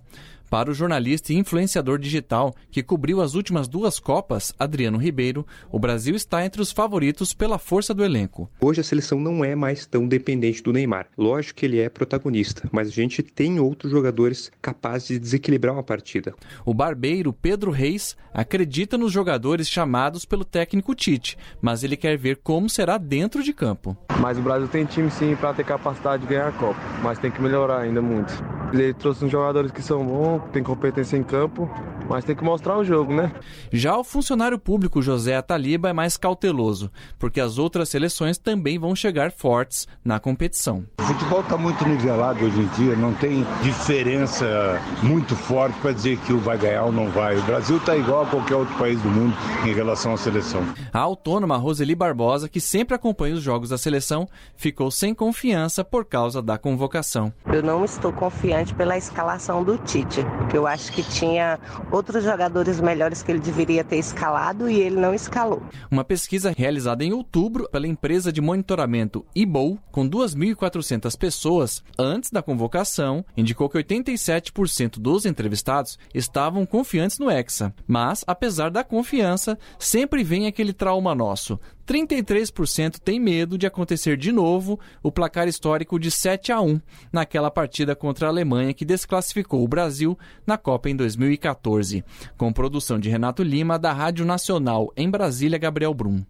Para 0.49 0.71
o 0.71 0.73
jornalista 0.73 1.33
e 1.33 1.35
influenciador 1.35 1.99
digital 1.99 2.55
que 2.71 2.81
cobriu 2.81 3.21
as 3.21 3.35
últimas 3.35 3.67
duas 3.67 3.99
Copas, 3.99 4.53
Adriano 4.57 4.97
Ribeiro, 4.97 5.45
o 5.69 5.77
Brasil 5.77 6.15
está 6.15 6.45
entre 6.45 6.61
os 6.61 6.71
favoritos 6.71 7.33
pela 7.33 7.57
força 7.57 7.93
do 7.93 8.03
elenco. 8.03 8.49
Hoje 8.61 8.79
a 8.79 8.83
seleção 8.83 9.19
não 9.19 9.43
é 9.43 9.55
mais 9.55 9.85
tão 9.85 10.07
dependente 10.07 10.63
do 10.63 10.71
Neymar. 10.71 11.07
Lógico 11.17 11.59
que 11.59 11.65
ele 11.65 11.79
é 11.79 11.89
protagonista, 11.89 12.69
mas 12.71 12.87
a 12.87 12.91
gente 12.91 13.21
tem 13.21 13.59
outros 13.59 13.91
jogadores 13.91 14.49
capazes 14.61 15.09
de 15.09 15.19
desequilibrar 15.19 15.73
uma 15.73 15.83
partida. 15.83 16.33
O 16.65 16.73
barbeiro 16.73 17.33
Pedro 17.33 17.69
Reis 17.69 18.15
acredita 18.33 18.97
nos 18.97 19.11
jogadores 19.11 19.67
chamados 19.67 20.23
pelo 20.23 20.45
técnico 20.45 20.95
Tite, 20.95 21.37
mas 21.61 21.83
ele 21.83 21.97
quer 21.97 22.17
ver 22.17 22.37
como 22.37 22.69
será 22.69 22.97
dentro 22.97 23.43
de 23.43 23.51
campo. 23.51 23.97
Mas 24.21 24.37
o 24.37 24.41
Brasil 24.41 24.67
tem 24.69 24.85
time 24.85 25.11
sim 25.11 25.35
para 25.35 25.53
ter 25.53 25.65
capacidade 25.65 26.23
de 26.23 26.29
ganhar 26.29 26.47
a 26.47 26.51
Copa, 26.53 26.79
mas 27.03 27.19
tem 27.19 27.29
que 27.29 27.41
melhorar 27.41 27.81
ainda 27.81 28.01
muito. 28.01 28.33
Ele 28.73 28.93
trouxe 28.93 29.23
uns 29.23 29.31
jogadores 29.31 29.71
que 29.71 29.81
são 29.81 30.05
bons, 30.05 30.36
tem 30.51 30.63
competência 30.63 31.17
em 31.17 31.23
campo, 31.23 31.69
mas 32.09 32.23
tem 32.23 32.35
que 32.35 32.43
mostrar 32.43 32.77
o 32.77 32.83
jogo, 32.83 33.13
né? 33.13 33.31
Já 33.71 33.97
o 33.97 34.03
funcionário 34.03 34.57
público 34.57 35.01
José 35.01 35.35
Ataliba 35.35 35.89
é 35.89 35.93
mais 35.93 36.17
cauteloso, 36.17 36.91
porque 37.19 37.39
as 37.39 37.57
outras 37.57 37.89
seleções 37.89 38.37
também 38.37 38.79
vão 38.79 38.95
chegar 38.95 39.31
fortes 39.31 39.87
na 40.03 40.19
competição. 40.19 40.85
O 40.99 41.03
futebol 41.03 41.41
está 41.41 41.57
muito 41.57 41.87
nivelado 41.87 42.45
hoje 42.45 42.59
em 42.59 42.67
dia, 42.67 42.95
não 42.95 43.13
tem 43.13 43.45
diferença 43.61 44.81
muito 45.03 45.35
forte 45.35 45.77
para 45.79 45.91
dizer 45.91 46.17
que 46.19 46.33
o 46.33 46.39
vai 46.39 46.57
ganhar 46.57 46.83
ou 46.83 46.91
não 46.91 47.09
vai. 47.09 47.37
O 47.37 47.43
Brasil 47.43 47.77
está 47.77 47.95
igual 47.95 48.23
a 48.23 48.25
qualquer 48.25 48.55
outro 48.55 48.75
país 48.75 49.01
do 49.01 49.09
mundo 49.09 49.35
em 49.65 49.73
relação 49.73 50.13
à 50.13 50.17
seleção. 50.17 50.61
A 50.93 50.99
autônoma 50.99 51.57
Roseli 51.57 51.95
Barbosa, 51.95 52.49
que 52.49 52.59
sempre 52.59 52.95
acompanha 52.95 53.35
os 53.35 53.41
jogos 53.41 53.69
da 53.69 53.77
seleção, 53.77 54.27
ficou 54.55 54.91
sem 54.91 55.13
confiança 55.13 55.83
por 55.83 56.05
causa 56.05 56.41
da 56.41 56.57
convocação. 56.57 57.31
Eu 57.45 57.63
não 57.63 57.83
estou 57.85 58.11
confiante 58.11 58.73
pela 58.73 58.97
escalação 58.97 59.63
do 59.63 59.77
Tite, 59.77 60.25
que 60.49 60.57
eu 60.57 60.65
acho 60.65 60.91
que 60.91 61.03
tinha 61.03 61.59
outros 61.91 62.23
jogadores 62.23 62.79
melhores 62.79 63.21
que 63.21 63.31
ele 63.31 63.39
deveria 63.39 63.83
ter 63.83 63.97
escalado 63.97 64.69
e 64.69 64.79
ele 64.79 64.99
não 64.99 65.13
escalou. 65.13 65.61
Uma 65.91 66.03
pesquisa 66.03 66.53
realizada 66.55 67.03
em 67.03 67.13
outubro 67.13 67.69
pela 67.69 67.87
empresa 67.87 68.31
de 68.31 68.41
monitoramento 68.41 69.25
IBOU, 69.35 69.77
com 69.91 70.09
2.400 70.09 71.17
pessoas, 71.17 71.83
antes 71.97 72.31
da 72.31 72.41
convocação, 72.41 73.25
indicou 73.35 73.69
que 73.69 73.77
87% 73.77 74.99
dos 74.99 75.25
entrevistados 75.25 75.99
estavam 76.13 76.65
confiantes 76.65 77.19
no 77.19 77.29
Hexa. 77.29 77.73
Mas, 77.87 78.23
apesar 78.25 78.71
da 78.71 78.83
confiança, 78.83 79.57
sempre 79.77 80.23
vem 80.23 80.47
aquele 80.47 80.73
trauma 80.73 81.13
nosso. 81.13 81.59
33% 81.87 82.99
tem 82.99 83.19
medo 83.19 83.57
de 83.57 83.65
acontecer 83.65 84.17
de 84.17 84.31
novo 84.31 84.77
o 85.01 85.09
placar 85.09 85.47
histórico 85.47 85.97
de 85.97 86.11
7 86.11 86.51
a 86.51 86.59
1 86.59 86.81
naquela 87.11 87.49
partida 87.49 87.95
contra 87.95 88.27
a 88.27 88.29
Alemanha 88.29 88.73
que 88.73 88.83
desclassificou 88.83 89.63
o 89.63 89.67
Brasil 89.67 90.19
na 90.45 90.57
Copa 90.57 90.89
em 90.89 90.95
2014. 90.95 92.03
Com 92.37 92.51
produção 92.51 92.99
de 92.99 93.09
Renato 93.09 93.41
Lima, 93.41 93.79
da 93.79 93.93
Rádio 93.93 94.25
Nacional 94.25 94.91
em 94.97 95.09
Brasília, 95.09 95.57
Gabriel 95.57 95.93
Brum. 95.93 96.23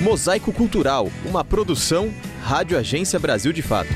Mosaico 0.00 0.50
Cultural, 0.54 1.10
uma 1.26 1.44
produção 1.44 2.10
Rádio 2.42 2.78
Agência 2.78 3.18
Brasil 3.18 3.52
de 3.52 3.60
Fato 3.60 3.90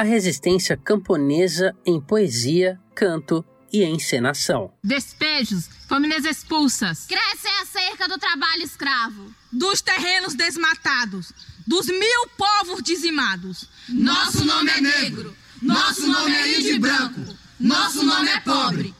a 0.00 0.02
resistência 0.02 0.78
camponesa 0.78 1.76
em 1.84 2.00
poesia, 2.00 2.80
canto 2.94 3.44
e 3.70 3.84
encenação. 3.84 4.72
Despejos, 4.82 5.68
famílias 5.86 6.24
expulsas. 6.24 7.04
Crescem 7.04 7.52
a 7.60 7.66
cerca 7.66 8.08
do 8.08 8.16
trabalho 8.16 8.62
escravo. 8.62 9.30
Dos 9.52 9.82
terrenos 9.82 10.32
desmatados. 10.32 11.34
Dos 11.66 11.86
mil 11.88 12.28
povos 12.38 12.82
dizimados. 12.82 13.68
Nosso 13.90 14.42
nome 14.42 14.70
é 14.70 14.80
negro. 14.80 15.36
Nosso 15.60 16.06
nome 16.06 16.34
é 16.34 16.58
índio 16.58 16.76
e 16.76 16.78
branco. 16.78 17.20
Nosso 17.60 18.02
nome 18.02 18.30
é 18.30 18.40
pobre. 18.40 18.94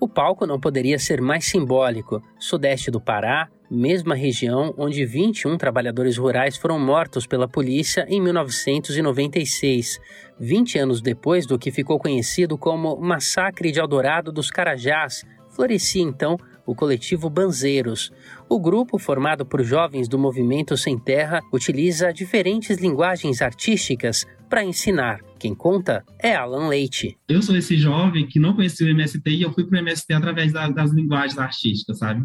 O 0.00 0.08
palco 0.08 0.48
não 0.48 0.58
poderia 0.58 0.98
ser 0.98 1.20
mais 1.20 1.44
simbólico. 1.44 2.20
Sudeste 2.40 2.90
do 2.90 3.00
Pará, 3.00 3.48
mesma 3.70 4.14
região 4.14 4.74
onde 4.76 5.04
21 5.04 5.56
trabalhadores 5.56 6.16
rurais 6.16 6.56
foram 6.56 6.78
mortos 6.78 7.26
pela 7.26 7.48
polícia 7.48 8.06
em 8.08 8.20
1996, 8.20 9.98
20 10.38 10.78
anos 10.78 11.00
depois 11.00 11.46
do 11.46 11.58
que 11.58 11.70
ficou 11.70 11.98
conhecido 11.98 12.58
como 12.58 12.96
Massacre 12.96 13.72
de 13.72 13.80
Eldorado 13.80 14.30
dos 14.32 14.50
Carajás. 14.50 15.24
Florescia 15.48 16.02
então 16.02 16.36
o 16.66 16.74
coletivo 16.74 17.28
Banzeiros. 17.28 18.10
O 18.48 18.58
grupo, 18.58 18.98
formado 18.98 19.44
por 19.44 19.62
jovens 19.62 20.08
do 20.08 20.18
movimento 20.18 20.76
Sem 20.76 20.98
Terra, 20.98 21.40
utiliza 21.52 22.12
diferentes 22.12 22.78
linguagens 22.78 23.42
artísticas 23.42 24.26
para 24.48 24.64
ensinar. 24.64 25.20
Quem 25.38 25.54
conta 25.54 26.04
é 26.18 26.34
Alan 26.34 26.68
Leite. 26.68 27.18
Eu 27.28 27.42
sou 27.42 27.56
esse 27.56 27.76
jovem 27.76 28.26
que 28.26 28.38
não 28.38 28.54
conhecia 28.54 28.86
o 28.86 28.90
MST 28.90 29.30
e 29.30 29.42
eu 29.42 29.52
fui 29.52 29.64
para 29.64 29.76
o 29.76 29.80
MST 29.80 30.12
através 30.12 30.52
da, 30.52 30.68
das 30.68 30.90
linguagens 30.92 31.38
artísticas, 31.38 31.98
sabe? 31.98 32.24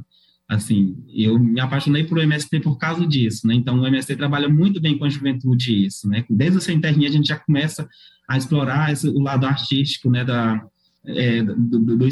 Assim, 0.50 0.98
eu 1.14 1.38
me 1.38 1.60
apaixonei 1.60 2.04
por 2.06 2.18
MST 2.18 2.60
por 2.62 2.76
causa 2.80 3.06
disso, 3.06 3.46
né? 3.46 3.54
Então, 3.54 3.80
o 3.80 3.86
MST 3.86 4.16
trabalha 4.16 4.50
muito 4.50 4.82
bem 4.82 4.98
com 4.98 5.06
a 5.06 5.10
juventude 5.10 5.86
isso, 5.86 6.10
né? 6.10 6.26
Desde 6.28 6.58
o 6.58 6.62
Sem 6.62 6.82
Terrinha 6.82 7.08
a 7.08 7.12
gente 7.12 7.28
já 7.28 7.38
começa 7.38 7.88
a 8.28 8.36
explorar 8.36 8.92
esse, 8.92 9.08
o 9.08 9.20
lado 9.20 9.46
artístico, 9.46 10.10
né, 10.10 10.26
da, 10.26 10.60
é, 11.06 11.44
do, 11.44 11.56
do, 11.56 11.98
do 11.98 12.06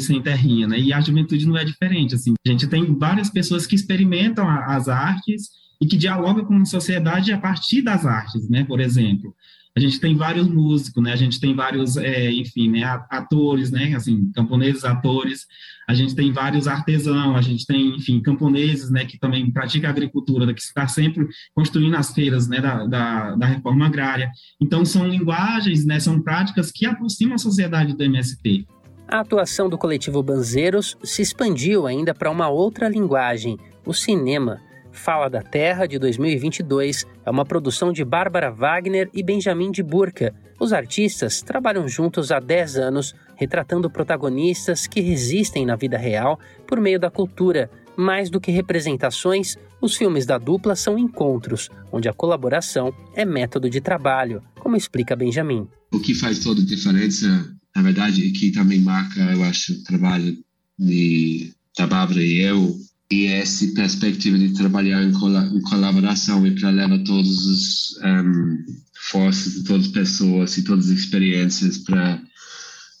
né? 0.68 0.80
E 0.80 0.92
a 0.92 1.00
juventude 1.00 1.46
não 1.46 1.56
é 1.56 1.64
diferente, 1.64 2.14
assim. 2.14 2.34
A 2.46 2.50
gente 2.50 2.68
tem 2.68 2.96
várias 2.96 3.28
pessoas 3.28 3.66
que 3.66 3.74
experimentam 3.74 4.48
a, 4.48 4.76
as 4.76 4.88
artes 4.88 5.48
e 5.80 5.86
que 5.86 5.96
dialogam 5.96 6.44
com 6.44 6.56
a 6.56 6.64
sociedade 6.64 7.32
a 7.32 7.38
partir 7.38 7.82
das 7.82 8.06
artes, 8.06 8.48
né? 8.48 8.64
Por 8.64 8.80
exemplo, 8.80 9.34
a 9.76 9.80
gente 9.80 10.00
tem 10.00 10.16
vários 10.16 10.48
músicos, 10.48 11.02
né? 11.02 11.12
A 11.12 11.16
gente 11.16 11.38
tem 11.38 11.54
vários, 11.54 11.96
é, 11.96 12.30
enfim, 12.32 12.70
né? 12.70 12.84
Atores, 13.10 13.70
né? 13.70 13.94
Assim, 13.94 14.30
camponeses, 14.32 14.84
atores. 14.84 15.46
A 15.88 15.94
gente 15.94 16.14
tem 16.14 16.30
vários 16.30 16.68
artesãos. 16.68 17.34
A 17.34 17.40
gente 17.40 17.64
tem, 17.66 17.96
enfim, 17.96 18.20
camponeses, 18.20 18.90
né? 18.90 19.06
Que 19.06 19.18
também 19.18 19.50
praticam 19.50 19.88
agricultura, 19.88 20.44
né, 20.44 20.52
que 20.52 20.60
está 20.60 20.86
sempre 20.86 21.26
construindo 21.54 21.96
as 21.96 22.12
feiras, 22.12 22.46
né? 22.46 22.60
Da, 22.60 22.84
da, 22.84 23.34
da, 23.36 23.46
reforma 23.46 23.86
agrária. 23.86 24.30
Então, 24.60 24.84
são 24.84 25.08
linguagens, 25.08 25.86
né? 25.86 25.98
São 25.98 26.20
práticas 26.20 26.70
que 26.70 26.84
aproximam 26.84 27.36
a 27.36 27.38
sociedade 27.38 27.96
do 27.96 28.04
MST. 28.04 28.66
A 29.08 29.20
atuação 29.20 29.70
do 29.70 29.78
coletivo 29.78 30.22
Banzeiros 30.22 30.98
se 31.02 31.22
expandiu 31.22 31.86
ainda 31.86 32.14
para 32.14 32.30
uma 32.30 32.50
outra 32.50 32.86
linguagem, 32.86 33.56
o 33.86 33.94
cinema. 33.94 34.60
Fala 34.92 35.30
da 35.30 35.40
Terra, 35.40 35.86
de 35.86 35.98
2022, 35.98 37.06
é 37.24 37.30
uma 37.30 37.46
produção 37.46 37.92
de 37.92 38.04
Bárbara 38.04 38.50
Wagner 38.50 39.08
e 39.14 39.22
Benjamin 39.22 39.70
de 39.70 39.82
Burca. 39.82 40.34
Os 40.60 40.72
artistas 40.72 41.40
trabalham 41.40 41.88
juntos 41.88 42.30
há 42.30 42.40
10 42.40 42.76
anos, 42.76 43.14
retratando 43.38 43.88
protagonistas 43.88 44.86
que 44.86 45.00
resistem 45.00 45.64
na 45.64 45.76
vida 45.76 45.96
real 45.96 46.38
por 46.66 46.80
meio 46.80 47.00
da 47.00 47.10
cultura. 47.10 47.70
Mais 47.96 48.28
do 48.28 48.40
que 48.40 48.52
representações, 48.52 49.56
os 49.80 49.96
filmes 49.96 50.26
da 50.26 50.38
dupla 50.38 50.76
são 50.76 50.98
encontros, 50.98 51.70
onde 51.90 52.08
a 52.08 52.12
colaboração 52.12 52.92
é 53.14 53.24
método 53.24 53.70
de 53.70 53.80
trabalho, 53.80 54.42
como 54.60 54.76
explica 54.76 55.16
Benjamin. 55.16 55.66
O 55.92 55.98
que 55.98 56.14
faz 56.14 56.40
toda 56.40 56.60
a 56.60 56.64
diferença 56.64 57.58
na 57.78 57.82
verdade, 57.82 58.30
que 58.32 58.50
também 58.50 58.80
marca, 58.80 59.20
eu 59.20 59.44
acho, 59.44 59.72
o 59.72 59.84
trabalho 59.84 60.36
de, 60.76 61.52
da 61.76 61.86
Bárbara 61.86 62.20
e 62.20 62.40
eu, 62.40 62.76
e 63.08 63.26
essa 63.26 63.66
perspectiva 63.68 64.36
de 64.36 64.52
trabalhar 64.52 65.00
em, 65.02 65.10
em 65.10 65.60
colaboração 65.62 66.44
e 66.44 66.50
para 66.58 66.70
levar 66.70 66.98
todas 67.04 67.30
as 67.46 67.90
um, 68.04 68.64
forças 69.10 69.54
de 69.54 69.62
todas 69.62 69.86
as 69.86 69.92
pessoas 69.92 70.58
e 70.58 70.64
todas 70.64 70.90
as 70.90 70.98
experiências 70.98 71.78
para 71.78 72.20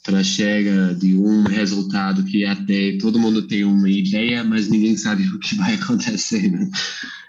para 0.08 0.24
chegar 0.24 0.94
de 0.94 1.14
um 1.18 1.42
resultado 1.42 2.24
que 2.24 2.42
até 2.42 2.96
todo 2.96 3.18
mundo 3.18 3.42
tem 3.42 3.62
uma 3.62 3.90
ideia, 3.90 4.42
mas 4.42 4.66
ninguém 4.66 4.96
sabe 4.96 5.22
o 5.28 5.38
que 5.38 5.54
vai 5.56 5.74
acontecer. 5.74 6.50
Né? 6.50 6.66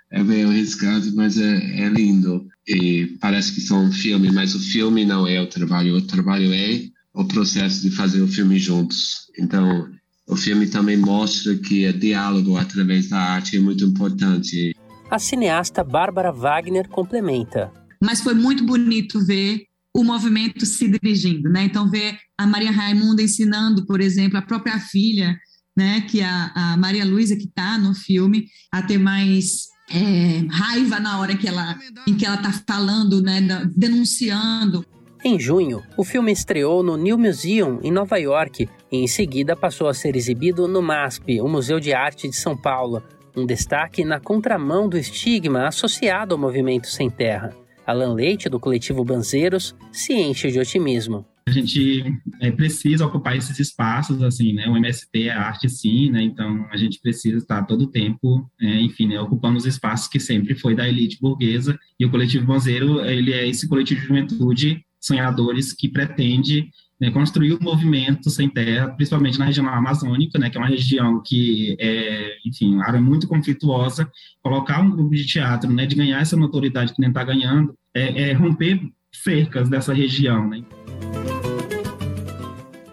É 0.09 0.23
meio 0.23 0.47
arriscado, 0.47 1.13
mas 1.13 1.37
é, 1.37 1.81
é 1.81 1.89
lindo. 1.89 2.47
E 2.65 3.17
parece 3.19 3.53
que 3.53 3.59
são 3.59 3.83
um 3.83 3.91
filme, 3.91 4.31
mas 4.31 4.55
o 4.55 4.59
filme 4.59 5.03
não 5.03 5.27
é 5.27 5.41
o 5.41 5.47
trabalho, 5.47 5.97
o 5.97 6.01
trabalho 6.01 6.53
é 6.53 6.83
o 7.13 7.25
processo 7.25 7.81
de 7.81 7.91
fazer 7.91 8.21
o 8.21 8.27
filme 8.29 8.57
juntos. 8.57 9.29
Então, 9.37 9.89
o 10.25 10.37
filme 10.37 10.65
também 10.65 10.95
mostra 10.95 11.53
que 11.57 11.85
o 11.85 11.93
diálogo 11.93 12.55
através 12.55 13.09
da 13.09 13.19
arte 13.19 13.57
é 13.57 13.59
muito 13.59 13.83
importante. 13.83 14.73
A 15.11 15.19
cineasta 15.19 15.83
Bárbara 15.83 16.31
Wagner 16.31 16.87
complementa. 16.87 17.73
Mas 18.01 18.21
foi 18.21 18.33
muito 18.33 18.63
bonito 18.63 19.19
ver 19.25 19.68
o 19.95 20.03
movimento 20.03 20.65
se 20.65 20.87
dirigindo, 20.87 21.49
né? 21.49 21.63
Então 21.63 21.89
ver 21.89 22.17
a 22.37 22.45
Maria 22.45 22.71
Raimunda 22.71 23.21
ensinando, 23.21 23.85
por 23.85 24.01
exemplo, 24.01 24.37
a 24.37 24.41
própria 24.41 24.79
filha, 24.79 25.37
né? 25.75 26.01
Que 26.01 26.21
a, 26.21 26.51
a 26.55 26.77
Maria 26.77 27.05
Luísa 27.05 27.35
que 27.35 27.45
está 27.45 27.77
no 27.77 27.93
filme 27.93 28.45
a 28.71 28.81
ter 28.81 28.97
mais 28.97 29.67
é, 29.89 30.45
raiva 30.49 30.99
na 30.99 31.19
hora 31.19 31.35
que 31.35 31.47
ela, 31.47 31.77
em 32.07 32.15
que 32.15 32.25
ela 32.25 32.35
está 32.35 32.51
falando, 32.51 33.21
né? 33.21 33.41
Denunciando 33.75 34.85
em 35.21 35.37
junho, 35.37 35.83
o 35.97 36.05
filme 36.05 36.31
estreou 36.31 36.81
no 36.81 36.95
New 36.95 37.17
Museum, 37.17 37.81
em 37.83 37.91
Nova 37.91 38.17
York, 38.17 38.69
e 38.89 38.97
em 38.97 39.07
seguida 39.07 39.53
passou 39.53 39.89
a 39.89 39.93
ser 39.93 40.15
exibido 40.15 40.65
no 40.65 40.81
MASP, 40.81 41.41
o 41.41 41.47
Museu 41.47 41.77
de 41.77 41.91
Arte 41.91 42.29
de 42.29 42.37
São 42.37 42.55
Paulo, 42.55 43.03
um 43.35 43.45
destaque 43.45 44.05
na 44.05 44.17
contramão 44.17 44.87
do 44.87 44.97
estigma 44.97 45.67
associado 45.67 46.33
ao 46.33 46.39
movimento 46.39 46.87
sem 46.87 47.09
terra. 47.09 47.53
Alan 47.89 48.13
Leite, 48.13 48.49
do 48.49 48.59
coletivo 48.59 49.03
Banzeiros, 49.03 49.75
se 49.91 50.13
enche 50.13 50.51
de 50.51 50.59
otimismo. 50.59 51.25
A 51.47 51.51
gente 51.51 52.03
é, 52.39 52.51
precisa 52.51 53.07
ocupar 53.07 53.35
esses 53.35 53.59
espaços, 53.59 54.21
assim, 54.21 54.53
né? 54.53 54.67
O 54.67 54.77
MST 54.77 55.23
é 55.23 55.31
arte, 55.31 55.67
sim, 55.67 56.11
né? 56.11 56.21
Então 56.21 56.67
a 56.71 56.77
gente 56.77 57.01
precisa 57.01 57.37
estar 57.37 57.63
todo 57.63 57.85
o 57.85 57.87
tempo, 57.87 58.47
é, 58.61 58.81
enfim, 58.81 59.07
né? 59.07 59.19
ocupando 59.19 59.57
os 59.57 59.65
espaços 59.65 60.07
que 60.07 60.19
sempre 60.19 60.53
foi 60.53 60.75
da 60.75 60.87
elite 60.87 61.17
burguesa. 61.19 61.77
E 61.99 62.05
o 62.05 62.11
coletivo 62.11 62.45
Banzeiro, 62.45 63.03
ele 63.03 63.33
é 63.33 63.47
esse 63.47 63.67
coletivo 63.67 64.01
de 64.01 64.07
juventude 64.07 64.85
sonhadores 65.01 65.73
que 65.73 65.87
pretende 65.87 66.69
né, 66.99 67.09
construir 67.11 67.53
o 67.53 67.57
um 67.57 67.63
movimento 67.63 68.29
sem 68.29 68.49
terra, 68.49 68.89
principalmente 68.89 69.39
na 69.39 69.45
região 69.45 69.67
amazônica, 69.67 70.37
né, 70.37 70.49
que 70.49 70.57
é 70.57 70.59
uma 70.59 70.67
região 70.67 71.21
que 71.23 71.77
é, 71.79 72.37
enfim, 72.45 72.75
uma 72.75 72.85
área 72.85 72.99
muito 72.99 73.27
conflituosa. 73.27 74.11
Colocar 74.43 74.81
um 74.81 74.91
grupo 74.91 75.15
de 75.15 75.25
teatro, 75.25 75.71
né, 75.71 75.85
de 75.85 75.95
ganhar 75.95 76.21
essa 76.21 76.35
notoriedade 76.35 76.93
que 76.93 76.99
nem 76.99 77.09
está 77.09 77.23
ganhando, 77.23 77.73
é, 77.95 78.29
é, 78.29 78.33
romper 78.33 78.81
cercas 79.11 79.69
dessa 79.69 79.93
região. 79.93 80.47
Né. 80.49 80.63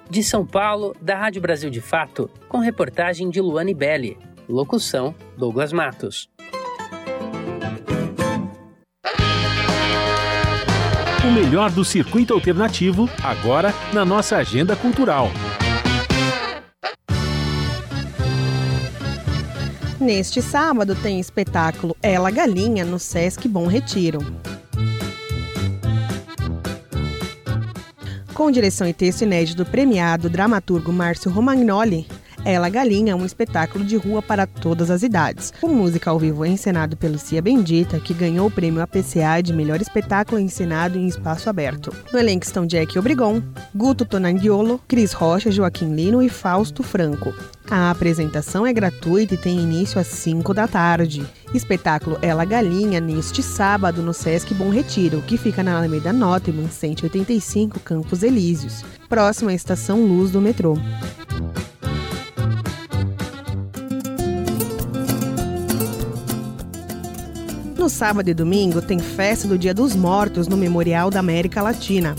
De 0.08 0.22
São 0.22 0.46
Paulo, 0.46 0.94
da 1.02 1.18
Rádio 1.18 1.42
Brasil 1.42 1.68
de 1.68 1.80
Fato, 1.80 2.30
com 2.48 2.58
reportagem 2.58 3.28
de 3.28 3.40
Luane 3.40 3.74
Belli. 3.74 4.16
Locução: 4.48 5.14
Douglas 5.36 5.72
Matos. 5.72 6.28
O 11.26 11.32
melhor 11.32 11.72
do 11.72 11.84
circuito 11.84 12.32
alternativo, 12.32 13.10
agora 13.20 13.74
na 13.92 14.04
nossa 14.04 14.36
agenda 14.36 14.76
cultural. 14.76 15.28
Neste 19.98 20.40
sábado 20.40 20.94
tem 20.94 21.18
espetáculo 21.18 21.96
Ela 22.00 22.30
Galinha 22.30 22.84
no 22.84 22.96
Sesc 23.00 23.48
Bom 23.48 23.66
Retiro. 23.66 24.20
Com 28.32 28.48
direção 28.48 28.86
e 28.86 28.92
texto 28.92 29.22
inédito 29.22 29.64
do 29.64 29.66
premiado 29.68 30.30
dramaturgo 30.30 30.92
Márcio 30.92 31.30
Romagnoli, 31.32 32.06
ela 32.46 32.68
Galinha 32.68 33.12
é 33.12 33.14
um 33.16 33.26
espetáculo 33.26 33.84
de 33.84 33.96
rua 33.96 34.22
para 34.22 34.46
todas 34.46 34.88
as 34.88 35.02
idades. 35.02 35.52
O 35.60 35.66
música 35.66 36.10
ao 36.10 36.18
vivo 36.18 36.46
encenado 36.46 36.96
pelo 36.96 37.18
Cia 37.18 37.42
Bendita, 37.42 37.98
que 37.98 38.14
ganhou 38.14 38.46
o 38.46 38.50
prêmio 38.50 38.80
APCA 38.80 39.42
de 39.42 39.52
melhor 39.52 39.80
espetáculo 39.80 40.38
encenado 40.38 40.96
em 40.96 41.08
espaço 41.08 41.50
aberto. 41.50 41.92
No 42.12 42.18
elenco 42.20 42.46
estão 42.46 42.64
Jack 42.64 42.96
Obrigon, 42.96 43.42
Guto 43.74 44.04
Tonandiolo, 44.04 44.80
Cris 44.86 45.12
Rocha, 45.12 45.50
Joaquim 45.50 45.92
Lino 45.92 46.22
e 46.22 46.28
Fausto 46.28 46.84
Franco. 46.84 47.34
A 47.68 47.90
apresentação 47.90 48.64
é 48.64 48.72
gratuita 48.72 49.34
e 49.34 49.36
tem 49.36 49.58
início 49.58 50.00
às 50.00 50.06
5 50.06 50.54
da 50.54 50.68
tarde. 50.68 51.26
Espetáculo 51.52 52.16
Ela 52.22 52.44
Galinha 52.44 53.00
neste 53.00 53.42
sábado 53.42 54.02
no 54.02 54.14
Sesc 54.14 54.54
Bom 54.54 54.70
Retiro, 54.70 55.20
que 55.22 55.36
fica 55.36 55.64
na 55.64 55.76
Alameda 55.76 56.12
Notman 56.12 56.68
185, 56.68 57.80
Campos 57.80 58.22
Elíseos, 58.22 58.84
próximo 59.08 59.50
à 59.50 59.54
estação 59.54 60.06
Luz 60.06 60.30
do 60.30 60.40
metrô. 60.40 60.78
No 67.86 67.90
sábado 67.90 68.28
e 68.28 68.34
domingo 68.34 68.82
tem 68.82 68.98
festa 68.98 69.46
do 69.46 69.56
Dia 69.56 69.72
dos 69.72 69.94
Mortos 69.94 70.48
no 70.48 70.56
Memorial 70.56 71.08
da 71.08 71.20
América 71.20 71.62
Latina. 71.62 72.16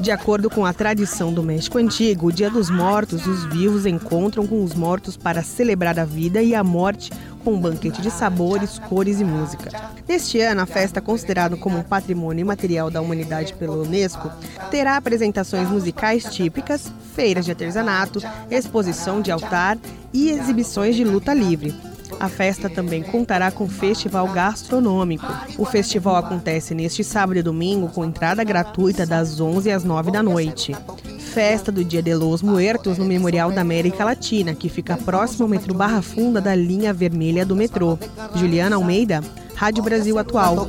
De 0.00 0.10
acordo 0.10 0.48
com 0.48 0.64
a 0.64 0.72
tradição 0.72 1.30
do 1.30 1.42
México 1.42 1.76
Antigo, 1.76 2.28
o 2.28 2.32
Dia 2.32 2.48
dos 2.48 2.70
Mortos, 2.70 3.26
os 3.26 3.44
vivos 3.52 3.84
encontram 3.84 4.46
com 4.46 4.64
os 4.64 4.72
mortos 4.72 5.14
para 5.14 5.42
celebrar 5.42 5.98
a 5.98 6.06
vida 6.06 6.40
e 6.40 6.54
a 6.54 6.64
morte 6.64 7.12
com 7.44 7.52
um 7.52 7.60
banquete 7.60 8.00
de 8.00 8.10
sabores, 8.10 8.78
cores 8.78 9.20
e 9.20 9.24
música. 9.24 9.70
Neste 10.08 10.40
ano, 10.40 10.62
a 10.62 10.66
festa, 10.66 11.02
considerada 11.02 11.54
como 11.54 11.76
um 11.76 11.82
patrimônio 11.82 12.40
imaterial 12.40 12.90
da 12.90 13.02
humanidade 13.02 13.52
pela 13.52 13.76
Unesco, 13.76 14.32
terá 14.70 14.96
apresentações 14.96 15.68
musicais 15.68 16.24
típicas, 16.24 16.90
feiras 17.14 17.44
de 17.44 17.50
artesanato, 17.50 18.22
exposição 18.50 19.20
de 19.20 19.30
altar 19.30 19.76
e 20.14 20.30
exibições 20.30 20.96
de 20.96 21.04
luta 21.04 21.34
livre. 21.34 21.74
A 22.20 22.28
festa 22.28 22.68
também 22.68 23.02
contará 23.02 23.50
com 23.50 23.68
festival 23.68 24.26
gastronômico. 24.28 25.26
O 25.56 25.64
festival 25.64 26.16
acontece 26.16 26.74
neste 26.74 27.04
sábado 27.04 27.38
e 27.38 27.42
domingo 27.42 27.88
com 27.88 28.04
entrada 28.04 28.42
gratuita 28.42 29.06
das 29.06 29.40
11 29.40 29.70
às 29.70 29.84
9 29.84 30.10
da 30.10 30.22
noite. 30.22 30.74
festa 31.18 31.70
do 31.70 31.84
Dia 31.84 32.02
de 32.02 32.14
los 32.14 32.42
Muertos 32.42 32.98
no 32.98 33.04
Memorial 33.04 33.52
da 33.52 33.60
América 33.60 34.04
Latina, 34.04 34.54
que 34.54 34.68
fica 34.68 34.96
próximo 34.96 35.44
ao 35.44 35.48
metrô 35.48 35.74
Barra 35.74 36.02
Funda 36.02 36.40
da 36.40 36.54
linha 36.54 36.92
vermelha 36.92 37.46
do 37.46 37.54
metrô. 37.54 37.98
Juliana 38.34 38.76
Almeida, 38.76 39.22
Rádio 39.54 39.82
Brasil 39.82 40.18
Atual. 40.18 40.68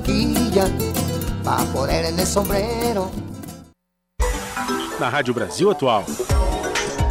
Na 4.99 5.09
Rádio 5.09 5.33
Brasil 5.33 5.71
Atual, 5.71 6.05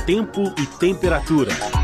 tempo 0.07 0.53
e 0.59 0.67
temperatura. 0.79 1.78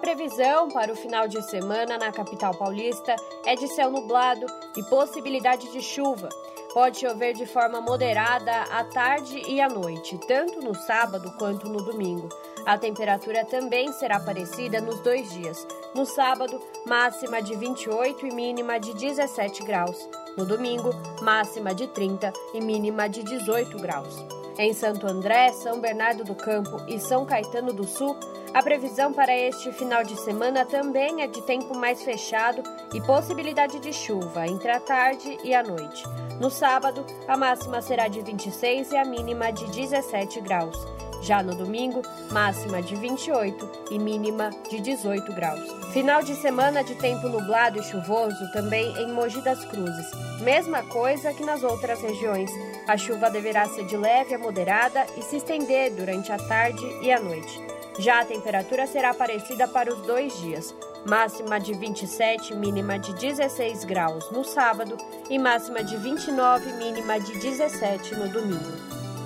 Previsão 0.00 0.68
para 0.68 0.92
o 0.92 0.96
final 0.96 1.28
de 1.28 1.40
semana 1.42 1.98
na 1.98 2.10
capital 2.10 2.54
paulista 2.56 3.14
é 3.44 3.54
de 3.54 3.68
céu 3.68 3.90
nublado 3.90 4.46
e 4.76 4.82
possibilidade 4.84 5.70
de 5.70 5.80
chuva. 5.82 6.28
Pode 6.72 7.00
chover 7.00 7.34
de 7.34 7.46
forma 7.46 7.80
moderada 7.80 8.62
à 8.70 8.84
tarde 8.84 9.42
e 9.46 9.60
à 9.60 9.68
noite, 9.68 10.18
tanto 10.26 10.60
no 10.60 10.74
sábado 10.74 11.32
quanto 11.36 11.68
no 11.68 11.82
domingo. 11.82 12.28
A 12.64 12.78
temperatura 12.78 13.44
também 13.44 13.92
será 13.92 14.18
parecida 14.20 14.80
nos 14.80 15.00
dois 15.00 15.30
dias. 15.32 15.66
No 15.94 16.06
sábado, 16.06 16.60
máxima 16.86 17.42
de 17.42 17.54
28 17.56 18.26
e 18.26 18.32
mínima 18.32 18.78
de 18.78 18.94
17 18.94 19.64
graus. 19.64 20.08
No 20.36 20.46
domingo, 20.46 20.90
máxima 21.22 21.74
de 21.74 21.88
30 21.88 22.32
e 22.54 22.60
mínima 22.60 23.08
de 23.08 23.22
18 23.22 23.76
graus. 23.78 24.14
Em 24.58 24.72
Santo 24.72 25.06
André, 25.06 25.52
São 25.52 25.80
Bernardo 25.80 26.22
do 26.22 26.34
Campo 26.34 26.76
e 26.86 26.98
São 27.00 27.24
Caetano 27.24 27.72
do 27.72 27.84
Sul, 27.84 28.16
a 28.52 28.62
previsão 28.62 29.12
para 29.12 29.36
este 29.36 29.70
final 29.72 30.02
de 30.02 30.16
semana 30.16 30.64
também 30.64 31.22
é 31.22 31.26
de 31.26 31.40
tempo 31.42 31.76
mais 31.76 32.02
fechado 32.02 32.62
e 32.92 33.00
possibilidade 33.00 33.78
de 33.78 33.92
chuva 33.92 34.46
entre 34.46 34.70
a 34.70 34.80
tarde 34.80 35.38
e 35.44 35.54
a 35.54 35.62
noite. 35.62 36.04
No 36.40 36.50
sábado, 36.50 37.04
a 37.28 37.36
máxima 37.36 37.80
será 37.80 38.08
de 38.08 38.20
26 38.20 38.92
e 38.92 38.96
a 38.96 39.04
mínima 39.04 39.52
de 39.52 39.66
17 39.66 40.40
graus. 40.40 40.76
Já 41.22 41.42
no 41.42 41.54
domingo, 41.54 42.00
máxima 42.30 42.82
de 42.82 42.96
28 42.96 43.70
e 43.90 43.98
mínima 43.98 44.50
de 44.68 44.80
18 44.80 45.32
graus. 45.34 45.60
Final 45.92 46.22
de 46.22 46.34
semana 46.34 46.82
de 46.82 46.94
tempo 46.94 47.28
nublado 47.28 47.78
e 47.78 47.82
chuvoso 47.82 48.50
também 48.52 48.90
em 48.96 49.12
Mogi 49.12 49.42
das 49.42 49.62
Cruzes. 49.66 50.10
Mesma 50.40 50.82
coisa 50.84 51.34
que 51.34 51.44
nas 51.44 51.62
outras 51.62 52.00
regiões. 52.00 52.50
A 52.88 52.96
chuva 52.96 53.30
deverá 53.30 53.68
ser 53.68 53.84
de 53.84 53.96
leve 53.96 54.34
a 54.34 54.38
moderada 54.38 55.06
e 55.16 55.22
se 55.22 55.36
estender 55.36 55.92
durante 55.92 56.32
a 56.32 56.38
tarde 56.38 56.84
e 57.02 57.12
a 57.12 57.20
noite. 57.20 57.79
Já 58.00 58.20
a 58.20 58.24
temperatura 58.24 58.86
será 58.86 59.12
parecida 59.12 59.68
para 59.68 59.92
os 59.92 60.00
dois 60.06 60.34
dias, 60.40 60.74
máxima 61.04 61.60
de 61.60 61.74
27, 61.74 62.54
mínima 62.54 62.98
de 62.98 63.12
16 63.12 63.84
graus 63.84 64.30
no 64.30 64.42
sábado 64.42 64.96
e 65.28 65.38
máxima 65.38 65.84
de 65.84 65.98
29, 65.98 66.72
mínima 66.78 67.20
de 67.20 67.38
17 67.38 68.14
no 68.14 68.26
domingo. 68.28 68.72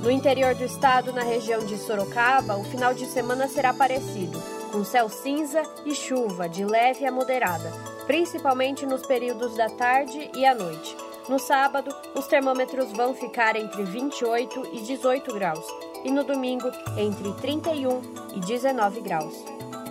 No 0.02 0.10
interior 0.10 0.56
do 0.56 0.64
estado, 0.64 1.12
na 1.12 1.22
região 1.22 1.64
de 1.64 1.78
Sorocaba, 1.78 2.56
o 2.56 2.64
final 2.64 2.92
de 2.92 3.06
semana 3.06 3.46
será 3.46 3.72
parecido, 3.72 4.42
com 4.72 4.82
céu 4.84 5.08
cinza 5.08 5.62
e 5.86 5.94
chuva 5.94 6.48
de 6.48 6.64
leve 6.64 7.06
a 7.06 7.12
moderada, 7.12 7.70
principalmente 8.08 8.84
nos 8.84 9.06
períodos 9.06 9.54
da 9.54 9.68
tarde 9.68 10.32
e 10.34 10.44
à 10.44 10.52
noite. 10.52 10.96
No 11.28 11.38
sábado, 11.38 11.94
os 12.12 12.26
termômetros 12.26 12.90
vão 12.90 13.14
ficar 13.14 13.54
entre 13.54 13.84
28 13.84 14.70
e 14.72 14.80
18 14.80 15.32
graus 15.32 15.93
e 16.04 16.10
no 16.10 16.22
domingo 16.22 16.70
entre 16.96 17.32
31 17.40 18.00
e 18.34 18.40
19 18.40 19.00
graus. 19.00 19.34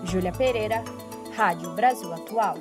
Júlia 0.04 0.32
Pereira, 0.32 0.84
Rádio 1.36 1.72
Brasil 1.72 2.14
Atual. 2.14 2.58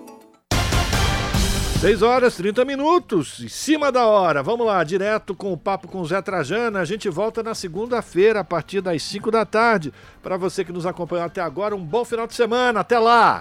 6 1.82 2.00
horas 2.00 2.36
30 2.36 2.64
minutos, 2.64 3.40
em 3.40 3.48
cima 3.48 3.90
da 3.90 4.06
hora. 4.06 4.40
Vamos 4.40 4.64
lá, 4.64 4.84
direto 4.84 5.34
com 5.34 5.52
o 5.52 5.56
papo 5.56 5.88
com 5.88 6.04
Zé 6.04 6.22
Trajana. 6.22 6.78
A 6.78 6.84
gente 6.84 7.08
volta 7.08 7.42
na 7.42 7.56
segunda-feira, 7.56 8.38
a 8.38 8.44
partir 8.44 8.80
das 8.80 9.02
5 9.02 9.32
da 9.32 9.44
tarde. 9.44 9.92
Para 10.22 10.36
você 10.36 10.64
que 10.64 10.72
nos 10.72 10.86
acompanhou 10.86 11.26
até 11.26 11.40
agora, 11.40 11.74
um 11.74 11.84
bom 11.84 12.04
final 12.04 12.28
de 12.28 12.34
semana. 12.34 12.78
Até 12.78 13.00
lá! 13.00 13.40